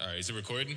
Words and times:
All 0.00 0.06
right, 0.06 0.18
is 0.20 0.30
it 0.30 0.36
recording? 0.36 0.76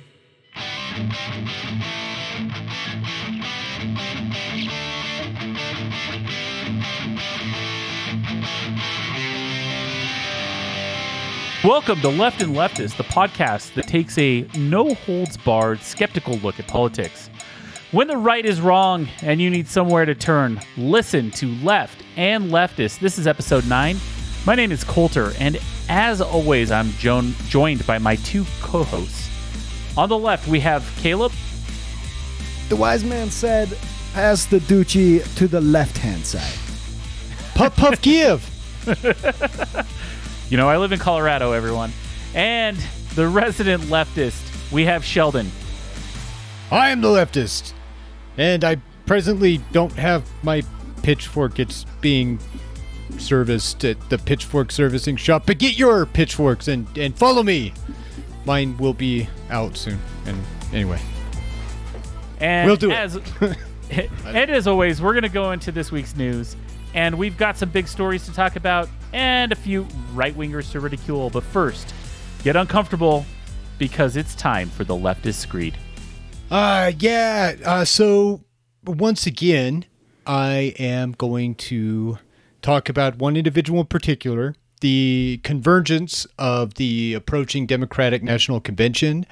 Welcome 11.62 12.00
to 12.00 12.08
Left 12.08 12.42
and 12.42 12.56
Leftist, 12.56 12.96
the 12.96 13.04
podcast 13.04 13.74
that 13.74 13.86
takes 13.86 14.18
a 14.18 14.42
no 14.56 14.92
holds 14.94 15.36
barred, 15.36 15.82
skeptical 15.82 16.34
look 16.38 16.58
at 16.58 16.66
politics. 16.66 17.30
When 17.92 18.08
the 18.08 18.16
right 18.16 18.44
is 18.44 18.60
wrong 18.60 19.06
and 19.22 19.40
you 19.40 19.50
need 19.50 19.68
somewhere 19.68 20.04
to 20.04 20.16
turn, 20.16 20.60
listen 20.76 21.30
to 21.32 21.46
Left 21.62 22.02
and 22.16 22.50
Leftist. 22.50 22.98
This 22.98 23.18
is 23.18 23.28
episode 23.28 23.68
9. 23.68 23.98
My 24.44 24.54
name 24.56 24.72
is 24.72 24.82
Coulter, 24.82 25.32
and 25.38 25.58
as 25.88 26.20
always, 26.20 26.70
I'm 26.72 26.90
jo- 26.94 27.22
joined 27.48 27.86
by 27.86 27.98
my 27.98 28.16
two 28.16 28.44
co 28.60 28.82
hosts. 28.82 29.28
On 29.96 30.08
the 30.08 30.18
left, 30.18 30.48
we 30.48 30.58
have 30.60 30.90
Caleb. 30.98 31.32
The 32.68 32.76
wise 32.76 33.04
man 33.04 33.30
said, 33.30 33.76
pass 34.14 34.46
the 34.46 34.58
Dutchie 34.58 35.22
to 35.36 35.46
the 35.46 35.60
left 35.60 35.96
hand 35.98 36.26
side. 36.26 36.58
Puff 37.54 37.76
Puff 37.76 38.02
give. 38.02 38.48
You 40.50 40.56
know, 40.56 40.68
I 40.68 40.76
live 40.76 40.92
in 40.92 40.98
Colorado, 40.98 41.52
everyone. 41.52 41.92
And 42.34 42.76
the 43.14 43.28
resident 43.28 43.84
leftist, 43.84 44.72
we 44.72 44.84
have 44.86 45.04
Sheldon. 45.04 45.50
I 46.70 46.90
am 46.90 47.00
the 47.00 47.08
leftist. 47.08 47.74
And 48.38 48.64
I 48.64 48.76
presently 49.06 49.58
don't 49.72 49.92
have 49.92 50.28
my 50.42 50.62
pitchfork. 51.02 51.58
It's 51.58 51.84
being 52.00 52.38
serviced 53.18 53.84
at 53.84 53.98
the 54.10 54.18
pitchfork 54.18 54.70
servicing 54.72 55.16
shop. 55.16 55.44
But 55.46 55.58
get 55.58 55.78
your 55.78 56.06
pitchforks 56.06 56.68
and, 56.68 56.86
and 56.96 57.16
follow 57.16 57.42
me. 57.42 57.72
Mine 58.44 58.76
will 58.78 58.94
be 58.94 59.28
out 59.50 59.76
soon. 59.76 59.98
And 60.26 60.40
anyway, 60.72 61.00
And 62.40 62.66
We'll 62.66 62.76
do 62.76 62.90
it. 62.90 62.94
as, 62.94 63.16
and 64.24 64.50
as 64.50 64.66
always, 64.66 65.00
we're 65.00 65.12
going 65.12 65.22
to 65.22 65.28
go 65.28 65.52
into 65.52 65.70
this 65.72 65.92
week's 65.92 66.16
news. 66.16 66.56
And 66.94 67.16
we've 67.16 67.36
got 67.36 67.56
some 67.56 67.70
big 67.70 67.88
stories 67.88 68.26
to 68.26 68.34
talk 68.34 68.56
about 68.56 68.88
and 69.12 69.52
a 69.52 69.56
few 69.56 69.86
right 70.12 70.36
wingers 70.36 70.70
to 70.72 70.80
ridicule. 70.80 71.30
But 71.30 71.42
first, 71.44 71.94
get 72.42 72.56
uncomfortable 72.56 73.24
because 73.78 74.16
it's 74.16 74.34
time 74.34 74.68
for 74.68 74.84
the 74.84 74.94
leftist 74.94 75.34
screed. 75.34 75.76
Uh, 76.50 76.92
yeah. 76.98 77.54
Uh, 77.64 77.84
so 77.84 78.42
once 78.84 79.26
again, 79.26 79.86
I 80.26 80.74
am 80.78 81.12
going 81.12 81.54
to 81.56 82.18
talk 82.62 82.88
about 82.88 83.18
one 83.18 83.36
individual 83.36 83.80
in 83.80 83.86
particular 83.86 84.54
the 84.82 85.40
convergence 85.44 86.26
of 86.38 86.74
the 86.74 87.14
approaching 87.14 87.66
Democratic 87.66 88.22
National 88.22 88.60
Convention. 88.60 89.24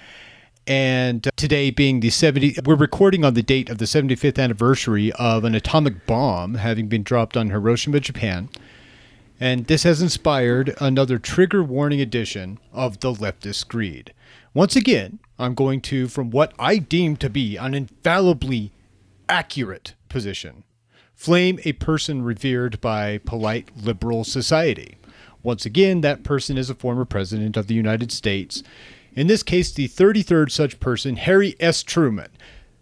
And 0.67 1.27
uh, 1.27 1.31
today 1.37 1.71
being 1.71 2.01
the 2.01 2.11
70, 2.11 2.59
we're 2.65 2.77
recording 2.77 3.25
on 3.25 3.35
the 3.35 3.43
date 3.43 3.69
of 3.69 3.79
the 3.79 3.85
75th 3.85 4.39
anniversary 4.39 5.13
of 5.15 5.45
an 5.45 5.57
atomic 5.57 6.07
bomb 6.07 6.55
having 6.55 6.87
been 6.87 7.03
dropped 7.03 7.37
on 7.37 7.51
Hiroshima, 7.51 7.99
Japan. 7.99 8.49
And 9.41 9.67
this 9.67 9.83
has 9.83 10.01
inspired 10.01 10.75
another 10.81 11.19
trigger 11.19 11.65
warning 11.65 12.01
edition 12.01 12.61
of 12.73 13.01
the 13.01 13.13
leftist 13.13 13.67
greed. 13.67 14.15
Once 14.55 14.77
again, 14.77 15.19
I'm 15.39 15.55
going 15.55 15.81
to, 15.83 16.07
from 16.07 16.31
what 16.31 16.53
I 16.59 16.77
deem 16.77 17.17
to 17.17 17.29
be 17.29 17.57
an 17.57 17.75
infallibly 17.75 18.71
accurate 19.29 19.95
position, 20.09 20.63
flame 21.21 21.61
a 21.67 21.73
person 21.75 22.23
revered 22.23 22.81
by 22.81 23.19
polite 23.19 23.69
liberal 23.77 24.25
society. 24.25 24.97
Once 25.43 25.67
again, 25.67 26.01
that 26.01 26.23
person 26.23 26.57
is 26.57 26.71
a 26.71 26.75
former 26.75 27.05
president 27.05 27.59
of 27.59 27.67
the 27.67 27.75
United 27.75 28.11
States. 28.11 28.63
In 29.13 29.27
this 29.27 29.43
case, 29.43 29.71
the 29.71 29.87
33rd 29.87 30.51
such 30.51 30.81
person, 30.81 31.17
Harry 31.17 31.57
S. 31.61 31.83
Truman. 31.83 32.31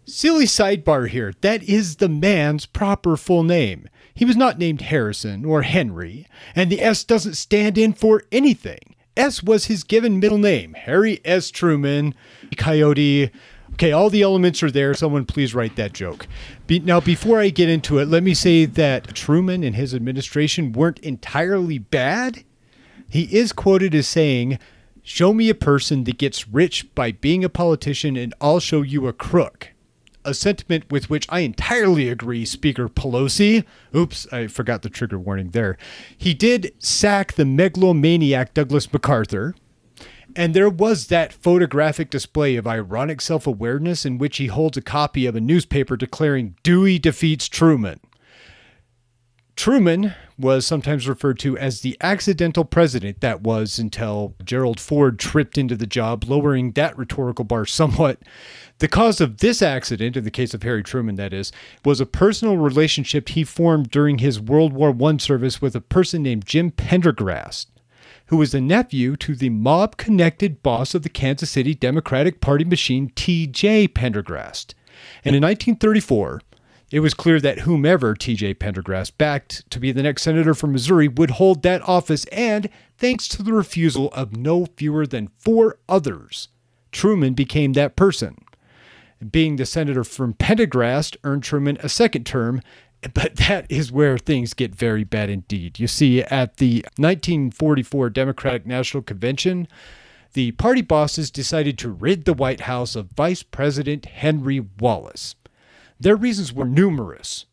Silly 0.05 0.45
sidebar 0.45 1.09
here. 1.09 1.33
That 1.41 1.63
is 1.63 1.97
the 1.97 2.07
man's 2.07 2.65
proper 2.65 3.17
full 3.17 3.43
name. 3.43 3.89
He 4.13 4.23
was 4.23 4.37
not 4.37 4.57
named 4.57 4.83
Harrison 4.83 5.43
or 5.43 5.63
Henry, 5.63 6.25
and 6.55 6.69
the 6.69 6.81
S 6.81 7.03
doesn't 7.03 7.35
stand 7.35 7.77
in 7.77 7.91
for 7.91 8.23
anything. 8.31 8.95
S 9.17 9.43
was 9.43 9.65
his 9.65 9.83
given 9.83 10.17
middle 10.17 10.37
name, 10.37 10.75
Harry 10.75 11.19
S. 11.25 11.51
Truman, 11.51 12.15
Coyote. 12.55 13.31
Okay, 13.73 13.91
all 13.91 14.09
the 14.09 14.21
elements 14.21 14.63
are 14.63 14.71
there. 14.71 14.93
Someone 14.93 15.25
please 15.25 15.53
write 15.53 15.75
that 15.75 15.93
joke. 15.93 16.25
Be- 16.69 16.77
now, 16.77 16.99
before 16.99 17.39
I 17.39 17.49
get 17.49 17.67
into 17.67 17.97
it, 17.97 18.07
let 18.07 18.21
me 18.21 18.35
say 18.35 18.65
that 18.65 19.15
Truman 19.15 19.63
and 19.63 19.75
his 19.75 19.95
administration 19.95 20.71
weren't 20.71 20.99
entirely 20.99 21.79
bad. 21.79 22.43
He 23.09 23.23
is 23.35 23.51
quoted 23.51 23.95
as 23.95 24.07
saying, 24.07 24.59
Show 25.01 25.33
me 25.33 25.49
a 25.49 25.55
person 25.55 26.03
that 26.03 26.19
gets 26.19 26.47
rich 26.47 26.93
by 26.93 27.11
being 27.11 27.43
a 27.43 27.49
politician, 27.49 28.15
and 28.15 28.35
I'll 28.39 28.59
show 28.59 28.83
you 28.83 29.07
a 29.07 29.13
crook. 29.13 29.69
A 30.23 30.35
sentiment 30.35 30.91
with 30.91 31.09
which 31.09 31.25
I 31.29 31.39
entirely 31.39 32.07
agree, 32.07 32.45
Speaker 32.45 32.87
Pelosi. 32.87 33.65
Oops, 33.95 34.31
I 34.31 34.45
forgot 34.45 34.83
the 34.83 34.91
trigger 34.91 35.17
warning 35.17 35.49
there. 35.49 35.75
He 36.15 36.35
did 36.35 36.71
sack 36.77 37.33
the 37.33 37.45
megalomaniac 37.45 38.53
Douglas 38.53 38.93
MacArthur. 38.93 39.55
And 40.35 40.53
there 40.53 40.69
was 40.69 41.07
that 41.07 41.33
photographic 41.33 42.09
display 42.09 42.55
of 42.55 42.67
ironic 42.67 43.21
self 43.21 43.47
awareness 43.47 44.05
in 44.05 44.17
which 44.17 44.37
he 44.37 44.47
holds 44.47 44.77
a 44.77 44.81
copy 44.81 45.25
of 45.25 45.35
a 45.35 45.41
newspaper 45.41 45.97
declaring 45.97 46.55
Dewey 46.63 46.99
defeats 46.99 47.47
Truman. 47.47 47.99
Truman 49.55 50.13
was 50.37 50.65
sometimes 50.65 51.05
referred 51.05 51.37
to 51.39 51.57
as 51.57 51.81
the 51.81 51.97
accidental 51.99 52.63
president 52.63 53.19
that 53.19 53.41
was 53.41 53.77
until 53.77 54.33
Gerald 54.45 54.79
Ford 54.79 55.19
tripped 55.19 55.57
into 55.57 55.75
the 55.75 55.85
job, 55.85 56.23
lowering 56.25 56.71
that 56.71 56.97
rhetorical 56.97 57.43
bar 57.43 57.65
somewhat. 57.65 58.19
The 58.77 58.87
cause 58.87 59.19
of 59.19 59.39
this 59.39 59.61
accident, 59.61 60.15
in 60.15 60.23
the 60.23 60.31
case 60.31 60.53
of 60.53 60.63
Harry 60.63 60.81
Truman, 60.81 61.15
that 61.15 61.33
is, 61.33 61.51
was 61.83 61.99
a 61.99 62.05
personal 62.05 62.55
relationship 62.55 63.27
he 63.27 63.43
formed 63.43 63.91
during 63.91 64.19
his 64.19 64.39
World 64.39 64.71
War 64.71 64.95
I 65.03 65.17
service 65.17 65.61
with 65.61 65.75
a 65.75 65.81
person 65.81 66.23
named 66.23 66.45
Jim 66.45 66.71
Pendergrast, 66.71 67.65
who 68.29 68.37
was 68.37 68.51
the 68.51 68.61
nephew 68.61 69.15
to 69.17 69.35
the 69.35 69.49
mob 69.49 69.97
connected 69.97 70.61
boss 70.61 70.93
of 70.93 71.01
the 71.01 71.09
Kansas 71.09 71.49
City 71.49 71.73
Democratic 71.73 72.41
Party 72.41 72.63
machine, 72.63 73.11
T.J. 73.15 73.89
Pendergrast. 73.89 74.75
And 75.25 75.35
in 75.35 75.41
1934, 75.41 76.41
it 76.91 76.99
was 76.99 77.13
clear 77.13 77.39
that 77.39 77.59
whomever 77.59 78.15
TJ 78.15 78.55
Pendergrass 78.55 79.11
backed 79.15 79.69
to 79.71 79.79
be 79.79 79.91
the 79.91 80.03
next 80.03 80.23
senator 80.23 80.53
from 80.53 80.71
Missouri 80.71 81.07
would 81.07 81.31
hold 81.31 81.63
that 81.63 81.87
office, 81.87 82.25
and 82.25 82.69
thanks 82.97 83.27
to 83.29 83.43
the 83.43 83.53
refusal 83.53 84.09
of 84.09 84.35
no 84.35 84.65
fewer 84.77 85.07
than 85.07 85.29
four 85.37 85.77
others, 85.87 86.49
Truman 86.91 87.33
became 87.33 87.73
that 87.73 87.95
person. 87.95 88.37
Being 89.31 89.57
the 89.57 89.65
senator 89.65 90.03
from 90.03 90.33
Pendergrast 90.33 91.17
earned 91.23 91.43
Truman 91.43 91.77
a 91.81 91.89
second 91.89 92.25
term, 92.25 92.61
but 93.13 93.35
that 93.37 93.65
is 93.69 93.91
where 93.91 94.17
things 94.17 94.53
get 94.53 94.75
very 94.75 95.03
bad 95.03 95.29
indeed. 95.29 95.79
You 95.79 95.87
see, 95.87 96.21
at 96.23 96.57
the 96.57 96.85
1944 96.97 98.09
Democratic 98.09 98.65
National 98.65 99.03
Convention, 99.03 99.67
the 100.33 100.51
party 100.53 100.81
bosses 100.81 101.31
decided 101.31 101.77
to 101.79 101.89
rid 101.89 102.25
the 102.25 102.33
White 102.33 102.61
House 102.61 102.95
of 102.95 103.11
Vice 103.11 103.41
President 103.41 104.05
Henry 104.05 104.59
Wallace. 104.59 105.35
Their 105.99 106.15
reasons 106.15 106.53
were 106.53 106.65
numerous, 106.65 107.45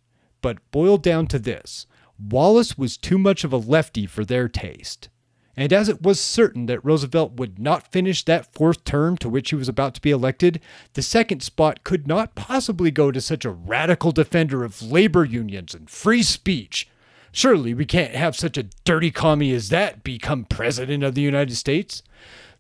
but 0.43 0.59
boiled 0.71 1.03
down 1.03 1.27
to 1.29 1.39
this 1.39 1.87
Wallace 2.19 2.79
was 2.79 2.97
too 2.97 3.19
much 3.19 3.45
of 3.45 3.53
a 3.53 3.59
lefty 3.59 4.07
for 4.07 4.25
their 4.25 4.49
taste. 4.49 5.09
And 5.57 5.73
as 5.73 5.89
it 5.89 6.03
was 6.03 6.21
certain 6.21 6.67
that 6.67 6.85
Roosevelt 6.85 7.33
would 7.33 7.59
not 7.59 7.91
finish 7.91 8.23
that 8.25 8.53
fourth 8.53 8.85
term 8.85 9.17
to 9.19 9.29
which 9.29 9.51
he 9.51 9.57
was 9.57 9.69
about 9.69 9.95
to 9.95 10.03
be 10.03 10.11
elected, 10.11 10.61
the 10.93 11.03
second 11.03 11.43
spot 11.43 11.83
could 11.83 12.07
not 12.07 12.35
possibly 12.35 12.91
go 12.91 13.11
to 13.11 13.21
such 13.21 13.45
a 13.45 13.51
radical 13.51 14.13
defender 14.13 14.65
of 14.65 14.83
labor 14.83 15.25
unions 15.25 15.75
and 15.75 15.89
free 15.89 16.23
speech. 16.23 16.89
Surely 17.33 17.73
we 17.73 17.87
can't 17.87 18.15
have 18.15 18.37
such 18.37 18.59
a 18.59 18.69
dirty 18.85 19.11
commie 19.11 19.53
as 19.53 19.71
that 19.71 20.05
become 20.05 20.45
president 20.45 21.03
of 21.03 21.15
the 21.15 21.23
United 21.23 21.57
States. 21.57 22.03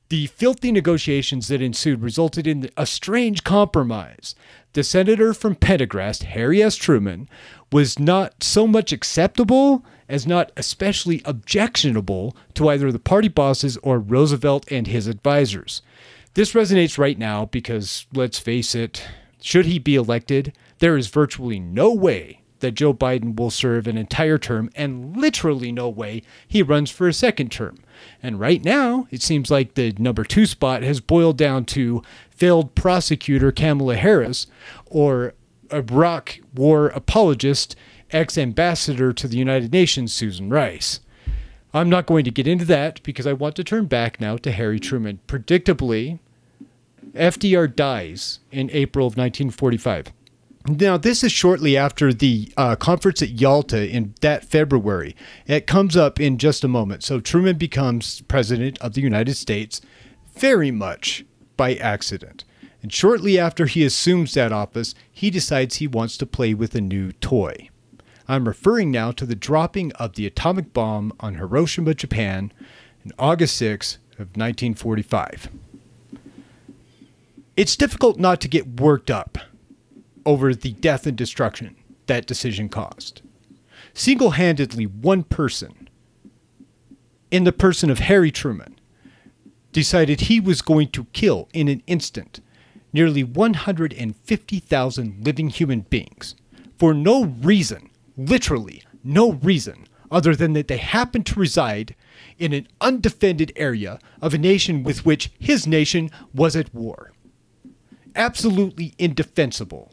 The 0.08 0.28
filthy 0.28 0.70
negotiations 0.70 1.48
that 1.48 1.60
ensued 1.60 2.00
resulted 2.00 2.46
in 2.46 2.70
a 2.76 2.86
strange 2.86 3.42
compromise. 3.42 4.34
The 4.72 4.84
senator 4.84 5.34
from 5.34 5.56
Pendergrast, 5.56 6.22
Harry 6.24 6.62
S. 6.62 6.76
Truman, 6.76 7.28
was 7.72 7.98
not 7.98 8.42
so 8.42 8.66
much 8.66 8.92
acceptable 8.92 9.84
as 10.08 10.26
not 10.26 10.52
especially 10.56 11.22
objectionable 11.24 12.36
to 12.54 12.68
either 12.68 12.92
the 12.92 12.98
party 12.98 13.28
bosses 13.28 13.76
or 13.78 13.98
Roosevelt 13.98 14.70
and 14.70 14.86
his 14.86 15.06
advisors. 15.06 15.82
This 16.34 16.52
resonates 16.52 16.98
right 16.98 17.18
now 17.18 17.46
because, 17.46 18.06
let's 18.12 18.38
face 18.38 18.74
it, 18.74 19.06
should 19.40 19.66
he 19.66 19.78
be 19.78 19.94
elected, 19.94 20.52
there 20.78 20.96
is 20.96 21.08
virtually 21.08 21.58
no 21.58 21.92
way 21.92 22.40
that 22.60 22.72
Joe 22.72 22.94
Biden 22.94 23.38
will 23.38 23.50
serve 23.50 23.86
an 23.86 23.98
entire 23.98 24.38
term, 24.38 24.70
and 24.74 25.16
literally 25.16 25.70
no 25.72 25.88
way 25.88 26.22
he 26.48 26.62
runs 26.62 26.90
for 26.90 27.06
a 27.06 27.12
second 27.12 27.52
term. 27.52 27.78
And 28.22 28.40
right 28.40 28.64
now, 28.64 29.06
it 29.10 29.22
seems 29.22 29.50
like 29.50 29.74
the 29.74 29.94
number 29.98 30.24
two 30.24 30.46
spot 30.46 30.82
has 30.82 31.00
boiled 31.00 31.36
down 31.36 31.64
to 31.66 32.02
failed 32.30 32.74
prosecutor 32.74 33.52
Kamala 33.52 33.96
Harris 33.96 34.46
or 34.86 35.34
a 35.70 35.76
Iraq 35.76 36.38
war 36.54 36.88
apologist, 36.88 37.76
ex 38.10 38.38
ambassador 38.38 39.12
to 39.12 39.28
the 39.28 39.36
United 39.36 39.72
Nations, 39.72 40.12
Susan 40.12 40.50
Rice. 40.50 41.00
I'm 41.74 41.90
not 41.90 42.06
going 42.06 42.24
to 42.24 42.30
get 42.30 42.46
into 42.46 42.64
that 42.66 43.02
because 43.02 43.26
I 43.26 43.32
want 43.32 43.56
to 43.56 43.64
turn 43.64 43.86
back 43.86 44.20
now 44.20 44.36
to 44.38 44.52
Harry 44.52 44.80
Truman. 44.80 45.20
Predictably, 45.26 46.18
FDR 47.12 47.74
dies 47.74 48.40
in 48.50 48.70
April 48.72 49.06
of 49.06 49.16
1945. 49.16 50.12
Now, 50.68 50.96
this 50.96 51.22
is 51.22 51.30
shortly 51.30 51.76
after 51.76 52.12
the 52.12 52.52
uh, 52.56 52.74
conference 52.76 53.22
at 53.22 53.40
Yalta 53.40 53.88
in 53.88 54.14
that 54.20 54.44
February. 54.44 55.14
It 55.46 55.66
comes 55.66 55.96
up 55.96 56.18
in 56.18 56.38
just 56.38 56.64
a 56.64 56.68
moment. 56.68 57.04
So, 57.04 57.20
Truman 57.20 57.56
becomes 57.56 58.22
president 58.22 58.78
of 58.78 58.94
the 58.94 59.00
United 59.00 59.36
States 59.36 59.80
very 60.34 60.70
much 60.70 61.24
by 61.56 61.76
accident. 61.76 62.44
And 62.82 62.92
shortly 62.92 63.38
after 63.38 63.66
he 63.66 63.84
assumes 63.84 64.34
that 64.34 64.52
office, 64.52 64.94
he 65.10 65.30
decides 65.30 65.76
he 65.76 65.86
wants 65.86 66.16
to 66.18 66.26
play 66.26 66.52
with 66.52 66.74
a 66.74 66.80
new 66.80 67.12
toy. 67.12 67.68
I'm 68.28 68.48
referring 68.48 68.90
now 68.90 69.12
to 69.12 69.24
the 69.24 69.36
dropping 69.36 69.92
of 69.92 70.14
the 70.14 70.26
atomic 70.26 70.72
bomb 70.72 71.12
on 71.20 71.36
Hiroshima, 71.36 71.94
Japan, 71.94 72.52
in 73.04 73.12
August 73.18 73.56
6 73.56 73.98
of 74.14 74.36
1945. 74.36 75.48
It's 77.56 77.76
difficult 77.76 78.18
not 78.18 78.40
to 78.40 78.48
get 78.48 78.80
worked 78.80 79.10
up 79.10 79.38
over 80.24 80.54
the 80.54 80.72
death 80.72 81.06
and 81.06 81.16
destruction 81.16 81.76
that 82.06 82.26
decision 82.26 82.68
caused. 82.68 83.22
Single 83.94 84.32
handedly, 84.32 84.86
one 84.86 85.22
person, 85.22 85.88
in 87.30 87.44
the 87.44 87.52
person 87.52 87.90
of 87.90 88.00
Harry 88.00 88.30
Truman, 88.30 88.78
decided 89.72 90.22
he 90.22 90.40
was 90.40 90.62
going 90.62 90.88
to 90.88 91.04
kill 91.12 91.48
in 91.52 91.68
an 91.68 91.82
instant 91.86 92.40
nearly 92.92 93.22
150,000 93.22 95.24
living 95.24 95.48
human 95.48 95.80
beings 95.82 96.34
for 96.78 96.94
no 96.94 97.24
reason, 97.24 97.90
literally 98.16 98.82
no 99.04 99.32
reason, 99.32 99.86
other 100.10 100.34
than 100.34 100.52
that 100.54 100.68
they 100.68 100.76
happened 100.76 101.26
to 101.26 101.40
reside 101.40 101.94
in 102.38 102.52
an 102.52 102.68
undefended 102.80 103.52
area 103.56 103.98
of 104.20 104.34
a 104.34 104.38
nation 104.38 104.82
with 104.82 105.04
which 105.04 105.30
his 105.38 105.66
nation 105.66 106.10
was 106.34 106.56
at 106.56 106.74
war. 106.74 107.12
Absolutely 108.14 108.94
indefensible 108.98 109.92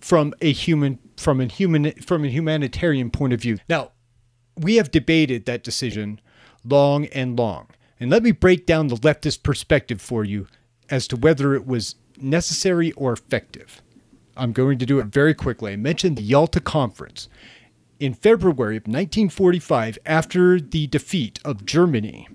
from 0.00 0.34
a 0.40 0.52
human 0.52 0.98
from 1.16 1.40
a 1.40 1.46
human 1.46 1.92
from 1.92 2.24
a 2.24 2.28
humanitarian 2.28 3.10
point 3.10 3.32
of 3.32 3.40
view. 3.40 3.58
Now, 3.68 3.92
we 4.56 4.76
have 4.76 4.90
debated 4.90 5.46
that 5.46 5.62
decision 5.62 6.20
long 6.64 7.06
and 7.06 7.38
long. 7.38 7.68
And 7.98 8.10
let 8.10 8.22
me 8.22 8.32
break 8.32 8.66
down 8.66 8.88
the 8.88 8.96
leftist 8.96 9.42
perspective 9.42 10.00
for 10.00 10.24
you 10.24 10.48
as 10.90 11.06
to 11.08 11.16
whether 11.16 11.54
it 11.54 11.66
was 11.66 11.94
necessary 12.16 12.92
or 12.92 13.12
effective. 13.12 13.80
I'm 14.36 14.52
going 14.52 14.78
to 14.78 14.86
do 14.86 14.98
it 14.98 15.06
very 15.06 15.34
quickly. 15.34 15.72
I 15.72 15.76
mentioned 15.76 16.16
the 16.16 16.22
Yalta 16.22 16.60
Conference. 16.60 17.28
In 18.00 18.14
February 18.14 18.76
of 18.76 18.82
1945, 18.82 19.98
after 20.04 20.60
the 20.60 20.86
defeat 20.88 21.38
of 21.44 21.64
Germany 21.64 22.28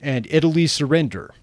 and 0.00 0.26
Italy's 0.30 0.72
surrender, 0.72 1.34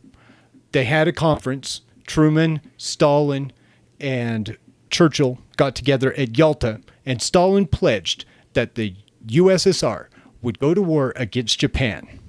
they 0.71 0.85
had 0.85 1.07
a 1.07 1.13
conference. 1.13 1.81
Truman, 2.05 2.61
Stalin, 2.77 3.51
and 3.99 4.57
Churchill 4.89 5.39
got 5.57 5.75
together 5.75 6.13
at 6.13 6.37
Yalta, 6.37 6.79
and 7.05 7.21
Stalin 7.21 7.65
pledged 7.65 8.25
that 8.53 8.75
the 8.75 8.95
USSR 9.27 10.07
would 10.41 10.59
go 10.59 10.73
to 10.73 10.81
war 10.81 11.11
against 11.15 11.59
Japan. 11.59 12.19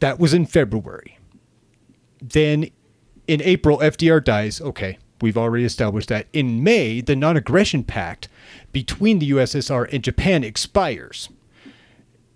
That 0.00 0.18
was 0.18 0.34
in 0.34 0.46
February. 0.46 1.18
Then 2.20 2.70
in 3.28 3.40
April, 3.42 3.78
FDR 3.78 4.24
dies. 4.24 4.60
Okay, 4.60 4.98
we've 5.20 5.36
already 5.36 5.64
established 5.64 6.08
that. 6.08 6.26
In 6.32 6.62
May, 6.62 7.00
the 7.00 7.16
non 7.16 7.36
aggression 7.36 7.84
pact 7.84 8.28
between 8.72 9.18
the 9.18 9.30
USSR 9.30 9.92
and 9.92 10.04
Japan 10.04 10.44
expires. 10.44 11.28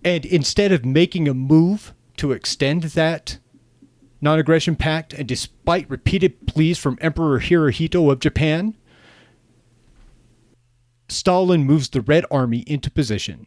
And 0.05 0.25
instead 0.25 0.73
of 0.73 0.85
making 0.85 1.29
a 1.29 1.35
move 1.35 1.93
to 2.17 2.33
extend 2.33 2.85
that 2.85 3.39
non 4.21 4.39
aggression 4.39 4.77
pact, 4.77 5.13
and 5.13 5.27
despite 5.27 5.89
repeated 5.91 6.47
pleas 6.47 6.79
from 6.79 6.99
Emperor 7.01 7.41
Hirohito 7.41 8.11
of 8.11 8.21
Japan, 8.21 8.77
Stalin 11.09 11.65
moves 11.65 11.89
the 11.89 12.01
Red 12.01 12.25
Army 12.31 12.61
into 12.67 12.91
position 12.91 13.47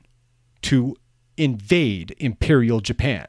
to 0.64 0.96
invade 1.38 2.16
Imperial 2.20 2.80
Japan, 2.82 3.28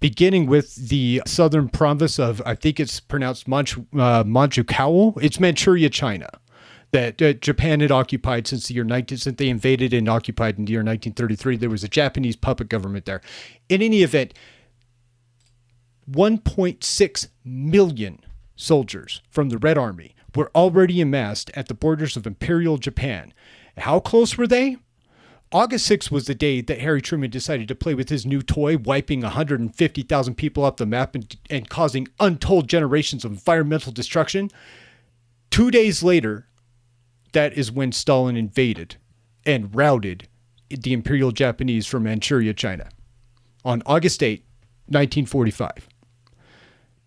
beginning 0.00 0.46
with 0.46 0.74
the 0.74 1.22
southern 1.26 1.68
province 1.68 2.18
of, 2.18 2.42
I 2.44 2.54
think 2.54 2.80
it's 2.80 3.00
pronounced 3.00 3.48
Manchu, 3.48 3.86
uh, 3.94 4.24
Manchukuo. 4.24 5.18
It's 5.22 5.40
Manchuria, 5.40 5.90
China, 5.90 6.28
that 6.92 7.20
uh, 7.20 7.32
Japan 7.34 7.80
had 7.80 7.90
occupied 7.90 8.46
since 8.46 8.68
the 8.68 8.74
year 8.74 8.84
19, 8.84 9.18
since 9.18 9.36
they 9.36 9.48
invaded 9.48 9.92
and 9.92 10.08
occupied 10.08 10.58
in 10.58 10.64
the 10.64 10.72
year 10.72 10.80
1933. 10.80 11.56
There 11.56 11.70
was 11.70 11.84
a 11.84 11.88
Japanese 11.88 12.36
puppet 12.36 12.68
government 12.68 13.04
there. 13.04 13.20
In 13.68 13.82
any 13.82 14.02
event, 14.02 14.34
1.6 16.10 17.28
million 17.44 18.20
soldiers 18.56 19.22
from 19.30 19.50
the 19.50 19.58
Red 19.58 19.76
Army 19.76 20.14
were 20.34 20.50
already 20.54 21.00
amassed 21.00 21.50
at 21.54 21.68
the 21.68 21.74
borders 21.74 22.16
of 22.16 22.26
Imperial 22.26 22.78
Japan. 22.78 23.32
How 23.76 24.00
close 24.00 24.36
were 24.36 24.46
they? 24.46 24.78
August 25.50 25.90
6th 25.90 26.10
was 26.10 26.26
the 26.26 26.34
day 26.34 26.60
that 26.60 26.80
Harry 26.80 27.00
Truman 27.00 27.30
decided 27.30 27.68
to 27.68 27.74
play 27.74 27.94
with 27.94 28.10
his 28.10 28.26
new 28.26 28.42
toy, 28.42 28.76
wiping 28.76 29.22
150,000 29.22 30.34
people 30.34 30.64
off 30.64 30.76
the 30.76 30.84
map 30.84 31.14
and, 31.14 31.36
and 31.48 31.70
causing 31.70 32.06
untold 32.20 32.68
generations 32.68 33.24
of 33.24 33.32
environmental 33.32 33.90
destruction. 33.90 34.50
Two 35.50 35.70
days 35.70 36.02
later, 36.02 36.46
that 37.32 37.56
is 37.56 37.72
when 37.72 37.92
Stalin 37.92 38.36
invaded 38.36 38.96
and 39.46 39.74
routed 39.74 40.28
the 40.68 40.92
Imperial 40.92 41.32
Japanese 41.32 41.86
from 41.86 42.02
Manchuria, 42.02 42.52
China 42.52 42.90
on 43.64 43.82
August 43.86 44.22
8, 44.22 44.40
1945. 44.86 45.88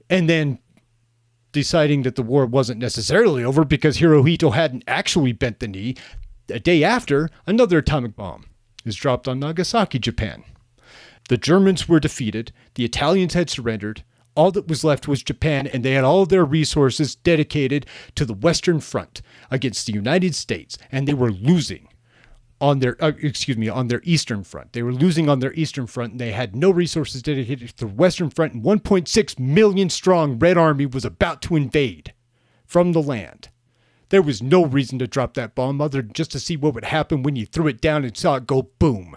And 0.09 0.27
then 0.27 0.57
deciding 1.51 2.01
that 2.03 2.15
the 2.15 2.23
war 2.23 2.47
wasn't 2.47 2.79
necessarily 2.79 3.44
over 3.44 3.63
because 3.63 3.97
Hirohito 3.97 4.53
hadn't 4.53 4.83
actually 4.87 5.31
bent 5.31 5.59
the 5.59 5.67
knee, 5.67 5.95
a 6.49 6.59
day 6.59 6.83
after, 6.83 7.29
another 7.45 7.79
atomic 7.79 8.15
bomb 8.15 8.45
is 8.85 8.95
dropped 8.95 9.27
on 9.27 9.39
Nagasaki, 9.39 9.99
Japan. 9.99 10.43
The 11.29 11.38
Germans 11.38 11.88
were 11.88 11.99
defeated, 11.99 12.51
the 12.75 12.85
Italians 12.85 13.33
had 13.33 13.49
surrendered, 13.49 14.03
all 14.35 14.51
that 14.51 14.67
was 14.67 14.83
left 14.83 15.07
was 15.07 15.23
Japan, 15.23 15.67
and 15.67 15.83
they 15.83 15.93
had 15.93 16.03
all 16.03 16.25
their 16.25 16.45
resources 16.45 17.15
dedicated 17.15 17.85
to 18.15 18.25
the 18.25 18.33
Western 18.33 18.79
Front 18.79 19.21
against 19.49 19.85
the 19.85 19.93
United 19.93 20.35
States, 20.35 20.77
and 20.91 21.07
they 21.07 21.13
were 21.13 21.31
losing 21.31 21.89
on 22.61 22.79
their 22.79 22.95
uh, 23.03 23.11
excuse 23.21 23.57
me 23.57 23.67
on 23.67 23.87
their 23.87 24.01
eastern 24.03 24.44
front. 24.44 24.71
They 24.73 24.83
were 24.83 24.94
losing 24.94 25.27
on 25.27 25.39
their 25.39 25.53
eastern 25.53 25.87
front, 25.87 26.13
and 26.13 26.21
they 26.21 26.31
had 26.31 26.55
no 26.55 26.69
resources 26.69 27.21
dedicated 27.21 27.69
to 27.69 27.85
the 27.85 27.91
Western 27.91 28.29
Front. 28.29 28.53
And 28.53 28.63
1.6 28.63 29.39
million 29.39 29.89
strong 29.89 30.37
Red 30.37 30.57
Army 30.57 30.85
was 30.85 31.04
about 31.04 31.42
to 31.44 31.56
invade 31.56 32.13
from 32.66 32.94
the 32.94 33.01
land. 33.01 33.49
There 34.11 34.21
was 34.21 34.44
no 34.44 34.65
reason 34.65 34.99
to 34.99 35.07
drop 35.07 35.35
that 35.35 35.56
bomb 35.56 35.80
other 35.80 36.01
than 36.01 36.11
just 36.11 36.33
to 36.33 36.39
see 36.39 36.57
what 36.57 36.73
would 36.73 36.83
happen 36.83 37.23
when 37.23 37.37
you 37.37 37.45
threw 37.45 37.68
it 37.68 37.80
down 37.80 38.03
and 38.03 38.15
saw 38.15 38.35
it 38.35 38.45
go 38.45 38.63
boom. 38.77 39.15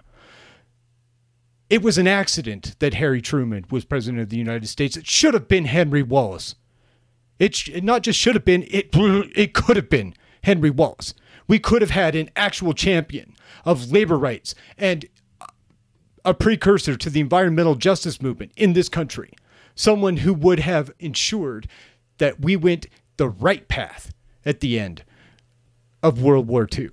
It 1.69 1.83
was 1.83 1.99
an 1.99 2.07
accident 2.07 2.77
that 2.79 2.95
Harry 2.95 3.21
Truman 3.21 3.65
was 3.71 3.85
president 3.85 4.23
of 4.23 4.29
the 4.29 4.37
United 4.37 4.69
States. 4.69 4.97
It 4.97 5.05
should 5.05 5.35
have 5.35 5.49
been 5.49 5.65
Henry 5.65 6.05
Wallace. 6.05 6.55
It, 7.41 7.67
it 7.67 7.83
not 7.83 8.03
just 8.03 8.21
should 8.21 8.37
have 8.37 8.45
been, 8.45 8.63
it, 8.71 8.91
it 8.95 9.53
could 9.53 9.75
have 9.75 9.91
been 9.91 10.15
Henry 10.45 10.71
Wallace. 10.71 11.13
We 11.49 11.59
could 11.59 11.83
have 11.83 11.91
had 11.91 12.15
an 12.15 12.31
actual 12.37 12.73
champion 12.73 13.35
of 13.65 13.91
labor 13.91 14.17
rights 14.17 14.55
and 14.79 15.07
a 16.25 16.35
precursor 16.35 16.97
to 16.97 17.11
the 17.11 17.19
environmental 17.19 17.75
justice 17.75 18.23
movement 18.23 18.53
in 18.57 18.75
this 18.75 18.89
country. 18.89 19.33
Someone 19.75 20.19
who 20.19 20.33
would 20.33 20.61
have 20.61 20.93
ensured 21.01 21.67
that 22.19 22.39
we 22.39 22.55
went 22.55 22.87
the 23.17 23.29
right 23.29 23.67
path 23.67 24.14
at 24.45 24.61
the 24.61 24.79
end 24.79 25.05
of 26.03 26.23
World 26.23 26.47
War 26.47 26.69
II 26.77 26.91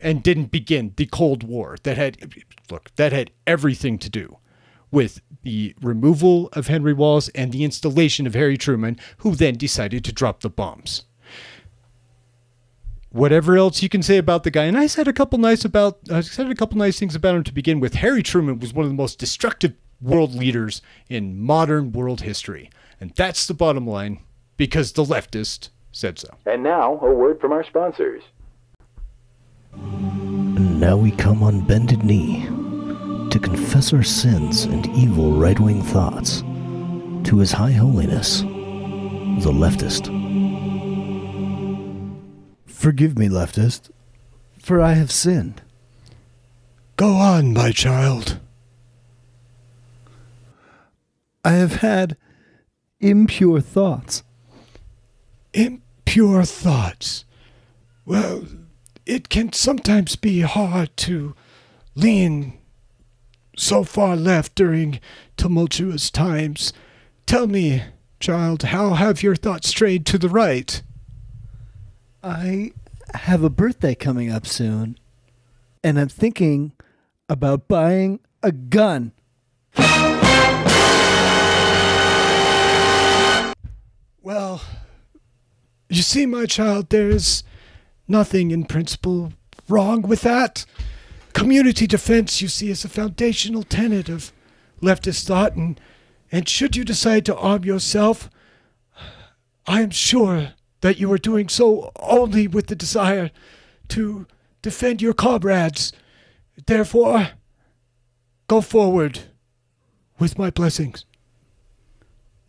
and 0.00 0.22
didn't 0.22 0.50
begin 0.50 0.92
the 0.96 1.06
Cold 1.06 1.42
War 1.42 1.76
that 1.84 1.96
had 1.96 2.34
look 2.70 2.90
that 2.96 3.12
had 3.12 3.30
everything 3.46 3.98
to 3.98 4.10
do 4.10 4.38
with 4.90 5.20
the 5.42 5.74
removal 5.80 6.48
of 6.52 6.66
Henry 6.66 6.92
Wallace 6.92 7.28
and 7.30 7.50
the 7.50 7.64
installation 7.64 8.26
of 8.26 8.34
Harry 8.34 8.56
Truman, 8.56 8.98
who 9.18 9.34
then 9.34 9.54
decided 9.54 10.04
to 10.04 10.12
drop 10.12 10.40
the 10.40 10.50
bombs. 10.50 11.04
Whatever 13.10 13.56
else 13.56 13.82
you 13.82 13.88
can 13.88 14.02
say 14.02 14.18
about 14.18 14.44
the 14.44 14.50
guy, 14.50 14.64
and 14.64 14.76
I 14.76 14.86
said 14.86 15.08
a 15.08 15.12
couple 15.12 15.38
nice 15.38 15.64
about 15.64 15.98
I 16.10 16.20
said 16.20 16.50
a 16.50 16.54
couple 16.54 16.78
nice 16.78 16.98
things 16.98 17.14
about 17.14 17.34
him 17.34 17.44
to 17.44 17.52
begin 17.52 17.80
with. 17.80 17.94
Harry 17.94 18.22
Truman 18.22 18.58
was 18.58 18.72
one 18.72 18.84
of 18.84 18.90
the 18.90 18.96
most 18.96 19.18
destructive 19.18 19.74
world 20.00 20.34
leaders 20.34 20.82
in 21.08 21.40
modern 21.40 21.92
world 21.92 22.22
history, 22.22 22.70
and 23.00 23.12
that's 23.14 23.46
the 23.46 23.54
bottom 23.54 23.86
line 23.86 24.20
because 24.56 24.92
the 24.92 25.04
leftist 25.04 25.70
said 25.92 26.18
so. 26.18 26.28
And 26.46 26.62
now, 26.62 26.98
a 27.00 27.12
word 27.12 27.40
from 27.40 27.52
our 27.52 27.62
sponsors. 27.62 28.22
And 29.74 30.80
now 30.80 30.96
we 30.96 31.10
come 31.12 31.42
on 31.42 31.64
bended 31.66 32.02
knee 32.02 32.46
to 33.30 33.38
confess 33.38 33.92
our 33.92 34.02
sins 34.02 34.64
and 34.64 34.86
evil 34.88 35.32
right 35.32 35.58
wing 35.60 35.82
thoughts 35.82 36.40
to 37.28 37.38
His 37.38 37.52
High 37.52 37.72
Holiness, 37.72 38.40
the 38.40 39.52
leftist. 39.52 40.06
Forgive 42.66 43.16
me, 43.16 43.28
leftist, 43.28 43.90
for 44.58 44.80
I 44.80 44.94
have 44.94 45.12
sinned. 45.12 45.62
Go 46.96 47.14
on, 47.14 47.52
my 47.52 47.70
child. 47.70 48.40
I 51.44 51.52
have 51.52 51.76
had 51.76 52.16
impure 53.00 53.60
thoughts? 53.60 54.22
impure 55.52 55.81
thoughts. 56.44 57.24
Well, 58.04 58.44
it 59.06 59.28
can 59.28 59.52
sometimes 59.52 60.14
be 60.14 60.40
hard 60.42 60.96
to 60.98 61.34
lean 61.94 62.58
so 63.56 63.82
far 63.84 64.14
left 64.14 64.54
during 64.54 65.00
tumultuous 65.36 66.10
times. 66.10 66.72
Tell 67.26 67.46
me, 67.46 67.84
child, 68.20 68.64
how 68.64 68.94
have 68.94 69.22
your 69.22 69.36
thoughts 69.36 69.68
strayed 69.68 70.04
to 70.06 70.18
the 70.18 70.28
right? 70.28 70.82
I 72.22 72.72
have 73.14 73.42
a 73.42 73.50
birthday 73.50 73.94
coming 73.94 74.30
up 74.30 74.46
soon, 74.46 74.98
and 75.82 75.98
I'm 75.98 76.08
thinking 76.08 76.72
about 77.28 77.68
buying 77.68 78.20
a 78.42 78.52
gun. 78.52 79.12
Well, 84.20 84.62
you 85.96 86.02
see, 86.02 86.26
my 86.26 86.46
child, 86.46 86.88
there's 86.88 87.44
nothing 88.08 88.50
in 88.50 88.64
principle 88.64 89.32
wrong 89.68 90.02
with 90.02 90.22
that. 90.22 90.64
Community 91.32 91.86
defense, 91.86 92.40
you 92.40 92.48
see, 92.48 92.70
is 92.70 92.84
a 92.84 92.88
foundational 92.88 93.62
tenet 93.62 94.08
of 94.08 94.32
leftist 94.80 95.26
thought, 95.26 95.54
and, 95.54 95.80
and 96.30 96.48
should 96.48 96.76
you 96.76 96.84
decide 96.84 97.24
to 97.26 97.36
arm 97.36 97.64
yourself, 97.64 98.30
I 99.66 99.82
am 99.82 99.90
sure 99.90 100.52
that 100.80 100.98
you 100.98 101.10
are 101.12 101.18
doing 101.18 101.48
so 101.48 101.92
only 101.96 102.48
with 102.48 102.66
the 102.66 102.76
desire 102.76 103.30
to 103.88 104.26
defend 104.60 105.00
your 105.00 105.14
comrades. 105.14 105.92
Therefore, 106.66 107.30
go 108.48 108.60
forward 108.60 109.20
with 110.18 110.38
my 110.38 110.50
blessings. 110.50 111.04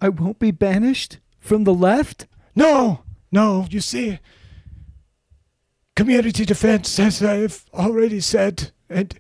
I 0.02 0.10
won't 0.10 0.40
be 0.40 0.52
banished 0.52 1.20
from 1.40 1.64
the 1.64 1.74
left? 1.74 2.26
No, 2.56 3.04
no, 3.34 3.66
you 3.72 3.82
see, 3.82 4.20
community 5.96 6.46
defense, 6.46 7.00
as 7.00 7.24
I've 7.24 7.66
already 7.74 8.20
said, 8.20 8.72
and 8.90 9.20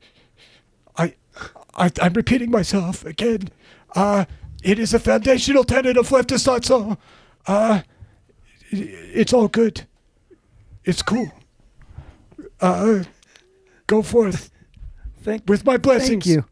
I, 0.95 1.15
I 1.75 1.91
I'm 1.99 2.13
repeating 2.13 2.51
myself 2.51 3.03
again. 3.05 3.49
Uh, 3.95 4.25
it 4.63 4.77
is 4.77 4.93
a 4.93 4.99
foundational 4.99 5.63
tenet 5.63 5.97
of 5.97 6.09
leftist 6.09 6.45
thought. 6.45 6.63
So, 6.63 6.97
uh, 7.47 7.81
it's 8.69 9.33
all 9.33 9.47
good. 9.47 9.87
It's 10.85 11.01
cool. 11.01 11.31
Uh, 12.61 13.03
go 13.87 14.03
forth 14.03 14.51
Thank, 15.23 15.49
with 15.49 15.65
my 15.65 15.77
blessings. 15.77 16.23
thank 16.23 16.25
you. 16.27 16.45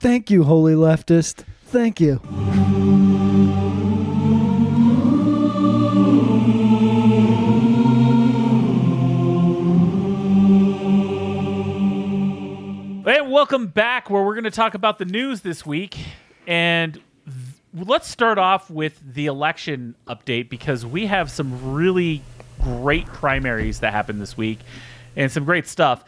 Thank 0.00 0.30
you, 0.30 0.42
holy 0.42 0.74
leftist. 0.74 1.44
Thank 1.66 2.00
you. 2.00 3.05
And 13.06 13.30
welcome 13.30 13.68
back, 13.68 14.10
where 14.10 14.24
we're 14.24 14.34
going 14.34 14.42
to 14.42 14.50
talk 14.50 14.74
about 14.74 14.98
the 14.98 15.04
news 15.04 15.42
this 15.42 15.64
week. 15.64 15.96
And 16.48 16.94
th- 16.94 17.86
let's 17.86 18.08
start 18.08 18.36
off 18.36 18.68
with 18.68 19.00
the 19.14 19.26
election 19.26 19.94
update 20.08 20.48
because 20.48 20.84
we 20.84 21.06
have 21.06 21.30
some 21.30 21.72
really 21.72 22.20
great 22.60 23.06
primaries 23.06 23.78
that 23.78 23.92
happened 23.92 24.20
this 24.20 24.36
week 24.36 24.58
and 25.14 25.30
some 25.30 25.44
great 25.44 25.68
stuff. 25.68 26.04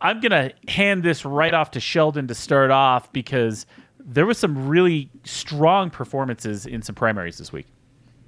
I'm 0.00 0.18
going 0.18 0.32
to 0.32 0.52
hand 0.68 1.04
this 1.04 1.24
right 1.24 1.54
off 1.54 1.70
to 1.70 1.80
Sheldon 1.80 2.26
to 2.26 2.34
start 2.34 2.72
off 2.72 3.12
because 3.12 3.64
there 4.00 4.26
was 4.26 4.36
some 4.36 4.66
really 4.66 5.08
strong 5.22 5.88
performances 5.88 6.66
in 6.66 6.82
some 6.82 6.96
primaries 6.96 7.38
this 7.38 7.52
week. 7.52 7.68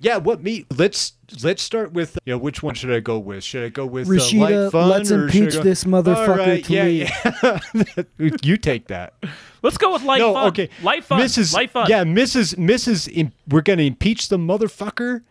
Yeah, 0.03 0.17
what 0.17 0.43
me? 0.43 0.67
Let's 0.77 1.13
let's 1.45 1.63
start 1.63 1.93
with 1.93 2.19
you 2.25 2.33
know 2.33 2.39
which 2.39 2.61
one 2.61 2.75
should 2.75 2.93
I 2.93 2.99
go 2.99 3.21
with? 3.21 3.45
Should 3.45 3.65
I 3.65 3.69
go 3.69 3.87
with 3.87 4.09
uh, 4.09 4.11
Rashida, 4.11 4.65
light 4.65 4.73
fun 4.73 4.89
let's 4.89 5.13
or 5.13 5.25
impeach 5.25 5.55
go- 5.55 5.63
this 5.63 5.85
motherfucker 5.85 6.29
All 6.29 6.37
right, 6.37 6.65
to 6.65 6.73
yeah, 6.73 8.01
yeah. 8.19 8.35
you 8.43 8.57
take 8.57 8.89
that. 8.89 9.15
Let's 9.63 9.79
go 9.79 9.93
with 9.93 10.03
light 10.03 10.19
no, 10.19 10.35
fun. 10.35 10.49
okay. 10.49 10.71
Light 10.83 11.05
fun. 11.05 11.21
Mrs. 11.21 11.55
Light 11.55 11.71
fun. 11.71 11.87
Yeah, 11.89 12.03
Mrs. 12.03 12.57
Mrs. 12.57 13.09
Im- 13.17 13.33
we're 13.49 13.61
gonna 13.63 13.83
impeach 13.83 14.29
the 14.29 14.39
motherfucker. 14.39 15.23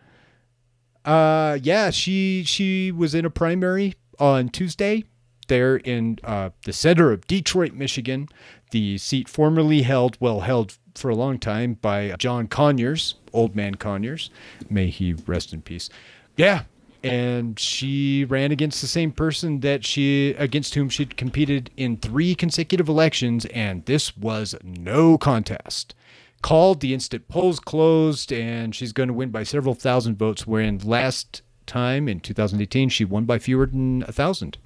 Uh, 1.04 1.60
yeah, 1.62 1.90
she 1.90 2.44
she 2.46 2.94
was 2.94 3.13
in 3.13 3.25
a 3.25 3.30
primary 3.30 3.96
on 4.20 4.48
Tuesday 4.48 5.04
there 5.48 5.75
in 5.75 6.18
uh, 6.24 6.51
the 6.63 6.72
center 6.72 7.12
of 7.12 7.28
Detroit, 7.28 7.74
Michigan, 7.74 8.30
the 8.72 8.98
seat 8.98 9.28
formerly 9.28 9.82
held, 9.82 10.16
well 10.22 10.40
held 10.42 10.78
for 10.96 11.10
a 11.10 11.16
long 11.16 11.40
time 11.40 11.74
by 11.74 12.16
John 12.18 12.48
Conyers, 12.48 13.16
old 13.34 13.56
man 13.56 13.76
Conyers. 13.76 14.30
May 14.70 14.88
he 14.88 15.14
rest 15.14 15.54
in 15.54 15.62
peace. 15.62 15.90
Yeah. 16.38 16.64
And 17.04 17.58
she 17.60 18.26
ran 18.26 18.52
against 18.52 18.80
the 18.82 18.88
same 18.88 19.12
person 19.12 19.62
that 19.62 19.84
she 19.84 20.36
against 20.38 20.76
whom 20.76 20.88
she'd 20.88 21.18
competed 21.18 21.72
in 21.76 21.98
three 21.98 22.36
consecutive 22.36 22.88
elections, 22.88 23.46
and 23.46 23.84
this 23.86 24.16
was 24.16 24.56
no 24.64 25.18
contest. 25.18 25.96
Called 26.44 26.80
the 26.80 26.94
instant 26.94 27.28
polls 27.28 27.60
closed, 27.60 28.32
and 28.32 28.76
she's 28.76 28.94
going 28.94 29.08
to 29.08 29.14
win 29.14 29.30
by 29.30 29.42
several 29.44 29.74
thousand 29.74 30.18
votes. 30.20 30.46
Wherein 30.46 30.78
last 30.84 31.42
time 31.66 32.08
in 32.08 32.20
2018, 32.20 32.90
she 32.90 33.04
won 33.06 33.26
by 33.26 33.40
fewer 33.40 33.66
than 33.66 34.04
a 34.08 34.12
thousand. 34.12 34.60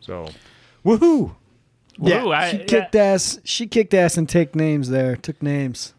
So, 0.00 0.28
woohoo! 0.84 1.34
Yeah, 1.98 2.26
I- 2.26 2.50
she 2.52 2.58
kicked 2.64 2.94
ass. 2.94 3.38
She 3.44 3.66
kicked 3.66 3.92
ass 3.92 4.16
and 4.16 4.26
take 4.28 4.54
names 4.56 4.88
there. 4.88 5.14
Took 5.16 5.42
names. 5.42 5.92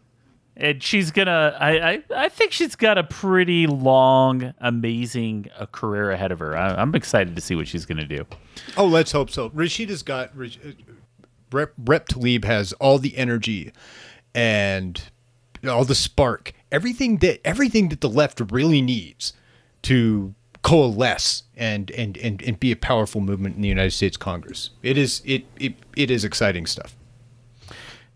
And 0.56 0.82
she's 0.82 1.10
gonna 1.10 1.56
I, 1.58 1.92
I 1.92 2.02
i 2.16 2.28
think 2.28 2.52
she's 2.52 2.76
got 2.76 2.98
a 2.98 3.04
pretty 3.04 3.66
long 3.66 4.54
amazing 4.60 5.46
uh, 5.58 5.66
career 5.66 6.10
ahead 6.10 6.32
of 6.32 6.38
her 6.38 6.56
I, 6.56 6.74
i'm 6.74 6.94
excited 6.94 7.34
to 7.36 7.42
see 7.42 7.54
what 7.54 7.68
she's 7.68 7.86
gonna 7.86 8.06
do 8.06 8.26
Oh, 8.76 8.86
let's 8.86 9.12
hope 9.12 9.30
so. 9.30 9.50
Rashida's 9.50 10.02
got 10.02 10.30
uh, 10.38 10.46
Rep, 11.52 11.72
Rep 11.78 12.08
has 12.44 12.72
all 12.74 12.98
the 12.98 13.16
energy 13.16 13.72
and 14.34 15.00
all 15.68 15.84
the 15.84 15.94
spark, 15.94 16.52
everything 16.72 17.18
that 17.18 17.40
everything 17.46 17.88
that 17.90 18.00
the 18.00 18.08
left 18.08 18.40
really 18.50 18.82
needs 18.82 19.32
to 19.82 20.34
coalesce 20.62 21.44
and 21.56 21.90
and 21.92 22.16
and, 22.16 22.42
and 22.42 22.58
be 22.58 22.72
a 22.72 22.76
powerful 22.76 23.20
movement 23.20 23.56
in 23.56 23.62
the 23.62 23.68
United 23.68 23.92
States 23.92 24.16
Congress. 24.16 24.70
It 24.82 24.98
is 24.98 25.22
it 25.24 25.44
it, 25.58 25.74
it 25.96 26.10
is 26.10 26.24
exciting 26.24 26.66
stuff. 26.66 26.96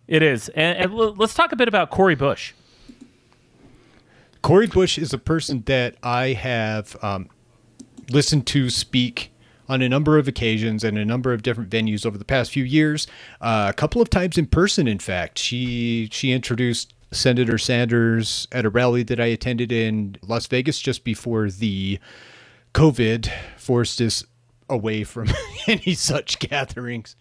It 0.08 0.22
is 0.22 0.48
and, 0.50 0.78
and 0.78 0.94
let's 0.94 1.34
talk 1.34 1.52
a 1.52 1.56
bit 1.56 1.68
about 1.68 1.90
Cori 1.90 2.14
Bush 2.16 2.54
Cori 4.42 4.66
Bush 4.66 4.98
is 4.98 5.12
a 5.12 5.18
person 5.18 5.62
that 5.66 5.96
I 6.02 6.28
have 6.28 6.96
um, 7.02 7.28
listened 8.10 8.46
to 8.48 8.70
speak 8.70 9.30
on 9.68 9.82
a 9.82 9.88
number 9.88 10.18
of 10.18 10.26
occasions 10.26 10.82
and 10.82 10.96
a 10.96 11.04
number 11.04 11.32
of 11.32 11.42
different 11.42 11.70
venues 11.70 12.06
over 12.06 12.16
the 12.16 12.24
past 12.24 12.50
few 12.50 12.64
years. 12.64 13.06
Uh, 13.40 13.66
a 13.68 13.72
couple 13.74 14.00
of 14.00 14.08
times 14.08 14.38
in 14.38 14.46
person, 14.46 14.88
in 14.88 14.98
fact. 14.98 15.38
She 15.38 16.08
she 16.10 16.32
introduced 16.32 16.94
Senator 17.12 17.58
Sanders 17.58 18.48
at 18.52 18.64
a 18.64 18.70
rally 18.70 19.02
that 19.04 19.20
I 19.20 19.26
attended 19.26 19.72
in 19.72 20.16
Las 20.22 20.46
Vegas 20.46 20.80
just 20.80 21.04
before 21.04 21.50
the 21.50 21.98
COVID 22.74 23.30
forced 23.56 24.00
us 24.00 24.24
away 24.68 25.04
from 25.04 25.28
any 25.66 25.94
such 25.94 26.38
gatherings. 26.38 27.16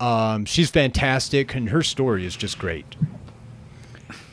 Um, 0.00 0.44
she's 0.44 0.70
fantastic, 0.70 1.54
and 1.54 1.70
her 1.70 1.82
story 1.82 2.26
is 2.26 2.36
just 2.36 2.58
great. 2.58 2.96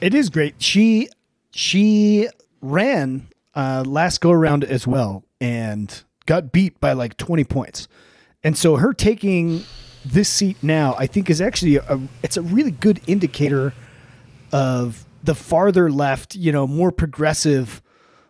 It 0.01 0.13
is 0.13 0.29
great. 0.29 0.61
She 0.61 1.09
she 1.51 2.27
ran 2.61 3.27
uh, 3.55 3.83
last 3.85 4.21
go 4.21 4.31
around 4.31 4.63
as 4.63 4.87
well 4.87 5.23
and 5.39 6.03
got 6.25 6.51
beat 6.51 6.79
by 6.79 6.93
like 6.93 7.17
20 7.17 7.43
points. 7.43 7.87
And 8.43 8.57
so 8.57 8.77
her 8.77 8.93
taking 8.93 9.63
this 10.05 10.29
seat 10.29 10.57
now, 10.61 10.95
I 10.97 11.07
think 11.07 11.29
is 11.29 11.39
actually 11.41 11.77
a 11.77 11.99
it's 12.21 12.37
a 12.37 12.41
really 12.41 12.71
good 12.71 13.01
indicator 13.07 13.73
of 14.51 15.05
the 15.23 15.35
farther 15.35 15.89
left, 15.89 16.35
you 16.35 16.51
know, 16.51 16.67
more 16.67 16.91
progressive 16.91 17.81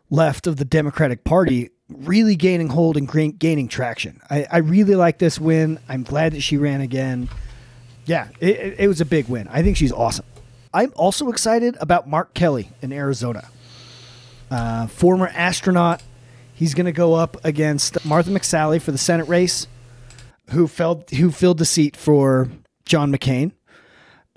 left 0.09 0.45
of 0.45 0.57
the 0.57 0.65
Democratic 0.65 1.23
Party 1.23 1.69
really 1.89 2.35
gaining 2.35 2.69
hold 2.69 2.97
and 2.97 3.11
gain- 3.11 3.37
gaining 3.37 3.67
traction. 3.67 4.21
I, 4.29 4.47
I 4.51 4.57
really 4.59 4.95
like 4.95 5.19
this 5.19 5.39
win. 5.39 5.79
I'm 5.87 6.03
glad 6.03 6.33
that 6.33 6.41
she 6.41 6.57
ran 6.57 6.81
again. 6.81 7.29
Yeah, 8.05 8.27
it, 8.39 8.75
it, 8.79 8.87
was 8.87 9.01
a 9.01 9.05
big 9.05 9.27
win. 9.27 9.47
I 9.49 9.63
think 9.63 9.77
she's 9.77 9.91
awesome. 9.91 10.25
I'm 10.73 10.91
also 10.95 11.29
excited 11.29 11.77
about 11.79 12.09
Mark 12.09 12.33
Kelly 12.33 12.69
in 12.81 12.91
Arizona. 12.91 13.47
Uh, 14.49 14.87
former 14.87 15.27
astronaut. 15.27 16.03
He's 16.53 16.73
going 16.73 16.85
to 16.85 16.91
go 16.91 17.13
up 17.13 17.37
against 17.43 18.03
Martha 18.05 18.29
McSally 18.29 18.81
for 18.81 18.91
the 18.91 18.97
Senate 18.97 19.27
race, 19.27 19.67
who 20.51 20.67
filled 20.67 21.09
who 21.11 21.31
filled 21.31 21.57
the 21.57 21.65
seat 21.65 21.95
for 21.95 22.49
John 22.85 23.11
McCain. 23.11 23.51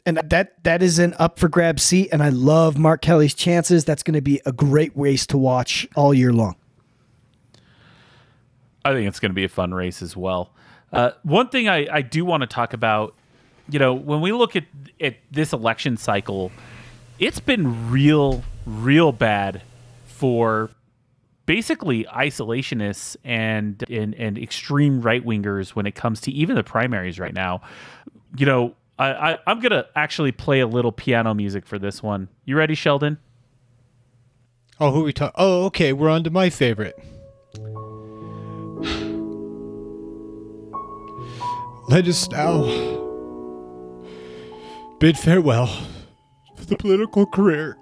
And 0.04 0.18
that 0.18 0.62
that 0.64 0.82
is 0.82 0.98
an 0.98 1.14
up 1.18 1.38
for 1.38 1.48
grab 1.48 1.80
seat, 1.80 2.10
and 2.12 2.22
I 2.22 2.28
love 2.28 2.78
Mark 2.78 3.02
Kelly's 3.02 3.34
chances. 3.34 3.84
That's 3.84 4.02
going 4.02 4.14
to 4.14 4.20
be 4.20 4.40
a 4.46 4.52
great 4.52 4.92
race 4.94 5.26
to 5.26 5.38
watch 5.38 5.88
all 5.96 6.14
year 6.14 6.32
long. 6.32 6.54
I 8.86 8.92
think 8.92 9.08
it's 9.08 9.20
gonna 9.20 9.34
be 9.34 9.44
a 9.44 9.48
fun 9.48 9.72
race 9.72 10.02
as 10.02 10.16
well 10.16 10.52
uh, 10.92 11.10
one 11.24 11.48
thing 11.48 11.68
I, 11.68 11.88
I 11.92 12.00
do 12.00 12.24
want 12.24 12.42
to 12.42 12.46
talk 12.46 12.72
about 12.72 13.14
you 13.68 13.78
know 13.78 13.92
when 13.92 14.20
we 14.20 14.32
look 14.32 14.56
at 14.56 14.64
at 15.00 15.16
this 15.30 15.52
election 15.52 15.96
cycle 15.96 16.52
it's 17.18 17.40
been 17.40 17.90
real 17.90 18.42
real 18.66 19.12
bad 19.12 19.62
for 20.04 20.70
basically 21.46 22.04
isolationists 22.04 23.16
and 23.24 23.82
and, 23.88 24.14
and 24.14 24.36
extreme 24.36 25.00
right 25.00 25.24
wingers 25.24 25.70
when 25.70 25.86
it 25.86 25.94
comes 25.94 26.20
to 26.22 26.32
even 26.32 26.56
the 26.56 26.64
primaries 26.64 27.18
right 27.18 27.34
now. 27.34 27.62
You 28.36 28.46
know, 28.46 28.74
I, 28.98 29.12
I 29.12 29.38
I'm 29.46 29.60
gonna 29.60 29.86
actually 29.94 30.32
play 30.32 30.60
a 30.60 30.66
little 30.66 30.92
piano 30.92 31.32
music 31.32 31.66
for 31.66 31.78
this 31.78 32.02
one. 32.02 32.28
You 32.44 32.56
ready, 32.56 32.74
Sheldon? 32.74 33.18
Oh, 34.78 34.90
who 34.90 35.04
we 35.04 35.12
talk? 35.12 35.32
Oh, 35.36 35.64
okay. 35.66 35.92
We're 35.94 36.10
on 36.10 36.24
to 36.24 36.30
my 36.30 36.50
favorite. 36.50 36.98
Let 41.88 42.08
us 42.08 42.28
now 42.30 42.64
bid 44.98 45.16
farewell 45.16 45.68
for 46.56 46.64
the 46.64 46.76
political 46.76 47.26
career 47.26 47.78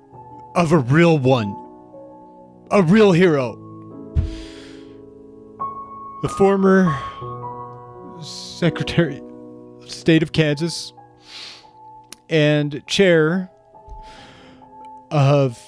of 0.54 0.72
a 0.72 0.78
real 0.78 1.18
one, 1.18 1.56
a 2.70 2.82
real 2.82 3.12
hero. 3.12 3.56
The 6.20 6.28
former 6.28 6.94
Secretary 8.20 9.22
of 9.80 9.90
State 9.90 10.22
of 10.22 10.32
Kansas 10.32 10.92
and 12.28 12.86
chair 12.86 13.50
of 15.10 15.58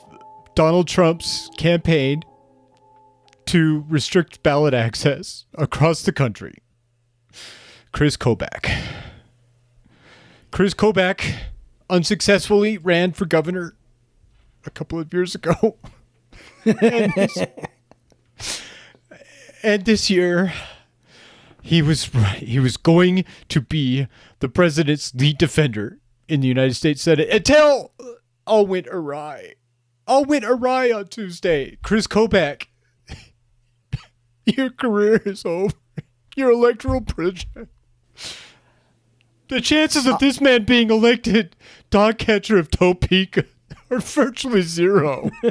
Donald 0.55 0.89
Trump's 0.89 1.49
campaign 1.57 2.23
to 3.47 3.83
restrict 3.89 4.43
ballot 4.43 4.75
access 4.75 5.47
across 5.55 6.03
the 6.03 6.13
country. 6.13 6.59
Chris 7.97 8.19
Kobach. 8.19 8.71
Chris 10.51 10.75
Kobach 10.75 11.35
unsuccessfully 11.89 12.77
ran 12.77 13.13
for 13.13 13.25
governor 13.25 13.75
a 14.67 14.71
couple 14.71 15.01
of 15.01 15.15
years 15.15 15.35
ago. 15.35 15.79
and, 16.67 17.11
this, 17.15 17.39
and 19.63 19.87
this 19.87 20.11
year 20.11 20.53
he 21.63 21.81
was 21.81 22.11
he 22.37 22.59
was 22.59 22.77
going 22.77 23.25
to 23.49 23.63
be 23.63 24.07
the 24.41 24.51
president's 24.51 25.15
lead 25.15 25.39
defender 25.39 25.99
in 26.29 26.43
the 26.43 26.49
United 26.49 26.75
States 26.75 27.01
Senate 27.01 27.31
until 27.31 27.93
all 28.47 28.67
went 28.67 28.89
awry. 28.89 29.55
All 30.07 30.27
went 30.27 30.45
awry 30.45 30.93
on 30.93 31.09
Tuesday. 31.09 31.79
Chris 31.83 32.07
Kobach, 32.07 32.67
your 34.45 34.69
career 34.69 35.23
is 35.25 35.47
over. 35.47 35.73
Your 36.37 36.51
electoral 36.51 37.01
prison. 37.01 37.71
The 39.49 39.61
chances 39.61 40.07
of 40.07 40.19
this 40.19 40.41
man 40.41 40.65
being 40.65 40.91
elected 40.91 41.55
dog 41.91 42.19
catcher 42.19 42.59
of 42.59 42.71
Topeka 42.71 43.45
are 43.91 44.01
virtually 44.01 44.63
zero. 44.63 45.31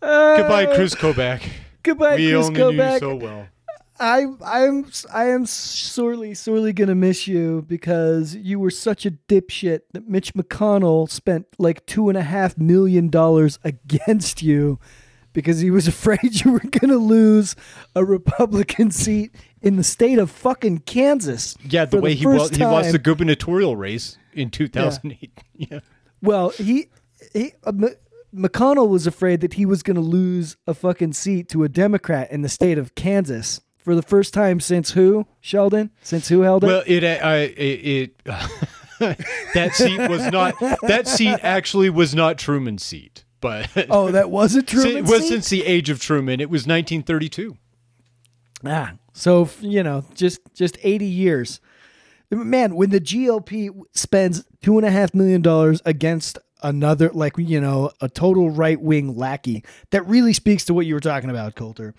Goodbye, 0.00 0.66
Chris 0.74 0.94
Kobach. 0.94 1.42
Goodbye, 1.82 2.16
we 2.16 2.30
Chris 2.30 2.46
only 2.46 2.60
knew 2.60 2.82
you 2.82 2.98
so 2.98 3.16
well. 3.16 3.48
I 4.02 4.26
I'm 4.44 4.90
I 5.12 5.26
am 5.26 5.46
sorely 5.46 6.34
sorely 6.34 6.72
gonna 6.72 6.94
miss 6.94 7.28
you 7.28 7.64
because 7.68 8.34
you 8.34 8.58
were 8.58 8.70
such 8.70 9.06
a 9.06 9.12
dipshit 9.12 9.82
that 9.92 10.08
Mitch 10.08 10.34
McConnell 10.34 11.08
spent 11.08 11.46
like 11.58 11.86
two 11.86 12.08
and 12.08 12.18
a 12.18 12.22
half 12.22 12.58
million 12.58 13.10
dollars 13.10 13.60
against 13.64 14.42
you 14.42 14.80
because 15.32 15.60
he 15.60 15.70
was 15.70 15.86
afraid 15.94 16.44
you 16.44 16.52
were 16.52 16.60
gonna 16.60 16.96
lose 16.96 17.56
a 17.94 18.04
Republican 18.04 18.90
seat 18.90 19.34
in 19.60 19.76
the 19.76 19.84
state 19.84 20.18
of 20.18 20.30
fucking 20.30 20.78
Kansas. 20.80 21.56
Yeah, 21.68 21.84
the 21.84 22.00
way 22.00 22.14
he, 22.14 22.24
first 22.24 22.52
wa- 22.52 22.56
he 22.58 22.64
lost 22.64 22.92
the 22.92 22.98
gubernatorial 22.98 23.76
race 23.76 24.16
in 24.32 24.50
2008. 24.50 25.30
Yeah. 25.54 25.78
Well, 26.20 26.50
he 26.50 26.88
he 27.32 27.52
uh, 27.64 27.68
M- 27.68 27.94
McConnell 28.34 28.88
was 28.88 29.06
afraid 29.06 29.40
that 29.42 29.54
he 29.54 29.66
was 29.66 29.82
going 29.82 29.94
to 29.94 30.00
lose 30.00 30.56
a 30.66 30.74
fucking 30.74 31.12
seat 31.12 31.48
to 31.50 31.62
a 31.64 31.68
Democrat 31.68 32.30
in 32.32 32.42
the 32.42 32.48
state 32.48 32.78
of 32.78 32.94
Kansas 32.94 33.60
for 33.76 33.94
the 33.94 34.02
first 34.02 34.32
time 34.32 34.58
since 34.58 34.92
who? 34.92 35.26
Sheldon? 35.40 35.90
Since 36.02 36.28
who 36.28 36.40
held 36.40 36.64
it? 36.64 36.68
Well, 36.68 36.82
it, 36.86 37.04
uh, 37.04 37.28
it, 37.34 37.58
it 37.58 38.24
that 39.54 39.74
seat 39.74 39.98
was 40.08 40.26
not 40.32 40.58
that 40.82 41.06
seat 41.06 41.38
actually 41.42 41.90
was 41.90 42.14
not 42.14 42.38
Truman's 42.38 42.84
seat, 42.84 43.21
but 43.42 43.68
oh, 43.90 44.10
that 44.12 44.30
was 44.30 44.54
a 44.54 44.62
Truman 44.62 44.96
it 44.96 45.04
was 45.04 45.28
since 45.28 45.50
the 45.50 45.66
age 45.66 45.90
of 45.90 46.00
Truman. 46.00 46.40
It 46.40 46.48
was 46.48 46.62
1932. 46.62 47.58
Ah, 48.64 48.94
so 49.12 49.50
you 49.60 49.82
know, 49.82 50.04
just 50.14 50.40
just 50.54 50.78
eighty 50.82 51.06
years. 51.06 51.60
Man, 52.30 52.76
when 52.76 52.88
the 52.88 53.00
GOP 53.00 53.68
spends 53.92 54.44
two 54.62 54.78
and 54.78 54.86
a 54.86 54.90
half 54.90 55.12
million 55.12 55.42
dollars 55.42 55.82
against 55.84 56.38
another, 56.62 57.10
like 57.10 57.36
you 57.36 57.60
know, 57.60 57.90
a 58.00 58.08
total 58.08 58.48
right 58.48 58.80
wing 58.80 59.14
lackey, 59.16 59.64
that 59.90 60.06
really 60.06 60.32
speaks 60.32 60.64
to 60.66 60.72
what 60.72 60.86
you 60.86 60.94
were 60.94 61.00
talking 61.00 61.28
about, 61.28 61.56
Coulter. 61.56 61.94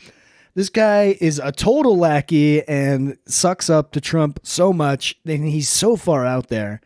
This 0.56 0.70
guy 0.70 1.18
is 1.20 1.40
a 1.40 1.52
total 1.52 1.98
lackey 1.98 2.68
and 2.68 3.18
sucks 3.26 3.70
up 3.70 3.92
to 3.92 4.02
Trump 4.02 4.40
so 4.44 4.72
much, 4.72 5.16
and 5.26 5.48
he's 5.48 5.70
so 5.70 5.96
far 5.96 6.26
out 6.26 6.48
there 6.48 6.80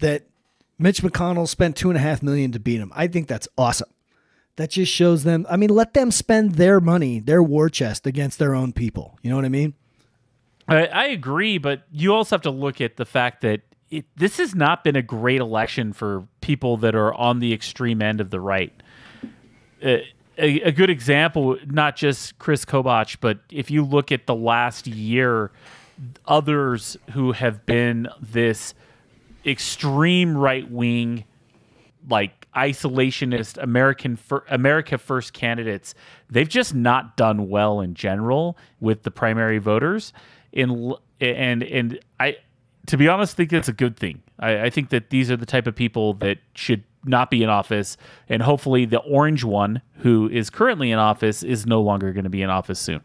that 0.00 0.29
Mitch 0.80 1.02
McConnell 1.02 1.46
spent 1.46 1.76
two 1.76 1.90
and 1.90 1.96
a 1.96 2.00
half 2.00 2.22
million 2.22 2.52
to 2.52 2.58
beat 2.58 2.80
him. 2.80 2.90
I 2.94 3.06
think 3.06 3.28
that's 3.28 3.46
awesome. 3.58 3.90
That 4.56 4.70
just 4.70 4.90
shows 4.90 5.24
them. 5.24 5.46
I 5.48 5.56
mean, 5.56 5.70
let 5.70 5.94
them 5.94 6.10
spend 6.10 6.54
their 6.54 6.80
money, 6.80 7.20
their 7.20 7.42
war 7.42 7.68
chest 7.68 8.06
against 8.06 8.38
their 8.38 8.54
own 8.54 8.72
people. 8.72 9.18
You 9.22 9.30
know 9.30 9.36
what 9.36 9.44
I 9.44 9.50
mean? 9.50 9.74
I, 10.66 10.86
I 10.86 11.04
agree, 11.06 11.58
but 11.58 11.82
you 11.92 12.14
also 12.14 12.34
have 12.34 12.42
to 12.42 12.50
look 12.50 12.80
at 12.80 12.96
the 12.96 13.04
fact 13.04 13.42
that 13.42 13.60
it, 13.90 14.06
this 14.16 14.38
has 14.38 14.54
not 14.54 14.82
been 14.82 14.96
a 14.96 15.02
great 15.02 15.40
election 15.40 15.92
for 15.92 16.26
people 16.40 16.76
that 16.78 16.94
are 16.94 17.12
on 17.12 17.40
the 17.40 17.52
extreme 17.52 18.00
end 18.00 18.20
of 18.20 18.30
the 18.30 18.40
right. 18.40 18.72
Uh, 19.84 19.98
a, 20.38 20.60
a 20.62 20.72
good 20.72 20.90
example, 20.90 21.58
not 21.66 21.96
just 21.96 22.38
Chris 22.38 22.64
Kobach, 22.64 23.18
but 23.20 23.40
if 23.50 23.70
you 23.70 23.84
look 23.84 24.12
at 24.12 24.26
the 24.26 24.34
last 24.34 24.86
year, 24.86 25.50
others 26.26 26.96
who 27.12 27.32
have 27.32 27.66
been 27.66 28.08
this 28.20 28.74
extreme 29.44 30.36
right 30.36 30.70
wing, 30.70 31.24
like 32.08 32.46
isolationist 32.54 33.62
American 33.62 34.18
America 34.48 34.98
First 34.98 35.32
candidates, 35.32 35.94
they've 36.28 36.48
just 36.48 36.74
not 36.74 37.16
done 37.16 37.48
well 37.48 37.80
in 37.80 37.94
general 37.94 38.56
with 38.80 39.02
the 39.02 39.10
primary 39.10 39.58
voters. 39.58 40.12
In 40.52 40.94
and 41.20 41.62
and 41.62 41.98
I, 42.18 42.36
to 42.86 42.96
be 42.96 43.08
honest, 43.08 43.36
think 43.36 43.50
that's 43.50 43.68
a 43.68 43.72
good 43.72 43.96
thing. 43.96 44.22
I, 44.38 44.62
I 44.62 44.70
think 44.70 44.90
that 44.90 45.10
these 45.10 45.30
are 45.30 45.36
the 45.36 45.46
type 45.46 45.66
of 45.66 45.74
people 45.74 46.14
that 46.14 46.38
should 46.54 46.84
not 47.04 47.30
be 47.30 47.42
in 47.42 47.48
office, 47.48 47.96
and 48.28 48.42
hopefully 48.42 48.84
the 48.84 48.98
orange 48.98 49.44
one 49.44 49.80
who 49.98 50.28
is 50.28 50.50
currently 50.50 50.90
in 50.90 50.98
office 50.98 51.42
is 51.42 51.66
no 51.66 51.80
longer 51.80 52.12
going 52.12 52.24
to 52.24 52.30
be 52.30 52.42
in 52.42 52.50
office 52.50 52.78
soon. 52.78 53.02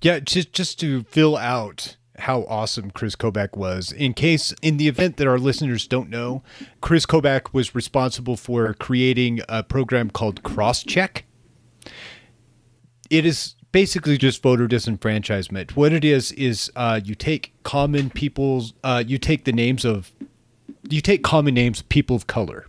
Yeah, 0.00 0.20
just 0.20 0.52
just 0.52 0.78
to 0.80 1.02
fill 1.04 1.36
out 1.36 1.96
how 2.18 2.44
awesome 2.44 2.90
Chris 2.90 3.16
Kobach 3.16 3.56
was. 3.56 3.92
In 3.92 4.12
case, 4.14 4.52
in 4.62 4.76
the 4.76 4.88
event 4.88 5.16
that 5.16 5.26
our 5.26 5.38
listeners 5.38 5.86
don't 5.86 6.10
know, 6.10 6.42
Chris 6.80 7.06
Kobach 7.06 7.52
was 7.52 7.74
responsible 7.74 8.36
for 8.36 8.74
creating 8.74 9.40
a 9.48 9.62
program 9.62 10.10
called 10.10 10.42
CrossCheck. 10.42 11.22
It 13.10 13.24
is 13.24 13.54
basically 13.72 14.18
just 14.18 14.42
voter 14.42 14.66
disenfranchisement. 14.66 15.72
What 15.72 15.92
it 15.92 16.04
is 16.04 16.32
is 16.32 16.70
uh, 16.74 17.00
you 17.04 17.14
take 17.14 17.52
common 17.62 18.10
people's, 18.10 18.74
uh, 18.82 19.04
you 19.06 19.18
take 19.18 19.44
the 19.44 19.52
names 19.52 19.84
of, 19.84 20.12
you 20.88 21.00
take 21.00 21.22
common 21.22 21.54
names 21.54 21.82
people 21.82 22.16
of 22.16 22.26
color, 22.26 22.66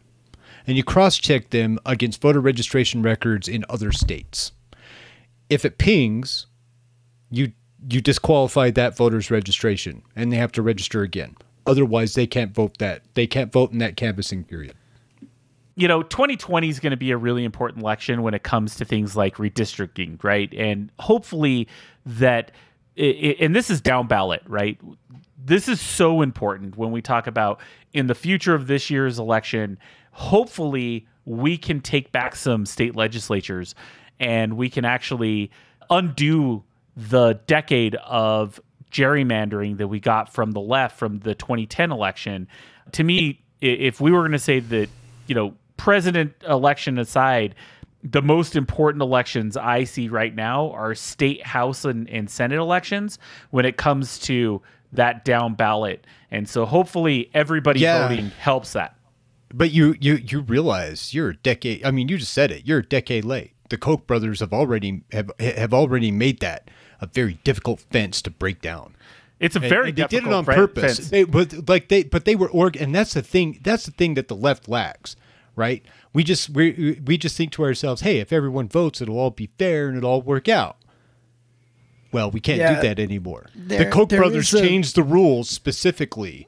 and 0.67 0.77
you 0.77 0.83
cross-check 0.83 1.49
them 1.49 1.79
against 1.85 2.21
voter 2.21 2.39
registration 2.39 3.01
records 3.01 3.47
in 3.47 3.65
other 3.69 3.91
states. 3.91 4.51
If 5.49 5.65
it 5.65 5.77
pings, 5.77 6.45
you 7.31 7.53
you 7.89 8.01
disqualify 8.01 8.71
that 8.71 8.97
voter's 8.97 9.29
registration 9.29 10.01
and 10.15 10.31
they 10.31 10.37
have 10.37 10.51
to 10.53 10.61
register 10.61 11.03
again. 11.03 11.35
Otherwise, 11.65 12.15
they 12.15 12.25
can't 12.25 12.53
vote 12.53 12.77
that 12.79 13.03
they 13.13 13.27
can't 13.27 13.51
vote 13.51 13.71
in 13.71 13.77
that 13.77 13.95
canvassing 13.95 14.43
period. 14.43 14.75
you 15.79 15.87
know, 15.87 16.03
2020 16.03 16.67
is 16.67 16.77
going 16.77 16.91
to 16.91 16.97
be 16.97 17.11
a 17.11 17.17
really 17.17 17.45
important 17.45 17.81
election 17.81 18.21
when 18.21 18.33
it 18.33 18.43
comes 18.43 18.75
to 18.75 18.83
things 18.83 19.15
like 19.15 19.37
redistricting, 19.37 20.21
right? 20.21 20.53
And 20.53 20.91
hopefully 20.99 21.69
that, 22.05 22.51
and 22.97 23.55
this 23.55 23.69
is 23.69 23.79
down 23.79 24.05
ballot, 24.05 24.41
right? 24.45 24.77
This 25.41 25.69
is 25.69 25.79
so 25.79 26.21
important 26.21 26.75
when 26.75 26.91
we 26.91 27.01
talk 27.01 27.27
about 27.27 27.61
in 27.93 28.07
the 28.07 28.13
future 28.15 28.53
of 28.53 28.67
this 28.67 28.89
year's 28.89 29.19
election. 29.19 29.79
Hopefully, 30.11 31.07
we 31.23 31.57
can 31.57 31.79
take 31.79 32.11
back 32.11 32.35
some 32.35 32.65
state 32.65 32.97
legislatures 32.97 33.73
and 34.19 34.57
we 34.57 34.69
can 34.69 34.83
actually 34.83 35.49
undo 35.89 36.61
the 37.07 37.39
decade 37.47 37.95
of 37.95 38.59
gerrymandering 38.91 39.77
that 39.77 39.87
we 39.87 39.99
got 39.99 40.33
from 40.33 40.51
the 40.51 40.59
left 40.59 40.97
from 40.97 41.19
the 41.19 41.33
2010 41.35 41.91
election. 41.91 42.47
To 42.93 43.03
me, 43.03 43.41
if 43.61 44.01
we 44.01 44.11
were 44.11 44.19
going 44.19 44.31
to 44.33 44.39
say 44.39 44.59
that, 44.59 44.89
you 45.27 45.35
know, 45.35 45.53
president 45.77 46.33
election 46.47 46.97
aside, 46.97 47.55
the 48.03 48.21
most 48.21 48.55
important 48.55 49.01
elections 49.01 49.55
I 49.55 49.83
see 49.83 50.09
right 50.09 50.33
now 50.33 50.71
are 50.71 50.95
state 50.95 51.45
house 51.45 51.85
and, 51.85 52.09
and 52.09 52.29
senate 52.29 52.57
elections 52.57 53.19
when 53.51 53.65
it 53.65 53.77
comes 53.77 54.19
to 54.19 54.61
that 54.93 55.23
down 55.23 55.53
ballot. 55.53 56.05
And 56.31 56.49
so 56.49 56.65
hopefully 56.65 57.29
everybody 57.33 57.81
Yeah. 57.81 58.07
voting 58.07 58.31
helps 58.39 58.73
that. 58.73 58.95
But 59.53 59.71
you 59.71 59.95
you 59.99 60.15
you 60.15 60.41
realize 60.41 61.13
you're 61.13 61.29
a 61.29 61.35
decade. 61.35 61.83
I 61.85 61.91
mean, 61.91 62.07
you 62.07 62.17
just 62.17 62.33
said 62.33 62.51
it. 62.51 62.67
You're 62.67 62.79
a 62.79 62.85
decade 62.85 63.25
late. 63.25 63.53
The 63.69 63.77
Koch 63.77 64.05
brothers 64.07 64.39
have 64.41 64.53
already 64.53 65.01
have 65.11 65.31
have 65.39 65.73
already 65.73 66.11
made 66.11 66.39
that 66.39 66.69
a 67.01 67.07
very 67.07 67.39
difficult 67.43 67.79
fence 67.91 68.21
to 68.23 68.29
break 68.29 68.61
down. 68.61 68.95
It's 69.39 69.55
a 69.55 69.59
And- 69.59 69.69
very 69.69 69.89
and 69.89 69.97
they 69.97 70.07
did 70.07 70.25
it 70.27 70.33
on 70.33 70.43
purpose. 70.45 70.97
fence. 70.97 71.09
They, 71.09 71.23
but 71.23 71.69
like 71.69 71.87
they, 71.87 72.03
but 72.03 72.25
they 72.25 72.35
were 72.35 72.49
org, 72.49 72.75
and 72.75 72.93
that's 72.93 73.13
the 73.13 73.21
thing. 73.21 73.59
That's 73.63 73.85
the 73.85 73.91
thing 73.91 74.15
that 74.15 74.27
the 74.27 74.35
left 74.35 74.67
lacks, 74.67 75.15
right? 75.55 75.81
We 76.11 76.23
just 76.25 76.49
we 76.49 76.99
we 77.05 77.17
just 77.17 77.37
think 77.37 77.51
to 77.53 77.63
ourselves, 77.63 78.01
hey, 78.01 78.19
if 78.19 78.33
everyone 78.33 78.67
votes, 78.67 78.99
it'll 79.01 79.17
all 79.17 79.31
be 79.31 79.49
fair 79.57 79.87
and 79.87 79.97
it'll 79.97 80.09
all 80.09 80.21
work 80.21 80.49
out. 80.49 80.75
Well, 82.11 82.31
we 82.31 82.39
can't 82.41 82.57
Yeah. 82.59 82.81
do 82.81 82.87
that 82.87 82.99
anymore. 82.99 83.45
the 83.55 83.85
Koch 83.85 84.09
brothers 84.09 84.53
is 84.53 84.59
a- 84.59 84.67
changed 84.67 84.95
the 84.95 85.03
rules 85.03 85.49
specifically. 85.49 86.47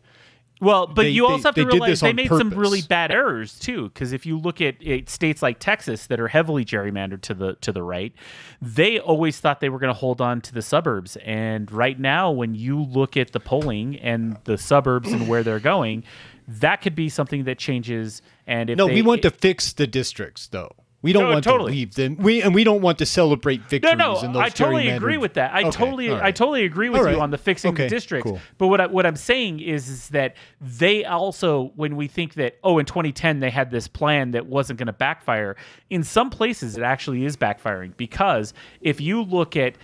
Well, 0.61 0.85
but 0.87 1.01
They- 1.01 1.09
you 1.09 1.23
they- 1.23 1.33
also 1.33 1.47
have 1.49 1.55
to 1.55 1.65
realize 1.65 1.99
they 1.99 2.13
made 2.13 2.29
some 2.29 2.51
really 2.51 2.81
bad 2.83 3.11
errors 3.11 3.57
too. 3.59 3.89
Because 3.89 4.13
if 4.13 4.25
you 4.25 4.37
look 4.37 4.61
at 4.61 4.75
uh, 4.87 4.99
states 5.07 5.41
like 5.41 5.59
Texas 5.59 6.05
that 6.07 6.19
are 6.19 6.27
heavily 6.29 6.63
gerrymandered 6.63 7.21
to 7.21 7.33
the 7.33 7.55
to 7.61 7.71
the 7.71 7.81
right, 7.83 8.13
they 8.61 8.99
always 8.99 9.39
thought 9.39 9.59
they 9.59 9.69
were 9.69 9.79
going 9.79 9.93
to 9.93 9.99
hold 9.99 10.21
on 10.21 10.39
to 10.41 10.53
the 10.53 10.61
suburbs. 10.61 11.17
And 11.25 11.69
right 11.71 11.99
now, 11.99 12.29
when 12.31 12.53
you 12.55 12.79
look 12.81 13.17
at 13.17 13.31
the 13.31 13.39
polling 13.39 13.97
and 13.97 14.37
the 14.43 14.57
suburbs 14.57 15.11
and 15.11 15.27
where 15.27 15.41
they're 15.43 15.59
going, 15.59 16.03
that 16.47 16.77
could 16.81 16.95
be 16.95 17.09
something 17.09 17.43
that 17.45 17.57
changes. 17.57 18.21
And 18.45 18.69
if 18.69 18.77
No, 18.77 18.87
they, 18.87 18.95
we 18.95 19.01
want 19.01 19.23
to 19.23 19.31
fix 19.31 19.73
the 19.73 19.87
districts, 19.87 20.47
though. 20.47 20.71
We 21.03 21.13
don't 21.13 21.23
No, 21.23 21.31
want 21.31 21.43
totally. 21.43 21.71
to 21.71 21.77
leave 21.77 21.95
them. 21.95 22.15
We 22.17 22.43
and 22.43 22.53
we 22.53 22.63
don't 22.63 22.81
want 22.81 22.99
to 22.99 23.05
celebrate 23.07 23.61
No, 23.61 23.65
victories. 23.69 23.97
no, 23.97 24.19
in 24.21 24.33
those 24.33 24.41
I 24.43 24.49
totally 24.49 24.87
agree 24.89 25.17
with 25.17 25.33
that. 25.33 25.51
I 25.53 25.61
Okay, 25.61 25.71
totally, 25.71 26.09
all 26.09 26.17
right. 26.17 26.25
I 26.25 26.31
totally 26.31 26.63
agree 26.63 26.89
with 26.89 27.01
All 27.01 27.11
you 27.11 27.19
on 27.19 27.31
the 27.31 27.37
fixing 27.39 27.71
Okay, 27.73 27.83
the 27.85 27.89
districts. 27.89 28.29
cool. 28.29 28.39
But 28.59 28.67
what 28.67 28.81
I, 28.81 28.85
what 28.85 29.05
I'm 29.07 29.15
saying 29.15 29.61
is, 29.61 29.89
is 29.89 30.09
that 30.09 30.35
they 30.59 31.03
also, 31.03 31.71
when 31.75 31.95
we 31.95 32.07
think 32.07 32.35
that 32.35 32.57
oh, 32.63 32.77
in 32.77 32.85
2010 32.85 33.39
they 33.39 33.49
had 33.49 33.71
this 33.71 33.87
plan 33.87 34.31
that 34.31 34.45
wasn't 34.45 34.77
going 34.77 34.87
to 34.87 34.93
backfire, 34.93 35.55
in 35.89 36.03
some 36.03 36.29
places 36.29 36.77
it 36.77 36.83
actually 36.83 37.25
is 37.25 37.35
backfiring 37.35 37.97
because 37.97 38.53
if 38.81 39.01
you 39.01 39.23
look 39.23 39.55
at 39.55 39.75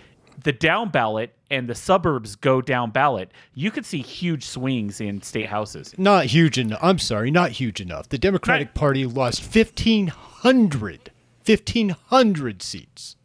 the 0.43 0.52
down 0.52 0.89
ballot 0.89 1.34
and 1.50 1.67
the 1.69 1.76
suburbs 1.76 2.36
go 2.36 2.62
down 2.62 2.91
ballot, 2.91 3.32
you 3.54 3.71
could 3.71 3.86
see 3.86 4.02
huge 4.02 4.43
swings 4.45 5.00
in 5.02 5.21
state 5.21 5.47
houses. 5.47 5.93
Not 5.97 6.26
huge 6.26 6.58
enough. 6.58 6.80
I'm 6.82 7.00
sorry, 7.00 7.32
not 7.32 7.52
huge 7.52 7.80
enough. 7.82 8.10
The 8.10 8.17
Democratic 8.17 8.67
Right. 8.69 8.76
Party 8.76 9.06
lost 9.06 9.41
1,500, 9.56 11.12
1,500 11.45 12.62
seats 12.62 13.15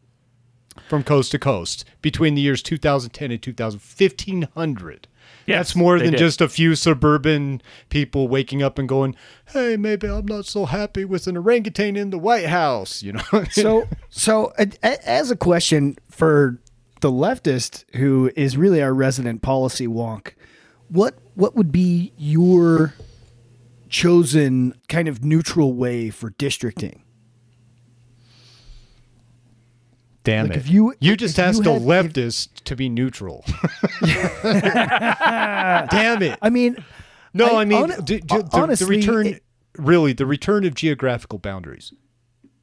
from 0.88 1.02
coast 1.02 1.30
to 1.32 1.38
coast 1.38 1.84
between 2.00 2.34
the 2.34 2.40
years 2.40 2.62
2010 2.62 3.30
and 3.30 3.42
2000. 3.42 3.80
1,500. 3.80 5.08
Yes, 5.44 5.58
That's 5.58 5.76
more 5.76 5.98
than 5.98 6.12
did. 6.12 6.18
just 6.18 6.40
a 6.40 6.48
few 6.48 6.74
suburban 6.76 7.60
people 7.88 8.28
waking 8.28 8.62
up 8.62 8.78
and 8.78 8.88
going, 8.88 9.16
"Hey, 9.46 9.76
maybe 9.76 10.06
I'm 10.06 10.26
not 10.26 10.46
so 10.46 10.66
happy 10.66 11.04
with 11.04 11.26
an 11.26 11.36
orangutan 11.36 11.96
in 11.96 12.10
the 12.10 12.18
White 12.18 12.46
House." 12.46 13.02
You 13.02 13.14
know. 13.14 13.44
So, 13.50 13.88
so 14.08 14.52
a, 14.58 14.68
a- 14.84 15.08
as 15.08 15.30
a 15.32 15.36
question 15.36 15.96
for 16.10 16.60
the 17.02 17.10
leftist, 17.12 17.84
who 17.96 18.30
is 18.34 18.56
really 18.56 18.80
our 18.82 18.94
resident 18.94 19.42
policy 19.42 19.86
wonk, 19.86 20.32
what 20.88 21.18
what 21.34 21.54
would 21.54 21.70
be 21.70 22.12
your 22.16 22.94
chosen 23.90 24.74
kind 24.88 25.06
of 25.08 25.22
neutral 25.24 25.74
way 25.74 26.08
for 26.10 26.30
districting? 26.30 27.02
Damn 30.24 30.46
Like, 30.46 30.56
it! 30.56 30.60
if 30.60 30.70
you- 30.70 30.94
you 31.00 31.16
just 31.16 31.36
if 31.38 31.42
you 31.44 31.48
asked 31.48 31.66
a 31.66 31.72
had- 31.72 31.82
if- 31.82 32.12
leftist 32.12 32.48
to 32.64 32.76
be 32.76 32.88
neutral. 32.88 33.44
Damn 35.90 36.22
it! 36.22 36.38
I 36.40 36.48
mean, 36.50 36.76
No, 37.34 37.56
I- 37.56 37.62
I, 37.62 37.64
mean 37.64 37.88
d- 38.04 38.18
the, 38.18 38.48
honestly, 38.52 38.86
the 38.86 38.90
return. 39.08 39.26
it- 39.26 39.42
really, 39.76 40.12
the 40.12 40.26
return 40.26 40.64
of 40.64 40.74
geographical 40.74 41.38
boundaries. 41.40 41.92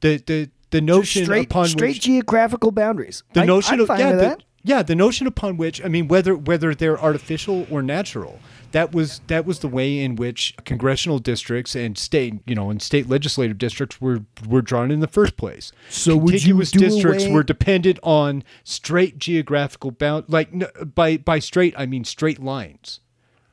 The 0.00 0.16
the 0.26 0.50
the 0.70 0.80
notion 0.80 1.24
straight 1.24 1.46
upon 1.46 1.66
straight 1.68 1.96
which 1.96 2.00
geographical 2.02 2.70
boundaries. 2.70 3.22
the 3.34 3.40
I- 3.42 3.44
notion 3.46 3.74
I'm 3.74 3.90
of 3.90 3.98
yeah 3.98 4.12
the, 4.12 4.16
that. 4.18 4.42
yeah 4.62 4.82
the 4.82 4.94
notion 4.94 5.26
upon 5.26 5.56
which 5.56 5.84
I 5.84 5.88
mean 5.88 6.08
whether 6.08 6.34
whether 6.36 6.74
they're 6.74 7.00
artificial 7.00 7.66
or 7.70 7.82
natural. 7.82 8.38
That 8.72 8.92
was 8.94 9.20
that 9.26 9.46
was 9.46 9.58
the 9.58 9.66
way 9.68 9.98
in 9.98 10.14
which 10.14 10.54
congressional 10.64 11.18
districts 11.18 11.74
and 11.74 11.98
state 11.98 12.34
you 12.46 12.54
know 12.54 12.70
and 12.70 12.80
state 12.80 13.08
legislative 13.08 13.58
districts 13.58 14.00
were 14.00 14.20
were 14.46 14.62
drawn 14.62 14.92
in 14.92 15.00
the 15.00 15.08
first 15.08 15.36
place. 15.36 15.72
So 15.88 16.16
would 16.16 16.34
you 16.44 16.54
contiguous 16.58 16.70
districts 16.70 17.24
away- 17.24 17.32
were 17.32 17.42
dependent 17.42 17.98
on 18.04 18.44
straight 18.62 19.18
geographical 19.18 19.90
bound 19.90 20.26
like 20.28 20.50
by 20.94 21.16
by 21.16 21.40
straight 21.40 21.74
I 21.76 21.86
mean 21.86 22.04
straight 22.04 22.40
lines, 22.40 23.00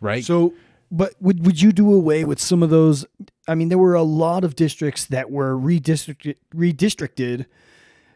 right? 0.02 0.24
So, 0.24 0.54
but 0.92 1.16
would 1.20 1.44
would 1.48 1.64
you 1.64 1.72
do 1.72 1.92
away 1.92 2.24
with 2.24 2.40
some 2.40 2.62
of 2.62 2.70
those? 2.70 3.04
I 3.48 3.56
mean, 3.56 3.70
there 3.70 3.78
were 3.78 3.96
a 3.96 4.04
lot 4.04 4.44
of 4.44 4.56
districts 4.56 5.06
that 5.06 5.32
were 5.32 5.56
redistricted 5.58 6.36
redistricted 6.56 7.46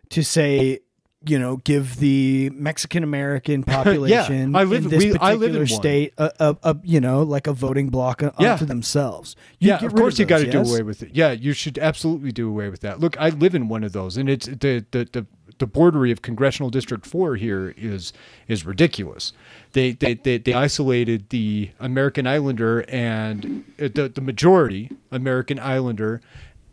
to 0.10 0.24
say, 0.24 0.80
you 1.26 1.38
know, 1.38 1.58
give 1.58 1.98
the 1.98 2.50
Mexican 2.54 3.04
American 3.04 3.63
population 3.76 4.56
I 4.56 4.63
live- 4.63 4.86
in 4.86 4.89
this 4.89 5.00
we- 5.04 5.12
particular 5.12 5.32
I 5.32 5.36
live 5.36 5.56
in 5.56 5.67
state 5.67 6.13
a, 6.17 6.32
a, 6.39 6.58
a 6.63 6.78
you 6.84 7.00
know 7.00 7.22
like 7.24 7.48
a 7.48 7.54
voting 7.54 7.89
block 7.89 8.24
on- 8.24 8.34
Yeah. 8.39 8.56
themselves. 8.58 9.36
You'd 9.60 9.67
yeah, 9.70 9.86
of 9.86 9.94
course 9.96 10.17
you 10.20 10.26
got 10.26 10.39
to 10.39 10.46
those, 10.50 10.67
do 10.67 10.74
away 10.74 10.84
with 10.84 11.04
it. 11.04 11.12
Yeah, 11.13 11.32
you 11.32 11.54
should 11.54 11.78
absolutely 11.78 12.32
do 12.32 12.50
away 12.50 12.70
with 12.70 12.82
that. 12.82 13.00
Look, 13.00 13.20
I 13.20 13.30
live 13.30 13.56
in 13.56 13.67
one 13.67 13.84
of 13.84 13.94
those, 13.94 14.17
and 14.17 14.30
it's 14.30 14.48
the 14.48 14.86
the 14.91 15.08
the, 15.12 15.26
the 15.60 15.67
bordery 15.67 16.12
of 16.12 16.22
congressional 16.24 16.70
district 16.72 17.06
four 17.06 17.36
here 17.36 17.74
is 17.78 18.12
is 18.48 18.65
ridiculous. 18.65 19.32
They 19.73 19.93
they 19.93 20.15
they, 20.15 20.38
they 20.38 20.53
isolated 20.53 21.29
the 21.29 21.71
American 21.79 22.27
Islander 22.27 22.81
and 22.89 23.63
uh, 23.79 23.89
the 23.93 24.12
the 24.13 24.21
majority 24.21 24.89
American 25.12 25.60
Islander 25.60 26.21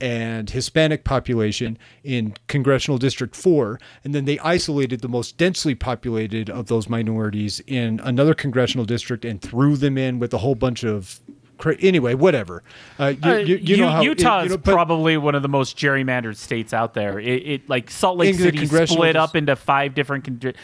and 0.00 0.48
Hispanic 0.48 1.04
population 1.04 1.76
in 2.04 2.34
congressional 2.46 2.98
district 2.98 3.34
4 3.34 3.80
and 4.04 4.14
then 4.14 4.26
they 4.26 4.38
isolated 4.38 5.00
the 5.00 5.08
most 5.08 5.37
densely 5.37 5.74
populated 5.74 6.48
of 6.48 6.68
those 6.68 6.88
minorities 6.88 7.61
in 7.66 8.00
another 8.04 8.32
congressional 8.32 8.84
district 8.84 9.24
and 9.24 9.42
threw 9.42 9.76
them 9.76 9.98
in 9.98 10.20
with 10.20 10.32
a 10.32 10.38
whole 10.38 10.54
bunch 10.54 10.84
of 10.84 11.18
cra- 11.59 11.77
anyway 11.81 12.14
whatever 12.14 12.62
uh, 12.99 13.14
you, 13.23 13.31
Uh, 13.31 13.37
you, 13.37 13.57
you 13.57 13.77
know 13.77 13.88
how 13.88 14.01
Utah 14.03 14.38
you 14.40 14.44
is 14.47 14.51
know, 14.53 14.59
but- 14.59 14.73
probably 14.73 15.16
one 15.16 15.35
of 15.35 15.42
the 15.42 15.49
most 15.49 15.77
gerrymandered 15.77 16.37
states 16.37 16.73
out 16.73 16.94
there. 16.94 17.18
It, 17.21 17.42
it 17.47 17.68
like 17.68 17.90
Salt 17.90 18.16
Lake 18.18 18.35
City 18.37 18.64
split 18.66 19.16
up 19.16 19.37
into 19.37 19.55
five 19.57 19.94
different 19.94 20.25
con- 20.25 20.38
con- 20.40 20.55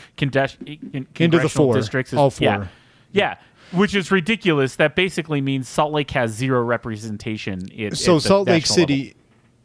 Into 0.67 0.79
the 0.93 1.05
congressional 1.15 1.49
four, 1.49 1.75
districts. 1.75 2.13
is- 2.13 2.19
all 2.19 2.31
four. 2.31 2.45
Yeah, 2.45 2.67
yeah, 3.13 3.37
which 3.73 3.95
is 3.95 4.11
ridiculous. 4.11 4.77
That 4.77 4.95
basically 4.97 5.41
means 5.41 5.69
Salt 5.69 5.93
Lake 5.93 6.11
has 6.13 6.31
zero 6.33 6.63
representation. 6.63 7.69
At, 7.79 7.97
so 7.97 8.17
at 8.17 8.23
Salt 8.23 8.49
Lake 8.49 8.67
City 8.67 8.97
level. 9.09 9.21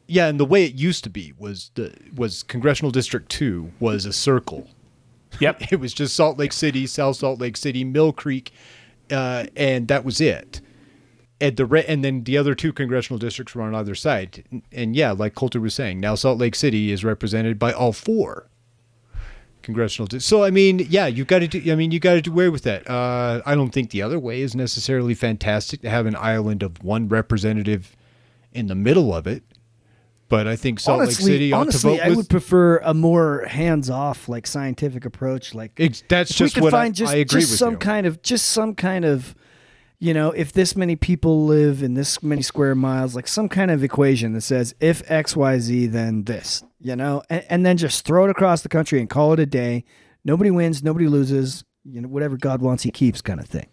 yeah 0.08 0.28
and 0.28 0.40
the 0.40 0.46
way 0.46 0.66
it 0.66 0.74
used 0.76 1.04
to 1.04 1.10
be 1.10 1.34
was 1.38 1.72
the 1.76 1.94
was 2.16 2.44
congressional 2.44 2.92
district 2.92 3.30
2 3.30 3.72
was 3.80 4.06
a 4.06 4.14
circle 4.14 4.68
Yep. 5.40 5.62
It 5.72 5.80
was 5.80 5.94
just 5.94 6.16
Salt 6.16 6.40
Lake 6.40 6.52
City, 6.52 6.88
South 6.88 7.18
Salt 7.18 7.40
Lake 7.40 7.56
City, 7.56 7.84
Mill 7.84 8.12
Creek, 8.12 8.52
uh, 9.12 9.46
and 9.56 9.88
that 9.88 10.04
was 10.04 10.20
it. 10.20 10.60
And 11.42 11.56
the 11.56 11.66
re- 11.66 11.86
and 11.88 12.04
then 12.04 12.24
the 12.26 12.38
other 12.38 12.54
two 12.54 12.74
congressional 12.74 13.18
districts 13.18 13.56
were 13.56 13.62
on 13.62 13.74
either 13.74 13.96
side. 13.96 14.44
And 14.74 14.96
yeah, 14.96 15.12
like 15.12 15.36
Coulter 15.36 15.62
was 15.62 15.74
saying, 15.74 16.00
now 16.00 16.16
Salt 16.16 16.38
Lake 16.38 16.54
City 16.56 16.92
is 16.92 17.04
represented 17.06 17.58
by 17.58 17.72
all 17.72 17.94
four 17.94 18.50
congressional. 19.62 20.08
Di- 20.08 20.20
so 20.20 20.44
I 20.44 20.52
mean, 20.52 20.86
yeah, 20.90 21.08
you 21.08 21.26
got 21.26 21.40
to 21.40 21.48
do. 21.48 21.72
I 21.72 21.76
mean, 21.76 21.92
you 21.92 22.00
got 22.00 22.14
to 22.16 22.22
do 22.22 22.32
away 22.32 22.50
with 22.50 22.64
that. 22.64 22.90
Uh, 22.90 23.42
I 23.46 23.56
don't 23.56 23.72
think 23.72 23.92
the 23.92 24.02
other 24.02 24.20
way 24.20 24.42
is 24.42 24.56
necessarily 24.56 25.14
fantastic 25.14 25.82
to 25.82 25.90
have 25.90 26.06
an 26.06 26.16
island 26.18 26.64
of 26.64 26.84
one 26.84 27.08
representative 27.08 27.96
in 28.54 28.68
the 28.68 28.76
middle 28.76 29.14
of 29.14 29.28
it. 29.28 29.44
But 30.28 30.46
I 30.46 30.56
think 30.56 30.80
Salt 30.80 31.02
honestly, 31.02 31.26
Lake 31.26 31.34
City 31.36 31.54
ought 31.54 31.62
honestly, 31.62 31.92
to 31.94 31.98
vote 31.98 32.06
I 32.06 32.10
with. 32.10 32.18
would 32.18 32.30
prefer 32.30 32.78
a 32.84 32.94
more 32.94 33.46
hands-off, 33.46 34.30
like 34.30 34.46
scientific 34.46 35.04
approach. 35.06 35.56
Like 35.56 35.72
Ex- 35.80 36.04
that's 36.08 36.34
just 36.34 36.56
we 36.56 36.60
could 36.60 36.64
what 36.66 36.74
I- 36.76 36.84
find 36.84 36.96
just, 36.96 37.12
I 37.14 37.16
agree 37.18 37.40
just 37.42 37.52
with 37.54 37.60
some 37.60 37.74
you. 37.74 37.78
kind 37.80 38.06
of 38.06 38.22
just 38.22 38.46
some 38.50 38.76
kind 38.76 39.06
of 39.06 39.34
you 40.00 40.14
know 40.14 40.32
if 40.32 40.54
this 40.54 40.76
many 40.76 40.96
people 40.96 41.46
live 41.46 41.84
in 41.84 41.94
this 41.94 42.22
many 42.24 42.42
square 42.42 42.76
miles 42.76 43.16
like 43.16 43.28
some 43.28 43.50
kind 43.50 43.70
of 43.72 43.84
equation 43.84 44.34
that 44.34 44.42
says 44.42 44.74
if 44.80 45.06
xyz 45.08 45.92
then 45.92 46.24
this 46.24 46.64
you 46.80 46.96
know 46.96 47.22
and, 47.30 47.46
and 47.50 47.66
then 47.66 47.78
just 47.78 48.06
throw 48.06 48.26
it 48.26 48.30
across 48.30 48.62
the 48.62 48.70
country 48.70 49.00
and 49.00 49.10
call 49.10 49.34
it 49.34 49.40
a 49.40 49.46
day 49.46 49.84
nobody 50.24 50.50
wins 50.52 50.82
nobody 50.84 51.08
loses 51.08 51.64
you 51.84 52.00
know 52.02 52.08
whatever 52.08 52.38
god 52.38 52.62
wants 52.62 52.84
he 52.84 52.92
keeps 52.92 53.22
kind 53.22 53.40
of 53.40 53.46
thing 53.48 53.68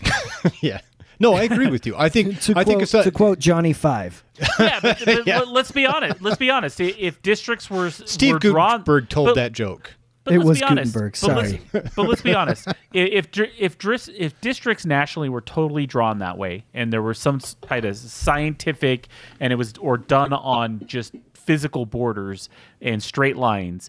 yeah. 0.60 0.80
No, 1.18 1.32
I 1.32 1.44
agree 1.44 1.68
with 1.68 1.86
you. 1.86 1.96
I 1.96 2.10
think 2.10 2.40
to, 2.42 2.52
I 2.52 2.54
quote, 2.56 2.66
think 2.66 2.82
it's 2.82 2.92
a, 2.94 3.04
to 3.04 3.10
quote 3.10 3.38
johnny 3.38 3.72
five 3.72 4.22
yeah, 4.60 4.80
but, 4.82 5.02
but 5.04 5.26
let- 5.26 5.48
let's 5.48 5.70
be 5.72 5.86
honest. 5.86 6.20
Let's 6.20 6.36
be 6.36 6.50
honest. 6.50 6.78
If 6.80 7.22
districts 7.22 7.70
were 7.70 7.90
Steve 7.90 8.34
were 8.34 8.38
drawn, 8.38 8.84
told 8.84 9.28
but- 9.28 9.34
that 9.36 9.52
joke. 9.52 9.94
But 10.26 10.34
It 10.34 10.38
let's 10.38 10.48
was 10.48 10.58
be 10.58 10.64
honest. 10.66 10.92
Guttenberg, 10.94 11.16
But 11.22 11.36
let's- 11.72 11.94
But 11.96 12.08
let's, 12.08 12.20
be 12.22 12.34
honest. 12.34 12.68
I- 12.68 12.74
If 12.92 13.28
if 13.58 13.78
dris- 13.78 14.10
if 14.14 14.38
districts 14.42 14.84
nationally 14.84 15.28
were 15.30 15.40
totally 15.40 15.86
drawn 15.86 16.18
that 16.18 16.36
way, 16.36 16.64
and 16.74 16.92
there 16.92 17.00
were 17.00 17.14
some 17.14 17.40
kind 17.62 17.84
of 17.84 17.96
scientific, 17.96 19.08
and 19.40 19.52
it 19.52 19.56
was 19.56 19.74
or 19.80 19.96
done 19.96 20.32
on 20.32 20.82
just 20.86 21.14
physical 21.34 21.86
borders 21.86 22.48
and 22.82 23.02
straight 23.02 23.36
lines, 23.36 23.88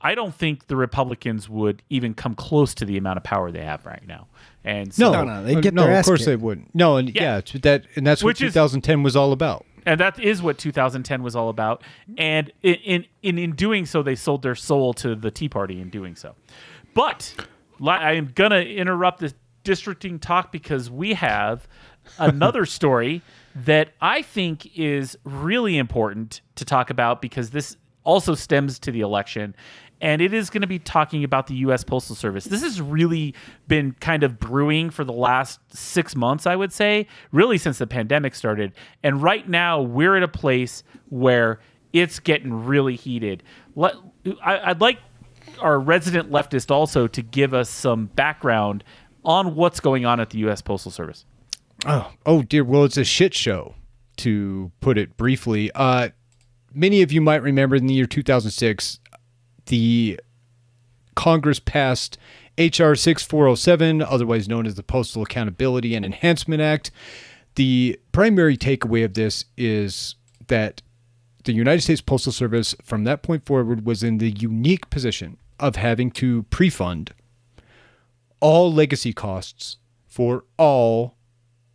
I 0.00 0.14
don't 0.14 0.34
think 0.34 0.68
the 0.68 0.76
Republicans 0.76 1.48
would 1.48 1.82
even 1.90 2.14
come 2.14 2.34
close 2.34 2.74
to 2.74 2.84
the 2.84 2.96
amount 2.96 3.16
of 3.18 3.24
power 3.24 3.50
they 3.52 3.64
have 3.64 3.84
right 3.84 4.06
now. 4.06 4.28
And 4.64 4.94
so, 4.94 5.10
No, 5.12 5.24
No, 5.24 5.34
no, 5.40 5.44
they'd 5.44 5.56
uh, 5.56 5.60
get 5.60 5.74
no. 5.74 5.84
their 5.84 5.98
of 5.98 6.04
course 6.04 6.20
kicked. 6.20 6.26
they 6.26 6.36
wouldn't. 6.36 6.72
No, 6.74 6.96
and 6.96 7.12
Yeah. 7.14 7.40
yeah, 7.44 7.58
that 7.62 7.84
and 7.96 8.06
that's 8.06 8.22
what 8.22 8.28
Which 8.30 8.42
is- 8.42 8.52
2010 8.54 9.02
was 9.02 9.16
all 9.16 9.32
about. 9.32 9.66
And 9.86 10.00
that 10.00 10.18
is 10.20 10.42
what 10.42 10.58
2010 10.58 11.22
was 11.22 11.36
all 11.36 11.48
about. 11.48 11.82
And 12.16 12.52
in, 12.62 12.74
in 12.74 13.06
in 13.22 13.38
in 13.38 13.52
doing 13.52 13.86
so, 13.86 14.02
they 14.02 14.14
sold 14.14 14.42
their 14.42 14.54
soul 14.54 14.92
to 14.94 15.14
the 15.14 15.30
Tea 15.30 15.48
Party 15.48 15.80
in 15.80 15.90
doing 15.90 16.16
so. 16.16 16.34
But 16.94 17.34
I 17.84 18.12
am 18.12 18.32
gonna 18.34 18.60
interrupt 18.60 19.20
this 19.20 19.34
districting 19.64 20.18
talk 20.18 20.52
because 20.52 20.90
we 20.90 21.14
have 21.14 21.68
another 22.18 22.66
story 22.78 23.22
that 23.54 23.92
I 24.00 24.22
think 24.22 24.78
is 24.78 25.16
really 25.24 25.78
important 25.78 26.40
to 26.56 26.64
talk 26.64 26.90
about 26.90 27.22
because 27.22 27.50
this 27.50 27.76
also 28.04 28.34
stems 28.34 28.78
to 28.80 28.90
the 28.90 29.00
election. 29.00 29.54
And 30.02 30.20
it 30.20 30.34
is 30.34 30.50
going 30.50 30.62
to 30.62 30.66
be 30.66 30.80
talking 30.80 31.22
about 31.22 31.46
the 31.46 31.54
U.S. 31.54 31.84
Postal 31.84 32.16
Service. 32.16 32.44
This 32.44 32.62
has 32.62 32.80
really 32.80 33.34
been 33.68 33.92
kind 34.00 34.24
of 34.24 34.40
brewing 34.40 34.90
for 34.90 35.04
the 35.04 35.12
last 35.12 35.60
six 35.72 36.16
months, 36.16 36.44
I 36.44 36.56
would 36.56 36.72
say, 36.72 37.06
really 37.30 37.56
since 37.56 37.78
the 37.78 37.86
pandemic 37.86 38.34
started. 38.34 38.72
And 39.04 39.22
right 39.22 39.48
now, 39.48 39.80
we're 39.80 40.16
at 40.16 40.24
a 40.24 40.28
place 40.28 40.82
where 41.08 41.60
it's 41.92 42.18
getting 42.18 42.52
really 42.52 42.96
heated. 42.96 43.44
Let, 43.76 43.94
I, 44.44 44.70
I'd 44.70 44.80
like 44.80 44.98
our 45.60 45.78
resident 45.78 46.32
leftist 46.32 46.72
also 46.72 47.06
to 47.06 47.22
give 47.22 47.54
us 47.54 47.70
some 47.70 48.06
background 48.06 48.82
on 49.24 49.54
what's 49.54 49.78
going 49.78 50.04
on 50.04 50.18
at 50.18 50.30
the 50.30 50.38
U.S. 50.38 50.60
Postal 50.60 50.90
Service. 50.90 51.24
Oh, 51.86 52.12
oh 52.26 52.42
dear. 52.42 52.64
Well, 52.64 52.84
it's 52.84 52.96
a 52.96 53.04
shit 53.04 53.34
show, 53.34 53.76
to 54.16 54.72
put 54.80 54.98
it 54.98 55.16
briefly. 55.16 55.70
Uh, 55.76 56.08
many 56.74 57.02
of 57.02 57.12
you 57.12 57.20
might 57.20 57.42
remember 57.42 57.76
in 57.76 57.86
the 57.86 57.94
year 57.94 58.06
2006, 58.06 58.98
the 59.66 60.20
Congress 61.14 61.58
passed 61.60 62.18
H.R. 62.58 62.94
6407, 62.94 64.02
otherwise 64.02 64.48
known 64.48 64.66
as 64.66 64.74
the 64.74 64.82
Postal 64.82 65.22
Accountability 65.22 65.94
and 65.94 66.04
Enhancement 66.04 66.60
Act. 66.60 66.90
The 67.54 67.98
primary 68.12 68.56
takeaway 68.56 69.04
of 69.04 69.14
this 69.14 69.44
is 69.56 70.14
that 70.48 70.82
the 71.44 71.52
United 71.52 71.80
States 71.82 72.00
Postal 72.00 72.32
Service, 72.32 72.74
from 72.82 73.04
that 73.04 73.22
point 73.22 73.44
forward, 73.46 73.84
was 73.84 74.02
in 74.02 74.18
the 74.18 74.30
unique 74.30 74.88
position 74.90 75.38
of 75.58 75.76
having 75.76 76.10
to 76.12 76.44
pre 76.44 76.70
fund 76.70 77.12
all 78.40 78.72
legacy 78.72 79.12
costs 79.12 79.76
for 80.06 80.44
all 80.58 81.16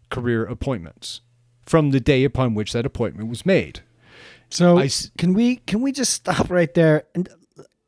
career 0.09 0.45
appointments 0.45 1.21
from 1.65 1.91
the 1.91 1.99
day 1.99 2.23
upon 2.23 2.53
which 2.53 2.73
that 2.73 2.85
appointment 2.85 3.29
was 3.29 3.45
made. 3.45 3.81
So 4.49 4.77
I 4.77 4.85
s- 4.85 5.11
can 5.17 5.33
we 5.33 5.57
can 5.57 5.81
we 5.81 5.91
just 5.91 6.13
stop 6.13 6.49
right 6.49 6.73
there 6.73 7.03
and 7.13 7.27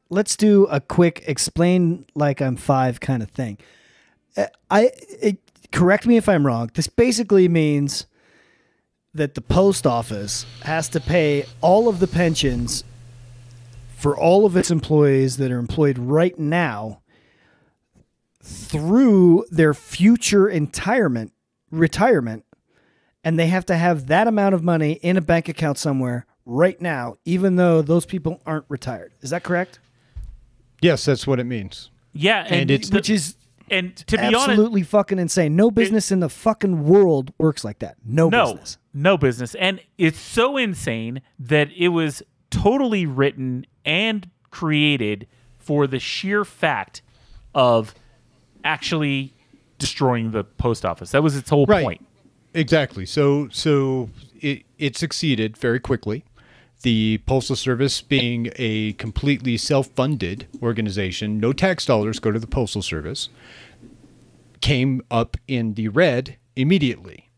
let's 0.09 0.35
do 0.35 0.65
a 0.65 0.79
quick 0.79 1.23
explain 1.27 2.05
like 2.15 2.41
I'm 2.41 2.55
five 2.55 2.99
kind 2.99 3.23
of 3.23 3.29
thing. 3.29 3.57
Uh, 4.35 4.45
I 4.69 4.91
it, 5.21 5.37
correct 5.71 6.05
me 6.05 6.17
if 6.17 6.27
I'm 6.27 6.45
wrong. 6.45 6.71
This 6.73 6.87
basically 6.87 7.47
means 7.47 8.05
that 9.13 9.35
the 9.35 9.41
post 9.41 9.87
office 9.87 10.45
has 10.63 10.89
to 10.89 10.99
pay 10.99 11.45
all 11.61 11.87
of 11.87 11.99
the 11.99 12.07
pensions 12.07 12.83
for 13.95 14.17
all 14.17 14.45
of 14.45 14.55
its 14.55 14.71
employees 14.71 15.37
that 15.37 15.51
are 15.51 15.59
employed 15.59 15.97
right 15.97 16.37
now 16.39 17.01
through 18.41 19.45
their 19.51 19.73
future 19.73 20.43
retirement 20.43 21.33
retirement 21.69 22.45
and 23.23 23.37
they 23.37 23.47
have 23.47 23.65
to 23.65 23.75
have 23.75 24.07
that 24.07 24.27
amount 24.27 24.55
of 24.55 24.63
money 24.63 24.93
in 25.03 25.17
a 25.17 25.21
bank 25.21 25.49
account 25.49 25.77
somewhere 25.77 26.25
right 26.45 26.81
now 26.81 27.15
even 27.25 27.57
though 27.57 27.81
those 27.81 28.05
people 28.05 28.41
aren't 28.45 28.65
retired 28.69 29.11
is 29.21 29.29
that 29.29 29.43
correct 29.43 29.79
Yes, 30.81 31.05
that's 31.05 31.25
what 31.27 31.39
it 31.39 31.43
means. 31.45 31.89
Yeah, 32.13 32.43
and, 32.45 32.61
And 32.61 32.71
it's- 32.71 32.89
the- 32.89 32.95
which 32.95 33.09
is 33.09 33.35
and 33.71 33.95
to 34.07 34.17
be 34.17 34.23
honest, 34.23 34.49
absolutely 34.49 34.81
fucking 34.81 35.19
insane 35.19 35.55
no 35.55 35.69
business 35.69 36.11
in 36.11 36.21
the 36.21 36.29
fucking 36.29 36.85
world 36.85 37.31
works 37.37 37.63
like 37.63 37.77
that 37.79 37.97
no, 38.03 38.27
no, 38.27 38.53
business 38.53 38.77
no 38.95 39.15
business, 39.17 39.53
and 39.55 39.79
it's 39.99 40.17
so 40.19 40.57
insane 40.57 41.21
that 41.37 41.69
it 41.77 41.89
was 41.89 42.23
totally 42.49 43.05
written 43.05 43.67
and 43.85 44.27
created 44.49 45.27
for 45.59 45.85
the 45.85 45.99
sheer 45.99 46.43
fact 46.43 47.03
of 47.53 47.93
actually 48.63 49.35
destroying 49.77 50.31
the 50.31 50.43
post 50.43 50.83
office. 50.85 51.11
That 51.11 51.21
was 51.23 51.35
its 51.37 51.49
whole 51.49 51.65
Right. 51.67 51.83
point. 51.83 52.05
Exactly. 52.55 53.05
So 53.05 53.47
so 53.51 54.09
it 54.41 54.63
it 54.79 54.97
succeeded 54.97 55.55
very 55.57 55.79
quickly. 55.79 56.23
The 56.81 57.19
Postal 57.25 57.55
Service 57.55 58.01
being 58.01 58.51
a 58.55 58.93
completely 58.93 59.57
self-funded 59.57 60.47
organization, 60.61 61.39
no 61.39 61.51
tax 61.51 61.85
dollars 61.85 62.19
go 62.19 62.31
to 62.31 62.39
the 62.39 62.47
Postal 62.47 62.81
Service, 62.81 63.29
came 64.61 65.01
up 65.11 65.35
in 65.47 65.73
the 65.73 65.89
red 65.89 66.37
immediately. 66.55 67.29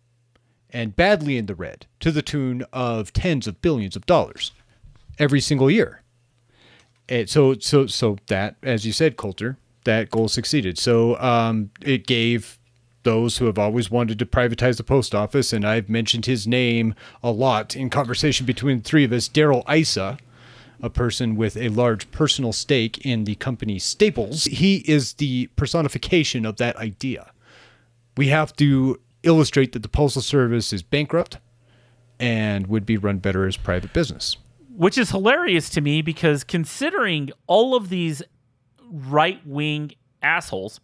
And 0.69 0.95
badly 0.95 1.37
in 1.37 1.47
the 1.47 1.55
red, 1.55 1.87
to 1.99 2.11
the 2.11 2.21
tune 2.21 2.63
of 2.71 3.11
tens 3.11 3.45
of 3.45 3.61
billions 3.61 3.95
of 3.95 4.05
dollars 4.05 4.53
every 5.19 5.41
single 5.41 5.69
year. 5.69 6.01
And 7.09 7.29
so 7.29 7.55
so 7.55 7.87
so 7.87 8.17
that 8.27 8.55
as 8.63 8.85
you 8.85 8.93
said 8.93 9.17
Coulter, 9.17 9.57
that 9.83 10.09
goal 10.09 10.29
succeeded. 10.29 10.77
So 10.77 11.19
um, 11.19 11.71
it 11.81 12.07
gave 12.07 12.57
those 13.03 13.37
who 13.37 13.45
have 13.45 13.57
always 13.57 13.89
wanted 13.89 14.19
to 14.19 14.25
privatize 14.25 14.77
the 14.77 14.83
post 14.83 15.15
office, 15.15 15.51
and 15.53 15.65
I've 15.65 15.89
mentioned 15.89 16.25
his 16.25 16.47
name 16.47 16.93
a 17.23 17.31
lot 17.31 17.75
in 17.75 17.89
conversation 17.89 18.45
between 18.45 18.77
the 18.77 18.83
three 18.83 19.03
of 19.03 19.11
us, 19.11 19.27
Darrell 19.27 19.63
Issa, 19.69 20.17
a 20.81 20.89
person 20.89 21.35
with 21.35 21.57
a 21.57 21.69
large 21.69 22.09
personal 22.11 22.53
stake 22.53 23.05
in 23.05 23.23
the 23.25 23.35
company 23.35 23.77
Staples. 23.79 24.45
He 24.45 24.77
is 24.87 25.13
the 25.13 25.47
personification 25.55 26.45
of 26.45 26.57
that 26.57 26.75
idea. 26.77 27.31
We 28.17 28.27
have 28.27 28.55
to 28.57 28.99
illustrate 29.23 29.73
that 29.73 29.83
the 29.83 29.89
Postal 29.89 30.21
Service 30.21 30.73
is 30.73 30.81
bankrupt 30.81 31.37
and 32.19 32.67
would 32.67 32.85
be 32.85 32.97
run 32.97 33.17
better 33.19 33.47
as 33.47 33.57
private 33.57 33.93
business. 33.93 34.37
which 34.75 34.97
is 34.97 35.11
hilarious 35.11 35.69
to 35.69 35.81
me 35.81 36.01
because 36.01 36.43
considering 36.43 37.29
all 37.45 37.75
of 37.75 37.89
these 37.89 38.23
right 38.89 39.45
wing 39.45 39.91
assholes 40.23 40.79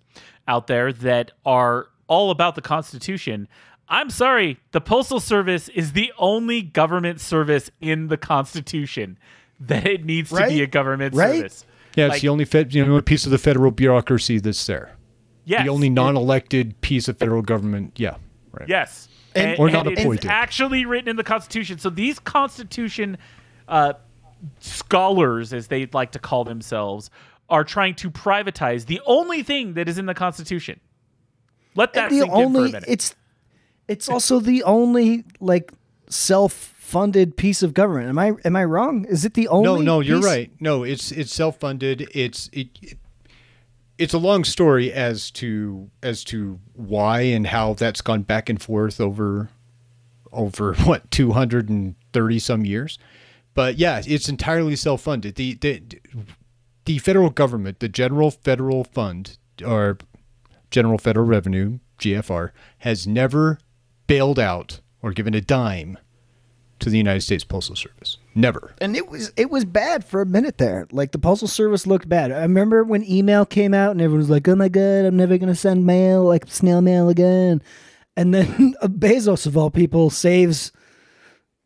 out 0.47 0.67
there 0.67 0.91
that 0.93 1.31
are 1.45 1.87
all 2.07 2.31
about 2.31 2.55
the 2.55 2.61
Constitution, 2.61 3.47
I'm 3.89 4.09
sorry, 4.09 4.59
the 4.71 4.81
Postal 4.81 5.19
Service 5.19 5.69
is 5.69 5.93
the 5.93 6.11
only 6.17 6.61
government 6.61 7.21
service 7.21 7.69
in 7.79 8.07
the 8.07 8.17
Constitution 8.17 9.17
that 9.59 9.87
it 9.87 10.03
needs 10.05 10.29
to 10.31 10.45
be 10.47 10.61
a 10.61 10.67
government 10.67 11.15
Right? 11.15 11.35
service. 11.37 11.65
Yeah, 11.95 12.05
it's 12.05 12.13
Like- 12.15 12.21
the 12.21 12.29
only 12.29 12.45
fed, 12.45 12.73
you 12.73 12.85
know, 12.85 13.01
piece 13.01 13.25
of 13.25 13.31
the 13.31 13.37
federal 13.37 13.71
bureaucracy 13.71 14.39
that's 14.39 14.65
there. 14.65 14.91
Yes, 15.45 15.63
the 15.63 15.69
only 15.69 15.89
non-elected 15.89 16.79
piece 16.81 17.07
of 17.07 17.17
federal 17.17 17.41
government. 17.41 17.93
Yeah, 17.97 18.15
right. 18.51 18.67
Yes. 18.67 19.07
And- 19.33 19.51
And, 19.51 19.59
Or 19.59 19.67
and 19.67 19.73
not 19.73 19.87
it's 19.87 20.01
appointed. 20.01 20.29
actually 20.29 20.85
written 20.85 21.09
in 21.09 21.15
the 21.15 21.23
Constitution. 21.23 21.77
So 21.77 21.89
these 21.89 22.19
Constitution 22.19 23.17
uh, 23.67 23.93
scholars, 24.59 25.53
as 25.53 25.67
they 25.67 25.87
like 25.93 26.11
to 26.11 26.19
call 26.19 26.43
themselves, 26.43 27.09
are 27.49 27.63
trying 27.63 27.95
to 27.95 28.11
privatize 28.11 28.85
the 28.85 29.01
only 29.05 29.41
thing 29.43 29.73
that 29.73 29.87
is 29.87 29.97
in 29.97 30.05
the 30.05 30.13
Constitution. 30.13 30.79
Let 31.77 31.93
that 31.93 32.09
the 32.09 32.19
sink 32.19 32.31
in 32.31 32.35
for 32.35 32.41
a 32.41 32.45
only 32.45 32.71
minute. 32.71 32.83
it's 32.87 33.15
it's 33.87 34.09
also 34.09 34.39
the 34.39 34.63
only 34.63 35.23
like 35.39 35.71
self-funded 36.09 37.37
piece 37.37 37.61
of 37.63 37.73
government 37.73 38.09
am 38.09 38.17
i 38.17 38.31
am 38.43 38.55
i 38.55 38.63
wrong 38.63 39.05
is 39.05 39.23
it 39.25 39.33
the 39.35 39.47
only 39.47 39.63
No, 39.63 39.97
no, 39.97 39.99
you're 40.01 40.19
right. 40.21 40.51
No, 40.59 40.83
it's 40.83 41.11
it's 41.11 41.33
self-funded. 41.33 42.09
It's 42.13 42.49
it, 42.51 42.69
it 42.81 42.97
it's 43.97 44.13
a 44.13 44.17
long 44.17 44.43
story 44.43 44.91
as 44.91 45.31
to 45.31 45.89
as 46.03 46.23
to 46.25 46.59
why 46.73 47.21
and 47.21 47.47
how 47.47 47.73
that's 47.73 48.01
gone 48.01 48.21
back 48.23 48.49
and 48.49 48.61
forth 48.61 48.99
over 49.01 49.49
over 50.31 50.73
what 50.85 51.09
230 51.11 52.39
some 52.39 52.65
years. 52.65 52.99
But 53.53 53.77
yeah, 53.77 54.01
it's 54.05 54.29
entirely 54.29 54.75
self-funded. 54.75 55.35
The 55.35 55.55
the 55.55 55.81
the 56.85 56.99
federal 56.99 57.29
government, 57.29 57.79
the 57.79 57.89
General 57.89 58.31
Federal 58.31 58.83
Fund 58.83 59.37
or 59.65 59.97
General 60.71 60.97
Federal 60.97 61.25
Revenue, 61.25 61.79
GFR, 61.99 62.51
has 62.79 63.07
never 63.07 63.57
bailed 64.07 64.39
out 64.39 64.79
or 65.01 65.11
given 65.11 65.33
a 65.33 65.41
dime 65.41 65.97
to 66.79 66.89
the 66.89 66.97
United 66.97 67.21
States 67.21 67.43
Postal 67.43 67.75
Service. 67.75 68.17
Never. 68.35 68.75
and 68.79 68.95
it 68.95 69.09
was 69.09 69.31
it 69.35 69.49
was 69.49 69.65
bad 69.65 70.05
for 70.05 70.21
a 70.21 70.25
minute 70.25 70.59
there. 70.59 70.87
Like 70.91 71.11
the 71.11 71.17
postal 71.17 71.47
service 71.47 71.87
looked 71.87 72.07
bad. 72.07 72.31
I 72.31 72.41
remember 72.43 72.83
when 72.83 73.03
email 73.09 73.45
came 73.47 73.73
out 73.73 73.91
and 73.91 74.01
everyone 74.01 74.19
was 74.19 74.29
like 74.29 74.47
oh 74.47 74.55
my 74.55 74.69
god 74.69 75.05
i'm 75.05 75.17
never 75.17 75.39
gonna 75.39 75.55
send 75.55 75.87
mail 75.87 76.23
like 76.23 76.45
snail 76.47 76.81
mail 76.81 77.09
again. 77.09 77.63
And 78.15 78.31
then 78.33 78.75
uh, 78.81 78.87
bezos 78.87 79.47
of 79.47 79.57
all 79.57 79.71
people 79.71 80.11
saves 80.11 80.71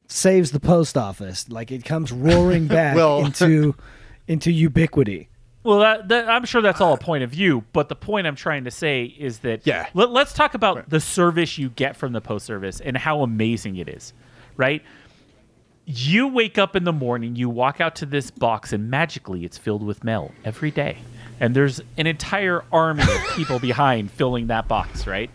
saves 0.07 0.51
the 0.51 0.59
post 0.61 0.97
office. 0.97 1.49
Like 1.49 1.71
it 1.71 1.83
comes 1.83 2.11
roaring 2.13 2.67
back 2.69 2.95
Well- 2.95 3.25
into 3.25 3.75
into 4.27 4.49
ubiquity 4.51 5.27
Well, 5.63 5.79
that, 5.79 6.07
that, 6.07 6.27
I'm 6.29 6.45
sure 6.45 6.61
that's 6.61 6.81
all 6.81 6.91
a 6.91 6.95
uh, 6.95 6.97
point 6.97 7.23
of 7.23 7.29
view, 7.29 7.63
but 7.71 7.87
the 7.87 7.95
point 7.95 8.25
I'm 8.25 8.35
trying 8.35 8.63
to 8.63 8.71
say 8.71 9.03
is 9.03 9.39
that 9.39 9.65
Yeah. 9.65 9.87
let, 9.93 10.09
us 10.09 10.33
talk 10.33 10.55
about 10.55 10.89
the 10.89 10.99
service 10.99 11.57
you 11.57 11.69
get 11.69 11.95
from 11.95 12.13
the 12.13 12.21
post 12.21 12.45
service 12.45 12.79
and 12.79 12.97
how 12.97 13.21
amazing 13.21 13.75
it 13.77 13.87
is, 13.87 14.13
right? 14.57 14.81
You 15.85 16.27
wake 16.27 16.57
up 16.57 16.75
in 16.75 16.83
the 16.83 16.93
morning, 16.93 17.35
you 17.35 17.49
walk 17.49 17.79
out 17.79 17.95
to 17.97 18.05
this 18.05 18.31
box, 18.31 18.73
and 18.73 18.89
magically 18.89 19.45
it's 19.45 19.57
filled 19.57 19.83
with 19.83 20.03
mail 20.03 20.31
every 20.43 20.71
day. 20.71 20.97
And 21.39 21.55
there's 21.55 21.79
an 21.97 22.07
entire 22.07 22.63
army 22.71 23.03
of 23.03 23.35
people 23.35 23.59
behind 23.69 24.11
filling 24.11 24.47
that 24.47 24.67
box, 24.67 25.05
right? 25.05 25.29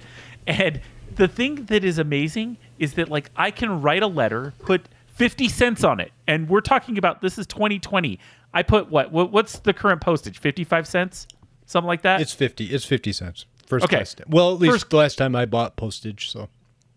And 0.47 0.81
the 1.15 1.29
thing 1.29 1.67
that 1.67 1.85
is 1.85 1.99
amazing 1.99 2.59
is 2.79 2.95
that 2.95 3.09
like 3.09 3.31
I 3.37 3.51
can 3.51 3.81
write 3.81 4.03
a 4.03 4.07
letter, 4.07 4.55
put 4.61 4.89
50 5.15 5.49
cents 5.49 5.83
on 5.83 5.99
it, 5.99 6.12
and 6.27 6.49
we're 6.49 6.61
talking 6.61 6.99
about 6.99 7.23
this 7.23 7.39
is 7.39 7.47
2020. 7.47 8.19
I 8.55 8.63
put 8.63 8.91
what? 8.91 9.13
what 9.13 9.31
what's 9.33 9.59
the 9.61 9.73
current 9.75 10.01
postage? 10.01 10.39
55 10.39 10.87
cents, 10.87 11.27
something 11.67 11.87
like 11.87 12.03
that. 12.03 12.21
It's 12.21 12.33
fifty. 12.33 12.67
It's 12.67 12.85
fifty 12.85 13.13
cents. 13.13 13.45
First 13.67 13.85
Okay. 13.87 13.97
class. 13.97 14.17
Well, 14.29 14.53
at 14.55 14.61
least 14.61 14.73
First- 14.73 14.91
the 14.91 14.97
last 14.97 15.19
time 15.19 15.35
I 15.37 15.45
bought 15.45 15.77
postage. 15.77 16.31
So 16.31 16.49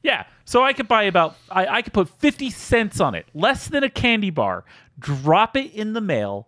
Yeah. 0.04 0.26
So 0.46 0.64
I 0.64 0.74
could 0.74 0.88
buy 0.88 1.04
about 1.04 1.36
I, 1.52 1.68
I 1.68 1.82
could 1.82 1.94
put 1.94 2.10
50 2.10 2.50
cents 2.50 3.00
on 3.00 3.14
it, 3.16 3.26
less 3.34 3.68
than 3.68 3.84
a 3.84 3.90
candy 3.90 4.30
bar, 4.30 4.64
drop 5.00 5.56
it 5.58 5.74
in 5.74 5.94
the 5.94 6.02
mail, 6.02 6.48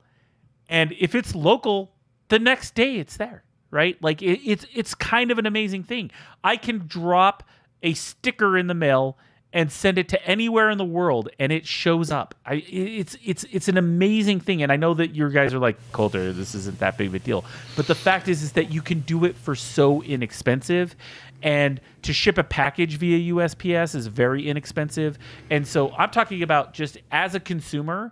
and 0.70 0.94
if 1.00 1.14
it's 1.16 1.36
local, 1.36 1.92
the 2.30 2.40
next 2.40 2.76
day 2.76 2.96
it's 2.98 3.18
there, 3.18 3.44
right? 3.72 4.02
Like 4.02 4.22
it, 4.22 4.40
it's 4.46 4.66
it's 4.74 4.96
kind 4.96 5.32
of 5.32 5.38
an 5.40 5.46
amazing 5.46 5.84
thing. 5.84 6.12
I 6.44 6.56
can 6.58 6.84
drop 6.88 7.44
a 7.84 7.94
sticker 7.94 8.58
in 8.58 8.68
the 8.68 8.74
mail 8.76 9.18
and 9.54 9.72
send 9.72 9.98
it 9.98 10.08
to 10.10 10.26
anywhere 10.26 10.70
in 10.70 10.78
the 10.78 10.86
world 10.86 11.30
and 11.38 11.52
it 11.52 11.68
shows 11.68 12.10
up. 12.10 12.36
I 12.46 12.64
it's 12.68 13.18
it's 13.24 13.44
it's 13.52 13.68
an 13.68 13.78
amazing 13.78 14.40
thing 14.40 14.64
and 14.64 14.72
I 14.72 14.78
know 14.78 14.94
that 14.94 15.14
you 15.14 15.30
guys 15.30 15.54
are 15.54 15.60
like 15.60 15.78
Coulter 15.92 16.32
this 16.32 16.56
isn't 16.56 16.80
that 16.80 16.98
big 16.98 17.08
of 17.08 17.16
a 17.16 17.20
deal. 17.20 17.44
But 17.76 17.88
the 17.88 17.96
fact 17.96 18.28
is 18.28 18.44
is 18.44 18.54
that 18.54 18.72
you 18.72 18.82
can 18.82 19.02
do 19.02 19.26
it 19.26 19.36
for 19.36 19.56
so 19.56 20.02
inexpensive 20.04 20.96
and 21.44 21.82
to 22.04 22.14
ship 22.14 22.38
a 22.38 22.44
package 22.44 22.98
via 22.98 23.34
USPS 23.34 23.96
is 23.96 24.08
very 24.08 24.48
inexpensive. 24.48 25.18
And 25.50 25.68
so 25.68 25.92
I'm 25.94 26.12
talking 26.12 26.44
about 26.44 26.74
just 26.74 26.98
as 27.12 27.36
a 27.36 27.40
consumer 27.40 28.12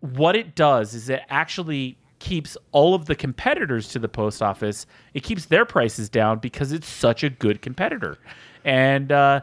what 0.00 0.34
it 0.34 0.54
does 0.54 0.94
is 0.94 1.10
it 1.10 1.20
actually 1.28 1.98
keeps 2.20 2.56
all 2.72 2.94
of 2.94 3.06
the 3.06 3.14
competitors 3.14 3.88
to 3.88 3.98
the 3.98 4.08
post 4.08 4.42
office 4.42 4.86
it 5.14 5.22
keeps 5.22 5.46
their 5.46 5.64
prices 5.64 6.08
down 6.08 6.38
because 6.38 6.72
it's 6.72 6.88
such 6.88 7.22
a 7.22 7.30
good 7.30 7.60
competitor 7.62 8.16
and 8.64 9.12
uh, 9.12 9.40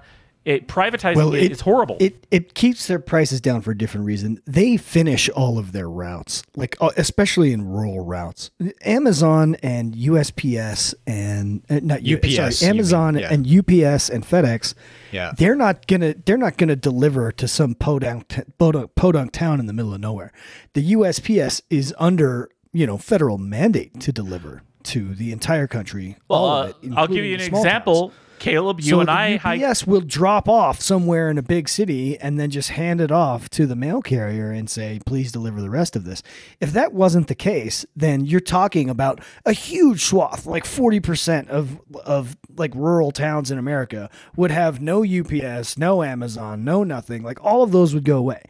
it 0.48 0.66
privatizing 0.70 1.38
it 1.38 1.52
is 1.52 1.60
horrible 1.60 1.98
It 2.00 2.26
it 2.32 2.54
keeps 2.54 2.88
their 2.88 3.00
prices 3.00 3.42
down 3.42 3.62
for 3.62 3.72
a 3.72 3.78
different 3.78 4.06
reason. 4.06 4.42
They 4.46 4.78
finish 4.78 5.28
all 5.30 5.60
of 5.60 5.74
their 5.74 5.90
routes, 5.90 6.42
like 6.56 6.78
uh, 6.80 6.92
especially 6.96 7.52
in 7.52 7.68
rural 7.68 8.06
routes. 8.06 8.50
Amazon 8.86 9.58
and 9.62 9.94
USPS 9.94 10.96
and 11.06 11.64
uh, 11.70 11.82
not 11.84 12.00
UPS, 12.00 12.36
sorry, 12.36 12.54
you 12.54 12.62
mean, 12.62 12.70
Amazon 12.70 13.18
yeah. 13.18 13.34
and 13.34 13.46
UPS 13.46 14.10
and 14.10 14.24
FedEx. 14.24 14.74
Yeah. 15.12 15.34
they're 15.38 15.56
not 15.56 15.86
gonna 15.86 16.16
they're 16.26 16.38
not 16.38 16.56
gonna 16.56 16.78
deliver 16.78 17.34
to 17.34 17.48
some 17.48 17.76
podunk 17.76 18.30
t- 18.30 18.44
podunk, 18.58 18.96
podunk 18.96 19.34
town 19.34 19.60
in 19.60 19.66
the 19.66 19.74
middle 19.74 19.94
of 19.94 20.00
nowhere. 20.00 20.32
The 20.74 20.94
USPS 20.94 21.62
is 21.70 21.94
under 22.00 22.50
you 22.72 22.88
know 22.88 22.98
federal 22.98 23.38
mandate 23.38 24.00
to 24.00 24.14
deliver 24.14 24.64
to 24.84 25.14
the 25.14 25.34
entire 25.34 25.68
country. 25.68 26.16
well, 26.30 26.40
all 26.40 26.50
uh, 26.50 26.64
of 26.68 26.76
it. 26.82 26.94
i'll 26.96 27.08
give 27.08 27.26
you 27.26 27.36
an 27.36 27.42
example 27.42 28.10
towns. 28.10 28.22
Caleb 28.40 28.80
you 28.80 28.90
So 28.90 29.00
and 29.02 29.10
i 29.10 29.40
yes, 29.56 29.82
hike 29.82 29.88
will 29.88 30.02
drop 30.02 30.48
off 30.48 30.82
somewhere 30.82 31.30
in 31.30 31.38
a 31.38 31.42
big 31.42 31.68
city 31.70 32.18
and 32.20 32.40
then 32.40 32.50
just 32.50 32.70
hand 32.70 33.02
it 33.02 33.12
off 33.12 33.50
to 33.52 33.66
the 33.66 33.76
mail 33.76 34.02
carrier 34.02 34.52
and 34.52 34.70
say, 34.70 35.00
"Please 35.06 35.32
deliver 35.32 35.62
the 35.62 35.70
rest 35.70 35.96
of 35.96 36.04
this." 36.04 36.24
If 36.60 36.72
that 36.74 36.94
wasn't 36.94 37.28
the 37.28 37.36
case, 37.36 37.86
then 37.96 38.26
you're 38.26 38.40
talking 38.40 38.90
about 38.90 39.22
a 39.46 39.54
huge 39.54 40.04
swath, 40.04 40.46
like 40.46 40.66
forty 40.66 41.00
percent 41.00 41.50
of 41.50 41.80
of 42.06 42.38
like 42.56 42.74
rural 42.76 43.12
towns 43.12 43.52
in 43.52 43.58
America 43.58 44.10
would 44.36 44.52
have 44.52 44.82
no 44.82 45.04
UPS, 45.04 45.78
no 45.78 46.04
Amazon, 46.04 46.64
no 46.64 46.84
nothing. 46.84 47.24
Like 47.24 47.44
all 47.44 47.64
of 47.64 47.72
those 47.72 47.94
would 47.94 48.06
go 48.06 48.18
away. 48.18 48.42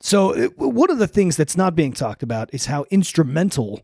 So 0.00 0.34
it, 0.36 0.58
one 0.58 0.90
of 0.90 0.98
the 0.98 1.08
things 1.08 1.36
that's 1.36 1.56
not 1.56 1.74
being 1.74 1.92
talked 1.92 2.22
about 2.22 2.52
is 2.52 2.66
how 2.66 2.84
instrumental 2.90 3.82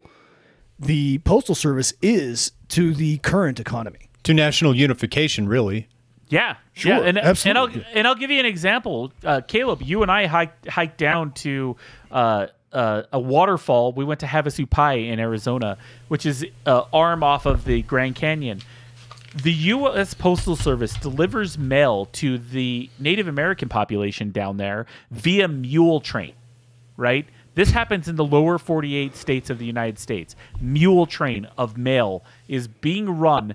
the 0.78 1.18
postal 1.18 1.54
service 1.54 1.94
is 2.02 2.52
to 2.68 2.94
the 2.94 3.18
current 3.18 3.60
economy. 3.60 4.08
To 4.24 4.34
national 4.34 4.74
unification, 4.74 5.48
really. 5.48 5.88
Yeah, 6.28 6.56
Sure, 6.72 6.92
yeah, 6.92 7.00
and 7.00 7.18
absolutely. 7.18 7.50
and 7.50 7.58
I'll 7.58 7.98
and 7.98 8.06
I'll 8.08 8.14
give 8.14 8.30
you 8.30 8.40
an 8.40 8.46
example. 8.46 9.12
Uh, 9.22 9.42
Caleb, 9.46 9.82
you 9.82 10.02
and 10.02 10.10
I 10.10 10.26
hiked 10.26 10.66
hiked 10.66 10.96
down 10.96 11.32
to 11.32 11.76
uh, 12.10 12.46
uh, 12.72 13.02
a 13.12 13.20
waterfall. 13.20 13.92
We 13.92 14.04
went 14.04 14.20
to 14.20 14.26
Havasupai 14.26 15.10
in 15.10 15.20
Arizona, 15.20 15.76
which 16.08 16.24
is 16.24 16.46
uh, 16.64 16.84
arm 16.92 17.22
off 17.22 17.44
of 17.44 17.66
the 17.66 17.82
Grand 17.82 18.14
Canyon. 18.14 18.62
The 19.42 19.52
U.S. 19.52 20.14
Postal 20.14 20.56
Service 20.56 20.94
delivers 20.94 21.58
mail 21.58 22.06
to 22.12 22.38
the 22.38 22.88
Native 22.98 23.28
American 23.28 23.68
population 23.68 24.30
down 24.30 24.56
there 24.56 24.86
via 25.10 25.48
mule 25.48 26.00
train 26.00 26.32
right? 26.96 27.26
This 27.54 27.70
happens 27.70 28.08
in 28.08 28.16
the 28.16 28.24
lower 28.24 28.58
48 28.58 29.16
states 29.16 29.50
of 29.50 29.58
the 29.58 29.66
United 29.66 29.98
States. 29.98 30.36
Mule 30.60 31.06
train 31.06 31.46
of 31.58 31.76
mail 31.76 32.24
is 32.48 32.68
being 32.68 33.18
run 33.18 33.54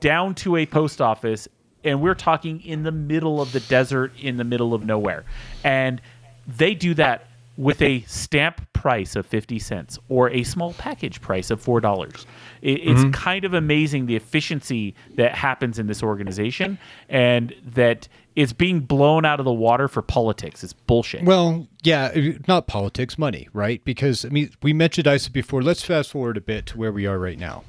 down 0.00 0.34
to 0.36 0.56
a 0.56 0.66
post 0.66 1.00
office, 1.00 1.48
and 1.84 2.00
we're 2.00 2.14
talking 2.14 2.60
in 2.62 2.82
the 2.82 2.92
middle 2.92 3.40
of 3.40 3.52
the 3.52 3.60
desert, 3.60 4.12
in 4.20 4.36
the 4.36 4.44
middle 4.44 4.74
of 4.74 4.84
nowhere. 4.84 5.24
And 5.64 6.00
they 6.46 6.74
do 6.74 6.94
that 6.94 7.26
with 7.56 7.80
a 7.80 8.02
stamp 8.02 8.60
price 8.72 9.16
of 9.16 9.26
50 9.26 9.58
cents 9.58 9.98
or 10.08 10.30
a 10.30 10.44
small 10.44 10.74
package 10.74 11.20
price 11.20 11.50
of 11.50 11.64
$4. 11.64 12.24
It, 12.60 12.70
it's 12.72 13.16
kind 13.16 13.44
of 13.44 13.54
amazing 13.54 14.06
the 14.06 14.16
efficiency 14.16 14.94
that 15.16 15.34
happens 15.34 15.78
in 15.78 15.86
this 15.86 16.02
organization 16.02 16.78
and 17.08 17.54
that 17.64 18.08
it's 18.36 18.52
being 18.52 18.80
blown 18.80 19.24
out 19.24 19.40
of 19.40 19.44
the 19.44 19.52
water 19.52 19.88
for 19.88 20.02
politics. 20.02 20.62
It's 20.62 20.74
bullshit. 20.74 21.24
Well, 21.24 21.66
yeah, 21.82 22.12
not 22.46 22.66
politics, 22.66 23.16
money, 23.16 23.48
right? 23.54 23.82
Because 23.84 24.24
I 24.26 24.28
mean, 24.28 24.50
we 24.62 24.74
mentioned 24.74 25.06
Issa 25.06 25.30
before. 25.30 25.62
Let's 25.62 25.82
fast 25.82 26.10
forward 26.10 26.36
a 26.36 26.42
bit 26.42 26.66
to 26.66 26.78
where 26.78 26.92
we 26.92 27.06
are 27.06 27.18
right 27.18 27.38
now. 27.38 27.64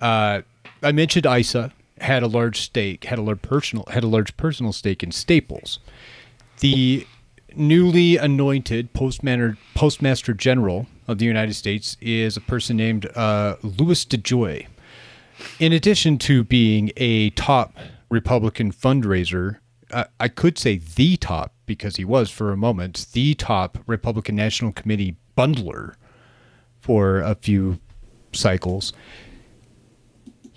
Uh, 0.00 0.42
I 0.82 0.92
mentioned 0.92 1.26
Issa 1.26 1.72
had 2.00 2.22
a 2.22 2.28
large 2.28 2.60
stake, 2.60 3.04
had 3.04 3.18
a 3.18 3.22
large 3.22 3.42
personal, 3.42 3.84
had 3.90 4.04
a 4.04 4.08
large 4.08 4.36
personal 4.36 4.72
stake 4.72 5.02
in 5.02 5.10
Staples. 5.10 5.80
The 6.60 7.06
newly 7.54 8.16
anointed 8.16 8.92
postmaster, 8.92 10.34
general 10.34 10.86
of 11.06 11.18
the 11.18 11.24
United 11.24 11.54
States 11.54 11.96
is 12.00 12.36
a 12.36 12.40
person 12.40 12.76
named 12.76 13.06
uh, 13.16 13.56
Louis 13.62 14.04
DeJoy. 14.04 14.66
In 15.58 15.72
addition 15.72 16.18
to 16.18 16.44
being 16.44 16.92
a 16.96 17.30
top 17.30 17.76
Republican 18.10 18.72
fundraiser, 18.72 19.58
uh, 19.90 20.04
I 20.20 20.28
could 20.28 20.58
say 20.58 20.78
the 20.78 21.16
top 21.16 21.54
because 21.66 21.96
he 21.96 22.04
was 22.04 22.30
for 22.30 22.52
a 22.52 22.56
moment 22.56 23.06
the 23.12 23.34
top 23.34 23.78
Republican 23.86 24.36
National 24.36 24.72
Committee 24.72 25.16
bundler 25.36 25.94
for 26.80 27.20
a 27.20 27.34
few 27.34 27.78
cycles. 28.32 28.92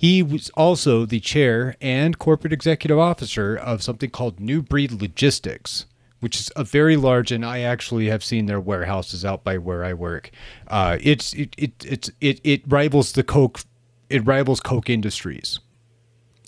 He 0.01 0.23
was 0.23 0.49
also 0.57 1.05
the 1.05 1.19
chair 1.19 1.75
and 1.79 2.17
corporate 2.17 2.51
executive 2.51 2.97
officer 2.97 3.55
of 3.55 3.83
something 3.83 4.09
called 4.09 4.39
New 4.39 4.63
Breed 4.63 4.91
Logistics, 4.91 5.85
which 6.21 6.39
is 6.39 6.51
a 6.55 6.63
very 6.63 6.95
large, 6.95 7.31
and 7.31 7.45
I 7.45 7.59
actually 7.59 8.07
have 8.07 8.23
seen 8.23 8.47
their 8.47 8.59
warehouses 8.59 9.23
out 9.23 9.43
by 9.43 9.59
where 9.59 9.83
I 9.83 9.93
work. 9.93 10.31
Uh, 10.67 10.97
it's 11.01 11.33
it, 11.33 11.53
it 11.55 11.85
it's 11.85 12.09
it 12.19 12.41
it 12.43 12.63
rivals 12.67 13.11
the 13.11 13.21
Koch, 13.21 13.63
it 14.09 14.25
rivals 14.25 14.59
Koch 14.59 14.89
Industries. 14.89 15.59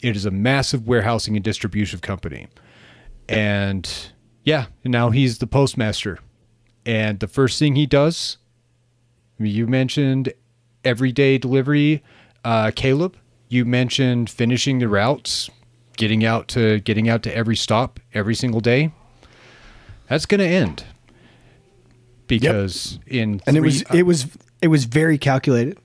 It 0.01 0.15
is 0.15 0.25
a 0.25 0.31
massive 0.31 0.87
warehousing 0.87 1.35
and 1.35 1.45
distribution 1.45 1.99
company, 1.99 2.47
and 3.29 3.87
yeah, 4.43 4.65
now 4.83 5.11
he's 5.11 5.37
the 5.37 5.45
postmaster, 5.45 6.17
and 6.87 7.19
the 7.19 7.27
first 7.27 7.59
thing 7.59 7.75
he 7.75 7.85
does 7.85 8.37
you 9.37 9.67
mentioned 9.67 10.33
everyday 10.83 11.37
delivery, 11.37 12.01
uh, 12.43 12.71
Caleb. 12.75 13.15
You 13.53 13.65
mentioned 13.65 14.31
finishing 14.31 14.79
the 14.79 14.87
routes, 14.87 15.47
getting 15.95 16.25
out 16.25 16.47
to 16.49 16.79
getting 16.79 17.07
out 17.07 17.21
to 17.23 17.35
every 17.37 17.55
stop 17.55 17.99
every 18.11 18.33
single 18.33 18.61
day. 18.61 18.91
That's 20.09 20.25
going 20.25 20.39
to 20.39 20.47
end 20.47 20.83
because 22.27 22.97
in 23.05 23.41
and 23.45 23.55
it 23.55 23.61
was 23.61 23.83
uh, 23.83 23.93
it 23.93 24.03
was 24.07 24.27
it 24.61 24.69
was 24.69 24.85
very 24.85 25.17
calculated. 25.19 25.77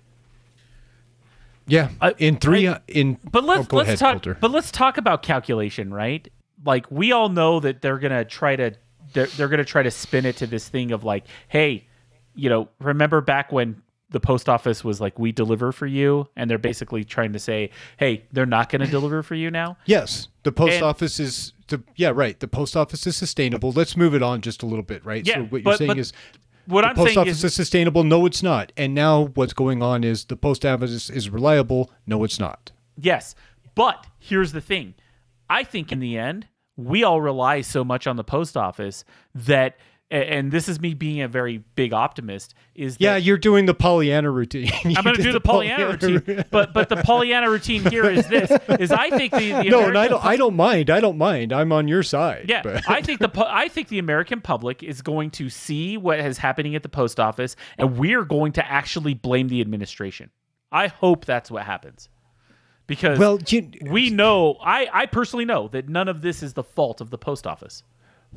yeah 1.66 1.90
I- 2.00 2.14
in 2.18 2.36
three 2.36 2.66
I- 2.68 2.72
uh, 2.72 2.78
in 2.88 3.18
But 3.30 3.44
let's 3.44 3.68
oh, 3.70 3.76
let's 3.76 3.88
ahead, 3.88 3.98
talk. 3.98 4.12
Coulter. 4.14 4.38
But 4.40 4.50
let's 4.50 4.70
talk 4.70 4.96
about 4.96 5.22
calculation, 5.22 5.92
right? 5.92 6.26
Like 6.64 6.86
we 6.90 7.12
all 7.12 7.28
know 7.28 7.60
that 7.60 7.82
they're 7.82 7.98
gonna 7.98 8.24
try 8.24 8.56
to 8.56 8.72
they're, 9.12 9.26
they're 9.26 9.48
gonna 9.48 9.64
try 9.64 9.82
to 9.82 9.90
spin 9.90 10.24
it 10.26 10.36
to 10.38 10.46
this 10.46 10.68
thing 10.68 10.90
of 10.92 11.04
like, 11.04 11.24
hey, 11.48 11.86
you 12.34 12.48
know, 12.48 12.68
remember 12.80 13.20
back 13.20 13.52
when 13.52 13.82
the 14.10 14.20
post 14.20 14.48
office 14.48 14.82
was 14.82 15.00
like, 15.00 15.18
we 15.18 15.32
deliver 15.32 15.70
for 15.72 15.86
you, 15.86 16.28
and 16.36 16.50
they're 16.50 16.58
basically 16.58 17.04
trying 17.04 17.32
to 17.34 17.38
say, 17.38 17.70
hey, 17.98 18.24
they're 18.32 18.46
not 18.46 18.70
gonna 18.70 18.86
deliver 18.86 19.22
for 19.22 19.34
you 19.34 19.50
now. 19.50 19.76
Yes, 19.86 20.28
the 20.44 20.52
post 20.52 20.74
And- 20.74 20.84
office 20.84 21.20
is. 21.20 21.52
The, 21.68 21.82
yeah, 21.96 22.12
right. 22.14 22.40
The 22.40 22.48
post 22.48 22.74
office 22.76 23.06
is 23.06 23.14
sustainable. 23.16 23.72
Let's 23.72 23.94
move 23.94 24.14
it 24.14 24.22
on 24.22 24.40
just 24.40 24.62
a 24.62 24.66
little 24.66 24.82
bit, 24.82 25.04
right? 25.04 25.26
Yeah, 25.26 25.34
so 25.34 25.40
what 25.42 25.52
you're 25.52 25.62
but- 25.62 25.78
saying 25.78 25.88
but 25.88 25.98
is 25.98 26.14
What 26.64 26.80
the 26.82 26.88
I'm 26.88 26.94
post 26.96 27.16
office 27.18 27.38
is, 27.38 27.44
is, 27.44 27.54
sustainable. 27.54 28.04
No, 28.04 28.24
it's 28.24 28.42
not. 28.42 28.72
And 28.76 28.94
now 28.94 29.26
what's 29.34 29.52
going 29.52 29.82
on 29.82 30.02
is 30.04 30.24
the 30.24 30.36
post 30.36 30.64
office 30.64 31.10
is 31.10 31.28
reliable. 31.28 31.90
No, 32.06 32.24
it's 32.24 32.38
not. 32.40 32.72
Yes. 32.96 33.34
But 33.74 34.06
here's 34.18 34.52
the 34.52 34.60
thing. 34.62 34.94
I 35.50 35.62
think 35.62 35.92
in 35.92 36.00
the 36.00 36.16
end, 36.16 36.46
we 36.76 37.04
all 37.04 37.20
rely 37.20 37.60
so 37.60 37.84
much 37.84 38.06
on 38.06 38.16
the 38.16 38.24
post 38.24 38.56
office 38.56 39.04
that 39.34 39.76
a- 40.10 40.14
and 40.14 40.50
this 40.50 40.68
is 40.68 40.80
me 40.80 40.94
being 40.94 41.20
a 41.20 41.28
very 41.28 41.58
big 41.74 41.92
optimist 41.92 42.54
is 42.74 42.96
that 42.96 43.02
Yeah, 43.04 43.16
you're 43.16 43.38
doing 43.38 43.66
the 43.66 43.74
Pollyanna 43.74 44.30
routine. 44.30 44.70
I'm 44.84 45.04
going 45.04 45.16
to 45.16 45.22
do 45.22 45.32
the 45.32 45.40
Pollyanna 45.40 45.96
routine, 45.96 46.44
but 46.50 46.72
but 46.72 46.88
the 46.88 46.96
Pollyanna 46.96 47.50
routine 47.50 47.84
here 47.84 48.04
is 48.08 48.26
this: 48.28 48.50
is 48.80 48.90
I 48.90 49.10
think 49.10 49.32
the, 49.32 49.52
the 49.52 49.64
No, 49.70 49.86
and 49.86 49.98
I 49.98 50.08
don't. 50.08 50.24
I 50.24 50.36
don't 50.36 50.56
mind. 50.56 50.90
I 50.90 51.00
don't 51.00 51.18
mind. 51.18 51.52
I'm 51.52 51.72
on 51.72 51.88
your 51.88 52.02
side. 52.02 52.46
Yeah, 52.48 52.62
but- 52.62 52.88
I 52.88 53.02
think 53.02 53.20
the 53.20 53.30
I 53.48 53.68
think 53.68 53.88
the 53.88 53.98
American 53.98 54.40
public 54.40 54.82
is 54.82 55.02
going 55.02 55.30
to 55.32 55.50
see 55.50 55.96
what 55.96 56.20
is 56.20 56.38
happening 56.38 56.74
at 56.74 56.82
the 56.82 56.88
post 56.88 57.20
office, 57.20 57.56
and 57.76 57.98
we're 57.98 58.24
going 58.24 58.52
to 58.52 58.66
actually 58.66 59.14
blame 59.14 59.48
the 59.48 59.60
administration. 59.60 60.30
I 60.72 60.88
hope 60.88 61.24
that's 61.24 61.50
what 61.50 61.64
happens, 61.64 62.08
because 62.86 63.18
well, 63.18 63.38
you, 63.48 63.70
we 63.82 64.10
know 64.10 64.56
I 64.62 64.88
I 64.92 65.06
personally 65.06 65.44
know 65.44 65.68
that 65.68 65.88
none 65.88 66.08
of 66.08 66.22
this 66.22 66.42
is 66.42 66.54
the 66.54 66.62
fault 66.64 67.00
of 67.00 67.10
the 67.10 67.18
post 67.18 67.46
office. 67.46 67.82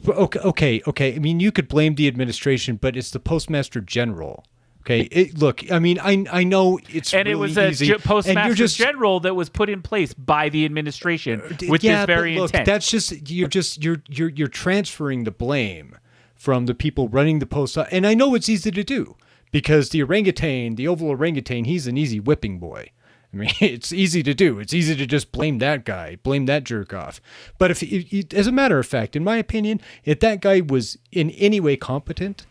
Okay, 0.08 0.39
okay, 0.39 0.82
okay. 0.88 1.16
I 1.16 1.20
mean, 1.20 1.39
you 1.39 1.52
could 1.52 1.68
blame 1.68 1.96
the 1.96 2.08
administration, 2.08 2.78
but 2.78 2.98
it's 2.98 3.12
the 3.12 3.20
postmaster 3.20 3.82
general. 3.82 4.46
Okay, 4.82 5.02
it, 5.12 5.38
look. 5.38 5.72
I 5.72 5.78
mean, 5.78 6.00
I 6.00 6.26
I 6.32 6.44
know 6.44 6.80
it's 6.89 7.14
And 7.14 7.28
really 7.28 7.32
it 7.32 7.36
was 7.36 7.58
a 7.58 7.70
easy, 7.70 7.94
postmaster 7.94 8.56
just, 8.56 8.78
general 8.78 9.20
that 9.20 9.36
was 9.36 9.48
put 9.48 9.70
in 9.70 9.84
place 9.84 10.12
by 10.14 10.50
the 10.50 10.66
administration 10.66 11.39
uh, 11.42 11.56
with 11.70 11.84
yeah, 11.84 12.06
this 12.06 12.16
very 12.16 12.36
look, 12.36 12.50
intent. 12.50 12.66
that's 12.66 12.89
just 12.89 13.30
you're 13.30 13.48
just 13.48 13.84
you're 13.84 14.02
you're 14.10 14.30
you're 14.30 14.48
transferring 14.48 15.24
the 15.24 15.32
blame 15.32 15.98
from 16.34 16.66
the 16.66 16.74
people 16.74 17.08
running 17.10 17.38
the 17.38 17.46
post 17.46 17.78
and 17.78 18.08
I 18.08 18.16
know 18.16 18.34
it's 18.34 18.50
easy 18.50 18.72
to 18.72 18.84
do 18.84 19.16
because 19.52 19.89
the 19.89 20.02
orangutan, 20.02 20.76
the 20.76 20.88
oval 20.88 21.10
orangutan, 21.10 21.66
he's 21.66 21.86
an 21.86 21.96
easy 21.96 22.20
whipping 22.20 22.58
boy. 22.58 22.89
I 23.34 23.38
mean, 23.38 23.52
it's 23.60 23.92
easy 23.92 24.24
to 24.24 24.34
do. 24.34 24.60
It's 24.60 24.74
easy 24.74 24.96
to 24.96 25.06
just 25.06 25.32
blame 25.32 25.60
that 25.60 25.86
guy, 25.86 26.18
blame 26.18 26.46
that 26.46 26.64
jerk 26.64 26.94
off. 26.94 27.22
But 27.58 27.72
if, 27.72 28.34
as 28.34 28.48
a 28.48 28.52
matter 28.52 28.80
of 28.80 28.88
fact, 28.88 29.16
in 29.16 29.24
my 29.24 29.38
opinion, 29.38 29.82
if 30.04 30.20
that 30.22 30.42
guy 30.42 30.62
was 30.62 30.98
in 31.12 31.32
any 31.32 31.60
way 31.60 31.78
competent, 31.78 32.46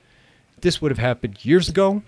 this 0.60 0.80
would 0.80 0.90
have 0.90 0.98
happened 0.98 1.44
years 1.44 1.68
ago 1.68 2.02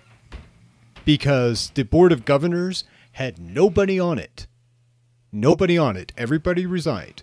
because 1.04 1.70
the 1.74 1.82
board 1.82 2.12
of 2.12 2.24
governors 2.24 2.84
had 3.12 3.38
nobody 3.38 3.98
on 3.98 4.18
it. 4.18 4.46
Nobody 5.30 5.78
on 5.78 5.96
it. 5.96 6.12
Everybody 6.16 6.66
resigned. 6.66 7.22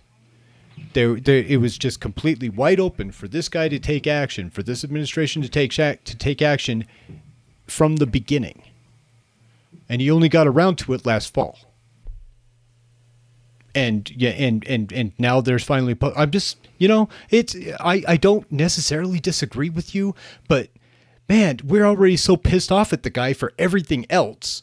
There, 0.94 1.20
there, 1.20 1.44
it 1.44 1.60
was 1.60 1.78
just 1.78 2.00
completely 2.00 2.48
wide 2.48 2.80
open 2.80 3.12
for 3.12 3.28
this 3.28 3.48
guy 3.48 3.68
to 3.68 3.78
take 3.78 4.06
action, 4.06 4.50
for 4.50 4.62
this 4.62 4.82
administration 4.82 5.42
to 5.42 5.48
take 5.48 5.72
to 5.72 6.16
take 6.16 6.42
action 6.42 6.86
from 7.66 7.96
the 7.96 8.06
beginning. 8.06 8.62
And 9.90 10.00
he 10.00 10.08
only 10.10 10.28
got 10.28 10.46
around 10.46 10.76
to 10.78 10.94
it 10.94 11.04
last 11.04 11.34
fall. 11.34 11.58
And 13.74 14.08
yeah, 14.16 14.30
and 14.30 14.64
and 14.66 14.90
and 14.92 15.12
now 15.18 15.40
there's 15.40 15.64
finally. 15.64 15.94
po- 15.94 16.12
I'm 16.16 16.30
just, 16.30 16.58
you 16.78 16.88
know, 16.88 17.08
it's 17.28 17.54
I 17.80 18.02
I 18.06 18.16
don't 18.16 18.50
necessarily 18.50 19.18
disagree 19.20 19.68
with 19.68 19.94
you, 19.94 20.14
but 20.48 20.68
man, 21.28 21.58
we're 21.64 21.84
already 21.84 22.16
so 22.16 22.36
pissed 22.36 22.72
off 22.72 22.92
at 22.92 23.02
the 23.02 23.10
guy 23.10 23.32
for 23.32 23.52
everything 23.58 24.06
else. 24.10 24.62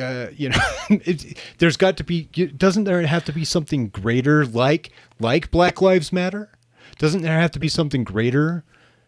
Uh, 0.00 0.26
you 0.36 0.48
know, 0.48 0.58
it, 0.90 1.38
there's 1.58 1.76
got 1.76 1.96
to 1.96 2.04
be. 2.04 2.24
Doesn't 2.24 2.84
there 2.84 3.04
have 3.06 3.24
to 3.26 3.32
be 3.32 3.44
something 3.44 3.88
greater, 3.88 4.44
like 4.44 4.90
like 5.20 5.50
Black 5.52 5.80
Lives 5.80 6.12
Matter? 6.12 6.50
Doesn't 6.98 7.22
there 7.22 7.38
have 7.38 7.52
to 7.52 7.58
be 7.60 7.68
something 7.68 8.02
greater? 8.04 8.64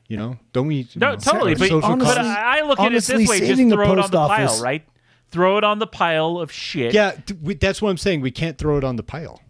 You 0.09 0.17
know, 0.17 0.39
don't 0.53 0.67
we? 0.69 0.89
No, 0.95 1.11
know, 1.13 1.17
totally. 1.17 1.55
But, 1.57 1.71
honestly- 1.73 2.15
but 2.15 2.19
I 2.19 2.63
look 2.63 2.79
at 2.81 2.93
it 2.93 3.03
this 3.03 3.29
way: 3.29 3.41
just 3.41 3.61
throw 3.61 3.83
it 3.85 3.89
on 3.91 3.97
post 3.97 4.13
the 4.13 4.19
office- 4.19 4.55
pile, 4.55 4.63
right? 4.63 4.85
Throw 5.31 5.59
it 5.59 5.65
on 5.65 5.79
the 5.81 5.87
pile 5.87 6.39
of 6.39 6.51
shit. 6.53 6.95
Yeah, 6.95 7.13
th- 7.13 7.39
we, 7.43 7.55
that's 7.55 7.83
what 7.83 7.91
I'm 7.91 7.99
saying. 7.99 8.21
We 8.21 8.31
can't 8.31 8.57
throw 8.59 8.79
it 8.79 8.85
on 8.85 8.97
the 8.97 9.03
pile. 9.03 9.43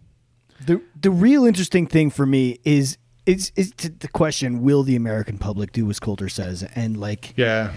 The 0.65 0.81
the 0.99 1.11
real 1.11 1.45
interesting 1.45 1.85
thing 1.87 2.09
for 2.09 2.25
me 2.25 2.59
is 2.63 2.97
is 3.25 3.51
is 3.55 3.71
t- 3.77 3.89
the 3.89 4.07
question: 4.07 4.61
Will 4.63 4.83
the 4.83 4.95
American 4.95 5.37
public 5.37 5.71
do 5.71 5.89
as 5.89 5.99
Coulter 5.99 6.29
says, 6.29 6.63
and 6.75 6.97
like 6.97 7.33
Yeah. 7.37 7.73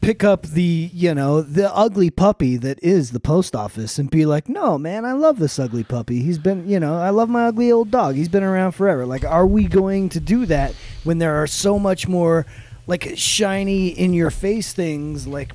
pick 0.00 0.22
up 0.22 0.46
the 0.46 0.90
you 0.94 1.12
know 1.14 1.42
the 1.42 1.74
ugly 1.74 2.08
puppy 2.10 2.56
that 2.56 2.78
is 2.84 3.10
the 3.10 3.20
post 3.20 3.56
office 3.56 3.98
and 3.98 4.10
be 4.10 4.24
like, 4.26 4.48
no 4.48 4.78
man, 4.78 5.04
I 5.04 5.12
love 5.12 5.38
this 5.40 5.58
ugly 5.58 5.82
puppy. 5.84 6.22
He's 6.22 6.38
been 6.38 6.68
you 6.68 6.78
know 6.78 6.94
I 6.96 7.10
love 7.10 7.28
my 7.28 7.46
ugly 7.48 7.72
old 7.72 7.90
dog. 7.90 8.14
He's 8.14 8.28
been 8.28 8.44
around 8.44 8.72
forever. 8.72 9.04
Like, 9.06 9.24
are 9.24 9.46
we 9.46 9.64
going 9.66 10.08
to 10.10 10.20
do 10.20 10.46
that 10.46 10.72
when 11.02 11.18
there 11.18 11.34
are 11.42 11.46
so 11.48 11.78
much 11.80 12.06
more 12.06 12.46
like 12.86 13.12
shiny 13.16 13.88
in 13.88 14.14
your 14.14 14.30
face 14.30 14.72
things 14.72 15.26
like 15.26 15.52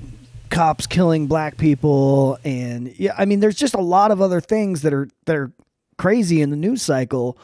cops 0.49 0.87
killing 0.87 1.27
black 1.27 1.57
people 1.57 2.37
and 2.43 2.93
yeah 2.99 3.13
i 3.17 3.25
mean 3.25 3.39
there's 3.39 3.55
just 3.55 3.73
a 3.73 3.81
lot 3.81 4.11
of 4.11 4.21
other 4.21 4.41
things 4.41 4.81
that 4.81 4.93
are 4.93 5.07
that 5.25 5.35
are 5.35 5.51
crazy 5.97 6.41
in 6.41 6.49
the 6.49 6.55
news 6.55 6.81
cycle 6.81 7.37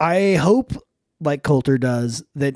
i 0.00 0.34
hope 0.34 0.72
like 1.20 1.42
coulter 1.42 1.78
does 1.78 2.22
that 2.34 2.54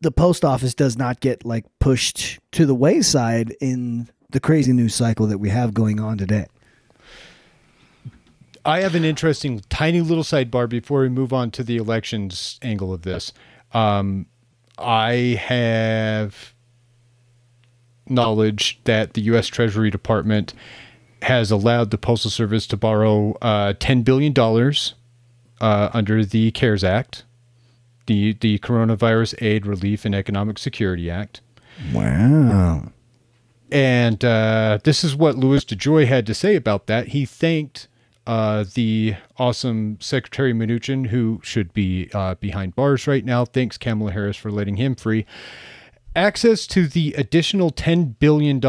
the 0.00 0.10
post 0.10 0.44
office 0.44 0.74
does 0.74 0.96
not 0.96 1.20
get 1.20 1.44
like 1.44 1.64
pushed 1.78 2.40
to 2.50 2.66
the 2.66 2.74
wayside 2.74 3.54
in 3.60 4.08
the 4.30 4.40
crazy 4.40 4.72
news 4.72 4.94
cycle 4.94 5.26
that 5.26 5.38
we 5.38 5.48
have 5.48 5.74
going 5.74 6.00
on 6.00 6.18
today 6.18 6.46
I 8.64 8.82
have 8.82 8.94
an 8.94 9.04
interesting, 9.04 9.60
tiny 9.70 10.00
little 10.00 10.22
sidebar 10.22 10.68
before 10.68 11.00
we 11.00 11.08
move 11.08 11.32
on 11.32 11.50
to 11.52 11.64
the 11.64 11.76
elections 11.76 12.60
angle 12.62 12.92
of 12.92 13.02
this. 13.02 13.32
Um, 13.72 14.26
I 14.78 15.38
have 15.40 16.51
knowledge 18.08 18.80
that 18.84 19.14
the 19.14 19.20
U.S. 19.22 19.46
Treasury 19.46 19.90
Department 19.90 20.54
has 21.22 21.50
allowed 21.50 21.90
the 21.90 21.98
Postal 21.98 22.30
Service 22.30 22.66
to 22.68 22.76
borrow 22.76 23.32
uh, 23.42 23.74
$10 23.74 24.04
billion 24.04 24.34
uh, 25.60 25.90
under 25.92 26.24
the 26.24 26.50
CARES 26.50 26.82
Act, 26.82 27.24
the, 28.06 28.34
the 28.40 28.58
Coronavirus 28.58 29.40
Aid, 29.40 29.66
Relief, 29.66 30.04
and 30.04 30.14
Economic 30.14 30.58
Security 30.58 31.08
Act. 31.10 31.40
wow 31.92 32.90
And 33.70 34.24
uh, 34.24 34.78
this 34.82 35.04
is 35.04 35.16
what 35.16 35.36
Louis 35.36 35.64
DeJoy 35.64 36.06
had 36.06 36.26
to 36.26 36.34
say 36.34 36.56
about 36.56 36.86
that. 36.88 37.08
He 37.08 37.24
thanked 37.24 37.88
uh, 38.26 38.64
the 38.74 39.16
awesome 39.38 39.98
Secretary 40.00 40.52
Mnuchin, 40.52 41.06
who 41.06 41.40
should 41.42 41.72
be 41.72 42.10
uh, 42.12 42.34
behind 42.34 42.74
bars 42.74 43.06
right 43.06 43.24
now. 43.24 43.44
Thanks 43.44 43.78
Kamala 43.78 44.12
Harris 44.12 44.36
for 44.36 44.50
letting 44.50 44.76
him 44.76 44.94
free. 44.94 45.26
Access 46.14 46.66
to 46.68 46.86
the 46.86 47.14
additional 47.14 47.70
$10 47.70 48.18
billion 48.18 48.60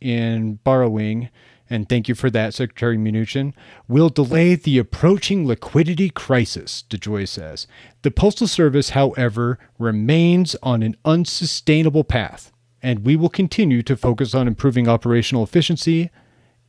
in 0.00 0.54
borrowing, 0.64 1.28
and 1.68 1.88
thank 1.88 2.08
you 2.08 2.14
for 2.14 2.30
that, 2.30 2.54
Secretary 2.54 2.96
Mnuchin, 2.96 3.52
will 3.86 4.08
delay 4.08 4.54
the 4.54 4.78
approaching 4.78 5.46
liquidity 5.46 6.08
crisis, 6.08 6.84
DeJoy 6.88 7.28
says. 7.28 7.66
The 8.02 8.10
Postal 8.10 8.46
Service, 8.46 8.90
however, 8.90 9.58
remains 9.78 10.56
on 10.62 10.82
an 10.82 10.96
unsustainable 11.04 12.04
path 12.04 12.50
and 12.82 13.04
we 13.04 13.16
will 13.16 13.28
continue 13.28 13.82
to 13.82 13.96
focus 13.96 14.34
on 14.34 14.48
improving 14.48 14.88
operational 14.88 15.42
efficiency 15.42 16.10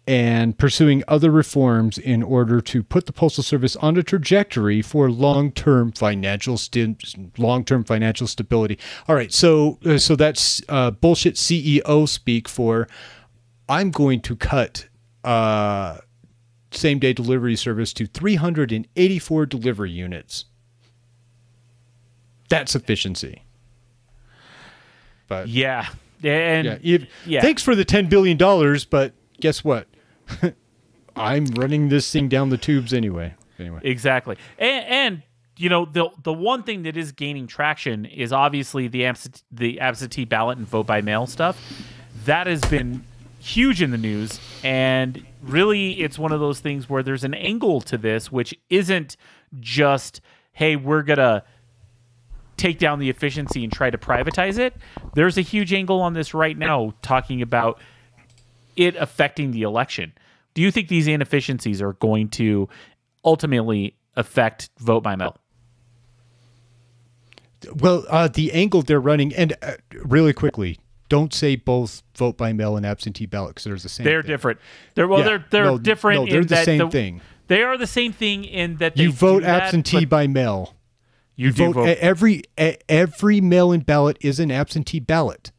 and 0.07 0.57
pursuing 0.57 1.03
other 1.07 1.29
reforms 1.29 1.97
in 1.97 2.23
order 2.23 2.59
to 2.59 2.81
put 2.81 3.05
the 3.05 3.13
postal 3.13 3.43
service 3.43 3.75
on 3.77 3.95
a 3.97 4.03
trajectory 4.03 4.81
for 4.81 5.11
long-term 5.11 5.91
financial 5.91 6.57
sti- 6.57 6.95
long-term 7.37 7.83
financial 7.83 8.25
stability. 8.27 8.79
All 9.07 9.15
right, 9.15 9.31
so 9.31 9.77
uh, 9.85 9.97
so 9.99 10.15
that's 10.15 10.61
uh, 10.69 10.91
bullshit 10.91 11.35
CEO 11.35 12.09
speak 12.09 12.49
for 12.49 12.87
I'm 13.69 13.91
going 13.91 14.21
to 14.21 14.35
cut 14.35 14.87
uh, 15.23 15.99
same-day 16.71 17.13
delivery 17.13 17.55
service 17.55 17.93
to 17.93 18.07
384 18.07 19.45
delivery 19.45 19.91
units. 19.91 20.45
That's 22.49 22.75
efficiency. 22.75 23.43
But 25.27 25.47
yeah, 25.47 25.87
and 26.23 26.65
yeah, 26.65 26.77
you- 26.81 27.07
yeah. 27.25 27.41
Thanks 27.41 27.63
for 27.63 27.75
the 27.75 27.85
ten 27.85 28.07
billion 28.09 28.35
dollars, 28.37 28.83
but 28.83 29.13
guess 29.39 29.63
what? 29.63 29.87
I'm 31.15 31.45
running 31.45 31.89
this 31.89 32.11
thing 32.11 32.29
down 32.29 32.49
the 32.49 32.57
tubes 32.57 32.93
anyway. 32.93 33.35
Anyway, 33.59 33.79
Exactly. 33.83 34.37
And, 34.57 34.85
and 34.85 35.23
you 35.57 35.69
know 35.69 35.85
the 35.85 36.09
the 36.23 36.33
one 36.33 36.63
thing 36.63 36.83
that 36.83 36.97
is 36.97 37.11
gaining 37.11 37.45
traction 37.45 38.05
is 38.05 38.33
obviously 38.33 38.87
the 38.87 39.05
absentee, 39.05 39.41
the 39.51 39.79
absentee 39.79 40.25
ballot 40.25 40.57
and 40.57 40.67
vote 40.67 40.87
by 40.87 41.01
mail 41.01 41.27
stuff. 41.27 41.61
That 42.25 42.47
has 42.47 42.61
been 42.61 43.03
huge 43.39 43.81
in 43.81 43.91
the 43.91 43.97
news 43.97 44.39
and 44.63 45.25
really 45.41 45.99
it's 45.99 46.17
one 46.17 46.31
of 46.31 46.39
those 46.39 46.59
things 46.59 46.87
where 46.87 47.01
there's 47.01 47.23
an 47.23 47.33
angle 47.33 47.81
to 47.81 47.97
this 47.97 48.31
which 48.31 48.53
isn't 48.69 49.17
just 49.59 50.21
hey, 50.53 50.75
we're 50.75 51.01
going 51.01 51.17
to 51.17 51.43
take 52.57 52.77
down 52.77 52.99
the 52.99 53.09
efficiency 53.09 53.63
and 53.63 53.73
try 53.73 53.89
to 53.89 53.97
privatize 53.97 54.59
it. 54.59 54.75
There's 55.15 55.37
a 55.37 55.41
huge 55.41 55.73
angle 55.73 56.01
on 56.01 56.13
this 56.13 56.33
right 56.33 56.57
now 56.57 56.93
talking 57.01 57.41
about 57.41 57.79
it 58.75 58.95
affecting 58.95 59.51
the 59.51 59.63
election. 59.63 60.13
Do 60.53 60.61
you 60.61 60.71
think 60.71 60.87
these 60.89 61.07
inefficiencies 61.07 61.81
are 61.81 61.93
going 61.93 62.29
to 62.29 62.67
ultimately 63.23 63.95
affect 64.15 64.69
vote 64.79 65.01
by 65.01 65.15
mail? 65.15 65.37
well, 67.75 68.05
uh, 68.09 68.27
the 68.27 68.51
angle 68.53 68.81
they're 68.81 68.99
running, 68.99 69.33
and 69.35 69.53
uh, 69.61 69.73
really 69.93 70.33
quickly, 70.33 70.79
don't 71.09 71.33
say 71.33 71.55
both 71.55 72.01
vote 72.15 72.37
by 72.37 72.53
mail 72.53 72.75
and 72.75 72.85
absentee 72.85 73.25
ballot 73.25 73.51
because 73.51 73.63
there's 73.65 73.83
the 73.83 73.89
same. 73.89 74.03
They're 74.05 74.21
thing. 74.23 74.29
different. 74.31 74.59
They're 74.95 75.07
well, 75.07 75.19
Yeah. 75.19 75.25
they're 75.25 75.45
they're 75.51 75.65
No, 75.65 75.77
different. 75.77 76.25
no, 76.25 76.31
they're 76.31 76.41
the 76.41 76.47
that 76.55 76.65
same 76.65 76.89
thing. 76.89 77.21
They 77.47 77.61
are 77.63 77.77
the 77.77 77.87
same 77.87 78.13
thing 78.13 78.45
in 78.45 78.77
that 78.77 78.95
they 78.95 79.03
You 79.03 79.11
vote 79.11 79.43
that, 79.43 79.63
absentee 79.63 80.05
but 80.05 80.09
by 80.09 80.27
mail. 80.27 80.75
You 81.35 81.51
do 81.51 81.65
vote, 81.65 81.73
vote- 81.85 81.97
every 81.99 82.43
every 82.57 83.41
mail-in 83.41 83.81
ballot 83.81 84.17
is 84.21 84.39
an 84.39 84.51
absentee 84.51 84.99
ballot. 84.99 85.51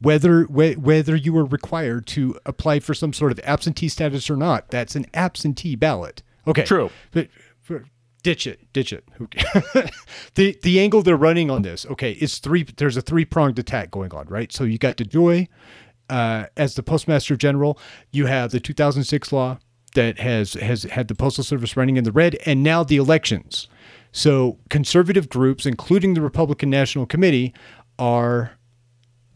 Whether 0.00 0.44
whe- 0.44 0.76
whether 0.76 1.16
you 1.16 1.32
were 1.32 1.44
required 1.44 2.06
to 2.08 2.38
apply 2.46 2.80
for 2.80 2.94
some 2.94 3.12
sort 3.12 3.32
of 3.32 3.40
absentee 3.40 3.88
status 3.88 4.30
or 4.30 4.36
not, 4.36 4.70
that's 4.70 4.94
an 4.94 5.06
absentee 5.14 5.74
ballot. 5.74 6.22
Okay, 6.46 6.64
True. 6.64 6.90
But, 7.10 7.28
but 7.68 7.82
ditch 8.22 8.46
it, 8.46 8.72
ditch 8.72 8.92
it. 8.92 9.04
The 10.34 10.56
the 10.62 10.78
angle 10.78 11.02
they're 11.02 11.16
running 11.16 11.50
on 11.50 11.62
this, 11.62 11.84
okay, 11.86 12.12
is 12.12 12.38
three. 12.38 12.62
There's 12.62 12.96
a 12.96 13.02
three 13.02 13.24
pronged 13.24 13.58
attack 13.58 13.90
going 13.90 14.12
on, 14.12 14.26
right? 14.28 14.52
So 14.52 14.64
you 14.64 14.78
got 14.78 14.96
DeJoy 14.96 15.48
uh, 16.08 16.46
as 16.56 16.74
the 16.74 16.82
postmaster 16.82 17.36
general. 17.36 17.78
You 18.12 18.26
have 18.26 18.50
the 18.52 18.60
2006 18.60 19.32
law 19.32 19.58
that 19.94 20.18
has 20.18 20.54
has 20.54 20.84
had 20.84 21.08
the 21.08 21.14
postal 21.14 21.42
service 21.44 21.76
running 21.76 21.96
in 21.96 22.04
the 22.04 22.12
red, 22.12 22.36
and 22.46 22.62
now 22.62 22.84
the 22.84 22.96
elections. 22.96 23.68
So 24.12 24.58
conservative 24.70 25.28
groups, 25.28 25.66
including 25.66 26.14
the 26.14 26.20
Republican 26.20 26.70
National 26.70 27.06
Committee, 27.06 27.52
are 27.98 28.52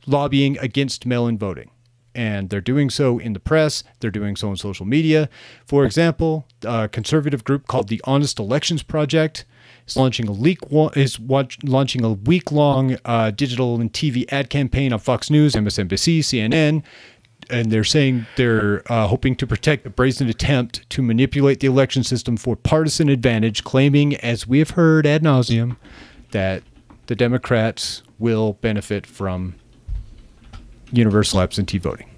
lobbying 0.06 0.58
against 0.58 1.06
mail-in 1.06 1.38
voting. 1.38 1.70
And 2.14 2.50
they're 2.50 2.60
doing 2.60 2.90
so 2.90 3.18
in 3.18 3.32
the 3.32 3.40
press. 3.40 3.84
They're 4.00 4.10
doing 4.10 4.36
so 4.36 4.50
on 4.50 4.56
social 4.56 4.84
media. 4.84 5.30
For 5.64 5.84
example, 5.86 6.46
a 6.62 6.88
conservative 6.88 7.42
group 7.42 7.66
called 7.66 7.88
the 7.88 8.02
Honest 8.04 8.38
Elections 8.38 8.82
Project 8.82 9.46
is 9.86 9.96
launching 9.96 10.28
a 10.28 10.32
leak 10.32 10.58
is 10.94 11.18
watch, 11.18 11.58
launching 11.64 12.04
a 12.04 12.12
week-long 12.12 12.98
uh, 13.04 13.30
digital 13.30 13.80
and 13.80 13.92
TV 13.92 14.30
ad 14.30 14.50
campaign 14.50 14.92
on 14.92 14.98
Fox 14.98 15.30
News, 15.30 15.54
MSNBC, 15.54 16.18
CNN, 16.18 16.82
and 17.50 17.70
they're 17.70 17.84
saying 17.84 18.26
they're 18.36 18.82
uh, 18.90 19.06
hoping 19.06 19.34
to 19.36 19.46
protect 19.46 19.84
the 19.84 19.90
brazen 19.90 20.28
attempt 20.28 20.88
to 20.90 21.02
manipulate 21.02 21.60
the 21.60 21.66
election 21.66 22.04
system 22.04 22.36
for 22.36 22.56
partisan 22.56 23.08
advantage, 23.08 23.64
claiming, 23.64 24.16
as 24.16 24.46
we 24.46 24.58
have 24.58 24.70
heard 24.70 25.06
ad 25.06 25.22
nauseum, 25.22 25.76
that 26.30 26.62
the 27.06 27.14
Democrats 27.14 28.02
will 28.18 28.54
benefit 28.54 29.06
from 29.06 29.54
universal 30.92 31.40
absentee 31.40 31.78
voting. 31.78 32.08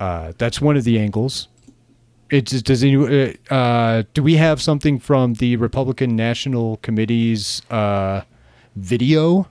Uh, 0.00 0.32
that's 0.38 0.60
one 0.60 0.76
of 0.76 0.84
the 0.84 0.98
angles. 0.98 1.48
It 2.30 2.46
just 2.46 2.64
does 2.64 2.82
any, 2.82 2.96
uh, 2.96 3.54
uh, 3.54 4.02
do 4.14 4.22
we 4.22 4.36
have 4.36 4.60
something 4.60 4.98
from 4.98 5.34
the 5.34 5.56
Republican 5.56 6.16
National 6.16 6.78
Committee's 6.78 7.62
uh, 7.70 8.22
video? 8.74 9.48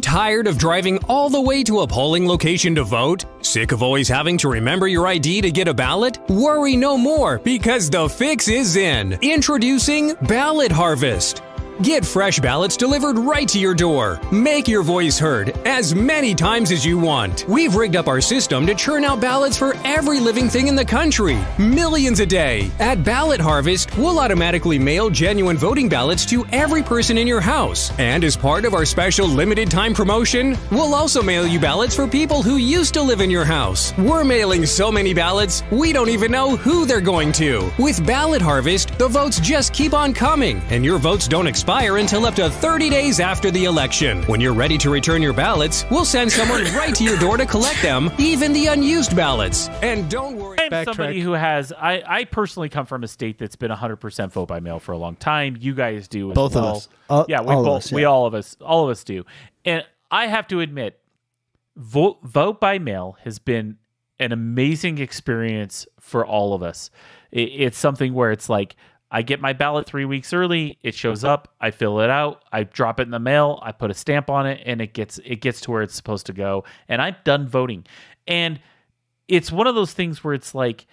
Tired 0.00 0.46
of 0.46 0.58
driving 0.58 0.98
all 1.04 1.28
the 1.28 1.40
way 1.40 1.64
to 1.64 1.80
a 1.80 1.86
polling 1.86 2.28
location 2.28 2.74
to 2.76 2.84
vote? 2.84 3.24
Sick 3.40 3.72
of 3.72 3.82
always 3.82 4.08
having 4.08 4.38
to 4.38 4.48
remember 4.48 4.86
your 4.86 5.06
ID 5.06 5.40
to 5.40 5.50
get 5.50 5.68
a 5.68 5.74
ballot? 5.74 6.18
Worry 6.28 6.76
no 6.76 6.96
more 6.96 7.38
because 7.38 7.90
the 7.90 8.08
fix 8.08 8.46
is 8.46 8.76
in. 8.76 9.14
Introducing 9.22 10.14
Ballot 10.22 10.70
Harvest. 10.70 11.42
Get 11.82 12.04
fresh 12.04 12.40
ballots 12.40 12.76
delivered 12.76 13.20
right 13.20 13.46
to 13.50 13.60
your 13.60 13.72
door. 13.72 14.20
Make 14.32 14.66
your 14.66 14.82
voice 14.82 15.16
heard 15.16 15.50
as 15.64 15.94
many 15.94 16.34
times 16.34 16.72
as 16.72 16.84
you 16.84 16.98
want. 16.98 17.44
We've 17.46 17.76
rigged 17.76 17.94
up 17.94 18.08
our 18.08 18.20
system 18.20 18.66
to 18.66 18.74
churn 18.74 19.04
out 19.04 19.20
ballots 19.20 19.56
for 19.56 19.76
every 19.84 20.18
living 20.18 20.48
thing 20.48 20.66
in 20.66 20.74
the 20.74 20.84
country. 20.84 21.38
Millions 21.56 22.18
a 22.18 22.26
day. 22.26 22.68
At 22.80 23.04
Ballot 23.04 23.40
Harvest, 23.40 23.96
we'll 23.96 24.18
automatically 24.18 24.76
mail 24.76 25.08
genuine 25.08 25.56
voting 25.56 25.88
ballots 25.88 26.26
to 26.26 26.44
every 26.50 26.82
person 26.82 27.16
in 27.16 27.28
your 27.28 27.40
house. 27.40 27.96
And 27.96 28.24
as 28.24 28.36
part 28.36 28.64
of 28.64 28.74
our 28.74 28.84
special 28.84 29.28
limited 29.28 29.70
time 29.70 29.94
promotion, 29.94 30.58
we'll 30.72 30.96
also 30.96 31.22
mail 31.22 31.46
you 31.46 31.60
ballots 31.60 31.94
for 31.94 32.08
people 32.08 32.42
who 32.42 32.56
used 32.56 32.92
to 32.94 33.02
live 33.02 33.20
in 33.20 33.30
your 33.30 33.44
house. 33.44 33.96
We're 33.98 34.24
mailing 34.24 34.66
so 34.66 34.90
many 34.90 35.14
ballots, 35.14 35.62
we 35.70 35.92
don't 35.92 36.08
even 36.08 36.32
know 36.32 36.56
who 36.56 36.86
they're 36.86 37.00
going 37.00 37.30
to. 37.34 37.70
With 37.78 38.04
Ballot 38.04 38.42
Harvest, 38.42 38.98
the 38.98 39.06
votes 39.06 39.38
just 39.38 39.72
keep 39.72 39.94
on 39.94 40.12
coming, 40.12 40.60
and 40.70 40.84
your 40.84 40.98
votes 40.98 41.28
don't 41.28 41.46
expire 41.46 41.67
until 41.68 42.24
up 42.24 42.34
to 42.34 42.48
30 42.48 42.88
days 42.88 43.20
after 43.20 43.50
the 43.50 43.66
election. 43.66 44.22
When 44.22 44.40
you're 44.40 44.54
ready 44.54 44.78
to 44.78 44.88
return 44.88 45.20
your 45.20 45.34
ballots, 45.34 45.84
we'll 45.90 46.06
send 46.06 46.32
someone 46.32 46.64
right 46.74 46.94
to 46.94 47.04
your 47.04 47.18
door 47.18 47.36
to 47.36 47.44
collect 47.44 47.82
them, 47.82 48.10
even 48.18 48.54
the 48.54 48.68
unused 48.68 49.14
ballots. 49.14 49.68
And 49.82 50.10
don't 50.10 50.36
worry. 50.36 50.56
I'm 50.58 50.84
somebody 50.86 51.20
who 51.20 51.32
has. 51.32 51.70
I, 51.72 52.02
I 52.06 52.24
personally 52.24 52.70
come 52.70 52.86
from 52.86 53.04
a 53.04 53.08
state 53.08 53.38
that's 53.38 53.56
been 53.56 53.70
100% 53.70 54.32
vote 54.32 54.48
by 54.48 54.60
mail 54.60 54.78
for 54.78 54.92
a 54.92 54.96
long 54.96 55.16
time. 55.16 55.58
You 55.60 55.74
guys 55.74 56.08
do 56.08 56.30
as 56.30 56.34
Both 56.34 56.56
of 56.56 56.64
us. 56.64 56.88
All- 57.10 57.26
yeah, 57.28 57.42
we 57.42 57.54
all 57.54 57.64
both. 57.64 57.84
us, 57.84 57.92
We 57.92 58.04
all 58.04 58.24
of 58.24 58.32
us. 58.32 58.56
All 58.62 58.84
of 58.84 58.90
us 58.90 59.04
do. 59.04 59.26
And 59.66 59.84
I 60.10 60.26
have 60.26 60.48
to 60.48 60.60
admit, 60.60 60.98
vote 61.76 62.18
vote 62.22 62.60
by 62.60 62.78
mail 62.78 63.18
has 63.24 63.38
been 63.38 63.76
an 64.18 64.32
amazing 64.32 64.98
experience 64.98 65.86
for 66.00 66.24
all 66.24 66.54
of 66.54 66.62
us. 66.62 66.90
It, 67.30 67.50
it's 67.54 67.78
something 67.78 68.14
where 68.14 68.32
it's 68.32 68.48
like 68.48 68.74
I 69.10 69.22
get 69.22 69.40
my 69.40 69.54
ballot 69.54 69.86
three 69.86 70.04
weeks 70.04 70.32
early. 70.32 70.78
It 70.82 70.94
shows 70.94 71.24
up. 71.24 71.54
I 71.60 71.70
fill 71.70 72.00
it 72.00 72.10
out. 72.10 72.44
I 72.52 72.64
drop 72.64 73.00
it 73.00 73.04
in 73.04 73.10
the 73.10 73.18
mail. 73.18 73.58
I 73.62 73.72
put 73.72 73.90
a 73.90 73.94
stamp 73.94 74.28
on 74.28 74.46
it, 74.46 74.62
and 74.66 74.82
it 74.82 74.92
gets 74.92 75.18
it 75.24 75.40
gets 75.40 75.60
to 75.62 75.70
where 75.70 75.82
it's 75.82 75.94
supposed 75.94 76.26
to 76.26 76.32
go. 76.32 76.64
And 76.88 77.00
I'm 77.00 77.16
done 77.24 77.48
voting. 77.48 77.86
And 78.26 78.60
it's 79.26 79.50
one 79.50 79.66
of 79.66 79.74
those 79.74 79.92
things 79.94 80.22
where 80.22 80.34
it's 80.34 80.54
like 80.54 80.86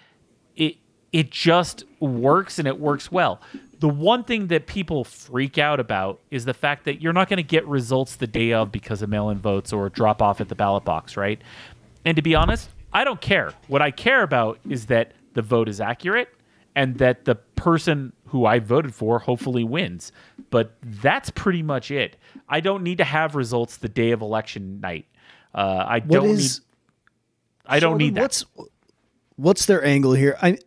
it 0.56 0.78
it 1.12 1.30
just 1.30 1.84
works 2.00 2.58
and 2.58 2.68
it 2.68 2.80
works 2.80 3.12
well. 3.12 3.42
The 3.80 3.90
one 3.90 4.24
thing 4.24 4.48
that 4.48 4.68
people 4.68 5.04
freak 5.04 5.58
out 5.58 5.82
about 5.82 6.22
is 6.32 6.46
the 6.46 6.54
fact 6.54 6.86
that 6.86 7.02
you're 7.02 7.14
not 7.14 7.28
going 7.28 7.38
to 7.38 7.44
get 7.44 7.68
results 7.68 8.16
the 8.16 8.28
day 8.28 8.54
of 8.54 8.72
because 8.72 9.02
of 9.02 9.10
mail-in 9.10 9.40
votes 9.40 9.74
or 9.74 9.90
drop 9.90 10.22
off 10.22 10.40
at 10.40 10.48
the 10.48 10.56
ballot 10.56 10.86
box, 10.86 11.18
right? 11.18 11.42
And 12.06 12.16
to 12.16 12.22
be 12.22 12.36
honest, 12.36 12.70
I 12.94 13.04
don't 13.04 13.20
care. 13.20 13.54
What 13.68 13.82
I 13.82 13.92
care 13.92 14.24
about 14.24 14.60
is 14.70 14.86
that 14.86 15.12
the 15.34 15.42
vote 15.42 15.68
is 15.68 15.82
accurate 15.82 16.30
and 16.76 16.98
that 16.98 17.26
the 17.26 17.36
person 17.36 18.12
who 18.28 18.46
I 18.46 18.60
voted 18.60 18.94
for 18.94 19.20
hopefully 19.20 19.64
wins. 19.64 20.12
But 20.50 20.76
that's 20.82 21.30
pretty 21.30 21.64
much 21.64 21.90
it. 21.92 22.18
I 22.50 22.60
don't 22.60 22.84
need 22.84 22.98
to 22.98 23.04
have 23.04 23.36
results 23.36 23.78
the 23.78 23.90
day 23.90 24.12
of 24.12 24.22
election 24.22 24.80
night. 24.82 25.06
Uh, 25.54 25.86
I 25.88 26.00
What 26.00 26.18
don't 26.22 26.30
is- 26.30 26.60
need. 26.60 26.66
I 27.68 27.80
don't 27.80 27.98
need 27.98 28.16
that. 28.16 28.22
What's 28.22 28.46
what's 29.38 29.66
their 29.66 29.84
angle 29.84 30.14
here? 30.14 30.38
I 30.42 30.58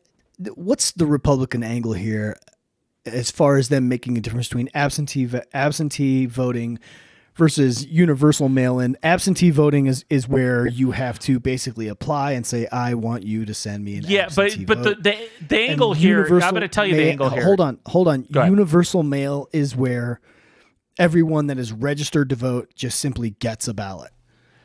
what's 0.55 0.91
the 0.93 1.07
Republican 1.07 1.63
angle 1.63 1.93
here 1.93 2.37
as 3.07 3.31
far 3.31 3.57
as 3.57 3.69
them 3.69 3.89
making 3.89 4.19
a 4.19 4.21
difference 4.21 4.49
between 4.49 4.69
absentee 4.75 5.29
absentee 5.55 6.27
voting 6.27 6.79
versus 7.39 7.87
universal 7.87 8.51
mail-in? 8.51 8.97
Absentee 9.03 9.51
voting 9.51 9.87
is 9.87 10.05
is 10.11 10.29
where 10.29 10.67
you 10.67 10.91
have 10.91 11.19
to 11.21 11.41
basically 11.41 11.89
apply 11.89 12.33
and 12.33 12.45
say 12.47 12.67
I 12.71 12.93
want 12.95 13.23
you 13.23 13.47
to 13.47 13.55
send 13.55 13.85
me 13.85 13.95
an 13.97 14.05
absentee. 14.05 14.15
yeah, 14.15 14.29
but 14.35 14.45
absentee 14.47 14.65
but 14.67 14.79
the, 14.83 14.95
vote." 14.95 15.03
the 15.05 15.29
the 15.49 15.61
And 15.61 15.71
angle 15.71 15.95
here. 15.95 16.25
I'm 16.43 16.51
going 16.51 16.61
to 16.61 16.69
tell 16.69 16.85
you 16.87 16.97
the 16.97 17.09
angle 17.11 17.31
here. 17.31 17.45
Hold 17.45 17.61
on, 17.61 17.79
hold 17.87 18.09
on. 18.09 18.27
Universal 18.31 19.05
mail 19.05 19.49
is 19.53 19.75
where 19.75 20.21
everyone 20.99 21.47
that 21.47 21.59
is 21.59 21.73
registered 21.73 22.29
to 22.31 22.35
vote 22.37 22.71
just 22.75 22.99
simply 22.99 23.31
gets 23.31 23.69
a 23.69 23.73
ballot. 23.75 24.11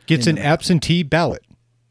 Gets 0.08 0.28
an 0.28 0.38
absentee 0.38 1.04
ballot. 1.04 1.44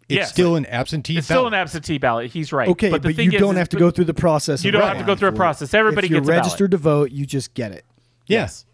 It's 0.09 0.19
Yeah. 0.19 0.25
still 0.27 0.57
an 0.57 0.67
absentee 0.67 1.17
It's 1.17 1.29
ballot. 1.29 1.41
still 1.41 1.47
an 1.47 1.55
absentee 1.55 1.97
ballot. 1.97 2.31
He's 2.31 2.53
right. 2.53 2.69
Okay, 2.69 2.91
but, 2.91 3.03
but, 3.03 3.15
thing 3.15 3.31
you 3.31 3.37
is, 3.39 3.41
don't 3.41 3.57
have 3.57 3.69
to 3.71 3.79
go 3.79 3.91
through 3.91 4.05
the 4.07 4.13
process. 4.13 4.63
You 4.65 4.71
don't 4.73 4.83
have 4.83 4.99
to 4.99 5.05
go 5.05 5.15
through 5.17 5.29
a 5.29 5.33
process. 5.33 5.73
Everybody 5.73 6.09
if 6.09 6.11
you're 6.11 6.21
gets 6.21 6.29
a 6.29 6.33
ballot. 6.33 6.43
registered 6.45 6.71
to 6.73 6.77
vote, 6.77 7.13
you 7.13 7.25
just 7.25 7.55
get 7.55 7.73
it. 7.73 7.85
Yes. 8.27 8.67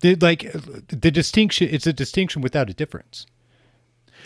The, 0.00 0.14
like 0.16 0.52
the 0.88 1.10
distinction, 1.10 1.68
it's 1.70 1.86
a 1.86 1.92
distinction 1.92 2.42
without 2.42 2.68
a 2.68 2.74
difference. 2.74 3.26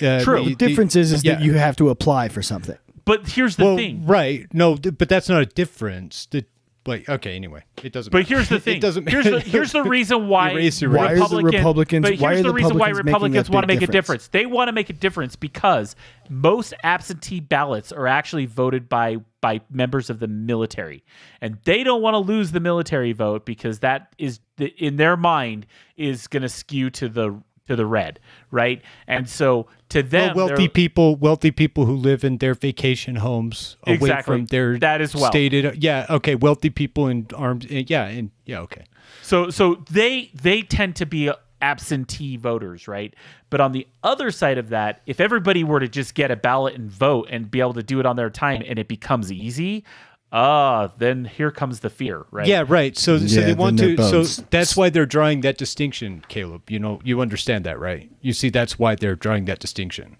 Uh, 0.02 0.20
True. 0.22 0.44
The 0.44 0.54
difference 0.54 0.96
is, 0.96 1.12
is 1.12 1.22
that 1.22 1.42
you 1.42 1.54
have 1.54 1.76
to 1.76 1.90
apply 1.90 2.28
for 2.28 2.42
something. 2.42 2.78
But 3.04 3.28
here's 3.28 3.56
the 3.56 3.64
well, 3.64 3.76
thing. 3.76 4.06
right? 4.06 4.46
No, 4.52 4.76
th- 4.76 4.96
but 4.98 5.08
that's 5.08 5.28
not 5.28 5.42
a 5.42 5.46
difference. 5.46 6.26
The, 6.26 6.44
like, 6.90 7.08
okay, 7.08 7.34
anyway, 7.36 7.62
it 7.82 7.92
doesn't. 7.92 8.10
But 8.12 8.18
matter. 8.18 8.34
here's 8.34 8.48
the 8.50 8.60
thing. 8.60 8.76
it 8.76 8.80
doesn't. 8.80 9.08
Here's 9.08 9.24
the, 9.24 9.40
here's 9.40 9.72
the 9.72 9.82
reason 9.82 10.28
why 10.28 10.50
Erase 10.50 10.82
Why 10.82 11.12
Republican- 11.12 11.44
Republicans- 11.46 12.02
But 12.02 12.10
here's 12.10 12.20
why 12.20 12.36
the 12.36 12.42
the 12.42 12.52
reason 12.52 12.76
why 12.78 12.88
Republicans 12.90 13.48
want 13.48 13.62
to 13.64 13.66
make 13.68 13.78
a 13.78 13.86
difference? 13.86 14.24
difference. 14.24 14.28
They 14.28 14.46
want 14.46 14.68
to 14.68 14.72
make 14.72 14.90
a 14.90 14.92
difference 14.94 15.36
because 15.36 15.96
most 16.28 16.74
absentee 16.82 17.40
ballots 17.40 17.92
are 17.92 18.06
actually 18.06 18.46
voted 18.46 18.88
by 18.88 19.16
by 19.40 19.60
members 19.70 20.10
of 20.10 20.18
the 20.20 20.28
military, 20.28 21.02
and 21.40 21.56
they 21.64 21.82
don't 21.82 22.02
want 22.02 22.12
to 22.14 22.18
lose 22.18 22.52
the 22.52 22.60
military 22.60 23.12
vote 23.12 23.46
because 23.46 23.78
that 23.78 24.14
is 24.18 24.40
in 24.76 24.96
their 24.96 25.16
mind 25.16 25.66
is 25.96 26.26
going 26.26 26.42
to 26.42 26.48
skew 26.48 26.90
to 26.90 27.08
the 27.08 27.40
to 27.70 27.76
the 27.76 27.86
red, 27.86 28.18
right? 28.50 28.82
And 29.06 29.28
so 29.28 29.66
to 29.90 30.02
them, 30.02 30.34
well, 30.34 30.48
wealthy 30.48 30.68
people, 30.68 31.16
wealthy 31.16 31.50
people 31.50 31.86
who 31.86 31.94
live 31.96 32.24
in 32.24 32.38
their 32.38 32.54
vacation 32.54 33.16
homes 33.16 33.76
away 33.86 33.94
Exactly. 33.94 34.36
from 34.36 34.46
their 34.46 34.78
That 34.78 35.00
as 35.00 35.14
well. 35.14 35.30
stated. 35.30 35.82
Yeah, 35.82 36.06
okay, 36.10 36.34
wealthy 36.34 36.70
people 36.70 37.06
in 37.08 37.26
arms. 37.34 37.66
Eh, 37.70 37.84
yeah, 37.86 38.06
and 38.06 38.30
yeah, 38.44 38.60
okay. 38.60 38.84
So 39.22 39.50
so 39.50 39.82
they 39.90 40.30
they 40.34 40.62
tend 40.62 40.96
to 40.96 41.06
be 41.06 41.30
absentee 41.62 42.36
voters, 42.36 42.88
right? 42.88 43.14
But 43.50 43.60
on 43.60 43.72
the 43.72 43.86
other 44.02 44.30
side 44.30 44.58
of 44.58 44.70
that, 44.70 45.02
if 45.06 45.20
everybody 45.20 45.62
were 45.62 45.78
to 45.80 45.88
just 45.88 46.14
get 46.14 46.30
a 46.30 46.36
ballot 46.36 46.74
and 46.74 46.90
vote 46.90 47.28
and 47.30 47.50
be 47.50 47.60
able 47.60 47.74
to 47.74 47.82
do 47.82 48.00
it 48.00 48.06
on 48.06 48.16
their 48.16 48.30
time 48.30 48.62
and 48.66 48.78
it 48.78 48.88
becomes 48.88 49.30
easy, 49.30 49.84
ah, 50.32 50.92
then 50.98 51.24
here 51.24 51.50
comes 51.50 51.80
the 51.80 51.90
fear, 51.90 52.24
right? 52.30 52.46
Yeah, 52.46 52.64
right. 52.66 52.96
So, 52.96 53.18
so 53.18 53.24
Yeah, 53.40 53.46
they 53.46 53.54
want 53.54 53.78
to. 53.78 53.96
So 53.96 54.42
that's 54.50 54.76
why 54.76 54.90
they're 54.90 55.06
drawing 55.06 55.40
that 55.42 55.58
distinction, 55.58 56.24
Caleb. 56.28 56.70
You 56.70 56.78
know, 56.78 57.00
you 57.04 57.20
understand 57.20 57.64
that, 57.64 57.78
right? 57.78 58.10
You 58.20 58.32
see, 58.32 58.50
that's 58.50 58.78
why 58.78 58.94
they're 58.94 59.16
drawing 59.16 59.44
that 59.46 59.58
distinction. 59.58 60.16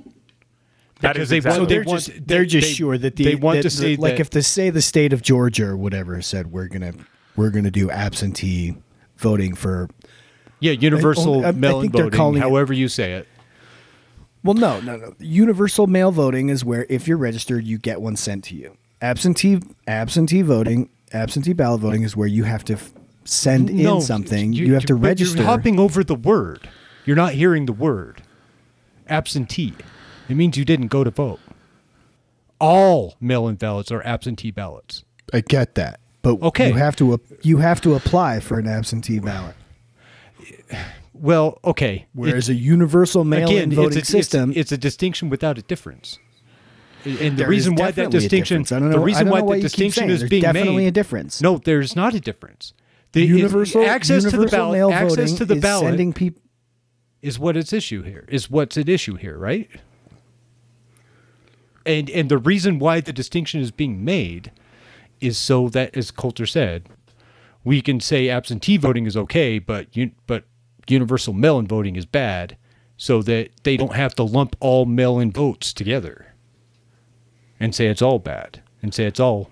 That 1.01 1.15
because 1.15 1.25
is 1.25 1.29
they 1.31 1.37
exactly 1.39 1.61
want- 1.61 1.69
So 1.71 1.75
they 1.75 1.75
they're 1.77 1.85
want- 1.85 2.05
just 2.05 2.27
they're 2.27 2.45
just 2.45 2.69
they- 2.69 2.75
sure 2.75 2.99
that 2.99 3.17
the 3.17 3.25
they 3.25 3.35
want 3.35 3.57
that 3.59 3.63
to 3.63 3.71
say 3.71 3.97
like 3.97 4.17
that- 4.17 4.21
if 4.21 4.31
they 4.31 4.43
say 4.43 4.69
the 4.71 4.83
state 4.83 5.13
of 5.15 5.23
Georgia 5.23 5.67
or 5.69 5.77
whatever 5.77 6.21
said 6.21 6.53
we're 6.53 6.67
gonna 6.69 6.93
we're 7.37 7.51
going 7.51 7.65
to 7.65 7.71
do 7.71 7.91
absentee 7.91 8.77
voting 9.17 9.55
for. 9.55 9.89
Yeah, 10.59 10.73
universal 10.73 11.43
I- 11.45 11.49
I 11.49 11.53
mail-in 11.53 11.91
voting, 11.91 12.11
calling 12.11 12.37
it- 12.37 12.41
however 12.41 12.75
you 12.75 12.89
say 12.89 13.15
it. 13.15 13.27
Well, 14.45 14.55
no, 14.55 14.81
no, 14.81 14.97
no. 14.97 15.15
Universal 15.19 15.87
mail 15.87 16.11
voting 16.13 16.51
is 16.51 16.65
where 16.65 16.85
if 16.91 17.07
you're 17.09 17.17
registered, 17.17 17.65
you 17.65 17.79
get 17.79 18.03
one 18.03 18.17
sent 18.17 18.45
to 18.45 18.55
you. 18.55 18.77
Absentee 19.03 19.61
absentee 19.87 20.43
voting, 20.43 20.91
absentee 21.13 21.53
ballot 21.53 21.81
voting 21.81 22.03
is 22.03 22.17
where 22.17 22.29
you 22.29 22.45
have 22.45 22.65
to 22.65 22.75
f- 22.75 22.93
send 23.25 23.71
in 23.71 24.01
something. 24.01 24.53
You, 24.53 24.75
have 24.75 24.85
to 24.87 24.95
but 24.95 25.07
register. 25.07 25.39
You're 25.39 25.47
hopping 25.47 25.79
over 25.81 26.05
the 26.05 26.15
word. 26.15 26.69
You're 27.07 27.17
not 27.17 27.33
hearing 27.33 27.67
the 27.67 27.73
word. 27.73 28.23
Absentee. 29.09 29.75
It 30.29 30.37
means 30.37 30.57
you 30.57 30.65
didn't 30.65 30.89
go 30.89 31.03
to 31.03 31.11
vote. 31.11 31.41
All 32.61 33.17
mail-in 33.21 33.57
ballots 33.57 33.91
are 33.91 34.03
absentee 34.07 34.51
ballots. 34.51 35.05
I 35.33 35.41
get 35.41 35.75
that, 35.77 35.99
but 36.23 36.41
Okay. 36.43 36.69
you 36.69 36.75
have 36.75 36.95
to 36.97 37.19
you 37.43 37.57
have 37.59 37.81
to 37.81 37.95
apply 37.95 38.41
for 38.41 38.59
an 38.59 38.67
absentee 38.67 39.19
ballot. 39.19 39.57
Well, 41.15 41.59
okay. 41.65 42.07
Whereas 42.13 42.49
a 42.49 42.55
universal 42.55 43.25
mail-in 43.25 43.57
Again, 43.57 43.73
voting 43.73 43.99
it's 43.99 44.13
a, 44.13 44.17
it's- 44.17 44.27
system, 44.27 44.53
It's, 44.55 44.73
a 44.73 44.79
distinction 44.79 45.29
without 45.31 45.59
a 45.59 45.63
difference. 45.63 46.19
And 47.05 47.37
the 47.37 47.47
reason 47.47 47.75
why 47.77 47.91
that 47.93 48.11
distinction. 48.11 48.63
I 48.63 48.79
don't 48.79 48.91
the 48.91 48.97
know- 48.97 49.03
I 49.03 49.05
reason 49.05 49.29
why 49.29 49.41
the 49.41 49.61
distinction 49.61 50.11
is 50.11 50.21
there's 50.21 50.31
being 50.31 50.43
definitely 50.43 50.77
made, 50.85 50.89
a 50.89 50.91
difference. 50.93 51.41
No, 51.41 51.59
there's 51.59 51.97
not 51.97 52.15
a 52.15 52.21
difference. 52.21 52.75
The 53.13 53.25
universal 53.25 53.85
access 53.85 54.25
to 54.25 54.37
the 54.37 54.47
ballot, 54.47 54.93
access 54.93 55.33
to 55.35 55.45
the 55.45 55.57
is 55.57 55.63
ballot 55.63 55.87
sending 55.87 56.13
people. 56.13 56.43
is 57.23 57.39
what 57.39 57.57
its 57.57 57.73
issue 57.73 58.03
here. 58.03 58.25
Is 58.29 58.51
what's 58.51 58.77
at 58.77 58.89
issue 58.89 59.17
here, 59.17 59.37
right? 59.39 59.69
And 61.87 62.11
and 62.11 62.29
the 62.29 62.39
reason 62.39 62.79
why 62.79 63.01
the 63.01 63.13
distinction 63.13 63.61
is 63.61 63.71
being 63.71 64.05
made 64.05 64.53
is 65.21 65.39
so 65.39 65.69
that, 65.71 65.97
as 65.97 66.11
Coulter 66.11 66.47
said, 66.47 66.89
we 67.65 67.83
can 67.83 68.01
say 68.01 68.29
absentee 68.29 68.77
voting 68.77 69.07
is 69.07 69.17
okay, 69.17 69.59
but 69.59 69.95
you, 69.97 70.13
but 70.27 70.45
universal 70.89 71.33
mail-in 71.33 71.67
voting 71.67 71.97
is 71.97 72.07
bad, 72.07 72.57
so 72.97 73.23
that 73.23 73.51
they 73.65 73.77
don't 73.77 73.95
have 73.95 74.15
to 74.15 74.23
lump 74.23 74.57
all 74.61 74.87
mail-in 74.87 75.31
votes 75.33 75.73
together 75.73 76.27
and 77.61 77.75
say 77.75 77.87
it's 77.87 78.03
all 78.03 78.19
bad 78.19 78.63
and 78.83 78.93
say 78.95 79.05
it's 79.05 79.21
all. 79.21 79.51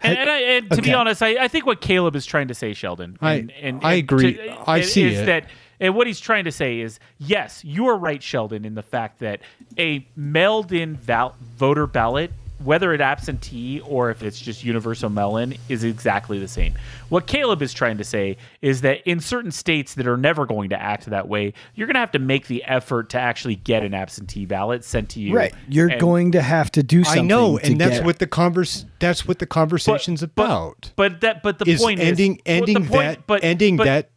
And, 0.00 0.16
and, 0.16 0.30
I, 0.30 0.38
and 0.40 0.70
to 0.70 0.80
be 0.82 0.94
honest, 0.94 1.22
I, 1.22 1.44
I 1.44 1.48
think 1.48 1.66
what 1.66 1.80
Caleb 1.80 2.14
is 2.16 2.24
trying 2.24 2.48
to 2.48 2.54
say, 2.54 2.72
Sheldon, 2.72 3.18
I- 3.20 3.34
and, 3.34 3.50
and, 3.60 3.80
I 3.84 3.94
agree. 3.94 4.34
to- 4.34 4.70
I 4.70 4.80
see 4.80 5.02
is 5.04 5.18
it. 5.20 5.26
that, 5.26 5.46
and 5.80 5.94
what 5.96 6.06
he's 6.06 6.20
trying 6.20 6.44
to 6.44 6.52
say 6.52 6.78
is, 6.80 7.00
yes, 7.18 7.64
you 7.64 7.88
are 7.88 7.96
right, 7.96 8.22
Sheldon, 8.22 8.64
in 8.64 8.74
the 8.76 8.82
fact 8.82 9.18
that 9.20 9.40
a 9.76 10.06
mailed-in 10.16 10.96
val- 10.96 11.34
voter 11.56 11.86
ballot, 11.88 12.30
whether 12.64 12.92
it 12.92 13.00
absentee 13.00 13.80
or 13.80 14.10
if 14.10 14.22
it's 14.22 14.40
just 14.40 14.64
universal 14.64 15.08
mail-in, 15.08 15.56
is 15.68 15.84
exactly 15.84 16.38
the 16.38 16.48
same. 16.48 16.74
What 17.08 17.26
Caleb 17.26 17.62
is 17.62 17.72
trying 17.72 17.98
to 17.98 18.04
say 18.04 18.36
is 18.62 18.80
that 18.80 19.08
in 19.08 19.20
certain 19.20 19.52
states 19.52 19.94
that 19.94 20.06
are 20.08 20.16
never 20.16 20.44
going 20.44 20.70
to 20.70 20.80
act 20.80 21.06
that 21.06 21.28
way, 21.28 21.52
you're 21.74 21.86
going 21.86 21.94
to 21.94 22.00
have 22.00 22.10
to 22.12 22.18
make 22.18 22.48
the 22.48 22.64
effort 22.64 23.10
to 23.10 23.18
actually 23.20 23.54
get 23.56 23.84
an 23.84 23.94
absentee 23.94 24.44
ballot 24.44 24.84
sent 24.84 25.10
to 25.10 25.20
you. 25.20 25.34
Right, 25.36 25.54
you're 25.68 25.88
And- 25.90 26.00
going 26.00 26.32
to 26.32 26.42
have 26.42 26.72
to 26.72 26.82
do 26.82 27.04
something. 27.04 27.22
I 27.22 27.26
know, 27.26 27.58
to 27.58 27.66
and 27.66 27.80
that's 27.80 27.98
get- 27.98 28.04
what 28.04 28.18
the 28.18 28.26
converse. 28.26 28.84
That's 28.98 29.26
what 29.26 29.38
the 29.38 29.46
conversation's 29.46 30.22
but- 30.22 30.44
about. 30.44 30.92
But 30.96 31.20
that, 31.20 31.42
but 31.44 31.58
the 31.60 31.68
is 31.70 31.80
point 31.80 32.00
ending 32.00 32.36
is, 32.36 32.40
well, 32.46 32.56
ending 32.56 32.76
point- 32.86 32.90
that 32.90 33.26
but, 33.26 33.44
ending 33.44 33.76
but, 33.76 33.84
that 33.84 34.10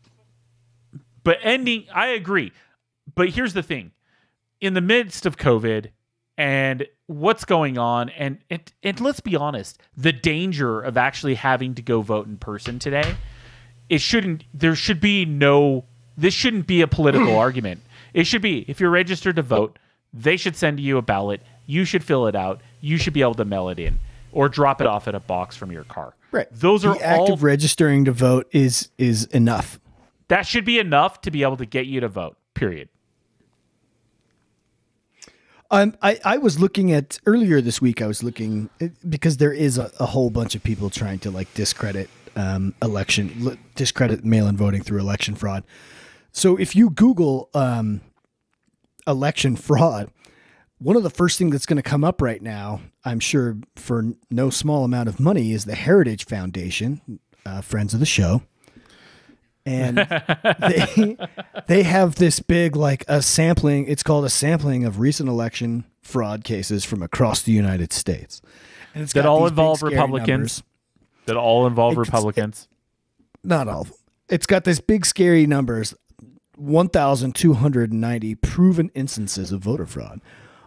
But 1.23 1.37
ending, 1.43 1.85
I 1.93 2.07
agree. 2.07 2.51
But 3.13 3.29
here's 3.29 3.53
the 3.53 3.61
thing: 3.63 3.91
in 4.59 4.73
the 4.73 4.81
midst 4.81 5.25
of 5.27 5.37
COVID 5.37 5.87
and 6.41 6.87
what's 7.05 7.45
going 7.45 7.77
on, 7.77 8.09
and 8.09 8.39
and, 8.49 8.73
and 8.81 8.99
let's 8.99 9.19
be 9.19 9.35
honest, 9.35 9.79
the 9.95 10.11
danger 10.11 10.81
of 10.81 10.97
actually 10.97 11.35
having 11.35 11.75
to 11.75 11.83
go 11.83 12.01
vote 12.01 12.25
in 12.25 12.37
person 12.37 12.79
today, 12.79 13.15
it 13.89 14.01
shouldn't. 14.01 14.45
There 14.51 14.75
should 14.75 14.99
be 14.99 15.23
no. 15.23 15.85
This 16.17 16.33
shouldn't 16.33 16.65
be 16.65 16.81
a 16.81 16.87
political 16.87 17.37
argument. 17.47 17.81
It 18.15 18.25
should 18.25 18.41
be 18.41 18.65
if 18.67 18.79
you're 18.79 18.89
registered 18.89 19.35
to 19.35 19.43
vote, 19.43 19.77
they 20.11 20.35
should 20.35 20.55
send 20.55 20.79
you 20.79 20.97
a 20.97 21.03
ballot. 21.03 21.41
You 21.67 21.85
should 21.85 22.03
fill 22.03 22.25
it 22.25 22.35
out. 22.35 22.61
You 22.81 22.97
should 22.97 23.13
be 23.13 23.21
able 23.21 23.35
to 23.35 23.45
mail 23.45 23.69
it 23.69 23.77
in 23.77 23.99
or 24.31 24.49
drop 24.49 24.81
it 24.81 24.87
off 24.87 25.07
at 25.07 25.13
a 25.13 25.19
box 25.19 25.55
from 25.55 25.71
your 25.71 25.83
car. 25.83 26.15
right. 26.31 26.47
Those 26.51 26.83
are 26.85 26.95
the 26.95 27.05
act 27.05 27.19
all 27.19 27.33
of 27.33 27.43
registering 27.43 28.05
to 28.05 28.11
vote 28.11 28.47
is 28.51 28.89
is 28.97 29.25
enough. 29.25 29.79
that 30.29 30.47
should 30.47 30.65
be 30.65 30.79
enough 30.79 31.21
to 31.21 31.29
be 31.29 31.43
able 31.43 31.57
to 31.57 31.67
get 31.67 31.85
you 31.85 31.99
to 31.99 32.07
vote. 32.07 32.35
Period. 32.55 32.89
Um, 35.73 35.95
I, 36.01 36.19
I 36.25 36.37
was 36.37 36.59
looking 36.59 36.91
at 36.91 37.17
earlier 37.25 37.61
this 37.61 37.81
week. 37.81 38.01
I 38.01 38.07
was 38.07 38.23
looking 38.23 38.69
because 39.07 39.37
there 39.37 39.53
is 39.53 39.77
a, 39.77 39.89
a 39.99 40.05
whole 40.05 40.29
bunch 40.29 40.53
of 40.53 40.61
people 40.61 40.89
trying 40.89 41.19
to 41.19 41.31
like 41.31 41.51
discredit 41.53 42.09
um, 42.35 42.75
election, 42.81 43.57
discredit 43.75 44.25
mail-in 44.25 44.57
voting 44.57 44.83
through 44.83 44.99
election 44.99 45.33
fraud. 45.33 45.63
So 46.33 46.57
if 46.57 46.75
you 46.75 46.89
Google 46.89 47.49
um, 47.53 48.01
election 49.07 49.55
fraud, 49.55 50.11
one 50.77 50.97
of 50.97 51.03
the 51.03 51.09
first 51.09 51.37
things 51.37 51.53
that's 51.53 51.65
going 51.65 51.81
to 51.81 51.89
come 51.89 52.03
up 52.03 52.21
right 52.21 52.41
now, 52.41 52.81
I'm 53.05 53.21
sure 53.21 53.57
for 53.77 54.13
no 54.29 54.49
small 54.49 54.83
amount 54.83 55.07
of 55.07 55.19
money, 55.19 55.53
is 55.53 55.65
the 55.65 55.75
Heritage 55.75 56.25
Foundation, 56.25 57.19
uh, 57.45 57.61
friends 57.61 57.93
of 57.93 58.01
the 58.01 58.05
show, 58.05 58.41
and 59.65 59.97
they 60.59 61.17
they 61.67 61.83
have 61.83 62.15
this 62.15 62.39
big 62.39 62.75
like 62.75 63.05
a 63.07 63.21
sampling. 63.21 63.87
It's 63.87 64.01
called 64.03 64.25
a 64.25 64.29
sampling 64.29 64.83
of 64.85 64.99
recent 64.99 65.29
election 65.29 65.85
fraud 66.01 66.43
cases 66.43 66.83
from 66.85 67.01
across 67.03 67.41
the 67.43 67.51
United 67.51 67.93
States, 67.93 68.41
and 68.93 69.03
it's 69.03 69.13
That 69.13 69.23
got 69.23 69.29
all 69.29 69.47
involve 69.47 69.81
Republicans? 69.83 70.27
numbers. 70.29 70.63
That 71.25 71.37
all 71.37 71.67
involve 71.67 71.93
It's- 71.93 72.07
Republicans. 72.07 72.67
Not 73.43 73.67
all. 73.67 73.81
of 73.81 73.87
them. 73.89 73.97
It's 74.29 74.45
got 74.45 74.63
this 74.63 74.79
big 74.79 75.03
scary 75.05 75.45
numbers. 75.47 75.93
1,290 76.57 78.35
proven 78.35 78.91
instances 78.93 79.51
of 79.51 79.61
voter 79.61 79.87
fraud, 79.87 80.21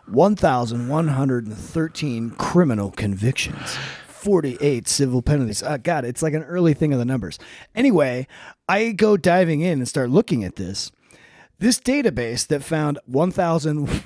1,113 0.09 2.31
criminal 2.31 2.91
convictions, 2.91 3.77
48 4.25 4.89
civil 4.89 5.21
penalties. 5.23 5.63
Uh, 5.63 5.77
God, 5.77 6.05
it's 6.07 6.23
like 6.23 6.33
an 6.35 6.43
early 6.45 6.73
thing 6.75 6.93
of 6.95 6.99
the 6.99 7.05
numbers. 7.05 7.39
Anyway, 7.75 8.27
I 8.69 8.93
go 8.93 9.17
diving 9.19 9.61
in 9.61 9.79
and 9.81 9.87
start 9.89 10.09
looking 10.09 10.43
at 10.45 10.57
this. 10.57 10.91
This 11.59 11.79
database 11.79 12.47
that 12.49 12.65
found 12.65 12.99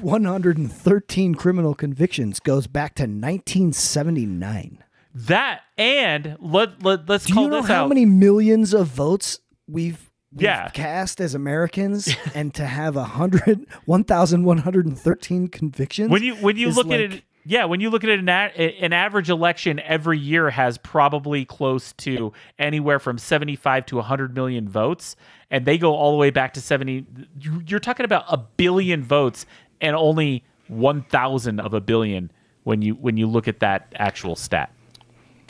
1,113 0.02 1.34
criminal 1.34 1.74
convictions 1.74 2.40
goes 2.40 2.66
back 2.66 2.94
to 2.96 3.04
1979. 3.04 4.84
that 5.14 5.60
and 5.76 6.36
let, 6.40 6.82
let 6.82 7.08
let's 7.08 7.24
Do 7.26 7.34
call 7.34 7.44
you 7.44 7.48
know 7.50 7.60
this 7.62 7.68
how 7.70 7.84
out. 7.84 7.88
many 7.88 8.04
millions 8.04 8.74
of 8.74 8.86
votes 8.88 9.38
we've, 9.66 10.10
we've 10.32 10.42
Yeah. 10.42 10.68
cast 10.70 11.20
as 11.20 11.34
Americans, 11.34 12.14
and 12.34 12.52
to 12.54 12.66
have 12.66 12.96
a 12.96 13.04
hundred, 13.04 13.66
one 13.86 14.04
thousand 14.04 14.44
one 14.44 14.58
hundred 14.58 14.86
and 14.86 14.98
thirteen 14.98 15.48
convictions? 15.48 16.10
when 16.10 16.22
you 16.22 16.34
when 16.36 16.56
you 16.56 16.70
look 16.70 16.90
at 16.90 17.00
it, 17.00 17.22
yeah, 17.50 17.64
when 17.64 17.80
you 17.80 17.88
look 17.88 18.04
at 18.04 18.10
it, 18.10 18.18
an, 18.20 18.28
a, 18.28 18.76
an 18.82 18.92
average 18.92 19.30
election 19.30 19.80
every 19.80 20.18
year 20.18 20.50
has 20.50 20.76
probably 20.76 21.46
close 21.46 21.94
to 21.94 22.32
anywhere 22.58 22.98
from 22.98 23.16
seventy 23.16 23.56
five 23.56 23.86
to 23.86 24.00
hundred 24.02 24.34
million 24.34 24.68
votes, 24.68 25.16
and 25.50 25.64
they 25.64 25.78
go 25.78 25.94
all 25.94 26.10
the 26.12 26.18
way 26.18 26.28
back 26.30 26.52
to 26.54 26.60
seventy. 26.60 27.06
you- 27.40 27.62
You're 27.66 27.80
talking 27.80 28.04
about 28.04 28.24
a 28.28 28.36
billion 28.36 29.02
votes, 29.02 29.46
and 29.80 29.96
only 29.96 30.44
one 30.68 31.02
thousand 31.02 31.58
of 31.60 31.72
a 31.72 31.80
billion 31.80 32.30
when 32.64 32.82
you 32.82 32.92
when 32.94 33.16
you 33.16 33.26
look 33.26 33.48
at 33.48 33.60
that 33.60 33.90
actual 33.96 34.36
stat. 34.36 34.70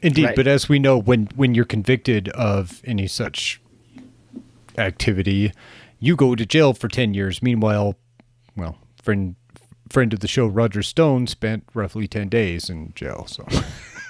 Indeed, 0.00 0.24
Right. 0.26 0.36
but 0.36 0.46
as 0.46 0.68
we 0.68 0.78
know, 0.78 0.96
when 0.98 1.26
when 1.34 1.56
you're 1.56 1.64
convicted 1.64 2.28
of 2.28 2.80
any 2.84 3.08
such 3.08 3.60
activity, 4.76 5.52
you 5.98 6.14
go 6.16 6.34
to 6.34 6.46
jail 6.46 6.72
for 6.74 6.86
ten 6.86 7.14
years. 7.14 7.42
Meanwhile, 7.42 7.96
well, 8.56 8.78
friend 9.02 9.34
friend 9.90 10.12
of 10.12 10.20
the 10.20 10.28
show 10.28 10.46
Roger 10.46 10.82
Stone 10.82 11.26
spent 11.26 11.64
roughly 11.74 12.06
ten 12.08 12.28
days 12.28 12.68
in 12.70 12.92
jail. 12.94 13.26
So, 13.26 13.46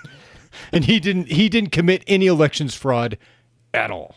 and 0.72 0.84
he 0.84 1.00
didn't 1.00 1.28
he 1.32 1.48
didn't 1.48 1.70
commit 1.72 2.02
any 2.06 2.26
elections 2.26 2.74
fraud 2.74 3.18
at 3.74 3.90
all. 3.90 4.16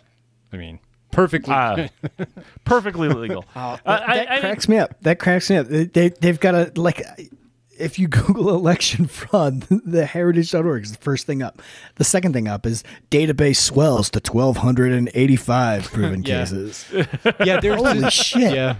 I 0.54 0.58
mean, 0.58 0.80
perfectly. 1.12 1.54
Uh, 1.54 1.88
perfectly 2.66 3.10
legal. 3.10 3.46
Uh, 3.56 3.78
that, 3.86 4.10
I- 4.10 4.16
that 4.16 4.30
I 4.30 4.34
mean- 4.34 4.42
cracks 4.42 4.68
me 4.68 4.78
up. 4.78 4.96
That 5.02 5.20
cracks 5.20 5.50
me 5.50 5.58
up. 5.58 5.68
They, 5.68 5.86
they 5.86 6.10
they've 6.10 6.40
got 6.40 6.56
a 6.56 6.72
like. 6.76 7.02
If 7.80 7.98
you 7.98 8.08
Google 8.10 8.50
election 8.54 9.08
fraud, 9.08 9.62
the 9.62 10.06
heritage.org 10.06 10.84
is 10.84 10.92
the 10.92 11.00
first 11.00 11.26
thing 11.26 11.42
up. 11.42 11.64
The 11.96 12.04
second 12.04 12.34
thing 12.34 12.48
up 12.48 12.68
is 12.68 12.84
database 13.10 13.56
swells 13.56 14.12
to 14.12 14.20
1,285 14.32 15.86
proven 15.92 16.22
Yeah. 16.22 16.40
cases. 16.42 16.86
yeah, 17.44 17.60
there's 17.60 17.82
Holy 17.82 18.00
this- 18.02 18.14
shit. 18.14 18.54
Yeah. 18.54 18.76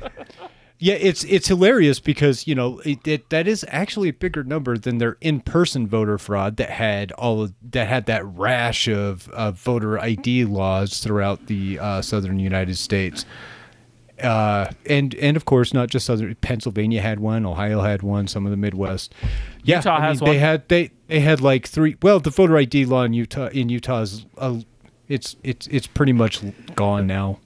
Yeah, 0.84 0.96
it's 0.96 1.24
it's 1.26 1.48
hilarious 1.48 2.00
because 2.00 2.48
you 2.48 2.56
know 2.56 2.80
it, 2.80 3.08
it, 3.08 3.30
that 3.30 3.48
is 3.48 3.64
actually 3.70 4.10
a 4.10 4.14
bigger 4.14 4.44
number 4.44 4.80
than 4.80 4.98
their 4.98 5.16
in-person 5.22 5.88
voter 5.88 6.18
fraud 6.18 6.58
that 6.58 6.72
had 6.72 7.12
all 7.12 7.44
of, 7.44 7.54
that 7.70 7.88
had 7.88 8.08
that 8.08 8.26
rash 8.26 8.88
of, 8.88 9.30
of 9.30 9.60
voter 9.60 10.00
ID 10.00 10.46
laws 10.46 10.98
throughout 10.98 11.46
the 11.46 11.78
uh, 11.78 12.02
southern 12.02 12.40
United 12.40 12.78
States, 12.80 13.28
uh, 14.24 14.72
and 14.88 15.14
and 15.16 15.38
of 15.38 15.46
course 15.46 15.72
not 15.72 15.88
just 15.88 16.08
southern 16.08 16.34
Pennsylvania 16.42 17.00
had 17.00 17.20
one, 17.20 17.46
Ohio 17.46 17.82
had 17.82 18.02
one, 18.02 18.28
some 18.28 18.48
of 18.48 18.52
the 18.52 18.58
Midwest. 18.58 19.14
Yeah, 19.64 19.78
Utah 19.78 19.98
I 19.98 20.00
mean, 20.00 20.08
has 20.08 20.20
They 20.20 20.26
one. 20.26 20.36
had 20.38 20.68
they 20.68 20.90
they 21.06 21.20
had 21.20 21.42
like 21.42 21.68
three. 21.68 21.96
Well, 22.02 22.20
the 22.20 22.32
voter 22.32 22.58
ID 22.58 22.86
law 22.86 23.04
in 23.04 23.14
Utah 23.14 23.50
in 23.50 23.70
Utah 23.70 24.02
is 24.02 24.26
a 24.36 24.64
it's 25.08 25.36
it's 25.44 25.68
it's 25.68 25.86
pretty 25.86 26.14
much 26.14 26.42
gone 26.74 27.06
now. 27.06 27.38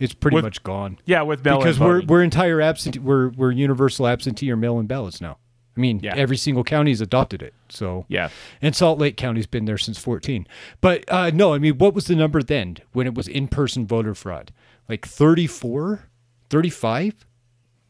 It's 0.00 0.14
pretty 0.14 0.36
With- 0.36 0.44
much 0.44 0.62
gone. 0.62 0.98
Yeah, 1.06 1.22
with 1.22 1.44
mail-in 1.44 1.60
because 1.60 1.78
we're 1.80 1.92
voting. 1.94 2.06
we're 2.08 2.22
entire 2.22 2.60
absentee 2.60 2.98
we're 3.00 3.28
we're 3.30 3.50
universal 3.52 4.06
absentee 4.06 4.50
or 4.50 4.56
mail-in 4.56 4.86
ballots 4.86 5.20
now. 5.20 5.38
I 5.76 5.80
mean, 5.80 6.00
Yeah. 6.02 6.14
every 6.16 6.36
single 6.36 6.64
county's 6.64 7.00
adopted 7.00 7.40
it. 7.42 7.54
So 7.68 8.04
Yeah. 8.08 8.30
and 8.60 8.74
Salt 8.74 8.98
Lake 8.98 9.16
County's 9.16 9.46
been 9.46 9.64
there 9.64 9.78
since 9.78 9.98
14. 9.98 10.46
But 10.80 11.04
uh, 11.08 11.30
no, 11.32 11.54
I 11.54 11.58
mean, 11.58 11.78
what 11.78 11.94
was 11.94 12.06
the 12.06 12.16
number 12.16 12.42
then 12.42 12.78
when 12.92 13.06
it 13.06 13.14
was 13.14 13.28
in-person 13.28 13.86
voter 13.86 14.14
fraud? 14.14 14.52
Like 14.88 15.06
34, 15.06 16.08
35, 16.50 17.26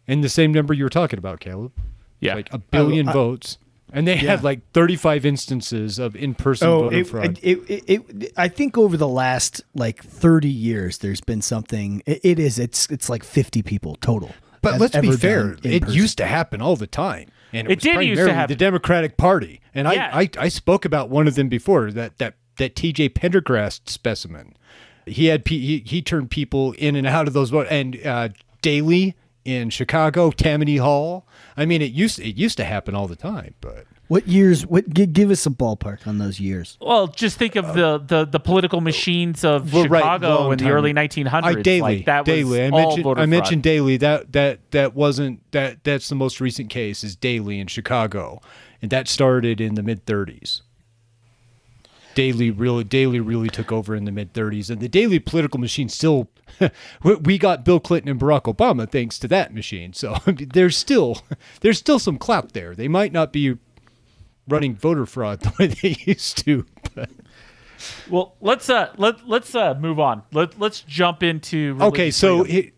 and 0.06 0.22
the 0.24 0.28
same 0.28 0.52
number 0.52 0.74
you 0.74 0.84
were 0.84 0.90
talking 0.90 1.18
about, 1.18 1.40
Caleb. 1.40 1.72
Yeah. 2.20 2.34
like 2.34 2.52
a 2.52 2.58
billion 2.58 3.08
I- 3.08 3.12
votes, 3.12 3.58
and 3.92 4.06
they 4.06 4.16
had 4.16 4.42
like 4.44 4.60
35 4.72 5.24
instances 5.26 5.98
of 5.98 6.14
in-person 6.16 6.68
Oh, 6.68 6.80
voter 6.84 6.96
it, 6.98 7.06
fraud. 7.06 7.38
it, 7.42 7.58
it, 7.68 7.84
it, 7.88 8.32
I 8.36 8.48
think 8.48 8.76
over 8.76 8.96
the 8.96 9.08
last 9.08 9.62
like 9.74 10.02
30 10.02 10.48
years, 10.48 10.98
there's 10.98 11.20
been 11.20 11.42
something. 11.42 12.02
It, 12.06 12.20
it 12.22 12.38
is. 12.38 12.58
It's 12.58 12.86
it's 12.90 13.08
like 13.08 13.24
50 13.24 13.62
people 13.62 13.96
total. 13.96 14.32
But 14.60 14.80
let's 14.80 14.96
be 14.98 15.12
fair. 15.12 15.56
It 15.62 15.82
person. 15.82 15.94
used 15.96 16.18
to 16.18 16.26
happen 16.26 16.60
all 16.60 16.76
the 16.76 16.86
time. 16.88 17.28
And 17.52 17.66
it, 17.68 17.70
It 17.70 17.76
was 17.76 17.82
did 17.84 18.04
used 18.06 18.26
to 18.26 18.34
happen. 18.34 18.52
the 18.52 18.58
Democratic 18.58 19.16
Party. 19.16 19.60
And 19.74 19.88
Yeah. 19.88 20.10
I, 20.12 20.22
I, 20.22 20.30
I 20.38 20.48
spoke 20.48 20.84
about 20.84 21.08
one 21.10 21.26
of 21.28 21.34
them 21.36 21.48
before, 21.48 21.90
that 21.92 22.18
that, 22.18 22.34
that 22.58 22.74
TJ 22.74 23.14
Pendergast 23.14 23.88
specimen. 23.88 24.54
He 25.06 25.26
had 25.26 25.46
he, 25.48 25.82
he 25.86 26.02
turned 26.02 26.30
people 26.30 26.72
in 26.72 26.94
and 26.96 27.06
out 27.06 27.26
of 27.28 27.32
those. 27.34 27.52
And 27.52 27.98
uh, 28.04 28.28
Daley 28.60 29.14
in 29.44 29.70
Chicago, 29.70 30.30
Tammany 30.30 30.76
Hall. 30.76 31.26
I 31.56 31.64
mean, 31.66 31.82
it 31.82 31.92
used 31.92 32.18
it 32.18 32.36
used 32.36 32.56
to 32.58 32.64
happen 32.64 32.94
all 32.94 33.06
the 33.08 33.16
time. 33.16 33.54
But 33.60 33.86
What 34.08 34.26
years? 34.28 34.66
What 34.66 34.88
gi- 34.88 35.06
give 35.06 35.30
us 35.30 35.44
a 35.46 35.50
ballpark 35.50 36.06
on 36.06 36.18
those 36.18 36.38
years? 36.40 36.76
Well, 36.80 37.08
just 37.08 37.38
think 37.38 37.56
of 37.56 37.74
the, 37.74 37.98
the, 37.98 38.24
the 38.24 38.40
political 38.40 38.80
machines 38.80 39.44
of 39.44 39.72
Well, 39.72 39.84
Chicago 39.84 40.42
long 40.42 40.52
in 40.52 40.58
the 40.58 40.70
early 40.70 40.92
1900s. 40.92 41.42
I 41.42 41.54
Daley, 41.54 41.80
like 41.80 42.04
that 42.06 42.26
was 42.26 42.34
Daley. 42.34 42.62
I 42.62 42.68
all 42.70 42.78
mentioned 42.80 43.04
voter 43.04 43.20
I 43.20 43.26
mentioned 43.26 43.62
Daley. 43.62 43.96
That 43.96 44.32
that 44.32 44.70
that 44.72 44.94
wasn't 44.94 45.40
that 45.52 45.84
that's 45.84 46.08
the 46.08 46.14
most 46.14 46.40
recent 46.40 46.70
case 46.70 47.02
is 47.04 47.16
Daley 47.16 47.58
in 47.58 47.66
Chicago, 47.66 48.40
and 48.82 48.90
that 48.90 49.08
started 49.08 49.60
in 49.60 49.74
the 49.74 49.82
mid 49.82 50.06
30s. 50.06 50.62
Daley 52.18 52.50
really 52.50 52.82
Daley 52.82 53.20
really 53.20 53.48
took 53.48 53.70
over 53.70 53.94
in 53.94 54.04
the 54.04 54.10
mid 54.10 54.32
30s, 54.32 54.70
and 54.70 54.80
the 54.80 54.88
Daley 54.88 55.20
political 55.20 55.60
machine 55.60 55.88
still. 55.88 56.28
we- 57.04 57.14
we 57.14 57.38
got 57.38 57.64
Bill 57.64 57.78
Clinton 57.78 58.10
and 58.10 58.18
Barack 58.20 58.52
Obama 58.52 58.90
thanks 58.90 59.20
to 59.20 59.28
that 59.28 59.54
machine. 59.54 59.92
So 59.92 60.16
there's 60.26 60.76
still 60.76 61.22
there's 61.60 61.78
still 61.78 62.00
some 62.00 62.18
clout 62.18 62.54
there. 62.54 62.74
They 62.74 62.88
might 62.88 63.12
not 63.12 63.32
be 63.32 63.56
running 64.48 64.74
voter 64.74 65.06
fraud 65.06 65.42
the 65.42 65.52
way 65.60 65.66
they 65.68 65.96
used 66.10 66.38
to, 66.38 66.66
but. 66.96 67.08
Well, 68.10 68.34
let's 68.40 68.68
uh 68.68 68.92
let 68.96 69.28
let's 69.28 69.54
uh 69.54 69.74
move 69.78 70.00
on. 70.00 70.22
Let 70.32 70.58
let's 70.58 70.80
jump 70.80 71.22
into 71.22 71.78
Okay, 71.80 72.10
so 72.10 72.42
it, 72.42 72.72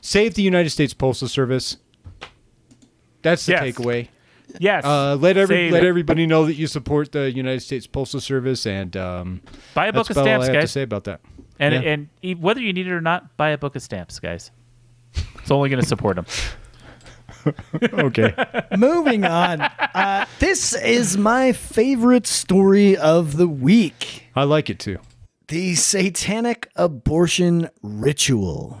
save 0.00 0.32
the 0.32 0.42
United 0.42 0.70
States 0.70 0.94
Postal 0.94 1.28
Service. 1.28 1.76
That's 3.20 3.44
the 3.44 3.52
Yes. 3.52 3.62
takeaway. 3.62 4.08
Yes, 4.60 4.84
Uh, 4.84 5.16
let 5.16 5.36
every 5.36 5.56
save 5.56 5.72
let 5.72 5.84
it. 5.84 5.86
everybody 5.88 6.26
know 6.26 6.46
that 6.46 6.54
you 6.54 6.66
support 6.66 7.12
the 7.12 7.30
United 7.32 7.60
States 7.60 7.86
Postal 7.86 8.20
Service, 8.20 8.66
and 8.66 8.96
um, 8.96 9.40
buy 9.74 9.86
a 9.86 9.92
book 9.92 10.06
that's 10.06 10.10
of 10.18 10.22
about 10.24 10.36
all 10.36 10.42
stamps, 10.42 10.48
I 10.48 10.52
have 10.52 10.54
to 10.54 10.60
guys, 10.62 10.72
say 10.72 10.82
about 10.82 11.04
that. 11.04 11.20
and 11.58 11.74
Yeah. 11.74 11.80
and 11.90 12.08
e- 12.22 12.34
whether 12.34 12.60
you 12.60 12.72
need 12.72 12.86
it 12.86 12.92
or 12.92 13.00
not, 13.00 13.36
buy 13.36 13.50
a 13.50 13.58
book 13.58 13.76
of 13.76 13.82
stamps, 13.82 14.18
guys. 14.20 14.50
It's 15.38 15.50
only 15.50 15.68
going 15.70 15.80
to 15.80 15.86
support 15.88 16.16
them. 16.16 16.26
okay, 17.82 18.34
Moving 18.76 19.24
on. 19.24 19.60
Uh, 19.62 20.26
this 20.40 20.74
is 20.74 21.16
my 21.16 21.52
favorite 21.52 22.26
story 22.26 22.96
of 22.96 23.36
the 23.36 23.46
week. 23.48 24.24
I 24.34 24.44
like 24.44 24.68
it 24.70 24.78
too. 24.78 24.98
The 25.48 25.74
satanic 25.76 26.68
abortion 26.74 27.70
ritual. 27.82 28.80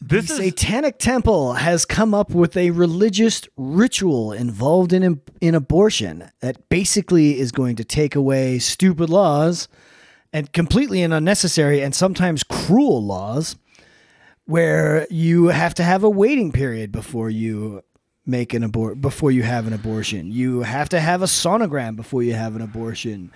This 0.00 0.28
the 0.28 0.34
is 0.34 0.38
Satanic 0.50 0.98
Temple 0.98 1.54
has 1.54 1.84
come 1.84 2.14
up 2.14 2.30
with 2.30 2.56
a 2.56 2.70
religious 2.70 3.42
ritual 3.56 4.32
involved 4.32 4.92
in 4.92 5.20
in 5.40 5.54
abortion 5.54 6.30
that 6.40 6.68
basically 6.68 7.38
is 7.40 7.50
going 7.50 7.76
to 7.76 7.84
take 7.84 8.14
away 8.14 8.58
stupid 8.58 9.10
laws 9.10 9.68
and 10.32 10.52
completely 10.52 11.02
and 11.02 11.12
unnecessary 11.12 11.80
and 11.82 11.94
sometimes 11.94 12.44
cruel 12.44 13.04
laws 13.04 13.56
where 14.44 15.06
you 15.10 15.48
have 15.48 15.74
to 15.74 15.82
have 15.82 16.04
a 16.04 16.10
waiting 16.10 16.52
period 16.52 16.92
before 16.92 17.28
you 17.28 17.82
make 18.24 18.54
an 18.54 18.62
abort 18.62 19.00
before 19.00 19.32
you 19.32 19.42
have 19.42 19.66
an 19.66 19.72
abortion. 19.72 20.30
You 20.30 20.62
have 20.62 20.88
to 20.90 21.00
have 21.00 21.22
a 21.22 21.26
sonogram 21.26 21.96
before 21.96 22.22
you 22.22 22.34
have 22.34 22.54
an 22.54 22.62
abortion. 22.62 23.32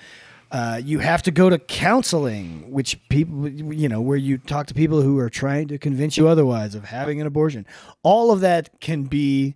Uh, 0.53 0.79
you 0.85 0.99
have 0.99 1.23
to 1.23 1.31
go 1.31 1.49
to 1.49 1.59
counseling, 1.59 2.71
which 2.71 3.01
people, 3.09 3.49
you 3.49 3.89
know, 3.89 4.03
where 4.03 4.19
you 4.19 4.37
talk 4.37 4.67
to 4.67 4.75
people 4.75 5.01
who 5.01 5.19
are 5.19 5.31
trying 5.31 5.67
to 5.67 5.79
convince 5.79 6.19
you 6.19 6.29
otherwise 6.29 6.75
of 6.75 6.85
having 6.85 7.23
an 7.23 7.27
abortion. 7.27 7.65
All 8.03 8.31
of 8.31 8.41
that 8.41 8.69
can 8.79 9.05
be 9.05 9.55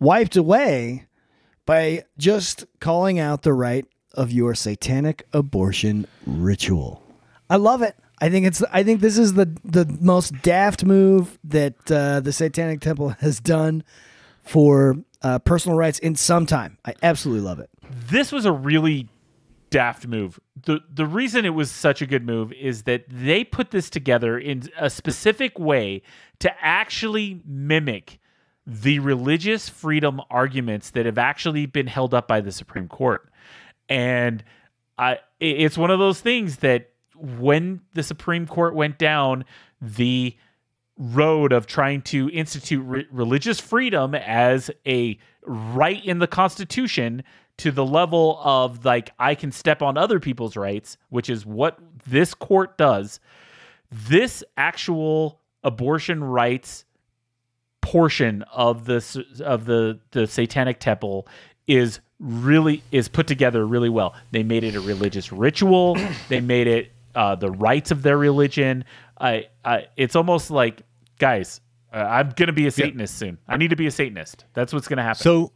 wiped 0.00 0.34
away 0.34 1.06
by 1.64 2.04
just 2.18 2.64
calling 2.80 3.20
out 3.20 3.42
the 3.42 3.52
rite 3.52 3.86
of 4.14 4.32
your 4.32 4.56
satanic 4.56 5.24
abortion 5.32 6.08
ritual. 6.26 7.04
I 7.48 7.56
love 7.56 7.82
it. 7.82 7.94
I 8.20 8.28
think 8.28 8.46
it's. 8.46 8.64
I 8.72 8.82
think 8.82 9.02
this 9.02 9.18
is 9.18 9.34
the 9.34 9.46
the 9.64 9.84
most 10.00 10.42
daft 10.42 10.84
move 10.84 11.38
that 11.44 11.74
uh, 11.90 12.18
the 12.20 12.32
Satanic 12.32 12.80
Temple 12.80 13.10
has 13.20 13.38
done 13.38 13.84
for 14.42 14.96
uh, 15.22 15.38
personal 15.40 15.76
rights 15.76 15.98
in 15.98 16.16
some 16.16 16.46
time. 16.46 16.78
I 16.84 16.94
absolutely 17.02 17.44
love 17.44 17.60
it. 17.60 17.70
this 18.08 18.32
was 18.32 18.44
a 18.44 18.52
really 18.52 19.08
daft 19.76 20.06
move. 20.06 20.40
The 20.64 20.80
the 20.90 21.04
reason 21.04 21.44
it 21.44 21.50
was 21.50 21.70
such 21.70 22.00
a 22.00 22.06
good 22.06 22.24
move 22.24 22.50
is 22.54 22.84
that 22.84 23.04
they 23.10 23.44
put 23.44 23.72
this 23.72 23.90
together 23.90 24.38
in 24.38 24.70
a 24.78 24.88
specific 24.88 25.58
way 25.58 26.00
to 26.38 26.50
actually 26.64 27.42
mimic 27.44 28.18
the 28.66 29.00
religious 29.00 29.68
freedom 29.68 30.22
arguments 30.30 30.88
that 30.90 31.04
have 31.04 31.18
actually 31.18 31.66
been 31.66 31.88
held 31.88 32.14
up 32.14 32.26
by 32.26 32.40
the 32.40 32.50
Supreme 32.50 32.88
Court. 32.88 33.30
And 33.86 34.42
I 34.96 35.18
it's 35.40 35.76
one 35.76 35.90
of 35.90 35.98
those 35.98 36.22
things 36.22 36.56
that 36.56 36.88
when 37.14 37.82
the 37.92 38.02
Supreme 38.02 38.46
Court 38.46 38.74
went 38.74 38.96
down 38.96 39.44
the 39.82 40.34
road 40.96 41.52
of 41.52 41.66
trying 41.66 42.00
to 42.00 42.30
institute 42.30 42.82
re- 42.86 43.06
religious 43.10 43.60
freedom 43.60 44.14
as 44.14 44.70
a 44.86 45.18
right 45.42 46.02
in 46.02 46.18
the 46.18 46.26
Constitution 46.26 47.22
to 47.58 47.70
the 47.70 47.84
level 47.84 48.40
of 48.42 48.84
like 48.84 49.12
I 49.18 49.34
can 49.34 49.52
step 49.52 49.82
on 49.82 49.96
other 49.96 50.20
people's 50.20 50.56
rites, 50.56 50.96
which 51.08 51.30
is 51.30 51.46
what 51.46 51.78
this 52.06 52.34
court 52.34 52.76
does. 52.76 53.20
This 53.90 54.44
actual 54.56 55.40
abortion 55.62 56.22
rights 56.22 56.84
portion 57.80 58.42
of 58.52 58.84
the 58.84 59.24
of 59.44 59.64
the 59.64 59.98
the 60.10 60.26
Satanic 60.26 60.80
Temple 60.80 61.26
is 61.66 62.00
really 62.18 62.82
is 62.92 63.08
put 63.08 63.26
together 63.26 63.66
really 63.66 63.88
well. 63.88 64.14
They 64.30 64.42
made 64.42 64.64
it 64.64 64.74
a 64.74 64.80
religious 64.80 65.32
ritual. 65.32 65.96
they 66.28 66.40
made 66.40 66.66
it 66.66 66.92
uh, 67.14 67.34
the 67.34 67.50
rights 67.50 67.90
of 67.90 68.02
their 68.02 68.18
religion. 68.18 68.84
I, 69.18 69.48
I 69.64 69.86
it's 69.96 70.16
almost 70.16 70.50
like 70.50 70.82
guys, 71.18 71.60
uh, 71.92 71.98
I'm 71.98 72.30
gonna 72.36 72.52
be 72.52 72.66
a 72.66 72.70
Satanist 72.70 73.16
soon. 73.16 73.38
I 73.48 73.56
need 73.56 73.70
to 73.70 73.76
be 73.76 73.86
a 73.86 73.90
Satanist. 73.90 74.44
That's 74.52 74.72
what's 74.72 74.88
gonna 74.88 75.02
happen. 75.02 75.22
So, 75.22 75.52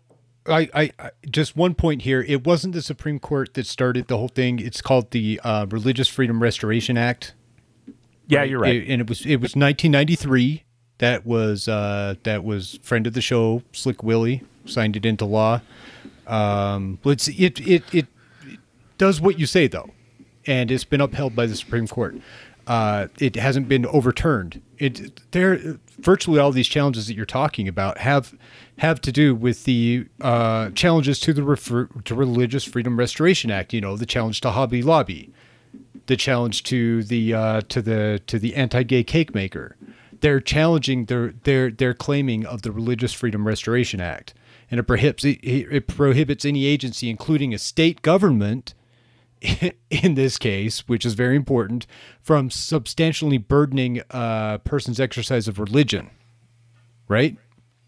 I, 0.47 0.68
I, 0.74 0.91
I 0.99 1.11
just 1.30 1.57
one 1.57 1.74
point 1.74 2.03
here. 2.03 2.22
It 2.26 2.45
wasn't 2.47 2.74
the 2.74 2.82
Supreme 2.82 3.18
Court 3.18 3.55
that 3.55 3.66
started 3.66 4.09
the 4.09 4.16
whole 4.16 4.28
thing. 4.28 4.59
It's 4.59 4.80
called 4.80 5.11
the 5.11 5.41
uh, 5.45 5.66
Religious 5.68 6.09
Freedom 6.09 6.43
Restoration 6.43 6.97
Act. 6.97 7.34
yeah, 8.26 8.43
you're 8.43 8.59
right. 8.61 8.76
It- 8.76 8.88
and 8.88 9.01
it 9.03 9.09
was 9.09 9.20
it 9.26 9.36
was 9.36 9.55
1993. 9.57 10.64
That 10.99 11.24
was 11.24 11.66
uh, 11.68 12.14
that 12.24 12.45
was 12.45 12.78
friend 12.82 13.07
of 13.07 13.14
the 13.14 13.20
show, 13.22 13.62
Slick 13.72 14.03
Willie, 14.03 14.43
signed 14.66 14.97
it 14.97 15.07
into 15.07 15.24
law. 15.24 15.61
Um, 16.26 16.99
let's 17.05 17.28
it 17.28 17.61
it 17.66 17.82
it 17.95 18.07
does 18.99 19.20
what 19.20 19.38
you 19.38 19.47
say 19.47 19.66
though, 19.66 19.91
and 20.47 20.70
it's 20.70 20.84
been 20.84 21.01
upheld 21.01 21.34
by 21.34 21.47
the 21.47 21.57
Supreme 21.57 21.88
Court. 21.88 22.16
Uh, 22.66 23.09
it 23.18 23.34
hasn't 23.36 23.68
been 23.68 23.86
overturned. 23.86 24.61
It 24.78 25.20
there 25.32 25.78
virtually 25.99 26.38
all 26.38 26.53
these 26.53 26.68
challenges 26.68 27.07
that 27.09 27.14
you're 27.14 27.24
talking 27.26 27.66
about 27.66 27.99
have 27.99 28.34
have 28.81 28.99
to 29.03 29.12
do 29.12 29.35
with 29.35 29.64
the 29.64 30.07
uh, 30.22 30.70
challenges 30.70 31.20
to 31.20 31.35
the 31.35 31.43
refer- 31.43 31.89
to 32.03 32.14
Religious 32.14 32.64
Freedom 32.64 32.99
Restoration 32.99 33.51
Act. 33.51 33.74
You 33.74 33.81
know, 33.83 33.95
the 33.95 34.07
challenge 34.07 34.41
to 34.41 34.51
Hobby 34.53 34.83
Lobby, 34.83 35.35
the 36.07 36.16
challenge 36.16 36.62
to 36.64 37.03
the 37.05 37.35
uh, 37.35 37.61
to 37.68 37.83
the 37.83 38.22
to 38.26 38.39
the 38.39 38.57
anti-gay 38.57 39.05
cake 39.05 39.35
maker. 39.35 39.76
They're 40.20 40.41
challenging 40.41 41.05
their 41.07 41.35
their 41.45 41.70
their 41.70 41.93
claiming 41.93 42.47
of 42.47 42.62
the 42.62 42.72
Religious 42.72 43.12
Freedom 43.12 43.47
Restoration 43.47 44.01
Act, 44.01 44.33
and 44.70 44.81
it 44.81 44.85
prohibits 44.85 45.24
it, 45.26 45.41
it 45.43 45.87
prohibits 45.87 46.47
any 46.47 46.64
agency, 46.64 47.11
including 47.11 47.53
a 47.53 47.59
state 47.59 48.01
government, 48.01 48.72
in 49.91 50.14
this 50.14 50.39
case, 50.39 50.89
which 50.89 51.05
is 51.05 51.12
very 51.12 51.37
important, 51.37 51.87
from 52.22 52.51
substantially 52.51 53.37
burdening 53.37 54.01
a 54.09 54.59
person's 54.64 54.99
exercise 54.99 55.49
of 55.49 55.59
religion. 55.59 56.09
Right? 57.09 57.37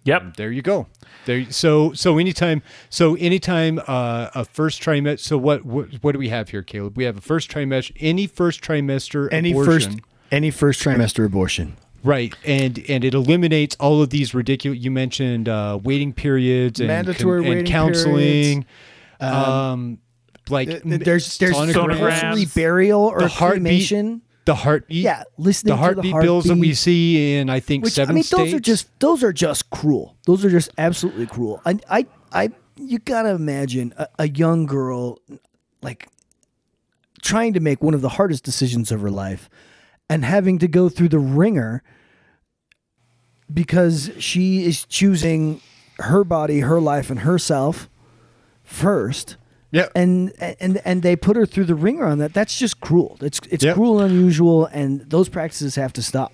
Yep. 0.05 0.37
There 0.37 0.51
you 0.51 0.63
go. 0.63 0.87
There. 1.27 1.49
So 1.51 1.93
so 1.93 2.19
anytime 2.19 2.63
so 2.91 3.15
anytime 3.17 3.79
uh, 3.87 4.31
a 4.35 4.45
first 4.45 4.83
trimester. 4.83 5.21
So 5.21 5.39
what, 5.39 5.65
what 5.65 5.89
what 6.03 6.13
do 6.13 6.19
we 6.19 6.29
have 6.31 6.49
here, 6.49 6.63
Caleb? 6.63 6.97
We 6.97 7.05
have 7.05 7.17
a 7.17 7.21
first 7.21 7.51
trimester. 7.51 7.93
Any 8.01 8.27
first 8.27 8.61
trimester. 8.63 9.29
Any 9.33 9.53
abortion, 9.53 9.73
first 9.93 9.99
any 10.33 10.51
first 10.51 10.81
trimester 10.83 11.25
abortion. 11.25 11.77
Right, 12.05 12.35
and 12.45 12.85
and 12.89 13.05
it 13.05 13.15
eliminates 13.15 13.77
all 13.79 14.03
of 14.03 14.11
these 14.11 14.35
ridiculous. 14.35 14.81
You 14.81 14.91
mentioned 14.91 15.49
uh, 15.49 15.79
waiting 15.85 16.13
periods 16.13 16.81
and 16.81 16.89
Mandatory 16.89 17.39
and 17.43 17.49
waiting 17.49 17.65
counseling. 17.67 18.67
Um, 19.21 19.99
like 20.49 20.69
Th- 20.69 20.83
There's 20.83 21.39
there's 21.39 21.55
Sonograms. 21.55 21.75
compulsory 21.75 22.47
burial 22.47 23.03
or 23.03 23.21
The 23.21 23.29
heartbeat- 23.29 23.63
cremation. 23.63 24.23
The 24.45 24.55
heartbeat. 24.55 25.05
Yeah, 25.05 25.25
listening 25.39 25.73
the 25.73 25.77
to 25.77 25.83
heartbeat 25.83 26.03
the 26.05 26.11
heartbeat 26.11 26.27
bills 26.27 26.45
that 26.45 26.57
we 26.57 26.75
see 26.75 27.35
in 27.37 27.51
I 27.51 27.61
think 27.61 27.85
Which 27.85 27.95
seven 27.95 28.13
I 28.13 28.15
mean, 28.15 28.23
states. 28.25 28.43
those 28.43 28.55
are 28.55 28.61
just 28.61 29.01
those 29.01 29.23
are 29.23 29.33
just 29.33 29.71
cruel. 29.71 30.17
Those 30.27 30.45
are 30.45 30.51
just 30.51 30.71
absolutely 30.79 31.27
cruel. 31.27 31.61
I 31.65 31.79
I 31.89 32.07
I 32.33 32.51
you 32.77 32.99
gotta 32.99 33.31
imagine 33.31 33.95
a, 33.97 34.09
a 34.19 34.29
young 34.29 34.67
girl 34.67 35.19
like 35.83 36.09
trying 37.23 37.53
to 37.53 37.61
make 37.61 37.83
one 37.83 37.95
of 37.95 38.01
the 38.01 38.11
hardest 38.11 38.45
decisions 38.45 38.91
of 38.91 39.01
her 39.01 39.11
life 39.11 39.49
and 40.11 40.25
having 40.25 40.59
to 40.59 40.69
go 40.69 40.89
through 40.89 41.09
the 41.09 41.19
ringer 41.19 41.83
because 43.53 44.11
she 44.19 44.65
is 44.65 44.85
choosing 44.87 45.61
her 45.99 46.25
body, 46.25 46.61
her 46.61 46.81
life, 46.81 47.11
and 47.11 47.21
herself 47.21 47.89
first. 48.65 49.37
Yeah. 49.73 49.89
And 49.95 50.33
and 50.41 50.81
and 50.85 51.03
they 51.03 51.17
put 51.17 51.37
her 51.37 51.47
through 51.47 51.65
the 51.65 51.75
ringer 51.75 52.07
on 52.07 52.19
that. 52.19 52.33
That's 52.35 52.57
just 52.59 52.81
cruel. 52.81 53.19
It's 53.21 53.41
it's 53.51 53.65
Yep. 53.65 53.75
cruel 53.75 54.01
and 54.01 54.13
unusual, 54.13 54.67
and 54.67 55.01
those 55.11 55.29
practices 55.29 55.75
have 55.75 55.93
to 55.95 56.03
stop. 56.03 56.33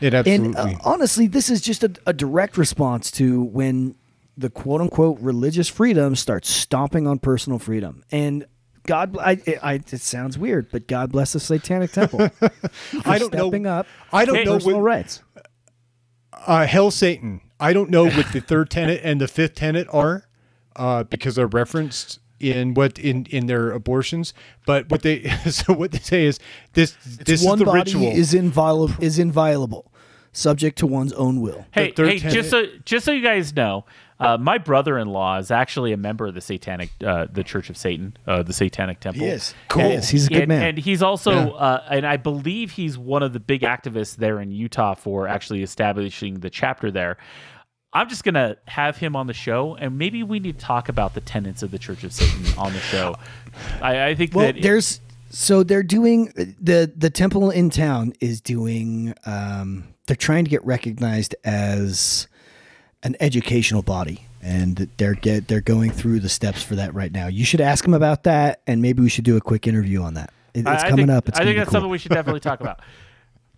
It 0.00 0.14
absolutely. 0.14 0.46
And 0.46 0.56
uh, 0.56 0.78
honestly, 0.84 1.26
this 1.26 1.50
is 1.50 1.60
just 1.60 1.84
a, 1.84 1.92
a 2.06 2.12
direct 2.12 2.56
response 2.56 3.10
to 3.12 3.42
when 3.44 3.94
the 4.36 4.48
quote 4.48 4.80
unquote 4.80 5.20
religious 5.20 5.68
freedom 5.68 6.16
starts 6.16 6.48
stomping 6.48 7.06
on 7.06 7.18
personal 7.18 7.58
freedom. 7.58 8.04
And 8.10 8.46
God, 8.84 9.18
I, 9.18 9.38
I, 9.62 9.74
it 9.74 10.00
sounds 10.00 10.38
weird, 10.38 10.70
but 10.70 10.86
God 10.86 11.12
bless 11.12 11.34
the 11.34 11.40
Satanic 11.40 11.92
Temple. 11.92 12.30
I 13.04 13.18
don't 13.18 13.34
know. 13.34 13.70
up. 13.70 13.86
I 14.12 14.24
don't 14.24 14.44
know 14.46 14.54
personal 14.54 14.78
what, 14.78 14.84
rights. 14.84 15.22
uh, 16.32 16.66
hell 16.66 16.90
Satan. 16.90 17.42
I 17.60 17.72
don't 17.74 17.90
know 17.90 18.04
what 18.04 18.32
the 18.32 18.40
third 18.40 18.70
tenet 18.70 19.00
and 19.04 19.20
the 19.20 19.28
fifth 19.28 19.56
tenet 19.56 19.88
are, 19.90 20.28
uh, 20.76 21.02
because 21.02 21.34
they're 21.34 21.46
referenced 21.48 22.20
in 22.40 22.74
what 22.74 22.98
in 22.98 23.26
in 23.26 23.46
their 23.46 23.70
abortions. 23.70 24.34
But 24.66 24.88
what 24.90 25.02
they 25.02 25.28
so 25.50 25.72
what 25.72 25.92
they 25.92 25.98
say 25.98 26.24
is 26.24 26.38
this 26.72 26.96
this 27.04 27.44
One 27.44 27.54
is 27.54 27.58
the 27.60 27.64
body 27.64 27.78
ritual. 27.78 28.12
is 28.12 28.34
inviolable, 28.34 28.94
is 29.00 29.18
inviolable, 29.18 29.92
subject 30.32 30.78
to 30.78 30.86
one's 30.86 31.12
own 31.14 31.40
will. 31.40 31.66
Hey, 31.72 31.92
third 31.92 32.08
hey, 32.08 32.18
just 32.18 32.50
so 32.50 32.66
just 32.84 33.04
so 33.04 33.12
you 33.12 33.22
guys 33.22 33.54
know, 33.54 33.84
uh, 34.20 34.36
my 34.36 34.58
brother-in-law 34.58 35.38
is 35.38 35.50
actually 35.50 35.92
a 35.92 35.96
member 35.96 36.26
of 36.26 36.34
the 36.34 36.40
Satanic, 36.40 36.90
uh, 37.04 37.26
the 37.30 37.44
Church 37.44 37.70
of 37.70 37.76
Satan, 37.76 38.16
uh, 38.26 38.42
the 38.42 38.52
Satanic 38.52 38.98
Temple. 38.98 39.22
He 39.22 39.28
is. 39.28 39.54
Cool. 39.68 39.84
He 39.84 39.92
is. 39.92 40.08
He's 40.08 40.26
a 40.26 40.30
good 40.30 40.42
and, 40.42 40.48
man. 40.48 40.62
and 40.62 40.78
he's 40.78 41.02
also, 41.02 41.52
uh, 41.52 41.84
and 41.88 42.04
I 42.04 42.16
believe 42.16 42.72
he's 42.72 42.98
one 42.98 43.22
of 43.22 43.32
the 43.32 43.40
big 43.40 43.60
activists 43.62 44.16
there 44.16 44.40
in 44.40 44.50
Utah 44.50 44.94
for 44.94 45.28
actually 45.28 45.62
establishing 45.62 46.40
the 46.40 46.50
chapter 46.50 46.90
there. 46.90 47.16
I'm 47.98 48.08
just 48.08 48.22
gonna 48.24 48.56
have 48.66 48.96
him 48.96 49.16
on 49.16 49.26
the 49.26 49.34
show, 49.34 49.74
and 49.74 49.98
maybe 49.98 50.22
we 50.22 50.38
need 50.38 50.58
to 50.58 50.64
talk 50.64 50.88
about 50.88 51.14
the 51.14 51.20
tenets 51.20 51.62
of 51.62 51.70
the 51.72 51.78
Church 51.78 52.04
of 52.04 52.12
Satan 52.12 52.46
on 52.56 52.72
the 52.72 52.78
show. 52.78 53.16
I, 53.82 54.06
I 54.10 54.14
think 54.14 54.34
Well, 54.34 54.52
that 54.52 54.62
there's 54.62 55.00
so 55.30 55.62
they're 55.64 55.82
doing 55.82 56.26
the 56.60 56.90
the 56.96 57.10
temple 57.10 57.50
in 57.50 57.70
town 57.70 58.12
is 58.20 58.40
doing 58.40 59.14
um 59.26 59.84
they're 60.06 60.16
trying 60.16 60.44
to 60.44 60.50
get 60.50 60.64
recognized 60.64 61.34
as 61.44 62.28
an 63.02 63.16
educational 63.20 63.82
body 63.82 64.24
and 64.42 64.88
they're 64.96 65.14
get 65.14 65.48
they're 65.48 65.60
going 65.60 65.90
through 65.90 66.20
the 66.20 66.28
steps 66.28 66.62
for 66.62 66.76
that 66.76 66.94
right 66.94 67.10
now. 67.12 67.26
You 67.26 67.44
should 67.44 67.60
ask 67.60 67.84
them 67.84 67.94
about 67.94 68.22
that 68.22 68.60
and 68.66 68.80
maybe 68.80 69.02
we 69.02 69.08
should 69.08 69.24
do 69.24 69.36
a 69.36 69.40
quick 69.40 69.66
interview 69.66 70.02
on 70.02 70.14
that. 70.14 70.32
It- 70.54 70.60
it's 70.60 70.68
I 70.84 70.88
coming 70.88 71.08
think- 71.08 71.16
up. 71.18 71.28
It's 71.28 71.38
I 71.38 71.44
think 71.44 71.58
that's 71.58 71.68
cool. 71.68 71.72
something 71.72 71.90
we 71.90 71.98
should 71.98 72.12
definitely 72.12 72.40
talk 72.40 72.60
about. 72.60 72.80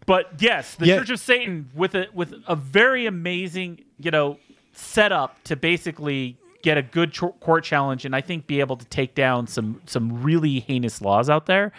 But 0.07 0.33
yes, 0.41 0.75
the 0.75 0.87
Yeah. 0.87 0.99
Church 0.99 1.11
of 1.11 1.21
Satan 1.21 1.69
with 1.75 1.95
a 1.95 2.07
with 2.13 2.35
a 2.49 2.57
very 2.57 3.07
amazing, 3.07 3.85
you 4.03 4.11
know, 4.11 4.39
set 4.73 5.13
up 5.13 5.43
to 5.45 5.57
basically 5.57 6.37
get 6.63 6.77
a 6.79 6.83
good 6.83 7.13
ch- 7.13 7.21
court 7.41 7.65
challenge 7.65 8.05
and 8.05 8.15
I 8.15 8.21
think 8.21 8.47
be 8.47 8.61
able 8.61 8.77
to 8.77 8.85
take 8.87 9.15
down 9.15 9.47
some 9.47 9.81
some 9.87 10.23
really 10.23 10.61
heinous 10.61 11.01
laws 11.01 11.29
out 11.31 11.47
there. 11.47 11.73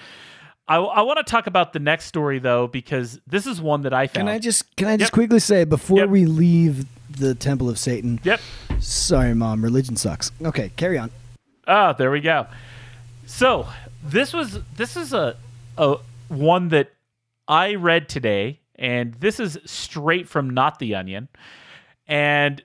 I, 0.67 0.78
I 0.78 1.01
want 1.01 1.17
to 1.17 1.24
talk 1.24 1.47
about 1.47 1.74
the 1.74 1.80
next 1.80 2.05
story 2.05 2.39
though 2.39 2.67
because 2.67 3.19
this 3.28 3.45
is 3.45 3.61
one 3.61 3.82
that 3.84 3.93
I 3.93 4.07
found. 4.07 4.28
Can 4.28 4.36
I 4.36 4.39
just 4.39 4.76
can 4.76 4.88
I 4.88 4.97
just 4.97 5.09
Yep. 5.09 5.13
quickly 5.13 5.39
say 5.39 5.63
before 5.65 5.99
Yep. 5.99 6.09
we 6.09 6.26
leave 6.26 6.86
the 7.09 7.36
temple 7.36 7.69
of 7.69 7.78
Satan? 7.78 8.19
Yep. 8.24 8.39
Sorry, 8.80 9.34
mom. 9.36 9.63
Religion 9.63 9.95
sucks. 9.95 10.32
Okay, 10.43 10.72
carry 10.78 10.97
on. 10.97 11.11
Ah, 11.67 11.93
there 11.93 12.09
we 12.11 12.22
go. 12.22 12.47
So 13.26 13.67
this 14.03 14.34
was 14.34 14.59
this 14.78 14.95
is 14.97 15.13
a 15.13 15.36
a 15.78 15.97
one 16.30 16.69
that 16.69 16.91
I 17.47 17.76
read 17.76 18.07
today, 18.09 18.59
and 18.76 19.13
this 19.15 19.39
is 19.39 19.57
straight 19.65 20.28
from 20.30 20.49
Not 20.49 20.80
the 20.80 20.95
Onion. 20.95 21.28
And 22.08 22.64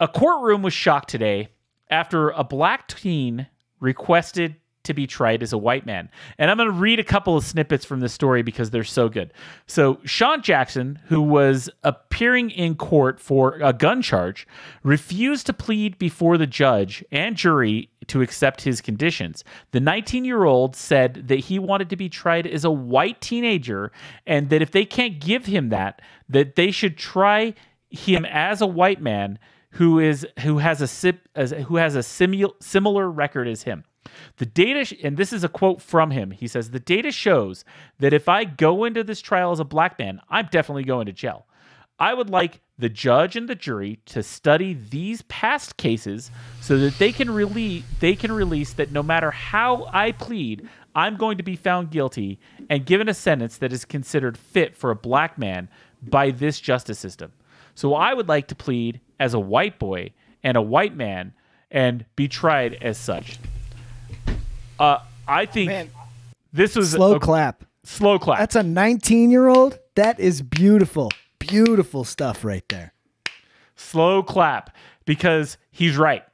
a 0.00 0.08
courtroom 0.08 0.62
was 0.62 0.72
shocked 0.72 1.08
today 1.08 1.48
after 1.90 2.30
a 2.30 2.44
black 2.44 2.88
teen 2.88 3.46
requested 3.80 4.56
to 4.88 4.94
be 4.94 5.06
tried 5.06 5.42
as 5.42 5.52
a 5.52 5.58
white 5.58 5.86
man. 5.86 6.08
And 6.38 6.50
I'm 6.50 6.56
going 6.56 6.68
to 6.68 6.72
read 6.72 6.98
a 6.98 7.04
couple 7.04 7.36
of 7.36 7.44
snippets 7.44 7.84
from 7.84 8.00
this 8.00 8.12
story 8.12 8.42
because 8.42 8.70
they're 8.70 8.84
so 8.84 9.08
good. 9.08 9.32
So, 9.66 10.00
Sean 10.04 10.42
Jackson, 10.42 10.98
who 11.06 11.20
was 11.20 11.70
appearing 11.84 12.50
in 12.50 12.74
court 12.74 13.20
for 13.20 13.58
a 13.62 13.72
gun 13.72 14.02
charge, 14.02 14.46
refused 14.82 15.46
to 15.46 15.52
plead 15.52 15.98
before 15.98 16.38
the 16.38 16.46
judge 16.46 17.04
and 17.12 17.36
jury 17.36 17.90
to 18.08 18.22
accept 18.22 18.62
his 18.62 18.80
conditions. 18.80 19.44
The 19.72 19.80
19 19.80 20.24
year 20.24 20.44
old 20.44 20.74
said 20.74 21.28
that 21.28 21.40
he 21.40 21.58
wanted 21.58 21.90
to 21.90 21.96
be 21.96 22.08
tried 22.08 22.46
as 22.46 22.64
a 22.64 22.70
white 22.70 23.20
teenager 23.20 23.92
and 24.26 24.48
that 24.48 24.62
if 24.62 24.70
they 24.70 24.86
can't 24.86 25.20
give 25.20 25.44
him 25.44 25.68
that, 25.68 26.00
that 26.30 26.56
they 26.56 26.70
should 26.70 26.96
try 26.96 27.54
him 27.90 28.24
as 28.24 28.60
a 28.60 28.66
white 28.66 29.00
man 29.00 29.38
who 29.72 29.98
is 29.98 30.26
who 30.40 30.58
has 30.58 30.80
a 30.80 31.52
who 31.62 31.76
has 31.76 31.94
a 31.94 32.02
simul, 32.02 32.56
similar 32.60 33.10
record 33.10 33.48
as 33.48 33.62
him. 33.62 33.84
The 34.38 34.46
data, 34.46 34.96
and 35.02 35.16
this 35.16 35.32
is 35.32 35.44
a 35.44 35.48
quote 35.48 35.82
from 35.82 36.10
him. 36.10 36.30
He 36.30 36.48
says, 36.48 36.70
The 36.70 36.80
data 36.80 37.10
shows 37.10 37.64
that 37.98 38.12
if 38.12 38.28
I 38.28 38.44
go 38.44 38.84
into 38.84 39.04
this 39.04 39.20
trial 39.20 39.52
as 39.52 39.60
a 39.60 39.64
black 39.64 39.98
man, 39.98 40.20
I'm 40.30 40.48
definitely 40.50 40.84
going 40.84 41.06
to 41.06 41.12
jail. 41.12 41.46
I 41.98 42.14
would 42.14 42.30
like 42.30 42.60
the 42.78 42.88
judge 42.88 43.34
and 43.34 43.48
the 43.48 43.56
jury 43.56 43.98
to 44.06 44.22
study 44.22 44.72
these 44.72 45.22
past 45.22 45.76
cases 45.76 46.30
so 46.60 46.78
that 46.78 46.96
they 46.98 47.10
can 47.10 47.28
release 47.28 47.82
they 47.98 48.14
can 48.14 48.30
release 48.30 48.72
that 48.74 48.92
no 48.92 49.02
matter 49.02 49.32
how 49.32 49.88
I 49.92 50.12
plead, 50.12 50.68
I'm 50.94 51.16
going 51.16 51.38
to 51.38 51.42
be 51.42 51.56
found 51.56 51.90
guilty 51.90 52.38
and 52.70 52.86
given 52.86 53.08
a 53.08 53.14
sentence 53.14 53.58
that 53.58 53.72
is 53.72 53.84
considered 53.84 54.38
fit 54.38 54.76
for 54.76 54.90
a 54.90 54.96
black 54.96 55.38
man 55.38 55.68
by 56.00 56.30
this 56.30 56.60
justice 56.60 57.00
system. 57.00 57.32
So 57.78 57.94
I 57.94 58.12
would 58.12 58.26
like 58.26 58.48
to 58.48 58.56
plead 58.56 59.00
as 59.20 59.34
a 59.34 59.38
white 59.38 59.78
boy 59.78 60.10
and 60.42 60.56
a 60.56 60.60
white 60.60 60.96
man 60.96 61.32
and 61.70 62.04
be 62.16 62.26
tried 62.26 62.74
as 62.74 62.98
such. 62.98 63.38
Uh, 64.80 64.98
I 65.28 65.46
think 65.46 65.68
Man. 65.68 65.90
this 66.52 66.74
was 66.74 66.90
Slow 66.90 67.14
a 67.14 67.20
clap. 67.20 67.62
slow 67.84 68.18
clap. 68.18 68.40
That's 68.40 68.56
a 68.56 68.64
19 68.64 69.30
year 69.30 69.46
old. 69.46 69.78
That 69.94 70.18
is 70.18 70.42
beautiful. 70.42 71.12
Beautiful 71.38 72.02
stuff 72.02 72.44
right 72.44 72.68
there. 72.68 72.94
slow 73.76 74.24
clap 74.24 74.74
because 75.04 75.56
he's 75.70 75.96
right. 75.96 76.24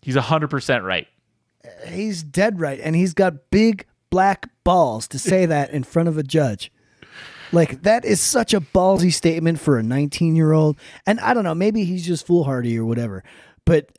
He's 0.00 0.14
100% 0.14 0.84
right. 0.84 1.08
He's 1.88 2.22
dead 2.22 2.60
right. 2.60 2.78
And 2.80 2.94
he's 2.94 3.14
got 3.14 3.50
big 3.50 3.84
black 4.10 4.48
balls 4.62 5.08
to 5.08 5.18
say 5.18 5.44
that 5.46 5.70
in 5.70 5.82
front 5.82 6.08
of 6.08 6.16
a 6.16 6.22
judge. 6.22 6.70
Like, 7.52 7.82
that 7.82 8.04
is 8.04 8.20
such 8.20 8.54
a 8.54 8.60
ballsy 8.60 9.12
statement 9.12 9.60
for 9.60 9.78
a 9.78 9.82
19 9.82 10.36
year 10.36 10.52
old. 10.52 10.78
And 11.06 11.20
I 11.20 11.34
don't 11.34 11.44
know, 11.44 11.54
maybe 11.54 11.84
he's 11.84 12.06
just 12.06 12.26
foolhardy 12.26 12.78
or 12.78 12.84
whatever. 12.84 13.24
But 13.64 13.90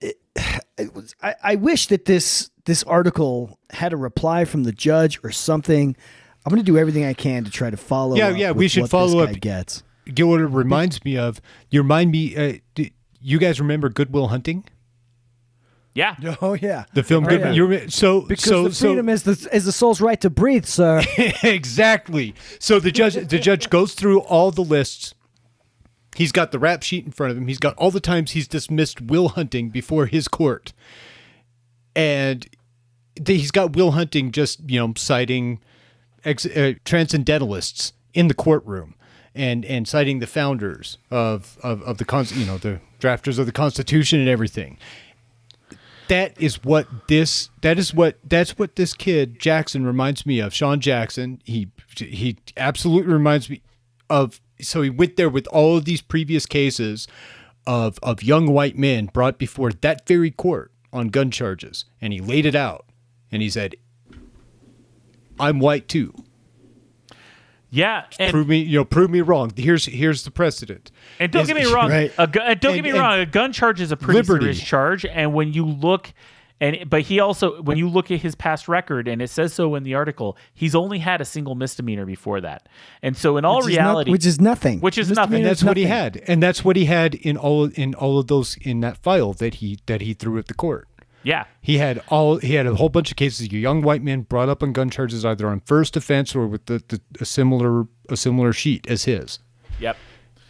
it, 0.00 0.16
it 0.78 0.94
was, 0.94 1.14
I, 1.22 1.34
I 1.42 1.54
wish 1.56 1.88
that 1.88 2.04
this 2.04 2.50
this 2.64 2.82
article 2.84 3.58
had 3.70 3.92
a 3.92 3.96
reply 3.96 4.44
from 4.44 4.64
the 4.64 4.72
judge 4.72 5.20
or 5.22 5.30
something. 5.30 5.96
I'm 6.44 6.50
going 6.50 6.62
to 6.62 6.66
do 6.66 6.78
everything 6.78 7.04
I 7.04 7.14
can 7.14 7.44
to 7.44 7.50
try 7.50 7.70
to 7.70 7.76
follow. 7.76 8.16
Yeah, 8.16 8.28
up 8.28 8.36
yeah, 8.36 8.50
we 8.52 8.68
should 8.68 8.88
follow 8.88 9.20
up. 9.20 9.38
Gets. 9.40 9.82
Get 10.06 10.26
what 10.26 10.40
it 10.40 10.46
reminds 10.46 11.04
me 11.04 11.16
of. 11.16 11.40
You 11.70 11.82
remind 11.82 12.10
me. 12.10 12.36
Uh, 12.36 12.58
do 12.74 12.88
you 13.20 13.38
guys 13.38 13.60
remember 13.60 13.88
Good 13.88 14.12
Will 14.12 14.28
Hunting? 14.28 14.64
Yeah. 15.94 16.16
Oh 16.42 16.54
yeah, 16.54 16.84
The 16.92 17.02
film 17.04 17.24
Oh, 17.24 17.28
Good. 17.28 17.40
yeah. 17.40 17.52
You 17.52 17.66
rem- 17.66 17.88
so 17.90 18.22
because 18.22 18.44
so 18.44 18.64
the 18.64 18.74
freedom 18.74 19.08
is 19.08 19.22
the 19.22 19.48
is 19.52 19.64
the 19.64 19.72
soul's 19.72 20.00
right 20.00 20.20
to 20.22 20.28
breathe, 20.30 20.64
sir. 20.66 21.02
exactly. 21.42 22.34
So 22.58 22.80
the 22.80 22.90
judge 22.90 23.14
the 23.14 23.38
judge 23.38 23.70
goes 23.70 23.94
through 23.94 24.20
all 24.20 24.50
the 24.50 24.64
lists. 24.64 25.14
He's 26.16 26.32
got 26.32 26.52
the 26.52 26.58
rap 26.58 26.82
sheet 26.82 27.04
in 27.04 27.10
front 27.12 27.32
of 27.32 27.36
him. 27.38 27.46
He's 27.48 27.58
got 27.58 27.76
all 27.76 27.90
the 27.90 28.00
times 28.00 28.32
he's 28.32 28.46
dismissed 28.48 29.00
Will 29.00 29.30
Hunting 29.30 29.70
before 29.70 30.06
his 30.06 30.28
court, 30.28 30.72
and 31.96 32.46
he's 33.26 33.50
got 33.50 33.74
Will 33.76 33.92
Hunting 33.92 34.32
just 34.32 34.68
you 34.68 34.78
know 34.80 34.92
citing 34.96 35.60
ex- 36.24 36.46
uh, 36.46 36.74
transcendentalists 36.84 37.92
in 38.12 38.28
the 38.28 38.34
courtroom. 38.34 38.94
and 39.34 39.64
and 39.64 39.88
citing 39.88 40.20
the 40.20 40.26
founders 40.26 40.98
of 41.10 41.58
of, 41.62 41.82
of 41.82 41.98
the 41.98 42.04
cons- 42.04 42.36
you 42.36 42.46
know 42.46 42.58
the 42.58 42.80
drafters 43.00 43.38
of 43.38 43.46
the 43.46 43.52
Constitution 43.52 44.20
and 44.20 44.28
everything. 44.28 44.78
That 46.08 46.40
is 46.40 46.62
what 46.62 46.86
this 47.08 47.50
that 47.62 47.78
is 47.78 47.94
what 47.94 48.18
that's 48.24 48.58
what 48.58 48.76
this 48.76 48.92
kid 48.94 49.38
Jackson 49.38 49.86
reminds 49.86 50.26
me 50.26 50.40
of. 50.40 50.52
Sean 50.52 50.80
Jackson. 50.80 51.40
He 51.44 51.68
he 51.96 52.36
absolutely 52.56 53.12
reminds 53.12 53.48
me 53.48 53.62
of 54.10 54.40
so 54.60 54.82
he 54.82 54.90
went 54.90 55.16
there 55.16 55.30
with 55.30 55.46
all 55.48 55.76
of 55.76 55.84
these 55.84 56.02
previous 56.02 56.46
cases 56.46 57.08
of 57.66 57.98
of 58.02 58.22
young 58.22 58.46
white 58.48 58.76
men 58.76 59.06
brought 59.06 59.38
before 59.38 59.72
that 59.72 60.06
very 60.06 60.30
court 60.30 60.70
on 60.92 61.08
gun 61.08 61.30
charges 61.30 61.86
and 62.00 62.12
he 62.12 62.20
laid 62.20 62.46
it 62.46 62.54
out 62.54 62.86
and 63.32 63.42
he 63.42 63.48
said 63.48 63.74
I'm 65.38 65.58
white 65.58 65.88
too. 65.88 66.14
Yeah, 67.74 68.04
and, 68.20 68.30
prove 68.30 68.46
me, 68.48 68.58
you 68.60 68.78
know, 68.78 68.84
prove 68.84 69.10
me 69.10 69.20
wrong. 69.20 69.52
Here's 69.56 69.86
here's 69.86 70.22
the 70.22 70.30
precedent. 70.30 70.90
and 71.18 71.32
don't 71.32 71.42
Is- 71.42 71.48
get 71.48 71.56
me 71.56 71.72
wrong. 71.72 71.90
Right. 71.90 72.12
A 72.18 72.26
gu- 72.26 72.38
don't 72.40 72.50
And- 72.50 72.60
get 72.76 72.82
me 72.84 72.90
and 72.90 72.98
wrong. 72.98 73.18
A 73.18 73.26
gun 73.26 73.52
charge 73.52 73.80
is 73.80 73.90
a 73.90 73.96
pretty 73.96 74.18
liberty. 74.20 74.44
serious 74.44 74.60
charge, 74.62 75.04
and 75.04 75.34
when 75.34 75.52
you 75.52 75.64
look, 75.66 76.12
and 76.60 76.88
but 76.88 77.02
he 77.02 77.18
also 77.18 77.60
when 77.62 77.76
you 77.76 77.88
look 77.88 78.10
at 78.12 78.20
his 78.20 78.36
past 78.36 78.68
record, 78.68 79.08
and 79.08 79.20
it 79.20 79.28
says 79.28 79.52
so 79.52 79.74
in 79.74 79.82
the 79.82 79.94
article, 79.94 80.36
he's 80.54 80.74
only 80.76 81.00
had 81.00 81.20
a 81.20 81.24
single 81.24 81.56
misdemeanor 81.56 82.06
before 82.06 82.40
that, 82.42 82.68
and 83.02 83.16
so 83.16 83.36
in 83.36 83.44
all 83.44 83.56
Which 83.56 83.70
is 83.72 83.76
not- 83.78 83.82
reality, 83.82 84.10
which 84.12 84.24
is 84.26 84.40
nothing. 84.40 84.78
which 84.80 84.96
is 84.96 85.10
nothing. 85.10 85.34
And 85.38 85.44
is 85.44 85.50
that's 85.50 85.64
what 85.64 85.76
he 85.76 85.84
had, 85.86 86.22
and 86.28 86.40
that's 86.40 86.64
what 86.64 86.76
he 86.76 86.84
had 86.84 87.16
in 87.16 87.36
all 87.36 87.64
in 87.74 87.94
all 87.94 88.18
of 88.20 88.28
those 88.28 88.56
in 88.62 88.80
that 88.80 88.98
file 88.98 89.32
that 89.34 89.54
he 89.54 89.78
that 89.86 90.00
he 90.00 90.14
threw 90.14 90.38
at 90.38 90.46
the 90.46 90.54
court. 90.54 90.86
Yeah, 91.24 91.44
He 91.60 91.78
had 91.78 92.02
all 92.08 92.36
he 92.36 92.54
had 92.54 92.66
a 92.66 92.74
whole 92.74 92.90
bunch 92.90 93.10
of 93.10 93.16
cases. 93.16 93.46
Of 93.46 93.52
young 93.52 93.82
white 93.82 94.02
men 94.02 94.22
brought 94.22 94.48
up 94.48 94.62
on 94.62 94.72
gun 94.72 94.90
charges 94.90 95.24
either 95.24 95.48
on 95.48 95.60
first 95.60 95.96
offense 95.96 96.36
or 96.36 96.46
with 96.46 96.66
the, 96.66 96.82
the 96.88 97.00
a 97.20 97.24
similar 97.24 97.86
a 98.08 98.16
similar 98.16 98.52
sheet 98.52 98.86
as 98.88 99.04
his, 99.04 99.38
yep. 99.80 99.96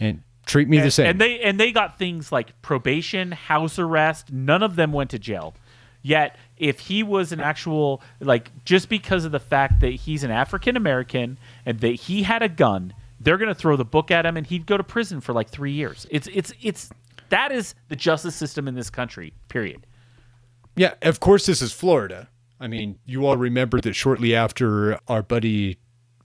and 0.01 0.22
treat 0.47 0.68
me 0.68 0.81
the 0.81 0.91
same. 0.91 1.07
And 1.07 1.20
they 1.20 1.41
and 1.41 1.59
they 1.59 1.72
got 1.72 1.99
things 1.99 2.33
like 2.33 2.61
probation, 2.61 3.33
house 3.33 3.79
arrest. 3.79 4.33
None 4.33 4.62
of 4.62 4.77
them 4.77 4.93
went 4.93 5.11
to 5.11 5.18
jail. 5.18 5.55
Yet, 6.03 6.37
if 6.59 6.81
he 6.81 7.03
was 7.03 7.33
an 7.33 7.41
actual 7.41 8.03
like 8.20 8.51
just 8.64 8.89
because 8.89 9.25
of 9.25 9.33
the 9.33 9.41
fact 9.41 9.81
that 9.81 9.93
he's 9.93 10.22
an 10.25 10.31
African 10.31 10.77
American 10.77 11.39
and 11.64 11.81
that 11.81 11.95
he 11.95 12.25
had 12.25 12.43
a 12.43 12.49
gun, 12.49 12.93
they're 13.20 13.39
going 13.39 13.49
to 13.49 13.55
throw 13.55 13.77
the 13.77 13.87
book 13.87 14.11
at 14.11 14.27
him 14.27 14.37
and 14.37 14.47
he'd 14.47 14.66
go 14.66 14.77
to 14.77 14.85
prison 14.85 15.20
for 15.20 15.33
like 15.33 15.49
3 15.49 15.72
years. 15.72 16.07
It's 16.11 16.29
it's 16.33 16.53
it's 16.61 16.91
that 17.31 17.53
is 17.53 17.75
the 17.89 17.97
justice 17.97 18.35
system 18.35 18.68
in 18.68 18.75
this 18.75 18.91
country. 18.91 19.33
Period. 19.49 19.87
Yeah, 20.77 20.95
of 21.03 21.20
course, 21.20 21.47
this 21.47 21.62
is 21.62 21.72
Florida. 21.72 22.29
I 22.61 22.66
mean, 22.66 22.99
you 23.05 23.27
all 23.27 23.37
remember 23.37 23.81
that 23.81 23.95
shortly 23.95 24.35
after 24.35 24.99
our 25.07 25.22
buddy 25.22 25.79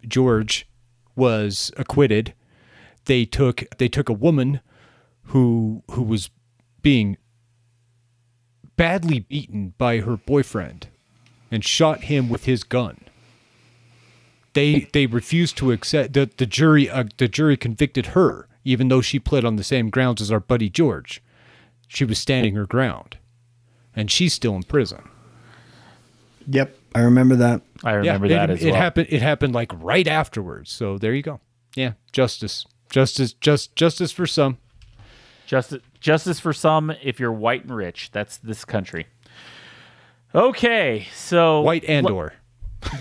George 0.07 0.67
was 1.15 1.71
acquitted, 1.77 2.33
they 3.05 3.25
took 3.25 3.63
they 3.77 3.87
took 3.87 4.09
a 4.09 4.13
woman 4.13 4.61
who 5.25 5.83
who 5.91 6.01
was 6.01 6.29
being 6.81 7.17
badly 8.75 9.19
beaten 9.19 9.73
by 9.77 9.99
her 9.99 10.17
boyfriend 10.17 10.87
and 11.51 11.63
shot 11.65 12.05
him 12.05 12.29
with 12.29 12.45
his 12.45 12.63
gun. 12.63 13.01
They 14.53 14.87
they 14.93 15.05
refused 15.05 15.57
to 15.57 15.71
accept 15.71 16.13
the 16.13 16.29
the 16.37 16.45
jury 16.45 16.89
uh, 16.89 17.05
the 17.17 17.27
jury 17.27 17.57
convicted 17.57 18.07
her 18.07 18.47
even 18.63 18.87
though 18.87 19.01
she 19.01 19.19
pled 19.19 19.45
on 19.45 19.55
the 19.55 19.63
same 19.63 19.89
grounds 19.89 20.21
as 20.21 20.31
our 20.31 20.39
buddy 20.39 20.69
George. 20.69 21.21
She 21.87 22.05
was 22.05 22.19
standing 22.19 22.55
her 22.55 22.67
ground 22.67 23.17
and 23.95 24.09
she's 24.09 24.33
still 24.33 24.55
in 24.55 24.63
prison. 24.63 25.07
Yep, 26.47 26.77
I 26.95 27.01
remember 27.01 27.35
that. 27.37 27.61
I 27.83 27.93
remember 27.93 28.27
yeah, 28.27 28.45
that 28.45 28.49
it, 28.49 28.53
as 28.53 28.63
it 28.63 28.71
well. 28.71 28.81
happened. 28.81 29.07
It 29.09 29.21
happened 29.21 29.53
like 29.53 29.71
right 29.75 30.07
afterwards. 30.07 30.71
So 30.71 30.97
there 30.97 31.13
you 31.13 31.21
go. 31.21 31.39
Yeah, 31.75 31.93
justice, 32.11 32.65
justice, 32.89 33.33
just 33.33 33.75
justice 33.75 34.11
for 34.11 34.25
some. 34.25 34.57
Justice, 35.45 35.81
justice 35.99 36.39
for 36.39 36.53
some 36.53 36.91
if 37.03 37.19
you're 37.19 37.31
white 37.31 37.63
and 37.63 37.75
rich. 37.75 38.09
That's 38.11 38.37
this 38.37 38.65
country. 38.65 39.07
Okay, 40.33 41.07
so 41.13 41.61
White 41.61 41.85
and 41.85 42.05
le- 42.05 42.13
or. 42.13 42.33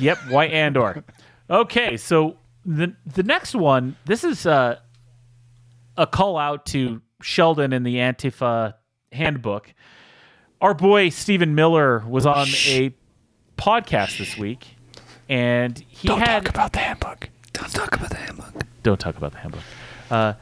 Yep, 0.00 0.18
white 0.30 0.52
and 0.52 0.76
or. 0.76 1.04
Okay, 1.50 1.96
so 1.96 2.36
the 2.64 2.94
the 3.06 3.22
next 3.22 3.54
one, 3.54 3.96
this 4.06 4.24
is 4.24 4.46
uh, 4.46 4.78
a 5.96 6.06
call 6.06 6.36
out 6.36 6.66
to 6.66 7.00
Sheldon 7.22 7.72
in 7.72 7.82
the 7.82 7.96
Antifa 7.96 8.74
handbook. 9.12 9.72
Our 10.60 10.74
boy 10.74 11.10
Stephen 11.10 11.54
Miller 11.54 12.00
was 12.08 12.26
on 12.26 12.48
a 12.66 12.92
podcast 13.56 14.18
this 14.18 14.36
week, 14.36 14.66
and 15.28 15.78
he 15.88 16.08
don't 16.08 16.18
had 16.18 16.44
talk 16.44 16.48
about 16.48 16.72
the 16.72 16.80
handbook. 16.80 17.28
Don't 17.52 17.72
talk 17.72 17.94
about 17.94 18.10
the 18.10 18.16
handbook. 18.16 18.64
don't 18.82 18.98
talk 18.98 19.16
about 19.16 19.32
the 19.32 19.38
handbook. 19.38 19.62
Uh, 20.10 20.32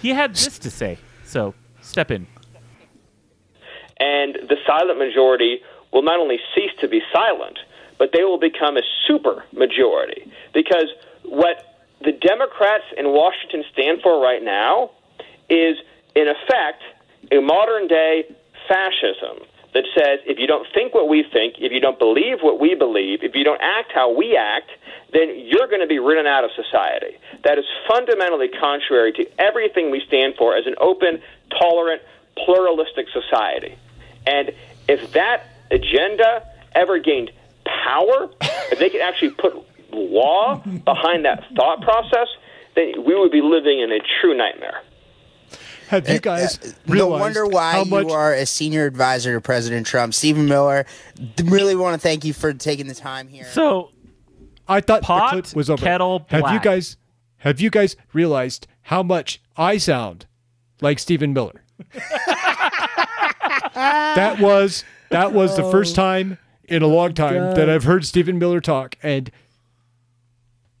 he 0.00 0.10
had 0.10 0.32
this 0.34 0.58
to 0.60 0.70
say. 0.70 0.98
So 1.24 1.54
step 1.80 2.12
in. 2.12 2.26
and 3.96 4.34
the 4.48 4.56
silent 4.64 4.98
majority 4.98 5.60
will 5.92 6.02
not 6.02 6.20
only 6.20 6.38
cease 6.54 6.70
to 6.80 6.86
be 6.86 7.00
silent, 7.12 7.58
but 7.98 8.10
they 8.12 8.22
will 8.22 8.38
become 8.38 8.76
a 8.76 8.82
super 9.08 9.44
majority. 9.52 10.30
Because 10.52 10.86
what 11.24 11.80
the 12.00 12.12
Democrats 12.12 12.84
in 12.96 13.08
Washington 13.08 13.64
stand 13.72 14.02
for 14.02 14.22
right 14.22 14.42
now 14.42 14.90
is, 15.48 15.78
in 16.14 16.28
effect, 16.28 16.82
a 17.32 17.40
modern 17.40 17.88
day 17.88 18.24
fascism 18.68 19.44
that 19.74 19.84
says 19.94 20.20
if 20.24 20.38
you 20.38 20.46
don't 20.46 20.66
think 20.72 20.94
what 20.94 21.08
we 21.08 21.24
think, 21.24 21.56
if 21.58 21.72
you 21.72 21.80
don't 21.80 21.98
believe 21.98 22.38
what 22.40 22.60
we 22.60 22.74
believe, 22.74 23.22
if 23.22 23.34
you 23.34 23.44
don't 23.44 23.60
act 23.60 23.92
how 23.92 24.14
we 24.16 24.36
act, 24.36 24.70
then 25.12 25.34
you're 25.36 25.66
going 25.66 25.80
to 25.80 25.86
be 25.86 25.98
written 25.98 26.26
out 26.26 26.44
of 26.44 26.50
society. 26.52 27.16
That 27.42 27.58
is 27.58 27.64
fundamentally 27.88 28.48
contrary 28.48 29.12
to 29.12 29.26
everything 29.38 29.90
we 29.90 30.00
stand 30.06 30.34
for 30.36 30.56
as 30.56 30.66
an 30.66 30.76
open, 30.80 31.20
tolerant, 31.50 32.02
pluralistic 32.36 33.06
society. 33.12 33.76
And 34.26 34.52
if 34.88 35.12
that 35.12 35.48
agenda 35.70 36.46
ever 36.72 36.98
gained 36.98 37.32
power, 37.64 38.30
if 38.70 38.78
they 38.78 38.90
could 38.90 39.00
actually 39.00 39.30
put 39.30 39.54
law 39.92 40.56
behind 40.56 41.24
that 41.24 41.44
thought 41.54 41.82
process, 41.82 42.28
then 42.74 43.04
we 43.04 43.18
would 43.18 43.32
be 43.32 43.42
living 43.42 43.80
in 43.80 43.92
a 43.92 43.98
true 44.20 44.36
nightmare. 44.36 44.82
Have 45.88 46.08
you 46.08 46.18
guys 46.18 46.58
Uh, 46.58 46.72
no 46.94 47.06
wonder 47.08 47.46
why 47.46 47.72
how 47.72 47.84
much? 47.84 48.06
you 48.06 48.12
are 48.12 48.32
a 48.34 48.46
senior 48.46 48.86
advisor 48.86 49.34
to 49.34 49.40
President 49.40 49.86
Trump, 49.86 50.14
Stephen 50.14 50.46
Miller. 50.46 50.86
Really 51.44 51.74
want 51.76 51.94
to 51.94 52.00
thank 52.00 52.24
you 52.24 52.32
for 52.32 52.52
taking 52.52 52.86
the 52.86 52.94
time 52.94 53.28
here. 53.28 53.44
So 53.52 53.90
I 54.66 54.80
thought 54.80 55.02
Pot, 55.02 55.34
the 55.36 55.42
clip 55.42 55.56
was 55.56 55.68
over. 55.70 55.82
kettle, 55.84 56.26
have 56.28 56.50
you 56.52 56.60
guys? 56.60 56.96
Have 57.38 57.60
you 57.60 57.68
guys 57.70 57.96
realized 58.12 58.66
how 58.82 59.02
much 59.02 59.40
I 59.56 59.76
sound 59.76 60.26
like 60.80 60.98
Stephen 60.98 61.32
Miller? 61.34 61.62
that 63.74 64.36
was 64.40 64.84
that 65.10 65.32
was 65.32 65.56
the 65.56 65.70
first 65.70 65.94
time 65.94 66.38
in 66.64 66.82
a 66.82 66.86
long 66.86 67.12
time 67.14 67.54
that 67.56 67.68
I've 67.68 67.84
heard 67.84 68.04
Stephen 68.06 68.38
Miller 68.38 68.60
talk, 68.60 68.96
and 69.02 69.30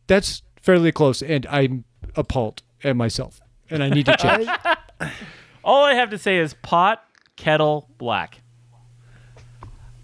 that's 0.06 0.42
fairly 0.60 0.92
close. 0.92 1.22
And 1.22 1.46
I'm 1.48 1.84
appalled 2.16 2.62
at 2.82 2.96
myself, 2.96 3.40
and 3.70 3.82
I 3.82 3.88
need 3.90 4.06
to 4.06 4.16
change. 4.20 4.48
all 5.64 5.84
I 5.84 5.94
have 5.94 6.10
to 6.10 6.18
say 6.18 6.38
is 6.38 6.54
pot, 6.54 7.04
kettle, 7.36 7.88
black. 7.98 8.40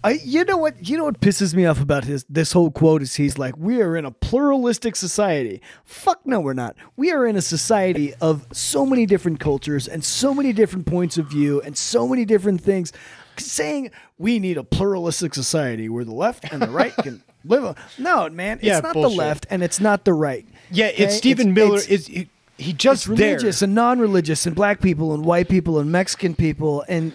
I, 0.03 0.13
you 0.23 0.43
know 0.45 0.57
what? 0.57 0.89
You 0.89 0.97
know 0.97 1.03
what 1.03 1.21
pisses 1.21 1.53
me 1.53 1.65
off 1.67 1.79
about 1.79 2.05
his 2.05 2.25
this 2.27 2.53
whole 2.53 2.71
quote 2.71 3.03
is 3.03 3.13
he's 3.15 3.37
like, 3.37 3.55
"We 3.55 3.83
are 3.83 3.95
in 3.95 4.03
a 4.03 4.09
pluralistic 4.09 4.95
society." 4.95 5.61
Fuck 5.85 6.25
no, 6.25 6.39
we're 6.39 6.53
not. 6.53 6.75
We 6.97 7.11
are 7.11 7.27
in 7.27 7.35
a 7.35 7.41
society 7.41 8.15
of 8.15 8.47
so 8.51 8.83
many 8.83 9.05
different 9.05 9.39
cultures 9.39 9.87
and 9.87 10.03
so 10.03 10.33
many 10.33 10.53
different 10.53 10.87
points 10.87 11.19
of 11.19 11.27
view 11.27 11.61
and 11.61 11.77
so 11.77 12.07
many 12.07 12.25
different 12.25 12.61
things. 12.61 12.91
Saying 13.37 13.91
we 14.17 14.39
need 14.39 14.57
a 14.57 14.63
pluralistic 14.63 15.35
society 15.35 15.87
where 15.87 16.03
the 16.03 16.13
left 16.13 16.51
and 16.51 16.63
the 16.63 16.69
right 16.69 16.95
can 16.97 17.21
live. 17.45 17.63
A, 17.63 17.75
no, 17.99 18.27
man, 18.29 18.57
it's 18.57 18.65
Yeah, 18.65 18.79
not 18.79 18.93
bullshit. 18.93 19.11
the 19.11 19.17
left 19.17 19.45
and 19.51 19.61
it's 19.61 19.79
not 19.79 20.03
the 20.03 20.13
right. 20.13 20.47
Yeah, 20.71 20.87
okay? 20.87 21.03
it's 21.03 21.15
Stephen 21.15 21.51
It's- 21.51 21.55
Miller. 21.55 21.77
it's- 21.77 21.89
is 21.89 22.07
he, 22.07 22.29
he 22.61 22.73
just 22.73 23.07
it's 23.07 23.17
there? 23.17 23.35
religious 23.35 23.61
and 23.61 23.75
non-religious 23.75 24.45
and 24.45 24.55
black 24.55 24.81
people 24.81 25.13
and 25.13 25.25
white 25.25 25.49
people 25.49 25.79
and 25.79 25.91
Mexican 25.91 26.35
people 26.35 26.83
and 26.87 27.13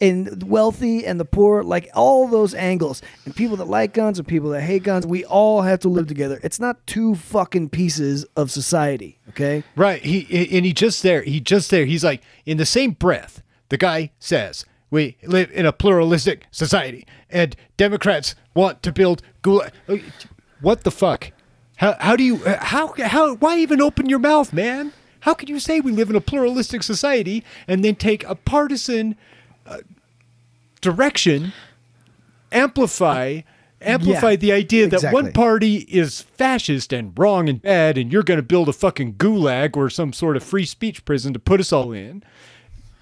and 0.00 0.44
wealthy 0.44 1.04
and 1.04 1.18
the 1.18 1.24
poor, 1.24 1.62
like 1.62 1.88
all 1.94 2.28
those 2.28 2.54
angles 2.54 3.02
and 3.24 3.34
people 3.34 3.56
that 3.56 3.66
like 3.66 3.92
guns 3.92 4.18
and 4.18 4.28
people 4.28 4.50
that 4.50 4.60
hate 4.60 4.84
guns. 4.84 5.06
We 5.06 5.24
all 5.24 5.62
have 5.62 5.80
to 5.80 5.88
live 5.88 6.06
together. 6.06 6.38
It's 6.42 6.60
not 6.60 6.86
two 6.86 7.14
fucking 7.16 7.70
pieces 7.70 8.24
of 8.36 8.50
society. 8.50 9.18
Okay. 9.30 9.64
Right. 9.76 10.00
He 10.02 10.20
and 10.56 10.64
he 10.64 10.72
just 10.72 11.02
there. 11.02 11.22
He 11.22 11.40
just 11.40 11.70
there. 11.70 11.84
He's 11.84 12.04
like 12.04 12.22
in 12.46 12.58
the 12.58 12.66
same 12.66 12.92
breath. 12.92 13.42
The 13.70 13.76
guy 13.76 14.12
says, 14.18 14.64
"We 14.90 15.16
live 15.24 15.50
in 15.50 15.66
a 15.66 15.72
pluralistic 15.72 16.46
society, 16.50 17.06
and 17.28 17.56
Democrats 17.76 18.34
want 18.54 18.82
to 18.84 18.92
build 18.92 19.22
gulag." 19.42 19.72
What 20.60 20.84
the 20.84 20.90
fuck? 20.90 21.32
How 21.78 21.96
how 21.98 22.16
do 22.16 22.24
you 22.24 22.36
how 22.44 22.94
how 22.98 23.34
why 23.36 23.58
even 23.58 23.80
open 23.80 24.08
your 24.08 24.18
mouth, 24.18 24.52
man? 24.52 24.92
How 25.20 25.34
can 25.34 25.48
you 25.48 25.58
say 25.58 25.80
we 25.80 25.92
live 25.92 26.10
in 26.10 26.16
a 26.16 26.20
pluralistic 26.20 26.82
society 26.82 27.44
and 27.66 27.84
then 27.84 27.96
take 27.96 28.24
a 28.24 28.34
partisan 28.34 29.16
uh, 29.66 29.78
direction, 30.80 31.52
amplify 32.52 33.40
amplify 33.80 34.30
Yeah, 34.30 34.36
the 34.36 34.52
idea 34.52 34.88
that 34.88 34.96
exactly. 34.96 35.22
one 35.22 35.32
party 35.32 35.76
is 35.88 36.22
fascist 36.22 36.92
and 36.92 37.16
wrong 37.16 37.48
and 37.48 37.62
bad, 37.62 37.96
and 37.96 38.12
you're 38.12 38.22
going 38.22 38.38
to 38.38 38.42
build 38.42 38.68
a 38.68 38.72
fucking 38.72 39.14
gulag 39.14 39.76
or 39.76 39.88
some 39.88 40.12
sort 40.12 40.36
of 40.36 40.42
free 40.42 40.66
speech 40.66 41.04
prison 41.04 41.32
to 41.32 41.38
put 41.38 41.60
us 41.60 41.72
all 41.72 41.92
in. 41.92 42.22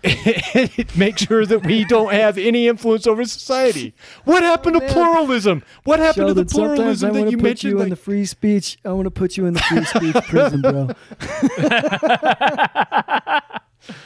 And 0.07 0.97
make 0.97 1.19
sure 1.19 1.45
that 1.45 1.65
we 1.67 1.85
don't 1.85 2.13
have 2.13 2.39
any 2.39 2.69
influence 2.69 3.07
over 3.07 3.25
society. 3.25 3.95
What 4.25 4.43
happened 4.43 4.81
to 4.81 4.85
oh, 4.87 4.93
pluralism? 4.93 5.63
What 5.85 5.99
happened 5.99 6.29
to 6.29 6.35
the 6.35 6.45
pluralism 6.45 7.13
that 7.15 7.31
you 7.31 7.39
mentioned? 7.39 7.79
like- 7.79 7.99
free 7.99 8.25
speech. 8.25 8.79
I 8.85 8.93
want 8.93 9.07
to 9.07 9.11
put 9.11 9.37
you 9.37 9.47
in 9.47 9.55
the 9.55 9.61
free 9.61 9.85
speech 9.85 10.15
prison, 10.27 10.61
bro. 10.61 10.91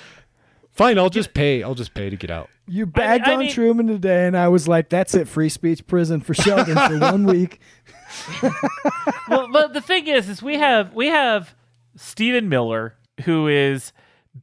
Fine, 0.73 0.99
I'll 0.99 1.11
just 1.11 1.35
pay. 1.35 1.63
I'll 1.63 1.75
just 1.75 1.93
pay 1.93 2.09
to 2.09 2.17
get 2.17 2.31
out. 2.31 2.49
You 2.67 2.87
bagged 2.87 3.29
I 3.29 3.35
on 3.35 3.41
mean- 3.41 3.53
Truman 3.53 3.87
today, 3.89 4.27
and 4.27 4.37
I 4.37 4.49
was 4.49 4.67
like, 4.67 4.89
"That's 4.89 5.15
it, 5.15 5.29
free 5.29 5.51
speech 5.51 5.87
prison 5.87 6.21
for 6.21 6.33
Sheldon 6.33 6.77
for 6.77 6.99
one 7.13 7.27
week." 7.27 7.61
well, 9.29 9.49
but 9.53 9.75
the 9.75 9.83
thing 9.83 10.07
is, 10.07 10.29
is 10.29 10.43
we 10.43 10.57
have 10.57 10.95
we 10.95 11.09
have 11.09 11.55
Stephen 11.97 12.49
Miller, 12.49 12.95
who 13.25 13.47
is 13.47 13.93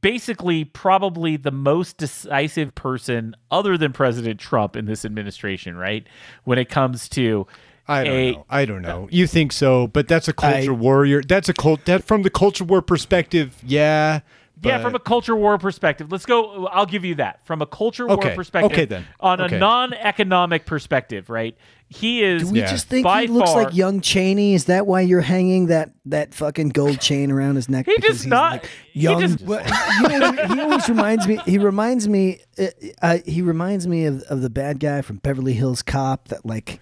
basically 0.01 0.65
probably 0.65 1.37
the 1.37 1.51
most 1.51 1.97
decisive 1.97 2.75
person 2.75 3.35
other 3.51 3.77
than 3.77 3.93
President 3.93 4.39
Trump 4.39 4.75
in 4.75 4.85
this 4.85 5.05
administration, 5.05 5.77
right? 5.77 6.05
When 6.43 6.57
it 6.59 6.69
comes 6.69 7.07
to 7.09 7.47
I 7.87 8.03
don't 8.03 8.13
a- 8.15 8.31
know. 8.33 8.45
I 8.49 8.65
don't 8.65 8.81
know. 8.81 9.07
You 9.11 9.27
think 9.27 9.53
so, 9.53 9.87
but 9.87 10.07
that's 10.09 10.27
a 10.27 10.33
culture 10.33 10.73
I- 10.73 10.75
warrior. 10.75 11.21
That's 11.21 11.47
a 11.47 11.53
cult. 11.53 11.85
That 11.85 12.03
from 12.03 12.23
the 12.23 12.29
culture 12.29 12.65
war 12.65 12.81
perspective, 12.81 13.55
yeah. 13.65 14.19
Yeah, 14.63 14.81
from 14.81 14.95
a 14.95 14.99
culture 14.99 15.35
war 15.35 15.57
perspective. 15.57 16.11
Let's 16.11 16.25
go. 16.25 16.65
I'll 16.67 16.85
give 16.87 17.05
you 17.05 17.15
that. 17.15 17.45
From 17.45 17.61
a 17.61 17.65
culture 17.67 18.07
war 18.07 18.17
perspective. 18.17 18.71
okay 18.71 18.85
then, 18.85 19.05
On 19.19 19.39
okay. 19.39 19.55
a 19.55 19.59
non-economic 19.59 20.65
perspective, 20.65 21.29
right? 21.29 21.55
He 21.89 22.23
is. 22.23 22.43
Do 22.43 22.49
we 22.53 22.59
Yeah. 22.59 22.65
just 22.71 22.87
think 22.87 23.03
By 23.05 23.21
he 23.21 23.27
looks 23.27 23.51
far- 23.51 23.63
like 23.63 23.75
young 23.75 24.01
Cheney? 24.01 24.53
Is 24.55 24.65
that 24.65 24.87
why 24.87 25.01
you're 25.01 25.21
hanging 25.21 25.67
that 25.67 25.91
that 26.05 26.33
fucking 26.33 26.69
gold 26.69 26.99
chain 26.99 27.31
around 27.31 27.55
his 27.55 27.69
neck? 27.69 27.85
He 27.85 27.93
Because 27.95 28.09
does 28.15 28.21
he's 28.23 28.27
not- 28.29 28.51
like 28.53 28.69
he 28.91 28.99
young. 29.01 29.21
just- 29.21 29.41
Well, 29.41 29.63
you 30.11 30.19
know, 30.19 30.31
he 30.55 30.59
always 30.59 30.89
reminds 30.89 31.27
me. 31.27 31.39
He 31.45 31.57
reminds 31.59 32.07
me. 32.09 32.39
Uh, 32.59 32.65
uh, 33.01 33.17
he 33.25 33.41
reminds 33.41 33.87
me 33.87 34.05
of 34.05 34.21
of 34.23 34.41
the 34.41 34.49
bad 34.49 34.79
guy 34.79 35.01
from 35.01 35.17
Beverly 35.17 35.53
Hills 35.53 35.81
Cop 35.81 36.27
that 36.29 36.45
like 36.45 36.79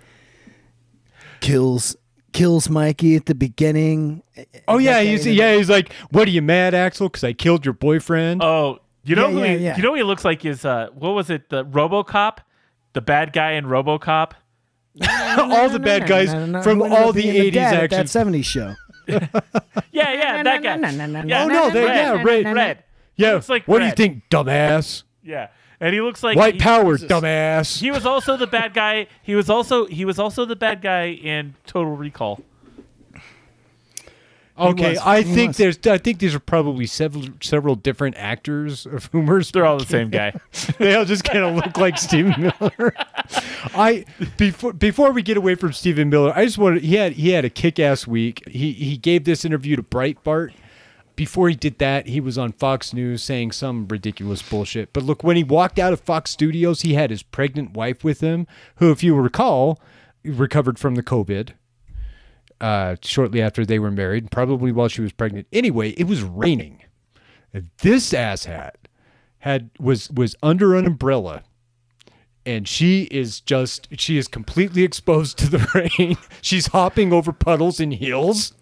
kills 1.42 1.96
kills 2.36 2.70
Mikey 2.70 3.16
at 3.16 3.26
the 3.26 3.34
beginning. 3.36 4.22
Oh 4.68 4.78
yeah, 4.78 5.02
he's 5.02 5.26
in 5.26 5.32
the- 5.32 5.38
yeah. 5.38 5.56
He's 5.56 5.70
like, 5.70 5.92
"What 6.12 6.28
are 6.28 6.32
you 6.32 6.42
mad, 6.42 6.74
Axel? 6.76 7.08
Because 7.10 7.24
I 7.24 7.34
killed 7.34 7.66
your 7.66 7.74
boyfriend." 7.74 8.44
Oh, 8.44 8.80
you 9.04 9.16
know 9.16 9.28
Yeah, 9.30 9.34
who 9.34 9.40
yeah, 9.40 9.48
he, 9.58 9.64
yeah. 9.64 9.78
you 9.78 9.84
know 9.84 9.90
who 9.92 9.96
he 9.96 10.04
looks 10.04 10.26
like 10.26 10.44
is 10.46 10.66
uh 10.66 10.90
what 10.94 11.12
was 11.12 11.30
it 11.30 11.50
the 11.50 11.64
RoboCop, 11.66 12.38
the 12.94 13.02
bad 13.02 13.34
guy 13.34 13.52
in 13.54 13.66
RoboCop. 13.66 14.32
all 15.38 15.70
the 15.70 15.80
bad 15.80 16.08
guys 16.08 16.32
No, 16.34 16.40
no, 16.40 16.46
no, 16.46 16.62
from 16.62 16.78
who 16.80 16.86
ended 16.86 17.00
all 17.00 17.12
the 17.14 17.24
'80s 17.24 17.54
dad 17.54 17.94
action. 17.94 18.00
That 18.00 18.28
'70s 18.34 18.46
show. 18.46 18.76
Yeah, 19.92 20.12
yeah, 20.14 20.44
that 20.44 20.62
guy. 20.64 21.24
Yeah, 21.26 21.44
Oh 21.44 21.48
no, 21.48 21.70
they 21.70 21.86
yeah, 21.86 22.22
red, 22.24 22.46
red. 22.54 22.84
yeah. 23.16 23.34
looks 23.34 23.48
like 23.50 23.66
what 23.68 23.80
do 23.80 23.86
you 23.86 23.92
think, 23.92 24.24
dumbass? 24.30 25.04
Yeah, 25.24 25.48
and 25.80 25.94
he 25.94 26.02
looks 26.02 26.24
like 26.24 26.38
White 26.38 26.56
he, 26.56 26.60
power, 26.60 26.98
dumbass. 26.98 27.80
He 27.80 27.92
was 27.92 28.06
also 28.06 28.38
the 28.38 28.48
bad 28.48 28.74
guy. 28.74 29.08
He 29.22 29.36
was 29.36 29.50
also 29.50 29.86
he 29.86 30.06
was 30.06 30.20
also 30.20 30.46
the 30.46 30.56
bad 30.56 30.82
guy 30.82 31.08
in 31.10 31.56
Total 31.66 31.96
Recall. 31.96 32.42
Okay, 34.58 34.92
was, 34.92 35.00
I 35.00 35.22
think 35.22 35.50
was. 35.50 35.58
there's. 35.58 35.88
I 35.88 35.98
think 35.98 36.20
these 36.20 36.34
are 36.34 36.40
probably 36.40 36.86
several 36.86 37.26
several 37.42 37.76
different 37.76 38.16
actors 38.16 38.86
of 38.86 39.06
whom 39.08 39.30
are 39.30 39.44
They're 39.44 39.66
all 39.66 39.78
the 39.78 39.86
same 39.86 40.10
guy. 40.10 40.34
they 40.78 40.96
all 40.96 41.04
just 41.04 41.26
kind 41.26 41.44
of 41.44 41.56
look 41.56 41.78
like 41.78 41.98
Stephen 41.98 42.54
Miller. 42.62 42.94
I 43.76 44.06
before 44.38 44.72
before 44.72 45.12
we 45.12 45.24
get 45.24 45.36
away 45.36 45.56
from 45.56 45.74
Stephen 45.74 46.10
Miller, 46.10 46.32
I 46.34 46.46
just 46.46 46.58
wanted 46.58 46.84
he 46.84 46.96
had 46.96 47.14
he 47.14 47.32
had 47.32 47.44
a 47.44 47.50
kick 47.50 47.80
ass 47.80 48.08
week. 48.08 48.48
He 48.48 48.72
he 48.72 48.96
gave 48.96 49.26
this 49.26 49.44
interview 49.44 49.76
to 49.76 49.84
Breitbart. 49.84 50.54
Before 51.16 51.48
he 51.48 51.56
did 51.56 51.78
that, 51.80 52.08
he 52.08 52.20
was 52.20 52.38
on 52.38 52.52
Fox 52.52 52.94
News 52.94 53.24
saying 53.24 53.54
some 53.54 53.88
ridiculous 53.88 54.42
bullshit. 54.42 54.92
But 54.92 55.04
look, 55.04 55.24
when 55.24 55.38
he 55.38 55.44
walked 55.44 55.80
out 55.80 55.94
of 55.94 56.02
Fox 56.02 56.32
Studios, 56.32 56.82
he 56.82 56.94
had 56.94 57.10
his 57.10 57.24
pregnant 57.24 57.74
wife 57.74 58.04
with 58.04 58.20
him, 58.22 58.48
who, 58.78 58.92
if 58.92 59.02
you 59.02 59.16
recall, 59.16 59.80
recovered 60.24 60.78
from 60.78 60.96
the 60.96 61.04
COVID 61.04 61.54
uh, 62.60 62.96
shortly 63.02 63.42
after 63.42 63.66
they 63.66 63.80
were 63.80 63.92
married, 63.92 64.32
probably 64.32 64.72
while 64.72 64.88
she 64.88 65.02
was 65.02 65.12
pregnant. 65.12 65.48
Anyway, 65.52 65.92
it 65.92 66.06
was 66.06 66.24
raining. 66.24 66.82
This 67.82 68.12
asshat 68.12 68.74
had 69.40 69.70
was 69.80 70.10
was 70.12 70.36
under 70.44 70.76
an 70.76 70.86
umbrella, 70.86 71.44
and 72.46 72.68
she 72.68 73.04
is 73.04 73.40
just 73.40 73.88
she 73.98 74.18
is 74.18 74.28
completely 74.28 74.84
exposed 74.90 75.38
to 75.38 75.50
the 75.50 75.90
rain. 76.00 76.18
She's 76.42 76.68
hopping 76.68 77.14
over 77.14 77.32
puddles 77.32 77.80
and 77.80 77.94
heels. 77.94 78.54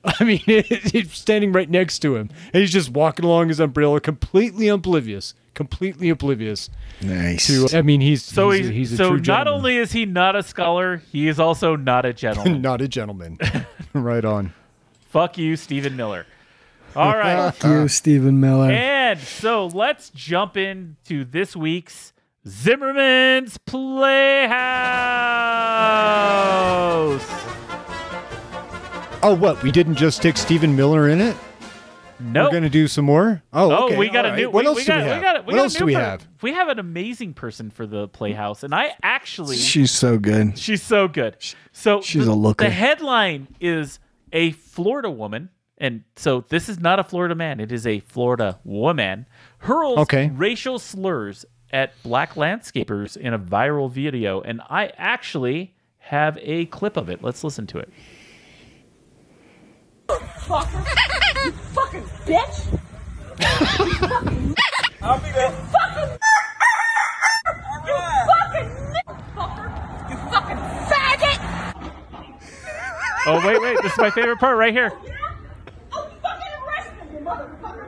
I 0.20 0.24
mean, 0.24 0.38
he's 0.46 1.12
standing 1.12 1.52
right 1.52 1.68
next 1.68 1.98
to 2.00 2.16
him, 2.16 2.30
and 2.52 2.60
he's 2.60 2.72
just 2.72 2.90
walking 2.90 3.24
along 3.24 3.48
his 3.48 3.60
umbrella, 3.60 4.00
completely 4.00 4.68
oblivious, 4.68 5.34
completely 5.54 6.08
oblivious. 6.08 6.70
Nice. 7.02 7.46
To 7.46 7.68
I 7.76 7.82
mean, 7.82 8.00
he's 8.00 8.22
So 8.22 8.50
he's, 8.50 8.66
he's, 8.66 8.70
a, 8.70 8.72
he's 8.72 8.92
a 8.92 8.96
so 8.96 9.08
true 9.08 9.16
not 9.18 9.24
gentleman. 9.24 9.54
only 9.54 9.76
is 9.76 9.92
he 9.92 10.06
not 10.06 10.36
a 10.36 10.42
scholar, 10.42 11.02
he 11.12 11.28
is 11.28 11.40
also 11.40 11.76
not 11.76 12.04
a 12.04 12.12
gentleman. 12.12 12.62
not 12.62 12.80
a 12.80 12.88
gentleman. 12.88 13.38
right 13.92 14.24
on. 14.24 14.52
Fuck 15.10 15.38
you, 15.38 15.56
Stephen 15.56 15.96
Miller. 15.96 16.26
All 16.96 17.16
right. 17.16 17.52
Fuck 17.54 17.70
you, 17.70 17.78
uh, 17.80 17.88
Stephen 17.88 18.40
Miller. 18.40 18.70
And 18.70 19.20
so 19.20 19.66
let's 19.66 20.10
jump 20.10 20.56
into 20.56 21.24
this 21.24 21.54
week's 21.54 22.12
Zimmerman's 22.46 23.58
Playhouse. 23.58 24.58
Oh, 29.22 29.34
what? 29.34 29.62
We 29.62 29.72
didn't 29.72 29.96
just 29.96 30.18
stick 30.18 30.36
Stephen 30.36 30.76
Miller 30.76 31.08
in 31.08 31.20
it. 31.20 31.36
No. 32.20 32.44
We're 32.44 32.52
gonna 32.52 32.68
do 32.70 32.88
some 32.88 33.04
more. 33.04 33.42
Oh, 33.52 33.70
Oh, 33.70 33.86
okay. 33.86 33.96
we 33.96 34.08
got 34.08 34.24
all 34.24 34.32
a 34.32 34.36
new. 34.36 34.44
right. 34.46 34.52
What 34.52 34.64
we, 34.64 34.66
else 34.68 34.76
we 34.78 34.82
do 34.84 34.88
got, 34.88 34.96
we 34.98 35.04
have? 35.08 35.16
We 35.18 35.22
got, 35.22 35.36
we 35.36 35.46
what 35.46 35.56
got 35.56 35.62
else 35.62 35.74
do 35.74 35.84
we 35.86 35.94
per- 35.94 36.00
have? 36.00 36.28
We 36.42 36.52
have 36.52 36.68
an 36.68 36.78
amazing 36.78 37.34
person 37.34 37.70
for 37.70 37.86
the 37.86 38.08
Playhouse, 38.08 38.62
and 38.64 38.74
I 38.74 38.90
actually 39.02 39.56
She's 39.56 39.90
so 39.92 40.18
good. 40.18 40.58
She's 40.58 40.82
so 40.82 41.06
good. 41.08 41.36
So 41.72 42.00
She's 42.00 42.26
the, 42.26 42.32
a 42.32 42.34
looker. 42.34 42.64
The 42.64 42.70
headline 42.70 43.48
is 43.60 43.98
a 44.32 44.50
Florida 44.52 45.10
woman, 45.10 45.50
and 45.78 46.02
so 46.16 46.44
this 46.48 46.68
is 46.68 46.80
not 46.80 46.98
a 46.98 47.04
Florida 47.04 47.34
man; 47.36 47.60
it 47.60 47.70
is 47.70 47.86
a 47.86 48.00
Florida 48.00 48.58
woman 48.64 49.26
hurls 49.58 49.98
Okay. 49.98 50.30
racial 50.34 50.78
slurs 50.80 51.44
at 51.72 51.92
black 52.02 52.34
landscapers 52.34 53.16
in 53.16 53.32
a 53.34 53.38
viral 53.38 53.90
video, 53.90 54.40
and 54.40 54.60
I 54.68 54.92
actually 54.96 55.74
have 55.98 56.36
a 56.42 56.66
clip 56.66 56.96
of 56.96 57.08
it. 57.10 57.22
Let's 57.22 57.44
listen 57.44 57.66
to 57.68 57.78
it. 57.78 57.90
Fucker. 60.16 61.44
you 61.44 61.52
fucking 61.52 62.02
bitch. 62.24 62.80
I'll 65.02 65.18
be 65.20 65.30
there. 65.32 65.50
Fucking. 65.50 66.18
You 67.86 67.94
fucking. 68.28 68.68
Fucker. 69.36 69.66
You 70.10 70.16
fucking 70.30 70.60
faggot. 70.88 71.38
Oh 73.26 73.46
wait, 73.46 73.60
wait! 73.60 73.76
This 73.82 73.92
is 73.92 73.98
my 73.98 74.10
favorite 74.10 74.38
part 74.38 74.56
right 74.56 74.72
here. 74.72 74.92
You 75.04 75.12
motherfucker. 77.20 77.84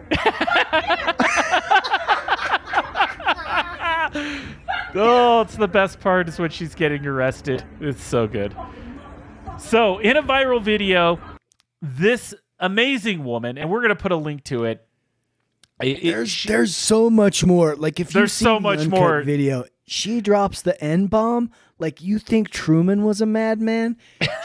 Oh, 4.92 5.42
it's 5.42 5.56
the 5.56 5.68
best 5.68 6.00
part 6.00 6.28
is 6.28 6.38
when 6.40 6.50
she's 6.50 6.74
getting 6.74 7.06
arrested. 7.06 7.64
It's 7.80 8.02
so 8.02 8.26
good. 8.26 8.56
So, 9.58 9.98
in 9.98 10.16
a 10.16 10.22
viral 10.22 10.60
video, 10.60 11.20
this 11.80 12.34
amazing 12.58 13.24
woman, 13.24 13.58
and 13.58 13.70
we're 13.70 13.82
gonna 13.82 13.96
put 13.96 14.12
a 14.12 14.16
link 14.16 14.44
to 14.44 14.64
it. 14.64 14.86
It- 15.82 15.98
it- 15.98 16.02
There's 16.12 16.44
there's 16.44 16.76
so 16.76 17.10
much 17.10 17.44
more. 17.44 17.74
Like 17.76 18.00
if 18.00 18.14
you 18.14 18.20
There's 18.20 18.32
see 18.32 18.44
so 18.44 18.60
much 18.60 18.80
uncut 18.80 18.98
more. 18.98 19.22
video, 19.22 19.64
she 19.86 20.20
drops 20.20 20.62
the 20.62 20.82
N 20.82 21.06
bomb. 21.06 21.50
Like 21.78 22.02
you 22.02 22.18
think 22.18 22.50
Truman 22.50 23.04
was 23.04 23.22
a 23.22 23.26
madman? 23.26 23.96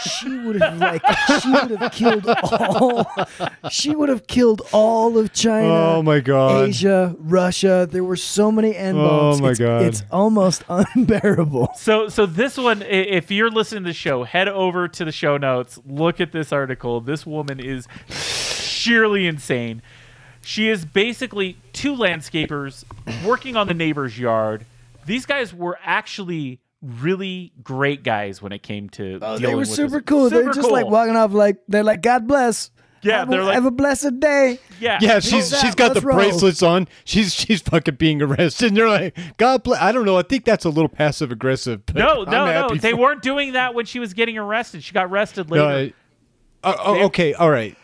She 0.01 0.37
would 0.39 0.55
have 0.61 0.77
like 0.77 1.01
she 1.41 1.51
would 1.51 1.71
have 1.81 1.91
killed 1.91 2.25
all. 2.29 3.05
She 3.69 3.93
would 3.93 4.07
have 4.07 4.25
killed 4.25 4.61
all 4.71 5.17
of 5.17 5.33
China. 5.33 5.67
Oh 5.67 6.01
my 6.01 6.21
God. 6.21 6.69
Asia, 6.69 7.13
Russia. 7.19 7.89
There 7.91 8.05
were 8.05 8.15
so 8.15 8.53
many 8.53 8.73
N 8.73 8.95
bombs. 8.95 9.41
Oh 9.41 9.43
my 9.43 9.49
it's, 9.49 9.59
God. 9.59 9.81
It's 9.81 10.03
almost 10.11 10.63
unbearable. 10.69 11.73
So, 11.75 12.07
so 12.07 12.25
this 12.25 12.55
one, 12.55 12.81
if 12.83 13.29
you're 13.31 13.51
listening 13.51 13.83
to 13.83 13.89
the 13.89 13.93
show, 13.93 14.23
head 14.23 14.47
over 14.47 14.87
to 14.87 15.03
the 15.03 15.11
show 15.11 15.35
notes. 15.35 15.77
Look 15.85 16.21
at 16.21 16.31
this 16.31 16.53
article. 16.53 17.01
This 17.01 17.25
woman 17.25 17.59
is 17.59 17.85
sheerly 18.09 19.27
insane. 19.27 19.81
She 20.45 20.69
is 20.69 20.85
basically 20.85 21.57
two 21.73 21.95
landscapers 21.95 22.83
working 23.25 23.55
on 23.55 23.67
the 23.67 23.73
neighbor's 23.73 24.17
yard. 24.17 24.65
These 25.05 25.25
guys 25.25 25.51
were 25.53 25.79
actually 25.83 26.59
really 26.83 27.51
great 27.63 28.03
guys 28.03 28.43
when 28.43 28.51
it 28.51 28.61
came 28.61 28.89
to. 28.91 29.15
Oh, 29.21 29.37
dealing 29.37 29.41
they 29.41 29.53
were 29.55 29.59
with 29.61 29.69
super 29.69 29.97
this. 29.97 30.05
cool. 30.05 30.29
They're 30.29 30.43
Super 30.43 30.53
just 30.53 30.69
like 30.69 30.85
walking 30.85 31.15
off 31.15 31.33
like 31.33 31.57
they're 31.67 31.83
like 31.83 32.01
God 32.03 32.27
bless. 32.27 32.69
Yeah, 33.01 33.19
have, 33.19 33.29
they're 33.29 33.41
a, 33.41 33.45
like- 33.45 33.53
have 33.55 33.65
a 33.65 33.71
blessed 33.71 34.19
day. 34.19 34.59
Yeah. 34.79 34.99
Yeah, 35.01 35.19
she's 35.19 35.49
that, 35.49 35.61
she's 35.61 35.73
got 35.75 35.89
the 35.89 35.93
let's 35.95 36.05
roll. 36.05 36.17
bracelets 36.17 36.61
on. 36.61 36.87
She's 37.05 37.33
she's 37.33 37.61
fucking 37.63 37.95
being 37.95 38.21
arrested. 38.21 38.67
And 38.67 38.77
they're 38.77 38.87
like, 38.89 39.17
God 39.37 39.63
bless. 39.63 39.81
I 39.81 39.91
don't 39.91 40.05
know. 40.05 40.17
I 40.17 40.21
think 40.23 40.45
that's 40.45 40.65
a 40.65 40.69
little 40.69 40.89
passive 40.89 41.31
aggressive. 41.31 41.85
but 41.87 41.95
No, 41.95 42.23
I'm 42.23 42.31
no, 42.31 42.67
no. 42.67 42.75
They 42.75 42.93
weren't 42.93 43.21
doing 43.23 43.53
that 43.53 43.73
when 43.73 43.85
she 43.85 43.97
was 43.99 44.13
getting 44.13 44.37
arrested. 44.37 44.83
She 44.83 44.93
got 44.93 45.05
arrested 45.07 45.49
later. 45.49 45.63
No, 45.63 45.75
I- 45.75 45.93
oh, 46.63 46.75
oh, 46.79 47.03
okay, 47.05 47.33
all 47.33 47.49
right. 47.49 47.75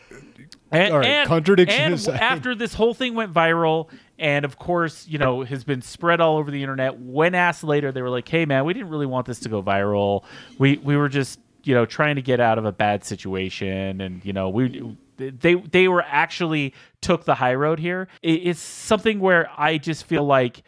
And, 0.71 0.93
All 0.93 0.99
right, 0.99 1.07
and- 1.07 1.27
contradiction 1.27 1.81
and 1.81 1.93
aside. 1.95 2.19
after 2.21 2.55
this 2.55 2.73
whole 2.73 2.93
thing 2.93 3.13
went 3.13 3.33
viral, 3.33 3.89
and 4.17 4.45
of 4.45 4.57
course, 4.57 5.05
you 5.07 5.17
know, 5.17 5.43
has 5.43 5.63
been 5.65 5.81
spread 5.81 6.21
all 6.21 6.37
over 6.37 6.49
the 6.49 6.61
internet. 6.61 6.97
When 6.99 7.35
asked 7.35 7.63
later, 7.63 7.91
they 7.91 8.01
were 8.01 8.09
like, 8.09 8.27
"Hey, 8.27 8.45
man, 8.45 8.63
we 8.63 8.73
didn't 8.73 8.89
really 8.89 9.05
want 9.05 9.25
this 9.25 9.39
to 9.41 9.49
go 9.49 9.61
viral. 9.61 10.23
We 10.57 10.77
we 10.77 10.95
were 10.95 11.09
just, 11.09 11.39
you 11.63 11.75
know, 11.75 11.85
trying 11.85 12.15
to 12.15 12.21
get 12.21 12.39
out 12.39 12.57
of 12.57 12.63
a 12.65 12.71
bad 12.71 13.03
situation, 13.03 13.99
and 14.01 14.23
you 14.23 14.31
know, 14.33 14.49
we." 14.49 14.95
They 15.17 15.53
they 15.55 15.87
were 15.87 16.01
actually 16.03 16.73
took 17.01 17.25
the 17.25 17.35
high 17.35 17.53
road 17.53 17.77
here. 17.77 18.07
It's 18.23 18.59
something 18.59 19.19
where 19.19 19.49
I 19.55 19.77
just 19.77 20.05
feel 20.05 20.23
like 20.25 20.63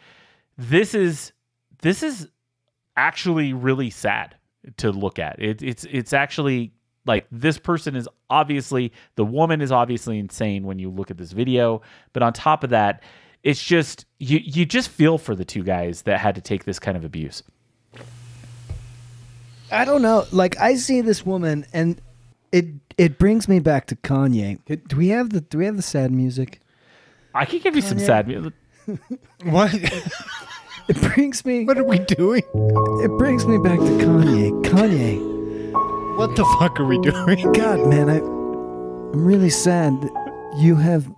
this 0.58 0.94
is 0.94 1.32
this 1.82 2.02
is 2.04 2.28
actually 2.96 3.52
really 3.52 3.90
sad 3.90 4.36
to 4.76 4.92
look 4.92 5.18
at. 5.18 5.42
It, 5.42 5.62
it's 5.62 5.84
it's 5.90 6.12
actually 6.12 6.73
like 7.06 7.26
this 7.30 7.58
person 7.58 7.96
is 7.96 8.08
obviously 8.30 8.92
the 9.16 9.24
woman 9.24 9.60
is 9.60 9.70
obviously 9.70 10.18
insane 10.18 10.64
when 10.64 10.78
you 10.78 10.90
look 10.90 11.10
at 11.10 11.18
this 11.18 11.32
video, 11.32 11.82
but 12.12 12.22
on 12.22 12.32
top 12.32 12.64
of 12.64 12.70
that, 12.70 13.02
it's 13.42 13.62
just 13.62 14.06
you 14.18 14.40
you 14.42 14.64
just 14.64 14.88
feel 14.88 15.18
for 15.18 15.34
the 15.34 15.44
two 15.44 15.62
guys 15.62 16.02
that 16.02 16.18
had 16.18 16.34
to 16.34 16.40
take 16.40 16.64
this 16.64 16.78
kind 16.78 16.96
of 16.96 17.04
abuse. 17.04 17.42
I 19.70 19.84
don't 19.84 20.02
know. 20.02 20.24
Like 20.32 20.58
I 20.58 20.76
see 20.76 21.00
this 21.00 21.26
woman, 21.26 21.66
and 21.72 22.00
it 22.52 22.66
it 22.96 23.18
brings 23.18 23.48
me 23.48 23.58
back 23.58 23.86
to 23.86 23.96
Kanye. 23.96 24.58
Do 24.88 24.96
we 24.96 25.08
have 25.08 25.30
the 25.30 25.40
Do 25.40 25.58
we 25.58 25.66
have 25.66 25.76
the 25.76 25.82
sad 25.82 26.10
music? 26.10 26.60
I 27.34 27.44
can 27.44 27.58
give 27.58 27.74
you 27.76 27.82
some 27.82 27.98
sad 27.98 28.28
music. 28.28 28.52
What? 29.44 29.74
It 30.86 31.00
brings 31.00 31.44
me. 31.46 31.64
what 31.64 31.78
are 31.78 31.84
we 31.84 31.98
doing? 31.98 32.42
It 33.02 33.18
brings 33.18 33.46
me 33.46 33.56
back 33.56 33.78
to 33.78 33.84
Kanye. 33.84 34.50
Kanye. 34.64 35.33
What 36.16 36.36
the 36.36 36.44
fuck 36.60 36.78
are 36.78 36.84
we 36.84 36.98
doing? 36.98 37.52
God, 37.52 37.88
man, 37.88 38.08
I 38.08 38.18
I'm 38.18 39.24
really 39.24 39.50
sad 39.50 40.00
that 40.02 40.52
you 40.56 40.74
have 40.76 41.08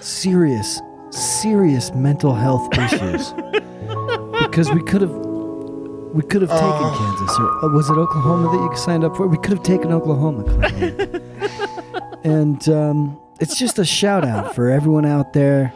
serious, 0.00 0.80
serious 1.10 1.92
mental 1.92 2.34
health 2.34 2.76
issues. 2.78 3.32
because 4.42 4.70
we 4.70 4.82
could 4.82 5.02
have 5.02 5.10
we 5.10 6.22
could 6.22 6.42
have 6.42 6.50
taken 6.50 6.96
Kansas 6.96 7.38
or 7.38 7.64
uh, 7.64 7.68
was 7.70 7.90
it 7.90 7.94
Oklahoma 7.94 8.56
that 8.56 8.70
you 8.70 8.76
signed 8.76 9.02
up 9.02 9.16
for? 9.16 9.26
We 9.26 9.36
could 9.38 9.50
have 9.50 9.62
taken 9.64 9.90
Oklahoma. 9.92 10.44
Kanye. 10.44 12.20
and 12.24 12.68
um, 12.68 13.20
it's 13.40 13.58
just 13.58 13.80
a 13.80 13.84
shout 13.84 14.24
out 14.24 14.54
for 14.54 14.70
everyone 14.70 15.04
out 15.04 15.32
there 15.32 15.72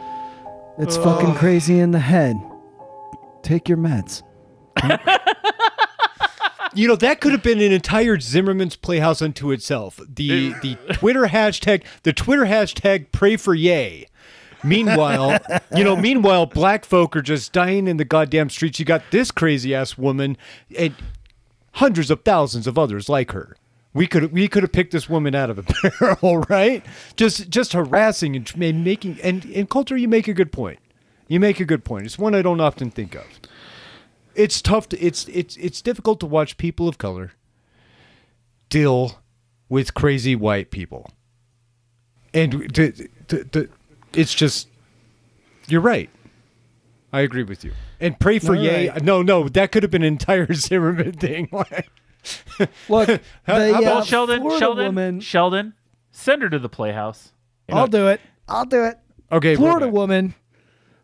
that's 0.77 0.95
fucking 0.95 1.35
crazy 1.35 1.79
in 1.79 1.91
the 1.91 1.99
head. 1.99 2.35
Take 3.41 3.67
your 3.67 3.77
meds. 3.77 4.23
You 6.79 6.87
know 6.87 6.95
that 6.95 7.19
could 7.19 7.33
have 7.33 7.43
been 7.43 7.59
an 7.59 7.73
entire 7.73 8.17
Zimmerman's 8.21 8.77
Playhouse 8.77 9.21
unto 9.21 9.51
itself. 9.51 9.99
The 10.07 10.53
the 10.61 10.75
Twitter 10.93 11.23
hashtag 11.23 11.83
the 12.03 12.13
Twitter 12.13 12.45
hashtag 12.45 13.11
pray 13.11 13.35
for 13.35 13.53
yay. 13.53 14.07
Meanwhile, 14.63 15.39
you 15.75 15.83
know, 15.83 15.97
meanwhile, 15.97 16.45
black 16.45 16.85
folk 16.85 17.17
are 17.17 17.21
just 17.21 17.51
dying 17.51 17.85
in 17.85 17.97
the 17.97 18.05
goddamn 18.05 18.49
streets. 18.49 18.79
You 18.79 18.85
got 18.85 19.03
this 19.11 19.29
crazy 19.29 19.75
ass 19.75 19.97
woman 19.97 20.37
and 20.77 20.95
hundreds 21.73 22.09
of 22.09 22.23
thousands 22.23 22.65
of 22.65 22.77
others 22.77 23.09
like 23.09 23.33
her. 23.33 23.57
We 23.93 24.07
could 24.07 24.31
we 24.31 24.47
could 24.47 24.63
have 24.63 24.71
picked 24.71 24.93
this 24.93 25.09
woman 25.09 25.35
out 25.35 25.49
of 25.49 25.59
a 25.59 25.63
barrel, 25.99 26.37
right? 26.49 26.85
Just 27.17 27.49
just 27.49 27.73
harassing 27.73 28.37
and 28.37 28.85
making 28.85 29.19
and 29.21 29.43
in 29.43 29.67
culture, 29.67 29.97
you 29.97 30.07
make 30.07 30.29
a 30.29 30.33
good 30.33 30.53
point. 30.53 30.79
You 31.27 31.41
make 31.41 31.59
a 31.59 31.65
good 31.65 31.83
point. 31.83 32.05
It's 32.05 32.17
one 32.17 32.33
I 32.33 32.41
don't 32.41 32.61
often 32.61 32.89
think 32.89 33.15
of 33.15 33.38
it's 34.39 34.61
tough 34.61 34.87
to 34.89 34.97
it's 34.99 35.27
it's 35.27 35.57
it's 35.57 35.81
difficult 35.81 36.19
to 36.21 36.25
watch 36.25 36.57
people 36.57 36.87
of 36.87 36.97
color 36.97 37.33
deal 38.69 39.19
with 39.67 39.93
crazy 39.93 40.35
white 40.35 40.71
people 40.71 41.11
and 42.33 42.73
to, 42.73 42.91
to, 43.27 43.43
to, 43.43 43.69
it's 44.13 44.33
just 44.33 44.69
you're 45.67 45.81
right 45.81 46.09
i 47.11 47.19
agree 47.19 47.43
with 47.43 47.65
you 47.65 47.73
and 47.99 48.17
pray 48.19 48.39
for 48.39 48.55
All 48.55 48.63
yay 48.63 48.87
right. 48.87 49.03
no 49.03 49.21
no 49.21 49.49
that 49.49 49.73
could 49.73 49.83
have 49.83 49.91
been 49.91 50.03
an 50.03 50.07
entire 50.13 50.53
zimmerman 50.53 51.11
thing 51.13 51.49
Look, 52.89 53.07
the, 53.07 53.21
well, 53.47 53.99
uh, 53.99 54.03
Sheldon, 54.03 54.41
Florida 54.41 54.59
Sheldon, 54.59 54.85
woman. 54.87 55.19
Sheldon, 55.21 55.73
send 56.11 56.41
her 56.41 56.49
to 56.49 56.59
the 56.59 56.67
playhouse. 56.67 57.31
I'll 57.69 57.87
do 57.87 58.09
it. 58.09 58.19
I'll 58.45 58.65
do 58.65 58.83
it. 58.83 58.99
okay 59.31 59.55
Florida 59.55 59.85
roll 59.85 59.91
back. 59.91 59.97
woman 59.97 60.35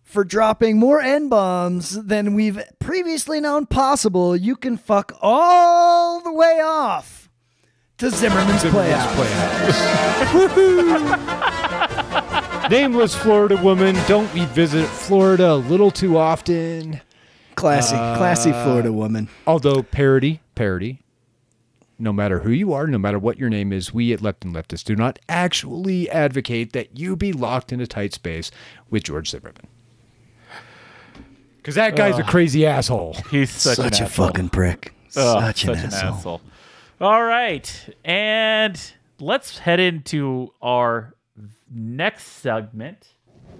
for 0.05 0.23
dropping 0.23 0.79
more 0.79 1.01
N 1.01 1.27
bombs 1.27 2.01
than 2.05 2.33
we've 2.33 2.61
previously 2.79 3.41
known 3.41 3.65
possible. 3.65 4.33
You 4.37 4.55
can 4.55 4.77
fuck 4.77 5.11
all 5.21 6.21
the 6.21 6.31
way 6.31 6.61
off 6.63 7.29
to 7.97 8.09
Zimmerman's, 8.09 8.61
Zimmerman's 8.61 9.05
Playhouse. 9.15 9.51
Nameless 12.71 13.13
florida 13.13 13.57
woman 13.61 13.95
don't 14.07 14.33
we 14.33 14.45
visit 14.45 14.87
florida 14.87 15.51
a 15.51 15.53
little 15.53 15.91
too 15.91 16.17
often 16.17 16.99
Classy, 17.55 17.95
uh, 17.95 18.17
classy 18.17 18.51
Florida 18.51 18.91
woman. 18.91 19.29
Although 19.47 19.83
parody, 19.83 20.41
parody, 20.55 21.01
no 21.97 22.11
matter 22.11 22.39
who 22.39 22.51
you 22.51 22.73
are, 22.73 22.85
no 22.87 22.97
matter 22.97 23.17
what 23.17 23.39
your 23.39 23.49
name 23.49 23.71
is, 23.71 23.93
we 23.93 24.11
at 24.13 24.21
Left 24.21 24.43
and 24.43 24.53
Leftist 24.53 24.83
do 24.83 24.95
not 24.95 25.19
actually 25.29 26.09
advocate 26.09 26.73
that 26.73 26.99
you 26.99 27.15
be 27.15 27.31
locked 27.31 27.71
in 27.71 27.79
a 27.79 27.87
tight 27.87 28.13
space 28.13 28.51
with 28.89 29.03
George 29.03 29.29
Zimmerman. 29.29 29.67
Because 31.65 31.75
that 31.75 31.95
guy's 31.95 32.19
a 32.19 32.23
crazy 32.23 32.63
asshole. 32.67 33.17
He's 33.31 33.49
such, 33.49 33.77
Such, 33.77 33.97
an 33.97 34.03
a 34.03 34.05
asshole. 34.05 34.27
fucking 34.27 34.49
prick. 34.49 34.93
Ugh, 35.15 35.41
such, 35.41 35.63
an, 35.65 35.75
asshole. 35.75 36.39
All 37.01 37.23
right, 37.23 37.89
and 38.05 38.79
let's 39.19 39.57
head 39.57 39.79
into 39.79 40.53
our 40.61 41.15
next 41.71 42.27
segment. 42.27 43.07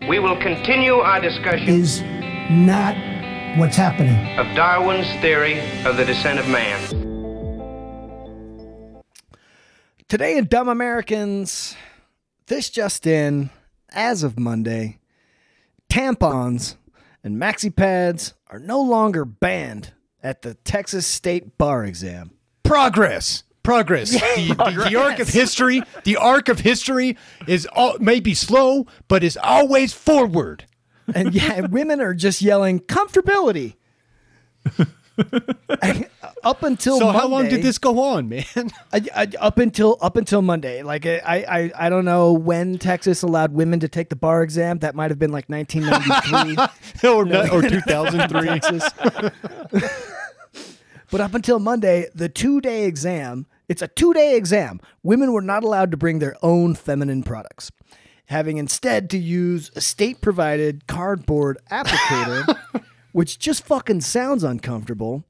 We 0.08 0.20
will 0.20 0.40
continue 0.40 0.94
our 0.98 1.20
discussion 1.20 1.68
is 1.68 2.04
not 2.52 2.96
what's 3.58 3.76
happening. 3.76 4.38
of 4.38 4.56
Darwin's 4.56 5.08
theory 5.20 5.60
of 5.84 5.98
the 5.98 6.06
descent 6.06 6.38
of 6.38 6.48
man. 6.48 6.80
Today 10.08 10.38
in 10.38 10.46
Dumb 10.46 10.70
Americans, 10.70 11.76
this 12.46 12.70
just 12.70 13.08
in, 13.08 13.50
as 13.90 14.22
of 14.22 14.38
Monday, 14.38 15.00
tampons 15.90 16.76
and 17.26 17.42
maxi 17.42 17.76
pads 17.76 18.36
are 18.52 18.60
no 18.60 18.80
longer 18.80 19.26
banned 19.26 19.92
at 20.22 20.44
the 20.44 20.54
Texas 20.54 21.08
State 21.08 21.58
Bar 21.58 21.84
exam. 21.84 22.32
Progress. 22.64 23.44
Progress. 23.64 24.12
The, 24.12 24.54
the, 24.54 24.90
the 24.90 24.96
arc 24.96 25.18
of 25.18 25.28
history, 25.28 25.82
the 26.04 26.18
arc 26.18 26.50
of 26.50 26.60
history 26.60 27.18
is 27.48 27.68
all, 27.74 27.98
maybe 28.00 28.36
slow, 28.36 28.86
but 29.08 29.24
is 29.24 29.38
always 29.42 29.92
forward. 29.92 30.66
And 31.16 31.34
yeah, 31.34 31.62
women 31.62 32.00
are 32.00 32.14
just 32.14 32.44
yelling 32.44 32.80
comfortability. 32.80 33.76
up 36.46 36.62
until 36.64 37.00
So 37.00 37.06
Monday, 37.06 37.20
how 37.20 37.28
long 37.28 37.50
did 37.50 37.64
this 37.64 37.78
go 37.80 38.00
on, 38.00 38.30
man? 38.30 38.46
I, 38.94 39.02
I, 39.16 39.28
up 39.40 39.58
until 39.58 39.98
up 40.00 40.16
until 40.16 40.42
Monday, 40.42 40.84
like 40.84 41.06
I, 41.06 41.20
I 41.26 41.72
I 41.76 41.90
don't 41.90 42.06
know 42.06 42.32
when 42.32 42.78
Texas 42.78 43.24
allowed 43.24 43.54
women 43.54 43.80
to 43.82 43.90
take 43.90 44.10
the 44.10 44.16
bar 44.16 44.44
exam. 44.44 44.78
That 44.80 44.96
might 44.96 45.12
have 45.12 45.20
been 45.20 45.32
like 45.32 45.50
1993. 45.50 47.10
or, 47.10 47.26
not, 47.26 47.52
or 47.52 47.62
2003. 47.64 48.48
Texas. 48.48 48.90
but 51.12 51.20
up 51.20 51.34
until 51.34 51.60
Monday, 51.60 52.08
the 52.14 52.30
two 52.30 52.62
day 52.62 52.86
exam, 52.86 53.48
it's 53.68 53.82
a 53.82 53.88
two 53.88 54.14
day 54.14 54.38
exam. 54.38 54.80
Women 55.02 55.34
were 55.34 55.42
not 55.42 55.64
allowed 55.64 55.92
to 55.92 55.98
bring 55.98 56.20
their 56.20 56.38
own 56.44 56.76
feminine 56.76 57.24
products, 57.24 57.72
having 58.28 58.58
instead 58.58 59.10
to 59.10 59.18
use 59.18 59.72
a 59.76 59.82
state 59.82 60.22
provided 60.22 60.86
cardboard 60.86 61.58
applicator, 61.72 62.56
which 63.14 63.40
just 63.40 63.66
fucking 63.66 64.02
sounds 64.02 64.44
uncomfortable. 64.44 65.24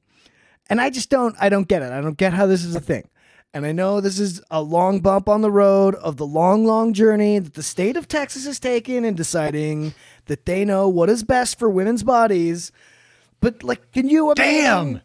And 0.68 0.80
I 0.80 0.90
just 0.90 1.10
don't, 1.10 1.36
I 1.40 1.48
don't 1.48 1.68
get 1.68 1.82
it. 1.82 1.92
I 1.92 2.00
don't 2.00 2.16
get 2.16 2.32
how 2.32 2.46
this 2.46 2.64
is 2.64 2.74
a 2.74 2.80
thing. 2.80 3.08
And 3.54 3.64
I 3.64 3.72
know 3.72 4.00
this 4.00 4.18
is 4.18 4.42
a 4.50 4.60
long 4.60 5.00
bump 5.00 5.28
on 5.28 5.40
the 5.40 5.50
road 5.50 5.94
of 5.94 6.18
the 6.18 6.26
long, 6.26 6.66
long 6.66 6.92
journey 6.92 7.38
that 7.38 7.54
the 7.54 7.62
state 7.62 7.96
of 7.96 8.06
Texas 8.06 8.44
has 8.44 8.60
taken 8.60 9.04
in 9.04 9.14
deciding 9.14 9.94
that 10.26 10.44
they 10.44 10.64
know 10.64 10.88
what 10.88 11.08
is 11.08 11.22
best 11.22 11.58
for 11.58 11.70
women's 11.70 12.02
bodies. 12.02 12.70
But 13.40 13.62
like, 13.62 13.92
can 13.92 14.10
you 14.10 14.32
imagine? 14.32 15.02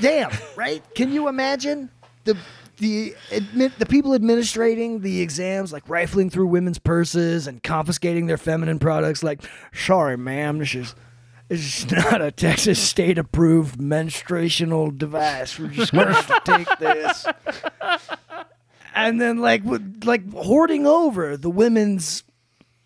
Damn, 0.00 0.30
damn, 0.30 0.38
right? 0.56 0.82
Can 0.94 1.12
you 1.12 1.26
imagine 1.26 1.90
the 2.22 2.36
the 2.76 3.16
admit 3.32 3.76
the 3.80 3.86
people 3.86 4.12
administrating 4.12 5.00
the 5.00 5.20
exams 5.20 5.72
like 5.72 5.88
rifling 5.88 6.30
through 6.30 6.46
women's 6.46 6.78
purses 6.78 7.48
and 7.48 7.62
confiscating 7.64 8.26
their 8.26 8.38
feminine 8.38 8.78
products? 8.78 9.24
Like, 9.24 9.42
sorry, 9.72 10.16
ma'am, 10.16 10.58
this 10.58 10.74
is 10.74 10.94
this 11.48 11.84
is 11.84 11.90
not 11.90 12.20
a 12.20 12.30
Texas 12.30 12.78
state 12.78 13.18
approved 13.18 13.80
menstruational 13.80 14.90
device. 14.90 15.58
We're 15.58 15.68
just 15.68 15.92
going 15.92 16.08
to 16.14 16.40
take 16.44 16.68
this. 16.78 17.26
and 18.94 19.20
then 19.20 19.38
like 19.38 19.64
with- 19.64 20.02
like 20.04 20.30
hoarding 20.32 20.86
over 20.86 21.36
the 21.36 21.50
women's 21.50 22.24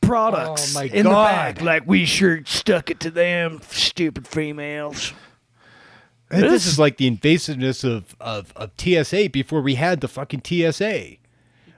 products 0.01 0.75
Oh, 0.77 0.81
my 0.81 0.85
in 0.87 1.05
the 1.05 1.11
God. 1.11 1.55
bag. 1.57 1.63
Like 1.63 1.83
we 1.87 2.05
sure 2.05 2.43
stuck 2.45 2.91
it 2.91 3.01
to 3.01 3.11
them 3.11 3.61
stupid 3.71 4.27
females. 4.27 5.13
And 6.31 6.43
This 6.45 6.67
is 6.67 6.79
like 6.79 6.97
the 6.97 7.11
invasiveness 7.11 7.85
of, 7.85 8.17
of, 8.19 8.53
of 8.57 8.71
TSA 8.79 9.29
before 9.31 9.61
we 9.61 9.75
had 9.75 10.01
the 10.01 10.09
fucking 10.09 10.43
TSA. 10.45 11.17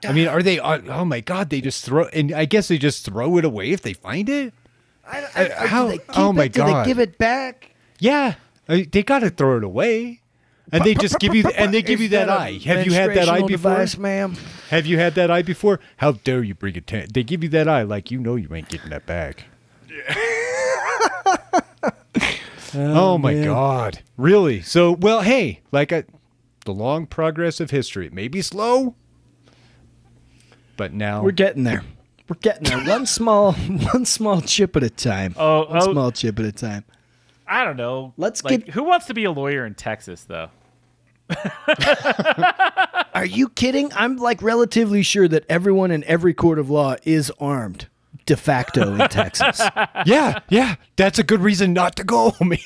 I 0.07 0.13
mean, 0.13 0.27
are 0.27 0.41
they? 0.43 0.59
uh, 0.59 0.79
Oh 0.89 1.03
my 1.05 1.19
god! 1.19 1.49
They 1.49 1.61
just 1.61 1.83
throw, 1.83 2.05
and 2.05 2.31
I 2.31 2.45
guess 2.45 2.67
they 2.67 2.77
just 2.77 3.03
throw 3.05 3.37
it 3.37 3.45
away 3.45 3.71
if 3.71 3.81
they 3.81 3.93
find 3.93 4.29
it. 4.29 4.53
I, 5.07 5.27
I- 5.35 5.67
how- 5.67 5.85
do 5.85 5.91
they 5.91 5.97
keep 5.99 6.17
oh 6.19 6.33
my 6.33 6.43
it? 6.45 6.53
Do 6.53 6.63
they 6.63 6.83
give 6.85 6.99
it 6.99 7.17
back? 7.17 7.71
Yeah, 7.99 8.35
I- 8.67 8.87
they 8.91 9.03
got 9.03 9.19
to 9.19 9.29
throw 9.29 9.57
it 9.57 9.63
away, 9.63 10.21
and 10.71 10.83
they 10.83 10.93
just 10.95 11.19
give 11.19 11.35
you, 11.35 11.43
and 11.55 11.73
they 11.73 11.81
give 11.81 11.99
you 11.99 12.05
Is 12.05 12.11
that 12.11 12.29
eye. 12.29 12.59
Have 12.65 12.85
you 12.85 12.93
had 12.93 13.11
that 13.13 13.29
eye 13.29 13.41
before? 13.41 13.71
device, 13.71 13.97
ma'am? 13.97 14.35
Have 14.69 14.85
you 14.85 14.97
had 14.97 15.15
that 15.15 15.29
eye 15.29 15.41
before? 15.43 15.79
How 15.97 16.13
dare 16.13 16.43
you 16.43 16.55
bring 16.55 16.75
it? 16.75 16.87
To, 16.87 17.07
they 17.11 17.23
give 17.23 17.43
you 17.43 17.49
that 17.49 17.67
eye 17.67 17.83
like 17.83 18.09
you 18.11 18.19
know 18.19 18.35
you 18.35 18.53
ain't 18.53 18.69
getting 18.69 18.89
that 18.89 19.05
back. 19.05 19.45
Oh, 22.77 23.13
oh 23.13 23.17
my 23.17 23.33
man. 23.33 23.45
god! 23.45 23.99
Really? 24.17 24.59
So 24.61 24.91
well, 24.91 25.21
hey, 25.21 25.61
like 25.71 25.93
a, 25.93 26.03
the 26.65 26.73
long 26.73 27.05
progress 27.05 27.61
of 27.61 27.71
history. 27.71 28.07
It 28.07 28.13
may 28.13 28.27
be 28.27 28.41
slow, 28.41 28.95
but 30.75 30.91
now 30.91 31.23
We're 31.23 31.31
getting 31.31 31.63
there. 31.63 31.83
We're 32.27 32.37
getting 32.41 32.63
there. 32.63 32.83
One 32.83 33.05
small, 33.05 33.53
one 33.93 34.05
small 34.05 34.41
chip 34.41 34.75
at 34.75 34.83
a 34.83 34.89
time. 34.89 35.35
Oh, 35.37 35.65
one 35.65 35.77
oh. 35.77 35.91
small 35.91 36.11
chip 36.11 36.39
at 36.39 36.45
a 36.45 36.51
time. 36.51 36.83
I 37.47 37.63
don't 37.63 37.77
know. 37.77 38.13
Let's 38.17 38.43
Like, 38.43 38.65
get- 38.65 38.73
Who 38.73 38.83
wants 38.83 39.05
to 39.07 39.13
be 39.13 39.23
a 39.25 39.31
lawyer 39.31 39.65
in 39.65 39.75
Texas, 39.75 40.23
though? 40.23 40.49
Are 43.13 43.25
you 43.25 43.49
kidding? 43.49 43.91
I'm 43.95 44.17
like 44.17 44.41
relatively 44.41 45.03
sure 45.03 45.27
that 45.27 45.45
everyone 45.49 45.91
in 45.91 46.03
every 46.05 46.33
court 46.33 46.59
of 46.59 46.69
law 46.69 46.95
is 47.03 47.31
armed 47.39 47.87
de 48.25 48.35
facto 48.35 48.93
in 48.93 48.99
Texas. 49.09 49.61
yeah, 50.05 50.39
yeah, 50.49 50.75
that's 50.95 51.19
a 51.19 51.23
good 51.23 51.41
reason 51.41 51.73
not 51.73 51.95
to 51.97 52.03
go. 52.03 52.33
I 52.39 52.43
mean, 52.43 52.59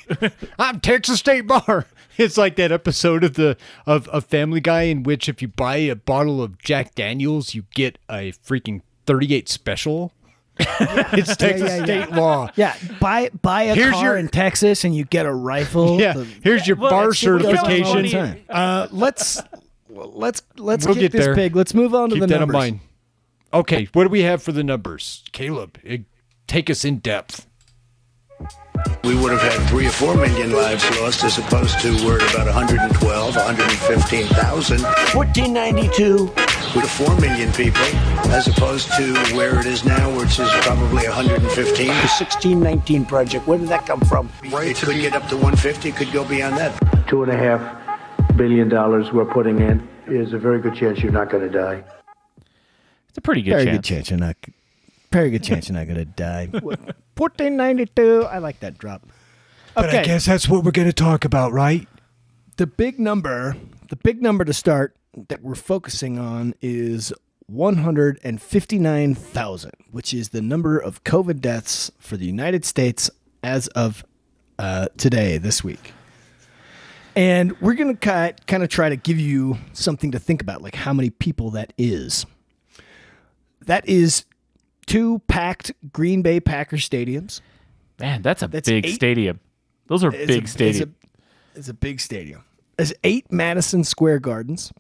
I'm 0.58 0.80
Texas 0.80 1.20
State 1.20 1.48
Bar. 1.48 1.86
It's 2.18 2.38
like 2.38 2.56
that 2.58 2.72
episode 2.72 3.24
of 3.24 3.36
the 3.36 3.56
of, 3.86 4.08
of 4.10 4.26
Family 4.26 4.60
Guy 4.60 4.84
in 4.84 5.04
which 5.04 5.30
if 5.30 5.42
you 5.42 5.48
buy 5.48 5.78
a 5.78 5.96
bottle 5.96 6.42
of 6.42 6.58
Jack 6.58 6.96
Daniels, 6.96 7.54
you 7.54 7.64
get 7.74 7.98
a 8.10 8.32
freaking 8.34 8.82
38 9.10 9.50
special. 9.50 10.12
it's 10.60 11.36
Texas 11.36 11.68
yeah, 11.68 11.78
yeah. 11.78 11.84
state 12.06 12.12
law. 12.12 12.48
Yeah, 12.56 12.76
buy 13.00 13.30
buy 13.42 13.64
a 13.64 13.74
Here's 13.76 13.92
car 13.92 14.04
your- 14.04 14.18
in 14.18 14.28
Texas 14.28 14.84
and 14.84 14.96
you 14.96 15.04
get 15.06 15.26
a 15.26 15.34
rifle. 15.34 16.00
Yeah, 16.00 16.14
The- 16.14 16.26
here's 16.44 16.68
your 16.68 16.78
well, 16.78 16.92
bar 16.92 17.10
it's- 17.10 17.24
it 17.24 17.32
was 17.32 17.42
certification. 17.44 18.44
Uh, 18.48 18.88
let's 18.92 19.42
let's 19.90 20.44
let's 20.58 20.86
We'll 20.86 20.94
kick 20.94 21.02
get 21.02 21.12
this 21.14 21.26
there. 21.26 21.34
pig. 21.34 21.56
Let's 21.56 21.74
move 21.74 21.96
on 21.96 22.10
Keep 22.10 22.16
to 22.18 22.28
the 22.28 22.28
that 22.34 22.40
numbers. 22.42 22.54
in 22.56 22.60
mind. 22.60 22.80
Okay, 23.52 23.88
what 23.94 24.04
do 24.04 24.10
we 24.10 24.22
have 24.22 24.44
for 24.44 24.52
the 24.52 24.64
numbers? 24.64 25.24
Caleb, 25.32 25.80
eh, 25.84 26.00
take 26.46 26.70
us 26.70 26.86
in 26.86 27.00
depth. 27.00 27.48
We 29.04 29.16
would 29.16 29.32
have 29.32 29.42
had 29.42 29.68
three 29.70 29.88
or 29.88 29.92
four 29.92 30.14
million 30.16 30.52
lives 30.52 30.84
lost 31.02 31.24
as 31.24 31.38
opposed 31.40 31.80
to 31.82 31.92
we're 32.06 32.20
at 32.22 32.34
about 32.36 32.46
112, 32.48 33.36
115,000. 33.36 34.82
1492. 34.82 36.32
With 36.76 36.90
four 36.90 37.16
million 37.20 37.52
people 37.54 37.84
as 38.32 38.48
opposed 38.48 38.92
to 38.94 39.14
where 39.36 39.60
it 39.60 39.66
is 39.66 39.84
now, 39.86 40.16
which 40.16 40.40
is 40.40 40.50
probably 40.62 41.08
115. 41.08 41.88
The 41.88 41.94
1619 41.94 43.06
project. 43.06 43.48
Where 43.48 43.58
did 43.58 43.70
that 43.70 43.88
come 43.88 44.02
from? 44.02 44.30
Right. 44.52 44.68
It 44.70 44.78
could 44.78 44.96
get 45.02 45.14
up 45.14 45.28
to 45.30 45.36
150, 45.36 45.92
could 45.94 46.12
go 46.12 46.24
beyond 46.26 46.58
that. 46.58 47.08
two 47.08 47.24
and 47.24 47.32
a 47.32 47.38
half 47.38 48.38
billion 48.38 48.70
dollars 48.70 49.12
we're 49.12 49.26
putting 49.26 49.60
in 49.62 49.88
is 50.08 50.34
a 50.34 50.38
very 50.38 50.62
good 50.62 50.76
chance 50.76 51.00
you're 51.00 51.12
not 51.12 51.30
going 51.30 51.44
to 51.44 51.50
die. 51.50 51.84
It's 53.10 53.18
a 53.18 53.22
pretty 53.22 53.42
good 53.42 53.52
Very 53.52 53.66
chance. 53.66 53.78
good 53.78 53.84
chance 53.84 54.10
you're 54.12 54.20
not. 54.20 54.36
Very 55.12 55.32
good 55.32 55.44
chance 55.44 55.68
you're 55.70 55.78
not 55.78 55.88
gonna 55.88 56.06
die. 56.06 56.52
Fourteen 57.16 57.58
ninety 57.58 57.88
two. 57.88 58.26
I 58.30 58.38
like 58.38 58.60
that 58.60 58.78
drop. 58.78 59.02
But 59.74 59.90
I 59.90 60.04
guess 60.04 60.28
that's 60.28 60.48
what 60.48 60.64
we're 60.64 60.72
going 60.72 60.88
to 60.88 60.94
talk 60.94 61.26
about, 61.26 61.52
right? 61.52 61.88
the 62.58 62.68
big 62.68 63.00
number, 63.00 63.56
the 63.90 63.96
big 63.96 64.22
number 64.22 64.46
to 64.46 64.54
start 64.54 64.96
that 65.30 65.42
we're 65.42 65.56
focusing 65.56 66.20
on 66.20 66.54
is 66.62 67.12
159,000, 67.48 69.72
which 69.92 70.14
is 70.14 70.30
the 70.30 70.42
number 70.42 70.78
of 70.78 71.04
COVID 71.04 71.40
deaths 71.42 71.92
for 72.00 72.16
the 72.18 72.26
United 72.26 72.66
States 72.66 73.10
as 73.44 73.68
of 73.70 74.04
uh, 74.58 74.88
today, 74.98 75.38
this 75.38 75.64
week. 75.64 75.94
And 77.16 77.60
we're 77.60 77.74
going 77.74 77.96
to 77.98 78.34
kind 78.48 78.64
of 78.64 78.70
try 78.70 78.90
to 78.90 78.96
give 78.96 79.20
you 79.20 79.58
something 79.74 80.12
to 80.12 80.20
think 80.20 80.42
about, 80.42 80.62
like 80.62 80.76
how 80.76 80.94
many 80.94 81.10
people 81.10 81.50
that 81.52 81.74
is. 81.78 82.26
That 83.66 83.88
is 83.90 84.26
two 84.86 85.20
packed 85.28 85.72
Green 85.92 86.22
Bay 86.22 86.40
Packers 86.40 86.88
stadiums. 86.88 87.42
Man, 88.00 88.22
that's 88.22 88.42
a 88.44 88.48
That's 88.48 88.70
big 88.70 88.86
eight- 88.86 88.94
stadium. 88.96 89.40
Those 89.88 90.04
are 90.04 90.14
It's 90.14 90.28
big 90.28 90.44
stadiums. 90.46 90.70
It's 90.70 90.80
a, 90.82 90.90
it's 91.56 91.70
a 91.70 91.74
big 91.74 92.00
stadium. 92.00 92.44
There's 92.80 92.94
eight 93.04 93.30
Madison 93.30 93.84
Square 93.84 94.20
Gardens. 94.20 94.72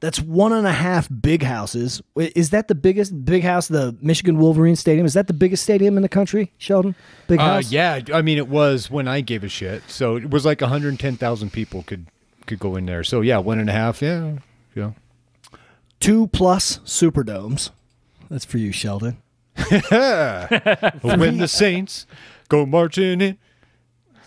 That's 0.00 0.18
one 0.18 0.54
and 0.54 0.66
a 0.66 0.72
half 0.72 1.06
big 1.20 1.42
houses. 1.42 2.00
Is 2.16 2.48
that 2.48 2.68
the 2.68 2.74
biggest 2.74 3.26
big 3.26 3.42
house? 3.42 3.68
The 3.68 3.94
Michigan 4.00 4.38
Wolverine 4.38 4.74
Stadium. 4.74 5.04
Is 5.04 5.12
that 5.12 5.26
the 5.26 5.34
biggest 5.34 5.62
stadium 5.64 5.98
in 5.98 6.02
the 6.02 6.08
country, 6.08 6.52
Sheldon? 6.56 6.94
Big 7.28 7.40
Uh, 7.40 7.44
house. 7.56 7.70
yeah, 7.70 8.00
I 8.10 8.22
mean 8.22 8.38
it 8.38 8.48
was 8.48 8.90
when 8.90 9.06
I 9.06 9.20
gave 9.20 9.44
a 9.44 9.50
shit. 9.50 9.82
So 9.86 10.16
it 10.16 10.30
was 10.30 10.46
like 10.46 10.62
110,000 10.62 11.52
people 11.52 11.82
could 11.82 12.06
could 12.46 12.58
go 12.58 12.74
in 12.76 12.86
there. 12.86 13.04
So 13.04 13.20
yeah, 13.20 13.36
one 13.36 13.58
and 13.58 13.68
a 13.68 13.74
half. 13.74 14.00
Yeah, 14.00 14.38
yeah. 14.74 14.92
Two 16.00 16.26
plus 16.28 16.78
Superdomes. 16.86 17.68
That's 18.30 18.46
for 18.46 18.56
you, 18.56 18.72
Sheldon. 18.72 19.18
when 19.56 21.36
the 21.36 21.48
Saints 21.48 22.06
go 22.48 22.64
marching 22.64 23.20
in. 23.20 23.38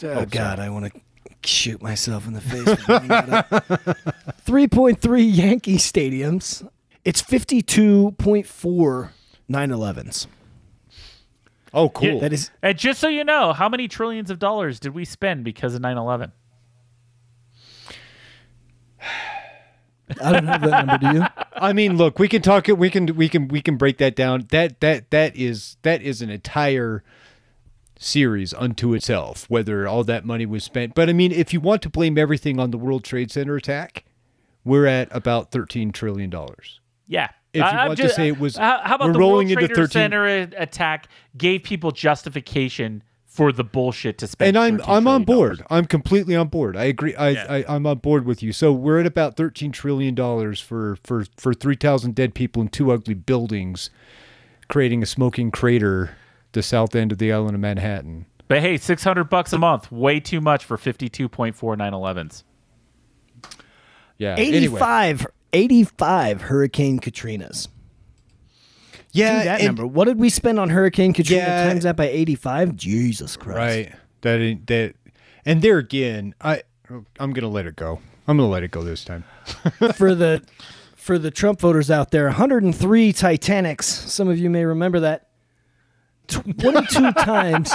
Oh, 0.03 0.25
God, 0.25 0.59
I 0.59 0.69
want 0.69 0.93
to 0.93 1.01
shoot 1.45 1.81
myself 1.81 2.27
in 2.27 2.33
the 2.33 2.41
face. 2.41 2.63
for 2.63 2.85
bringing 2.85 3.07
that 3.07 3.29
up. 3.29 3.51
3.3 4.45 5.35
Yankee 5.35 5.77
stadiums. 5.77 6.67
It's 7.05 7.21
52.4 7.21 9.09
911s. 9.49 10.27
Oh, 11.73 11.89
cool. 11.89 12.19
That 12.19 12.33
is 12.33 12.51
And 12.61 12.77
just 12.77 12.99
so 12.99 13.07
you 13.07 13.23
know, 13.23 13.53
how 13.53 13.69
many 13.69 13.87
trillions 13.87 14.29
of 14.31 14.39
dollars 14.39 14.79
did 14.79 14.93
we 14.93 15.05
spend 15.05 15.43
because 15.43 15.75
of 15.75 15.81
9 15.81 15.97
11? 15.97 16.31
I 20.21 20.31
don't 20.31 20.47
have 20.47 20.61
that 20.61 20.87
number. 20.87 20.97
Do 20.97 21.19
you? 21.19 21.25
I 21.53 21.71
mean, 21.73 21.95
look, 21.95 22.17
we 22.17 22.27
can 22.27 22.41
talk 22.41 22.67
it. 22.67 22.79
We 22.79 22.89
can 22.89 23.15
we 23.15 23.29
can 23.29 23.47
we 23.47 23.61
can 23.61 23.77
break 23.77 23.99
that 23.99 24.15
down. 24.15 24.47
That 24.49 24.79
that 24.81 25.11
that 25.11 25.35
is 25.35 25.77
that 25.83 26.01
is 26.01 26.23
an 26.23 26.31
entire 26.31 27.03
series 27.99 28.53
unto 28.55 28.93
itself. 28.95 29.45
Whether 29.49 29.87
all 29.87 30.03
that 30.05 30.25
money 30.25 30.47
was 30.47 30.63
spent, 30.63 30.95
but 30.95 31.09
I 31.09 31.13
mean, 31.13 31.31
if 31.31 31.53
you 31.53 31.59
want 31.59 31.81
to 31.83 31.89
blame 31.89 32.17
everything 32.17 32.59
on 32.59 32.71
the 32.71 32.77
World 32.79 33.03
Trade 33.03 33.29
Center 33.29 33.55
attack, 33.55 34.05
we're 34.63 34.87
at 34.87 35.07
about 35.11 35.51
thirteen 35.51 35.91
trillion 35.91 36.29
dollars. 36.31 36.79
Yeah. 37.07 37.29
If 37.51 37.61
you 37.61 37.63
I'm 37.63 37.87
want 37.87 37.99
to 37.99 38.09
say 38.09 38.27
it 38.27 38.39
was- 38.39 38.57
uh, 38.57 38.61
how, 38.61 38.79
how 38.83 38.95
about 38.95 39.07
we're 39.07 39.13
the 39.13 39.19
rolling 39.19 39.47
World 39.47 39.57
Trade 39.59 39.75
13 39.75 39.87
Center 39.89 40.25
attack 40.27 41.07
gave 41.35 41.63
people 41.63 41.91
justification 41.91 43.01
for 43.25 43.51
the 43.51 43.63
bullshit 43.63 44.19
to 44.19 44.27
spend? 44.27 44.55
and 44.55 44.57
I'm 44.57 44.81
I'm 44.87 45.07
on 45.07 45.23
board. 45.23 45.63
I'm 45.71 45.85
completely 45.85 46.35
on 46.35 46.47
board. 46.49 46.77
I 46.77 46.83
agree. 46.85 47.15
I, 47.15 47.57
I 47.59 47.65
I'm 47.67 47.87
on 47.87 47.97
board 47.97 48.25
with 48.25 48.43
you. 48.43 48.53
So 48.53 48.71
we're 48.71 48.99
at 48.99 49.07
about 49.07 49.35
thirteen 49.35 49.71
trillion 49.71 50.13
dollars 50.15 50.59
for 50.61 50.97
for 51.03 51.25
for 51.37 51.53
three 51.55 51.75
thousand 51.75 52.13
dead 52.15 52.33
people 52.35 52.61
in 52.61 52.67
two 52.69 52.91
ugly 52.91 53.15
buildings, 53.15 53.89
creating 54.67 55.01
a 55.01 55.07
smoking 55.07 55.49
crater, 55.49 56.11
the 56.53 56.63
south 56.63 56.95
end 56.95 57.11
of 57.11 57.17
the 57.17 57.31
island 57.31 57.55
of 57.55 57.61
Manhattan. 57.61 58.25
But 58.47 58.61
hey, 58.61 58.77
600 58.77 59.25
bucks 59.25 59.53
a 59.53 59.57
month, 59.59 59.91
way 59.91 60.19
too 60.19 60.41
much 60.41 60.65
for 60.65 60.77
52.4 60.77 61.53
911s. 61.53 62.43
Yeah. 64.17 64.31
Anyway. 64.37 64.57
85, 64.57 65.27
85 65.53 66.41
Hurricane 66.41 66.99
Katrinas. 66.99 67.67
Yeah, 69.11 69.39
Do 69.39 69.43
that 69.45 69.59
and- 69.59 69.65
number. 69.67 69.87
What 69.87 70.05
did 70.05 70.19
we 70.19 70.29
spend 70.29 70.59
on 70.59 70.69
Hurricane 70.69 71.13
Katrina 71.13 71.43
Yeah. 71.43 71.63
times 71.67 71.83
that 71.83 71.95
by 71.95 72.07
85? 72.09 72.75
Jesus 72.75 73.35
Christ. 73.37 73.57
Right. 73.57 73.91
That 74.21 74.39
ain't- 74.41 74.67
that, 74.67 74.95
and 75.45 75.61
there 75.61 75.77
again, 75.77 76.35
I 76.41 76.63
I'm 77.19 77.33
gonna 77.33 77.47
let 77.47 77.65
it 77.67 77.75
go. 77.75 77.99
I'm 78.27 78.37
gonna 78.37 78.49
let 78.49 78.63
it 78.63 78.71
go 78.71 78.83
this 78.83 79.03
time. 79.05 79.23
for 79.95 80.13
the 80.15 80.43
for 80.95 81.17
the 81.17 81.31
Trump 81.31 81.59
voters 81.61 81.89
out 81.89 82.11
there, 82.11 82.25
103 82.25 83.13
Titanics. 83.13 83.85
Some 83.85 84.27
of 84.27 84.37
you 84.37 84.49
may 84.49 84.65
remember 84.65 84.99
that. 85.01 85.28
22 86.29 87.11
times 87.19 87.71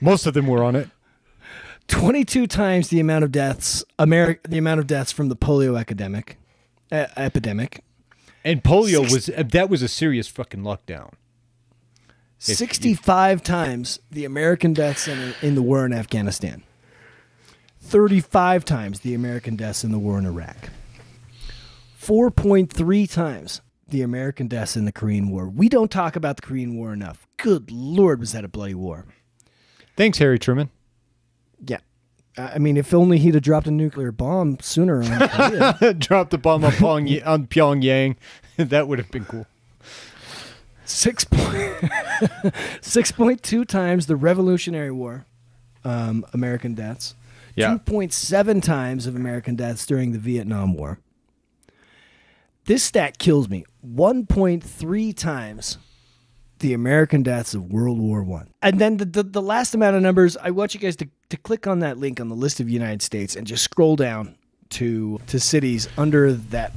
Most 0.00 0.26
of 0.26 0.34
them 0.34 0.46
were 0.46 0.62
on 0.64 0.76
it. 0.76 0.88
22 1.88 2.46
times 2.46 2.88
the 2.88 2.98
amount 3.00 3.24
of 3.24 3.30
deaths 3.32 3.84
Ameri- 3.98 4.38
the 4.42 4.58
amount 4.58 4.80
of 4.80 4.86
deaths 4.86 5.12
from 5.12 5.28
the 5.28 5.36
polio 5.36 5.78
epidemic 5.78 6.36
uh, 6.90 7.06
epidemic. 7.16 7.82
And 8.44 8.62
polio 8.62 9.00
was 9.12 9.26
that 9.26 9.70
was 9.70 9.82
a 9.82 9.88
serious 9.88 10.28
fucking 10.28 10.62
lockdown. 10.62 11.12
If- 12.38 12.56
65 12.58 13.42
times 13.42 13.98
the 14.10 14.24
American 14.24 14.72
deaths 14.72 15.08
in, 15.08 15.34
in 15.42 15.54
the 15.54 15.62
war 15.62 15.84
in 15.86 15.92
Afghanistan. 15.92 16.62
35 17.80 18.64
times 18.64 19.00
the 19.00 19.14
American 19.14 19.54
deaths 19.56 19.84
in 19.84 19.92
the 19.92 19.98
war 19.98 20.18
in 20.18 20.26
Iraq. 20.26 20.70
4.3 22.00 23.10
times 23.10 23.60
the 23.88 24.02
American 24.02 24.48
deaths 24.48 24.76
in 24.76 24.84
the 24.84 24.92
Korean 24.92 25.30
War. 25.30 25.48
We 25.48 25.68
don't 25.68 25.90
talk 25.90 26.16
about 26.16 26.36
the 26.36 26.42
Korean 26.42 26.76
War 26.76 26.92
enough. 26.92 27.26
Good 27.36 27.70
Lord, 27.70 28.20
was 28.20 28.32
that 28.32 28.44
a 28.44 28.48
bloody 28.48 28.74
war? 28.74 29.04
Thanks, 29.96 30.18
Harry 30.18 30.38
Truman. 30.38 30.70
Yeah. 31.64 31.78
I 32.36 32.52
I 32.54 32.58
mean, 32.58 32.76
if 32.76 32.92
only 32.92 33.18
he'd 33.18 33.34
have 33.34 33.42
dropped 33.42 33.66
a 33.66 33.70
nuclear 33.70 34.12
bomb 34.12 34.58
sooner 34.60 35.02
on 35.02 35.98
Dropped 35.98 36.30
the 36.30 36.38
bomb 36.38 36.64
on, 36.64 36.72
Pyong- 36.72 37.26
on 37.26 37.46
Pyongyang. 37.46 38.16
that 38.56 38.88
would 38.88 38.98
have 38.98 39.10
been 39.10 39.24
cool. 39.24 39.46
Six 40.84 41.24
point 41.24 41.74
six 42.80 43.10
point 43.10 43.42
two 43.42 43.64
times 43.64 44.06
the 44.06 44.16
Revolutionary 44.16 44.92
War, 44.92 45.26
um, 45.84 46.24
American 46.32 46.74
deaths. 46.74 47.14
Yeah. 47.56 47.72
Two 47.72 47.78
point 47.78 48.12
seven 48.12 48.60
times 48.60 49.06
of 49.06 49.16
American 49.16 49.56
deaths 49.56 49.84
during 49.86 50.12
the 50.12 50.18
Vietnam 50.18 50.74
War. 50.74 50.98
This 52.66 52.82
stat 52.82 53.18
kills 53.18 53.48
me. 53.48 53.64
One 53.80 54.26
point 54.26 54.62
three 54.62 55.12
times 55.12 55.78
the 56.58 56.72
American 56.72 57.22
deaths 57.22 57.54
of 57.54 57.70
World 57.72 58.00
War 58.00 58.24
One. 58.24 58.48
And 58.60 58.80
then 58.80 58.96
the, 58.96 59.04
the 59.04 59.22
the 59.22 59.42
last 59.42 59.74
amount 59.74 59.94
of 59.94 60.02
numbers. 60.02 60.36
I 60.36 60.50
want 60.50 60.74
you 60.74 60.80
guys 60.80 60.96
to 60.96 61.08
to 61.28 61.36
click 61.36 61.68
on 61.68 61.78
that 61.80 61.98
link 61.98 62.20
on 62.20 62.28
the 62.28 62.34
list 62.34 62.58
of 62.58 62.68
United 62.68 63.02
States 63.02 63.36
and 63.36 63.46
just 63.46 63.62
scroll 63.62 63.94
down 63.94 64.34
to 64.70 65.20
to 65.28 65.38
cities 65.38 65.88
under 65.96 66.32
that 66.32 66.72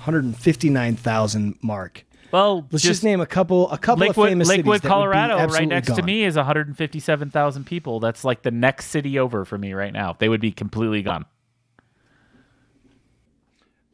hundred 0.00 0.24
and 0.24 0.36
fifty 0.36 0.68
nine 0.68 0.96
thousand 0.96 1.56
mark. 1.62 2.04
Well, 2.30 2.66
Let's 2.70 2.82
just, 2.82 3.04
name 3.04 3.20
a 3.20 3.26
couple 3.26 3.70
a 3.70 3.78
couple 3.78 4.06
Lakewood, 4.06 4.26
of 4.26 4.30
famous 4.30 4.48
Lakewood, 4.48 4.80
cities 4.80 4.88
that 4.88 4.88
would 4.88 4.88
be 4.88 4.88
Colorado, 4.88 5.46
right 5.48 5.68
next 5.68 5.94
to 5.94 6.02
me 6.02 6.24
is 6.24 6.34
157,000 6.34 7.66
people. 7.66 8.00
That's 8.00 8.24
like 8.24 8.40
the 8.40 8.50
next 8.50 8.86
city 8.86 9.18
over 9.18 9.44
for 9.44 9.58
me 9.58 9.74
right 9.74 9.92
now. 9.92 10.16
They 10.18 10.30
would 10.30 10.40
be 10.40 10.50
completely 10.50 11.02
gone. 11.02 11.26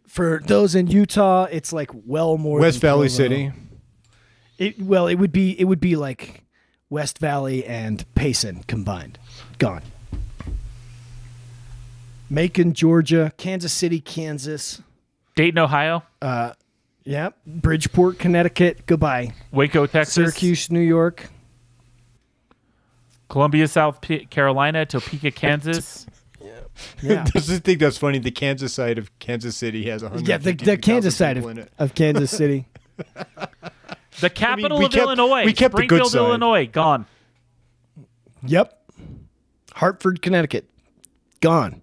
For 0.08 0.40
those 0.44 0.74
in 0.74 0.86
Utah, 0.88 1.44
it's 1.44 1.72
like 1.72 1.90
well 1.92 2.38
more. 2.38 2.58
West 2.60 2.80
than 2.80 2.88
Valley 2.88 3.08
Provo. 3.08 3.16
City. 3.16 3.52
It 4.58 4.80
well, 4.80 5.06
it 5.06 5.16
would 5.16 5.32
be 5.32 5.58
it 5.60 5.64
would 5.64 5.80
be 5.80 5.94
like 5.96 6.44
West 6.90 7.18
Valley 7.18 7.64
and 7.64 8.04
Payson 8.14 8.64
combined, 8.66 9.18
gone. 9.58 9.82
Macon, 12.30 12.72
Georgia, 12.74 13.32
Kansas 13.36 13.72
City, 13.72 14.00
Kansas, 14.00 14.82
Dayton, 15.36 15.58
Ohio, 15.58 16.02
uh, 16.20 16.52
yeah, 17.04 17.30
Bridgeport, 17.46 18.18
Connecticut, 18.18 18.84
goodbye. 18.86 19.32
Waco, 19.52 19.86
Texas, 19.86 20.14
Syracuse, 20.14 20.70
New 20.70 20.80
York, 20.80 21.30
Columbia, 23.28 23.68
South 23.68 24.00
P- 24.00 24.26
Carolina, 24.26 24.84
Topeka, 24.84 25.30
Kansas. 25.30 26.06
Yeah. 27.02 27.24
Does 27.32 27.50
you 27.50 27.58
think 27.58 27.80
that's 27.80 27.98
funny? 27.98 28.18
The 28.18 28.30
Kansas 28.30 28.72
side 28.72 28.98
of 28.98 29.16
Kansas 29.18 29.56
City 29.56 29.88
has 29.90 30.02
a 30.02 30.10
yeah, 30.24 30.38
the, 30.38 30.52
the 30.52 30.76
Kansas 30.76 31.16
side 31.16 31.36
of, 31.36 31.44
in 31.44 31.58
it. 31.58 31.72
of 31.78 31.94
Kansas 31.94 32.30
City. 32.30 32.66
The 34.20 34.30
capital 34.30 34.78
we 34.78 34.86
of 34.86 34.90
kept- 34.90 35.02
Illinois, 35.04 35.44
we 35.44 35.52
kept 35.52 35.76
the 35.76 35.82
good 35.82 36.06
Springfield, 36.06 36.10
side. 36.10 36.18
Illinois, 36.18 36.66
gone. 36.66 37.06
Yep. 38.44 38.90
Hartford, 39.74 40.22
Connecticut, 40.22 40.68
gone. 41.40 41.82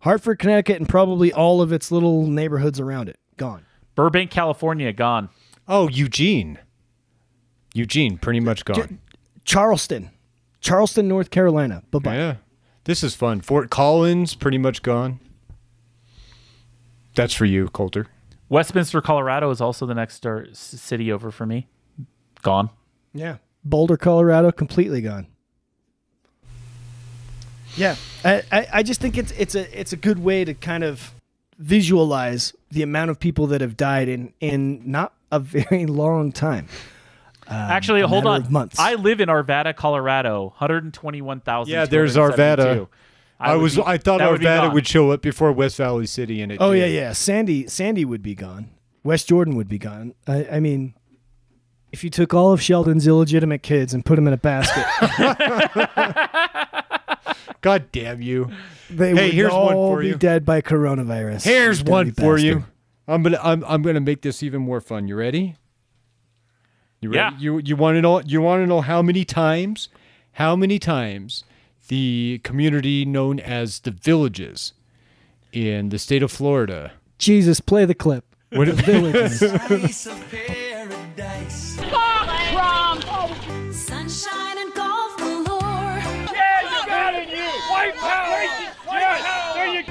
Hartford, 0.00 0.38
Connecticut, 0.38 0.76
and 0.76 0.88
probably 0.88 1.32
all 1.32 1.60
of 1.60 1.72
its 1.72 1.90
little 1.90 2.26
neighborhoods 2.28 2.78
around 2.78 3.08
it, 3.08 3.18
gone. 3.36 3.66
Burbank, 3.96 4.30
California, 4.30 4.92
gone. 4.92 5.28
Oh, 5.66 5.88
Eugene. 5.88 6.58
Eugene, 7.74 8.16
pretty 8.16 8.40
much 8.40 8.64
gone. 8.64 9.00
Charleston, 9.44 10.10
Charleston, 10.60 11.08
North 11.08 11.30
Carolina, 11.30 11.82
bye 11.90 11.98
bye. 11.98 12.16
Yeah. 12.16 12.36
This 12.86 13.02
is 13.02 13.16
fun. 13.16 13.40
Fort 13.40 13.68
Collins, 13.68 14.36
pretty 14.36 14.58
much 14.58 14.80
gone. 14.82 15.18
That's 17.16 17.34
for 17.34 17.44
you, 17.44 17.68
Coulter. 17.68 18.06
Westminster, 18.48 19.00
Colorado 19.00 19.50
is 19.50 19.60
also 19.60 19.86
the 19.86 19.94
next 19.94 20.14
star- 20.14 20.46
city 20.52 21.10
over 21.10 21.32
for 21.32 21.46
me. 21.46 21.66
Gone. 22.42 22.70
Yeah. 23.12 23.38
Boulder, 23.64 23.96
Colorado, 23.96 24.52
completely 24.52 25.00
gone. 25.00 25.26
Yeah, 27.76 27.96
I, 28.24 28.42
I, 28.52 28.66
I 28.74 28.82
just 28.84 29.00
think 29.00 29.18
it's 29.18 29.32
it's 29.32 29.54
a 29.54 29.78
it's 29.78 29.92
a 29.92 29.96
good 29.96 30.20
way 30.20 30.44
to 30.44 30.54
kind 30.54 30.84
of 30.84 31.12
visualize 31.58 32.54
the 32.70 32.82
amount 32.82 33.10
of 33.10 33.18
people 33.18 33.48
that 33.48 33.60
have 33.60 33.76
died 33.76 34.08
in 34.08 34.32
in 34.40 34.80
not 34.88 35.12
a 35.32 35.40
very 35.40 35.84
long 36.02 36.30
time. 36.30 36.68
Um, 37.48 37.56
Actually, 37.56 38.02
hold 38.02 38.26
on. 38.26 38.50
months. 38.50 38.78
I 38.78 38.94
live 38.94 39.20
in 39.20 39.28
Arvada, 39.28 39.74
Colorado. 39.74 40.54
121,000. 40.58 41.72
Yeah, 41.72 41.86
there's 41.86 42.16
Arvada. 42.16 42.88
I, 43.38 43.54
would 43.54 43.62
was 43.62 43.76
be- 43.76 43.82
I 43.84 43.98
thought 43.98 44.18
that 44.18 44.30
would 44.30 44.40
Arvada 44.40 44.72
would 44.72 44.86
show 44.86 45.10
up 45.10 45.22
before 45.22 45.52
West 45.52 45.76
Valley 45.76 46.06
City 46.06 46.40
and 46.42 46.50
it 46.50 46.58
oh 46.60 46.72
did. 46.72 46.80
yeah, 46.80 47.00
yeah. 47.00 47.12
Sandy 47.12 47.66
Sandy 47.66 48.04
would 48.04 48.22
be 48.22 48.34
gone. 48.34 48.70
West 49.04 49.28
Jordan 49.28 49.56
would 49.56 49.68
be 49.68 49.78
gone. 49.78 50.14
I, 50.26 50.46
I 50.52 50.60
mean, 50.60 50.94
if 51.92 52.02
you 52.02 52.10
took 52.10 52.34
all 52.34 52.52
of 52.52 52.60
Sheldon's 52.62 53.06
illegitimate 53.06 53.62
kids 53.62 53.94
and 53.94 54.04
put 54.04 54.16
them 54.16 54.26
in 54.26 54.32
a 54.32 54.38
basket, 54.38 54.84
God 57.60 57.90
damn 57.92 58.22
you. 58.22 58.50
they 58.90 59.14
hey, 59.14 59.24
would 59.26 59.34
here's 59.34 59.52
all 59.52 59.66
one 59.66 59.74
for 59.96 60.00
be 60.00 60.08
you. 60.08 60.14
dead 60.16 60.44
by 60.44 60.62
coronavirus. 60.62 61.44
Here's 61.44 61.84
one 61.84 62.12
for 62.12 62.38
you. 62.38 62.64
I'm 63.06 63.22
gonna 63.22 63.38
I'm 63.42 63.62
I'm 63.64 63.82
gonna 63.82 64.00
make 64.00 64.22
this 64.22 64.42
even 64.42 64.62
more 64.62 64.80
fun. 64.80 65.06
You 65.08 65.16
ready? 65.16 65.56
You 67.00 67.10
ready? 67.10 67.34
Yeah. 67.34 67.38
You 67.38 67.58
you 67.58 67.76
want 67.76 67.96
to 67.96 68.02
know 68.02 68.20
you 68.20 68.40
want 68.40 68.62
to 68.62 68.66
know 68.66 68.80
how 68.80 69.02
many 69.02 69.24
times 69.24 69.88
how 70.32 70.56
many 70.56 70.78
times 70.78 71.44
the 71.88 72.40
community 72.42 73.04
known 73.04 73.38
as 73.38 73.80
the 73.80 73.90
villages 73.90 74.72
in 75.52 75.90
the 75.90 75.98
state 75.98 76.22
of 76.22 76.30
Florida 76.32 76.92
Jesus, 77.18 77.60
play 77.60 77.84
the 77.84 77.94
clip. 77.94 78.24
What 78.50 78.66
The 78.66 78.74
villages. 78.74 79.38
Sunshine 83.86 84.58
and 84.58 84.74
golf 84.74 85.16
galore. 85.16 85.98
Yeah, 86.32 86.62
you 86.62 86.86
got 86.86 87.14
it, 87.14 87.28
you! 87.28 87.48
White 87.70 87.96
power! 87.96 88.46
White 88.86 89.20
power! 89.20 89.54
There 89.54 89.66
you 89.66 89.84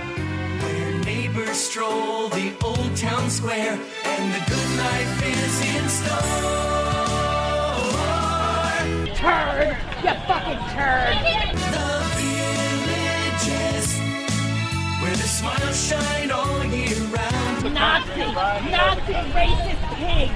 Where 0.61 1.06
neighbors 1.06 1.57
stroll 1.57 2.30
the 2.30 2.53
old 2.64 2.95
town 2.95 3.30
square 3.30 3.80
and 4.03 4.34
the 4.34 4.40
good 4.49 4.77
life 4.77 5.23
is 5.26 5.76
in 5.76 5.90
store. 5.90 6.85
Turd! 9.26 9.73
You 10.03 10.14
fucking 10.30 10.61
turd! 10.77 11.18
The 11.73 11.89
villages 12.14 13.88
where 15.02 15.18
the 15.18 15.26
smiles 15.26 15.73
shine 15.88 16.30
all 16.30 16.64
year 16.65 17.02
round. 17.10 17.73
Nazi! 17.73 18.22
Nazi 18.69 19.18
racist 19.34 19.81
pig! 19.97 20.30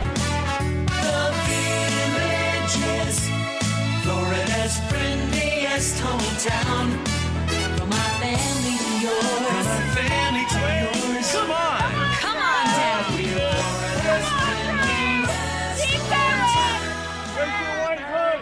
The 1.05 1.21
villages, 1.45 3.17
Florida's 4.01 4.75
friendliest 4.89 6.01
hometown. 6.01 6.87
From 7.77 7.93
our 7.93 8.11
family 8.17 8.73
to 8.73 8.93
yours. 9.05 9.21
From 9.45 9.69
our 9.69 9.93
family 9.93 10.45
to 10.49 10.61
yours. 10.81 11.29
Come 11.31 11.51
on! 11.51 11.93
Come 12.25 12.39
on 12.41 12.65
down. 12.73 13.05
We're 13.13 13.37
Florida's 13.37 14.27
friendliest 14.41 15.29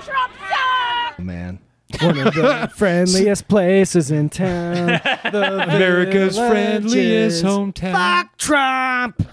Trump 0.07 0.33
sucks! 0.49 1.19
man. 1.19 1.59
One 2.01 2.17
of 2.19 2.33
the 2.33 2.69
friendliest 2.75 3.47
places 3.47 4.11
in 4.11 4.27
town. 4.29 4.99
The 5.31 5.61
America's 5.63 6.35
villages. 6.37 6.51
friendliest 6.51 7.45
hometown. 7.45 7.93
Fuck 7.93 8.37
Trump. 8.37 9.29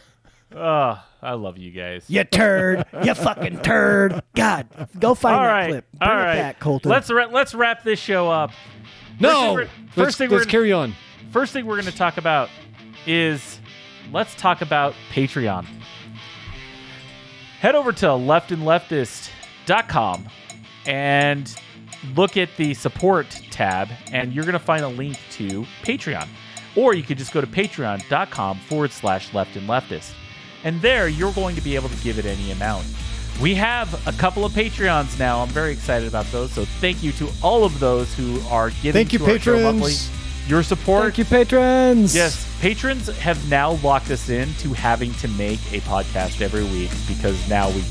Oh, 0.55 1.03
I 1.21 1.33
love 1.33 1.59
you 1.59 1.73
guys. 1.73 2.05
You 2.09 2.23
turd. 2.25 2.85
You 3.03 3.15
fucking 3.15 3.61
turd. 3.63 4.23
God, 4.37 4.69
go 5.01 5.15
find 5.15 5.35
All 5.37 5.43
that 5.43 5.49
right. 5.53 5.71
clip. 5.71 5.85
Bring 5.99 6.11
All 6.11 6.17
it 6.17 6.21
right. 6.21 6.35
back, 6.37 6.61
Colton. 6.61 6.91
Let's 6.93 7.11
ra- 7.11 7.27
let's 7.31 7.55
wrap 7.55 7.83
this 7.83 7.99
show 7.99 8.31
up. 8.31 8.53
No! 9.21 9.31
First 9.31 9.39
thing 9.39 9.55
we're, 9.55 9.61
Let's- 9.61 9.71
first 9.95 10.19
thing 10.19 10.31
let's 10.31 10.45
gonna- 10.45 10.51
carry 10.53 10.73
on. 10.73 10.95
First 11.33 11.53
thing 11.53 11.67
we're 11.67 11.75
going 11.81 11.91
to 11.91 11.97
talk 11.97 12.17
about 12.19 12.49
is 13.07 13.59
let's 14.13 14.35
talk 14.37 14.61
about 14.63 14.95
Patreon. 15.13 15.67
Head 17.61 17.75
over 17.75 17.91
to 17.93 18.07
leftandleftist.com 18.07 20.29
and 20.86 21.55
look 22.15 22.36
at 22.36 22.48
the 22.56 22.74
support 22.74 23.27
tab, 23.51 23.89
and 24.12 24.32
you're 24.32 24.44
going 24.44 24.52
to 24.55 24.59
find 24.59 24.85
a 24.85 24.89
link 24.89 25.19
to 25.32 25.66
Patreon. 25.82 26.28
Or 26.77 26.94
you 26.94 27.02
could 27.02 27.19
just 27.19 27.32
go 27.32 27.40
to 27.40 27.47
patreon.com 27.47 28.59
forward 28.61 28.90
slash 28.90 29.32
left 29.32 29.56
and 29.56 29.69
leftist. 29.69 30.12
And 30.65 30.81
there 30.81 31.09
you're 31.09 31.32
going 31.32 31.55
to 31.56 31.62
be 31.62 31.77
able 31.77 31.89
to 31.89 31.97
give 32.02 32.19
it 32.19 32.27
any 32.27 32.51
amount. 32.51 32.86
We 33.40 33.55
have 33.55 34.06
a 34.06 34.12
couple 34.12 34.44
of 34.44 34.52
Patreons 34.52 35.19
now. 35.19 35.40
I'm 35.40 35.48
very 35.48 35.73
excited 35.73 36.09
about 36.09 36.27
those. 36.27 36.52
So 36.52 36.65
thank 36.65 37.02
you 37.02 37.12
to 37.12 37.28
all 37.43 37.65
of 37.65 37.78
those 37.81 38.15
who 38.15 38.40
are 38.48 38.70
giving 38.70 38.93
Thank 38.93 39.12
you, 39.12 39.19
to 39.20 39.24
our 39.24 39.31
show 39.39 39.56
patrons. 39.56 39.62
monthly. 39.62 39.93
Your 40.47 40.62
support. 40.62 41.02
Thank 41.02 41.19
you, 41.19 41.24
patrons. 41.24 42.15
Yes, 42.15 42.47
patrons 42.61 43.09
have 43.19 43.48
now 43.48 43.73
locked 43.82 44.11
us 44.11 44.28
in 44.28 44.52
to 44.55 44.73
having 44.74 45.12
to 45.15 45.28
make 45.28 45.61
a 45.73 45.81
podcast 45.81 46.43
every 46.43 46.65
week 46.65 46.90
because 47.09 47.48
now 47.48 47.70
we 47.70 47.82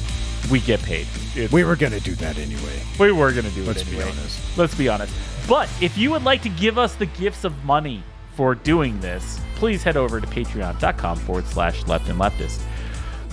we 0.51 0.59
get 0.59 0.81
paid. 0.83 1.07
It's- 1.35 1.51
We 1.51 1.63
were 1.63 1.75
gonna 1.75 1.99
do 1.99 2.13
that 2.15 2.37
anyway. 2.37 2.81
we 2.99 3.11
were 3.11 3.31
going 3.31 3.45
to 3.45 3.51
do 3.51 3.63
Let's 3.63 3.81
it 3.81 3.85
be 3.85 3.95
anyway. 3.97 4.11
honest. 4.11 4.57
Let's 4.57 4.75
be 4.75 4.89
honest. 4.89 5.13
But 5.47 5.69
if 5.81 5.97
you 5.97 6.11
would 6.11 6.23
like 6.23 6.41
to 6.43 6.49
give 6.49 6.77
us 6.77 6.95
the 6.95 7.05
gifts 7.05 7.43
of 7.43 7.63
money 7.65 8.03
for 8.35 8.55
doing 8.55 8.99
this, 9.01 9.39
please 9.55 9.83
head 9.83 9.97
over 9.97 10.19
to 10.21 10.27
patreon.com 10.27 11.17
forward 11.19 11.45
slash 11.47 11.85
left 11.87 12.09
and 12.09 12.19
leftist. 12.19 12.59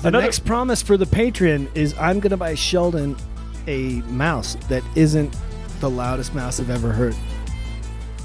The 0.02 0.08
Another- 0.08 0.24
next 0.24 0.40
promise 0.40 0.82
for 0.82 0.96
the 0.96 1.06
patron 1.06 1.68
is 1.74 1.94
I'm 1.98 2.20
going 2.20 2.30
to 2.30 2.36
buy 2.36 2.54
Sheldon 2.54 3.16
a 3.66 4.00
mouse 4.08 4.56
that 4.68 4.82
isn't 4.94 5.34
the 5.80 5.90
loudest 5.90 6.34
mouse 6.34 6.58
I've 6.60 6.70
ever 6.70 6.92
heard. 6.92 7.14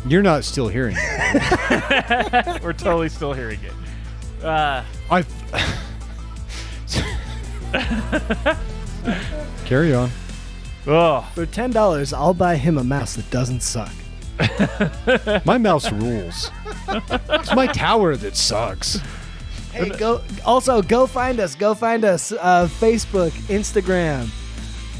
You're 0.07 0.23
not 0.23 0.43
still 0.45 0.67
hearing 0.67 0.95
it. 0.97 2.59
We're 2.63 2.73
totally 2.73 3.09
still 3.09 3.33
hearing 3.33 3.59
it. 3.61 4.43
Uh, 4.45 4.83
I've. 5.11 5.27
Carry 9.65 9.93
on. 9.93 10.09
oh, 10.87 11.29
For 11.35 11.45
ten 11.45 11.71
dollars, 11.71 12.13
I'll 12.13 12.33
buy 12.33 12.55
him 12.55 12.77
a 12.77 12.83
mouse 12.83 13.15
that 13.15 13.29
doesn't 13.31 13.61
suck. 13.61 13.91
My 15.45 15.57
mouse 15.57 15.91
rules. 15.91 16.51
It's 16.89 17.55
my 17.55 17.67
tower 17.67 18.15
that 18.17 18.35
sucks. 18.35 18.99
Hey, 19.71 19.89
go 19.89 20.21
also 20.45 20.81
go 20.81 21.07
find 21.07 21.39
us. 21.39 21.55
Go 21.55 21.73
find 21.73 22.03
us. 22.05 22.31
Uh, 22.31 22.67
Facebook, 22.79 23.31
Instagram, 23.47 24.27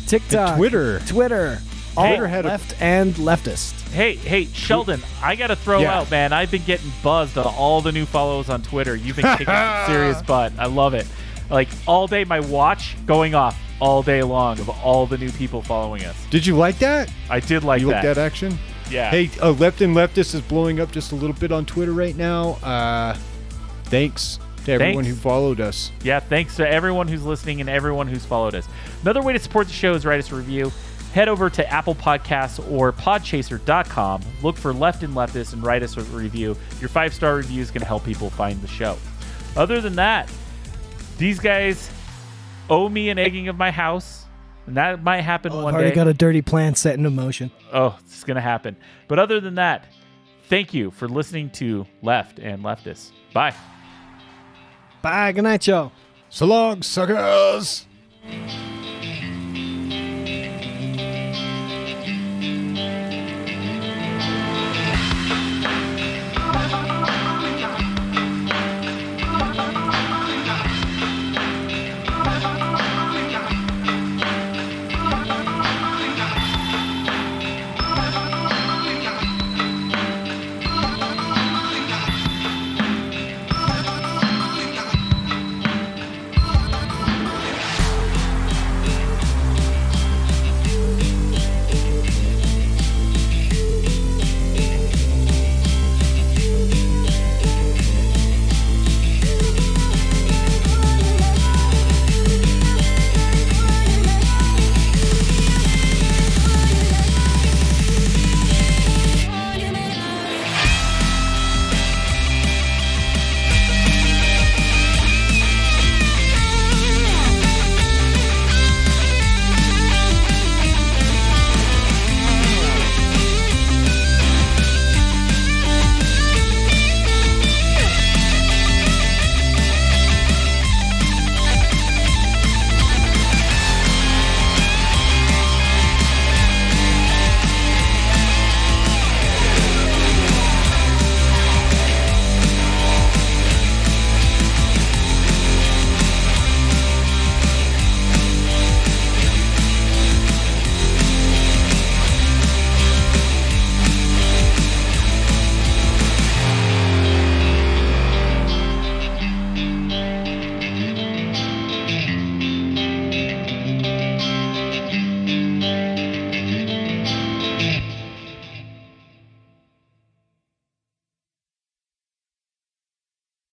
TikTok, 0.08 0.58
Twitter. 0.58 1.00
Twitter. 1.08 1.60
All 1.98 2.08
Twitter 2.08 2.28
had 2.28 2.46
a- 2.46 2.50
left 2.50 2.82
and 2.82 3.14
leftist. 3.16 3.74
hey, 3.92 4.16
hey, 4.16 4.46
Sheldon, 4.46 5.02
I 5.22 5.36
got 5.36 5.48
to 5.48 5.56
throw 5.56 5.80
Yeah. 5.82 5.98
out, 6.00 6.12
man. 6.12 6.34
I've 6.34 6.52
been 6.52 6.64
getting 6.66 6.92
buzzed 7.04 7.38
on 7.38 7.46
all 7.46 7.82
the 7.82 7.92
new 7.94 8.06
follows 8.06 8.50
on 8.50 8.62
Twitter. 8.64 8.96
You've 8.96 9.16
been 9.16 9.26
kicking 9.38 9.46
some 9.48 9.86
serious 9.88 10.22
butt. 10.22 10.52
I 10.58 10.66
love 10.66 10.94
it. 10.94 11.08
Like 11.50 11.70
all 11.88 12.08
day, 12.08 12.24
my 12.26 12.40
watch 12.42 12.96
going 13.06 13.34
off 13.36 13.58
all 13.80 14.02
day 14.02 14.24
long 14.24 14.60
of 14.60 14.70
all 14.70 15.06
the 15.06 15.18
new 15.18 15.32
people 15.32 15.62
following 15.62 16.04
us. 16.06 16.16
Did 16.30 16.46
you 16.46 16.56
like 16.56 16.80
that? 16.80 17.12
I 17.30 17.40
did 17.40 17.64
like 17.64 17.82
you 17.82 17.88
that. 17.88 18.06
like 18.06 18.16
that 18.16 18.18
action? 18.18 18.58
Yeah. 18.90 19.10
Hey, 19.10 19.30
uh, 19.42 19.52
Left 19.52 19.82
and 19.82 19.96
Leftist 19.96 20.36
is 20.36 20.42
blowing 20.42 20.80
up 20.80 20.92
just 20.92 21.12
a 21.12 21.16
little 21.16 21.36
bit 21.36 21.52
on 21.52 21.66
Twitter 21.66 21.92
right 21.92 22.16
now. 22.16 22.52
Uh, 22.64 23.18
thanks 23.86 24.40
to 24.66 24.72
everyone 24.74 25.04
Thanks. 25.04 25.18
who 25.18 25.22
followed 25.22 25.60
us. 25.60 25.92
Yeah, 26.04 26.20
thanks 26.20 26.56
to 26.58 26.68
everyone 26.68 27.08
who's 27.08 27.24
listening 27.24 27.62
and 27.62 27.70
everyone 27.70 28.08
who's 28.08 28.26
followed 28.26 28.56
us. 28.56 28.68
Another 29.02 29.22
way 29.22 29.34
to 29.34 29.40
support 29.40 29.68
the 29.68 29.74
show 29.74 29.94
is 29.94 30.06
write 30.06 30.20
us 30.20 30.32
a 30.32 30.36
review. 30.36 30.72
Head 31.14 31.30
over 31.30 31.50
to 31.50 31.68
Apple 31.72 31.96
Podcasts 31.96 32.60
or 32.72 32.92
podchaser.com. 32.92 34.22
Look 34.44 34.58
for 34.58 34.74
Left 34.74 35.02
and 35.04 35.14
Leftist 35.14 35.54
and 35.54 35.64
write 35.64 35.82
us 35.82 35.96
a 35.98 36.02
review. 36.02 36.58
Your 36.80 36.90
five 36.90 37.14
star 37.14 37.38
review 37.38 37.62
is 37.62 37.72
going 37.72 37.82
to 37.82 37.88
help 37.88 38.04
people 38.04 38.30
find 38.30 38.62
the 38.62 38.68
show. 38.68 38.98
Other 39.56 39.80
than 39.80 39.96
that, 39.96 40.30
these 41.18 41.40
guys 41.40 41.90
owe 42.70 42.90
me 42.90 43.10
an 43.10 43.18
egging 43.20 43.48
of 43.48 43.56
my 43.58 43.72
house, 43.72 44.26
and 44.68 44.78
that 44.78 45.04
might 45.04 45.22
happen 45.22 45.52
Oh, 45.52 45.60
I've 45.60 45.64
one 45.66 45.74
already 45.76 45.90
day. 45.90 45.96
got 45.96 46.08
a 46.08 46.14
dirty 46.14 46.42
plan 46.42 46.76
set 46.76 46.96
into 46.98 47.10
motion. 47.10 47.52
oh, 47.74 47.98
it's 48.06 48.24
going 48.24 48.36
to 48.36 48.42
happen. 48.42 48.76
But 49.08 49.20
other 49.20 49.40
than 49.40 49.56
that, 49.56 49.86
thank 50.50 50.74
you 50.74 50.92
for 50.92 51.08
listening 51.08 51.50
to 51.52 51.86
Left 52.02 52.40
and 52.40 52.64
Leftist. 52.64 53.12
Bye. 53.34 53.54
Bye. 55.02 55.32
Good 55.32 55.44
night, 55.44 55.68
y'all. 55.68 55.92
So 56.30 56.46
long, 56.46 56.82
suckers. 56.82 57.86